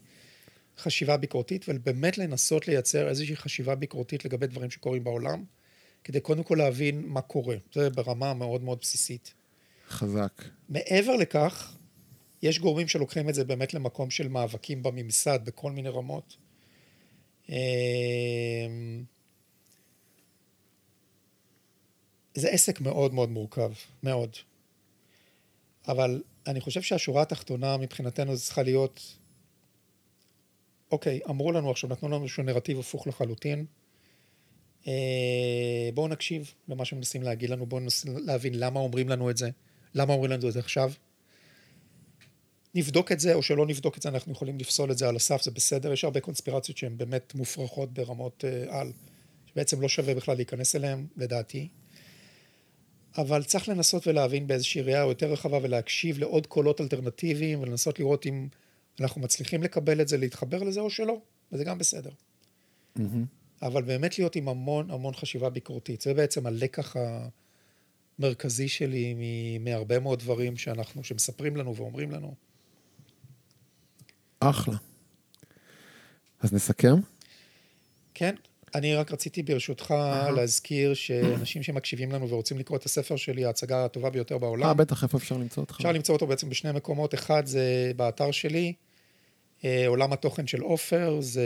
חשיבה 0.77 1.17
ביקורתית, 1.17 1.65
ובאמת 1.67 2.17
לנסות 2.17 2.67
לייצר 2.67 3.09
איזושהי 3.09 3.35
חשיבה 3.35 3.75
ביקורתית 3.75 4.25
לגבי 4.25 4.47
דברים 4.47 4.71
שקורים 4.71 5.03
בעולם, 5.03 5.43
כדי 6.03 6.19
קודם 6.19 6.43
כל 6.43 6.55
להבין 6.55 7.03
מה 7.07 7.21
קורה. 7.21 7.55
זה 7.73 7.89
ברמה 7.89 8.33
מאוד 8.33 8.63
מאוד 8.63 8.77
בסיסית. 8.81 9.33
חזק. 9.89 10.43
מעבר 10.69 11.15
לכך, 11.15 11.75
יש 12.41 12.59
גורמים 12.59 12.87
שלוקחים 12.87 13.29
את 13.29 13.33
זה 13.33 13.43
באמת 13.43 13.73
למקום 13.73 14.09
של 14.09 14.27
מאבקים 14.27 14.83
בממסד 14.83 15.39
בכל 15.45 15.71
מיני 15.71 15.89
רמות. 15.89 16.37
אמ, 17.49 17.55
זה 22.35 22.49
עסק 22.49 22.81
מאוד 22.81 23.13
מאוד 23.13 23.29
מורכב, 23.29 23.71
מאוד. 24.03 24.29
אבל 25.87 26.23
אני 26.47 26.61
חושב 26.61 26.81
שהשורה 26.81 27.21
התחתונה 27.21 27.77
מבחינתנו 27.77 28.35
זה 28.35 28.41
צריכה 28.41 28.63
להיות, 28.63 29.17
אוקיי, 30.91 31.19
אמרו 31.29 31.51
לנו 31.51 31.71
עכשיו, 31.71 31.89
נתנו 31.89 32.09
לנו 32.09 32.23
איזשהו 32.23 32.43
נרטיב 32.43 32.79
הפוך 32.79 33.07
לחלוטין. 33.07 33.65
אה, 34.87 35.89
בואו 35.93 36.07
נקשיב 36.07 36.53
למה 36.67 36.85
שמנסים 36.85 37.23
להגיד 37.23 37.49
לנו, 37.49 37.65
בואו 37.65 37.81
ננסה 37.81 38.09
להבין 38.25 38.59
למה 38.59 38.79
אומרים 38.79 39.09
לנו 39.09 39.29
את 39.29 39.37
זה. 39.37 39.49
למה 39.95 40.13
אומרים 40.13 40.31
לנו 40.31 40.47
את 40.47 40.53
זה 40.53 40.59
עכשיו? 40.59 40.91
נבדוק 42.75 43.11
את 43.11 43.19
זה, 43.19 43.33
או 43.33 43.43
שלא 43.43 43.65
נבדוק 43.65 43.97
את 43.97 44.01
זה, 44.01 44.09
אנחנו 44.09 44.31
יכולים 44.31 44.57
לפסול 44.57 44.91
את 44.91 44.97
זה 44.97 45.09
על 45.09 45.15
הסף, 45.15 45.41
זה 45.41 45.51
בסדר, 45.51 45.93
יש 45.93 46.03
הרבה 46.03 46.19
קונספירציות 46.19 46.77
שהן 46.77 46.97
באמת 46.97 47.35
מופרכות 47.35 47.93
ברמות 47.93 48.43
uh, 48.43 48.73
על, 48.73 48.91
שבעצם 49.45 49.81
לא 49.81 49.89
שווה 49.89 50.15
בכלל 50.15 50.35
להיכנס 50.35 50.75
אליהן, 50.75 51.05
לדעתי. 51.17 51.67
אבל 53.17 53.43
צריך 53.43 53.69
לנסות 53.69 54.07
ולהבין 54.07 54.47
באיזושהי 54.47 54.81
ראייה 54.81 54.99
יותר 54.99 55.31
רחבה 55.31 55.59
ולהקשיב 55.61 56.19
לעוד 56.19 56.47
קולות 56.47 56.81
אלטרנטיביים 56.81 57.61
ולנסות 57.61 57.99
לראות 57.99 58.25
אם 58.25 58.47
אנחנו 58.99 59.21
מצליחים 59.21 59.63
לקבל 59.63 60.01
את 60.01 60.07
זה, 60.07 60.17
להתחבר 60.17 60.63
לזה 60.63 60.79
או 60.79 60.89
שלא, 60.89 61.21
וזה 61.51 61.63
גם 61.63 61.77
בסדר. 61.77 62.09
Mm-hmm. 62.97 63.01
אבל 63.61 63.81
באמת 63.81 64.19
להיות 64.19 64.35
עם 64.35 64.49
המון 64.49 64.91
המון 64.91 65.13
חשיבה 65.13 65.49
ביקורתית, 65.49 66.01
זה 66.01 66.13
בעצם 66.13 66.45
הלקח 66.45 66.95
ה... 66.95 67.27
מרכזי 68.19 68.67
שלי 68.67 69.15
מהרבה 69.59 69.99
מאוד 69.99 70.19
דברים 70.19 70.57
שאנחנו, 70.57 71.03
שמספרים 71.03 71.57
לנו 71.57 71.75
ואומרים 71.75 72.11
לנו. 72.11 72.35
אחלה. 74.39 74.75
אז 76.41 76.53
נסכם? 76.53 76.95
כן. 78.13 78.35
אני 78.75 78.95
רק 78.95 79.11
רציתי 79.11 79.43
ברשותך 79.43 79.91
אה. 79.91 80.31
להזכיר 80.31 80.93
שאנשים 80.93 81.63
שמקשיבים 81.63 82.11
לנו 82.11 82.29
ורוצים 82.29 82.57
לקרוא 82.57 82.77
את 82.77 82.83
הספר 82.83 83.15
שלי, 83.15 83.45
ההצגה 83.45 83.85
הטובה 83.85 84.09
ביותר 84.09 84.37
בעולם. 84.37 84.67
אה, 84.67 84.73
בטח, 84.73 85.03
איפה 85.03 85.17
אפשר 85.17 85.37
למצוא 85.37 85.63
אותך? 85.63 85.75
אפשר 85.75 85.91
למצוא 85.91 86.15
אותו 86.15 86.27
בעצם 86.27 86.49
בשני 86.49 86.71
מקומות. 86.71 87.13
אחד 87.13 87.45
זה 87.45 87.91
באתר 87.95 88.31
שלי, 88.31 88.73
אה, 89.65 89.87
עולם 89.87 90.13
התוכן 90.13 90.47
של 90.47 90.61
עופר, 90.61 91.17
זה 91.21 91.45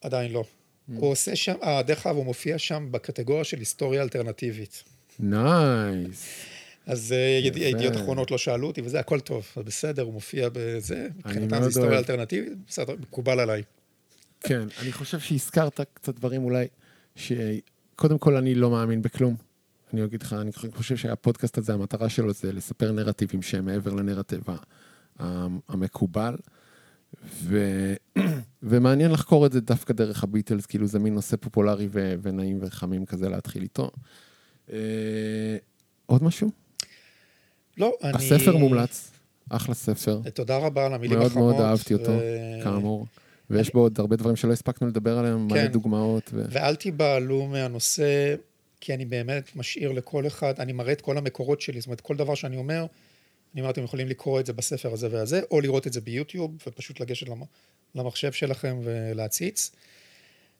עדיין 0.00 0.32
לא. 0.32 0.44
הוא 0.94 1.10
עושה 1.10 1.36
שם, 1.36 1.54
אה, 1.62 1.82
דרך 1.82 2.06
אגב, 2.06 2.16
הוא 2.16 2.24
מופיע 2.24 2.58
שם 2.58 2.88
בקטגוריה 2.90 3.44
של 3.44 3.58
היסטוריה 3.58 4.02
אלטרנטיבית. 4.02 4.84
נייס. 5.18 6.57
אז 6.88 7.12
אה. 7.12 7.40
ידיעות 7.42 7.96
אחרונות 7.96 8.30
לא 8.30 8.38
שאלו 8.38 8.66
אותי, 8.66 8.80
וזה 8.80 9.00
הכל 9.00 9.20
טוב, 9.20 9.46
אז 9.56 9.64
בסדר, 9.64 10.02
הוא 10.02 10.12
מופיע 10.12 10.48
בזה, 10.52 11.08
מבחינתם 11.16 11.60
זה 11.60 11.66
היסטוריה. 11.66 11.98
אלטרנטיבית, 11.98 12.52
בסדר, 12.68 12.94
מקובל 13.00 13.40
עליי. 13.40 13.62
כן, 14.40 14.68
אני 14.82 14.92
חושב 14.92 15.18
שהזכרת 15.18 15.80
קצת 15.94 16.14
דברים 16.14 16.44
אולי, 16.44 16.66
שקודם 17.16 18.18
כל 18.18 18.36
אני 18.36 18.54
לא 18.54 18.70
מאמין 18.70 19.02
בכלום. 19.02 19.36
אני 19.92 20.04
אגיד 20.04 20.22
לך, 20.22 20.32
אני 20.32 20.50
חושב 20.74 20.96
שהפודקאסט 20.96 21.58
הזה, 21.58 21.74
המטרה 21.74 22.08
שלו 22.08 22.32
זה 22.32 22.52
לספר 22.52 22.92
נרטיבים 22.92 23.42
שהם 23.42 23.64
מעבר 23.64 23.94
לנרטיב 23.94 24.42
המקובל. 25.68 26.36
ו... 27.24 27.94
ומעניין 28.62 29.10
לחקור 29.10 29.46
את 29.46 29.52
זה 29.52 29.60
דווקא 29.60 29.92
דרך 29.92 30.24
הביטלס, 30.24 30.66
כאילו 30.66 30.86
זה 30.86 30.98
מין 30.98 31.14
נושא 31.14 31.36
פופולרי 31.36 31.88
ו... 31.92 32.14
ונעים 32.22 32.58
וחמים 32.60 33.06
כזה 33.06 33.28
להתחיל 33.28 33.62
איתו. 33.62 33.90
אה, 34.72 35.56
עוד 36.06 36.22
משהו? 36.22 36.50
לא, 37.78 37.96
אני... 38.02 38.12
הספר 38.14 38.56
מומלץ, 38.56 39.10
אחלה 39.50 39.74
ספר, 39.74 40.20
תודה 40.34 40.56
רבה 40.56 40.86
על 40.86 40.94
המילים 40.94 41.18
מאוד 41.18 41.30
החמות. 41.30 41.54
מאוד 41.54 41.64
אהבתי 41.66 41.94
אותו, 41.94 42.10
ו- 42.10 42.60
כאמור. 42.64 43.06
ויש 43.50 43.72
בו 43.72 43.80
עוד 43.80 44.00
הרבה 44.00 44.16
דברים 44.16 44.36
שלא 44.36 44.52
הספקנו 44.52 44.88
לדבר 44.88 45.18
עליהם, 45.18 45.46
מלא 45.46 45.54
כן. 45.54 45.66
דוגמאות. 45.66 46.30
ו... 46.34 46.42
ואל 46.50 46.76
תיבהלו 46.76 47.46
מהנושא, 47.46 48.34
כי 48.80 48.94
אני 48.94 49.04
באמת 49.04 49.56
משאיר 49.56 49.92
לכל 49.92 50.26
אחד, 50.26 50.60
אני 50.60 50.72
מראה 50.72 50.92
את 50.92 51.00
כל 51.00 51.18
המקורות 51.18 51.60
שלי, 51.60 51.80
זאת 51.80 51.86
אומרת, 51.86 52.00
כל 52.00 52.16
דבר 52.16 52.34
שאני 52.34 52.56
אומר, 52.56 52.86
אני 53.54 53.60
אומר, 53.60 53.70
אתם 53.70 53.84
יכולים 53.84 54.08
לקרוא 54.08 54.40
את 54.40 54.46
זה 54.46 54.52
בספר 54.52 54.92
הזה 54.92 55.08
והזה, 55.10 55.40
או 55.50 55.60
לראות 55.60 55.86
את 55.86 55.92
זה 55.92 56.00
ביוטיוב, 56.00 56.50
ופשוט 56.66 57.00
לגשת 57.00 57.28
למ- 57.28 57.42
למחשב 57.94 58.32
שלכם 58.32 58.80
ולהציץ. 58.84 59.70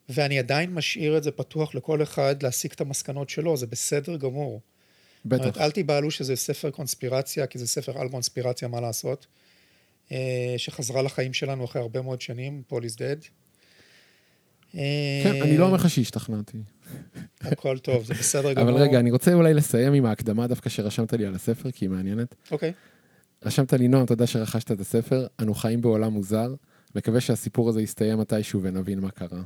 ואני 0.09 0.39
עדיין 0.39 0.75
משאיר 0.75 1.17
את 1.19 1.23
זה 1.23 1.31
פתוח 1.31 1.75
לכל 1.75 2.03
אחד 2.03 2.43
להסיק 2.43 2.75
את 2.75 2.81
המסקנות 2.81 3.31
שלו, 3.31 3.57
זה 3.57 3.67
בסדר 3.67 4.17
גמור. 4.17 4.61
בטח. 5.25 5.59
אל 5.59 5.71
תיבהלו 5.71 6.11
שזה 6.11 6.37
ספר 6.37 6.71
קונספירציה, 6.71 7.47
כי 7.47 7.59
זה 7.59 7.67
ספר 7.67 8.01
על 8.01 8.09
קונספירציה, 8.09 8.69
מה 8.69 8.81
לעשות, 8.81 9.27
אה, 10.13 10.55
שחזרה 10.57 11.03
לחיים 11.03 11.33
שלנו 11.33 11.65
אחרי 11.65 11.83
הרבה 11.83 12.03
מאוד 12.03 12.21
שנים, 12.21 12.63
פול 12.67 12.85
איז 12.85 12.97
דד. 12.97 13.17
כן, 15.23 15.43
אני 15.43 15.59
לא 15.59 15.65
אומר 15.65 15.77
לך 15.77 15.91
שהשתכנעתי. 15.91 16.59
הכל 17.41 17.79
טוב, 17.79 18.05
זה 18.05 18.15
בסדר 18.15 18.53
גמור. 18.53 18.71
אבל 18.71 18.83
רגע, 18.83 19.01
אני 19.01 19.11
רוצה 19.11 19.35
אולי 19.35 19.55
לסיים 19.55 19.93
עם 19.93 20.07
ההקדמה 20.07 20.47
דווקא 20.47 20.71
שרשמת 20.71 21.13
לי 21.13 21.27
על 21.27 21.35
הספר, 21.35 21.71
כי 21.71 21.85
היא 21.85 21.91
מעניינת. 21.91 22.35
אוקיי. 22.51 22.73
רשמת 23.45 23.73
לי, 23.73 23.89
נועם, 23.89 24.07
תודה 24.07 24.27
שרכשת 24.27 24.73
את 24.73 24.81
הספר, 24.81 25.27
אנו 25.41 25.55
חיים 25.55 25.81
בעולם 25.81 26.13
מוזר, 26.13 26.55
מקווה 26.95 27.21
שהסיפור 27.21 27.69
הזה 27.69 27.83
יסתיים 27.83 28.19
מתישהו 28.19 28.63
ונבין 28.63 29.01
מה 29.01 29.11
קרה. 29.11 29.43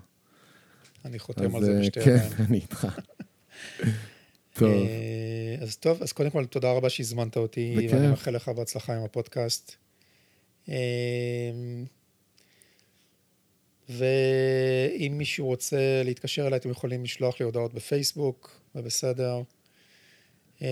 אני 1.05 1.19
חותם 1.19 1.57
על 1.57 1.65
זה 1.65 1.81
בשתי 1.81 2.01
כן, 2.01 2.11
ידיים. 2.11 2.33
אני 2.49 2.57
איתך. 2.57 2.89
טוב, 4.55 4.71
אה, 4.71 5.57
אז 5.61 5.77
טוב, 5.77 6.03
אז 6.03 6.13
קודם 6.13 6.31
כל, 6.31 6.47
תודה 6.47 6.73
רבה 6.73 6.91
שהזמנת 6.91 7.37
אותי, 7.37 7.75
בכיף. 7.77 7.93
ואני 7.93 8.07
מאחל 8.07 8.31
לך 8.31 8.49
בהצלחה 8.49 8.97
עם 8.97 9.05
הפודקאסט. 9.05 9.77
אה, 10.69 10.75
ואם 13.89 15.15
מישהו 15.19 15.47
רוצה 15.47 16.03
להתקשר 16.05 16.47
אליי, 16.47 16.59
אתם 16.59 16.71
יכולים 16.71 17.05
לשלוח 17.05 17.41
לי 17.41 17.45
הודעות 17.45 17.75
בפייסבוק, 17.75 18.61
זה 18.75 18.83
בסדר. 18.83 19.43
אה, 20.63 20.69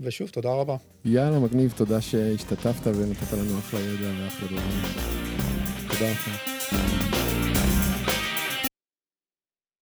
ושוב, 0.00 0.28
תודה 0.28 0.48
רבה. 0.48 0.76
יאללה, 1.04 1.38
מגניב, 1.38 1.72
תודה 1.76 2.00
שהשתתפת 2.00 2.86
ונתת 2.86 3.32
לנו 3.32 3.58
אחלה 3.58 3.80
ידע 3.80 4.10
ואחלה 4.24 4.48
דברים. 4.48 4.82
תודה 5.88 6.10
לך. 6.10 7.09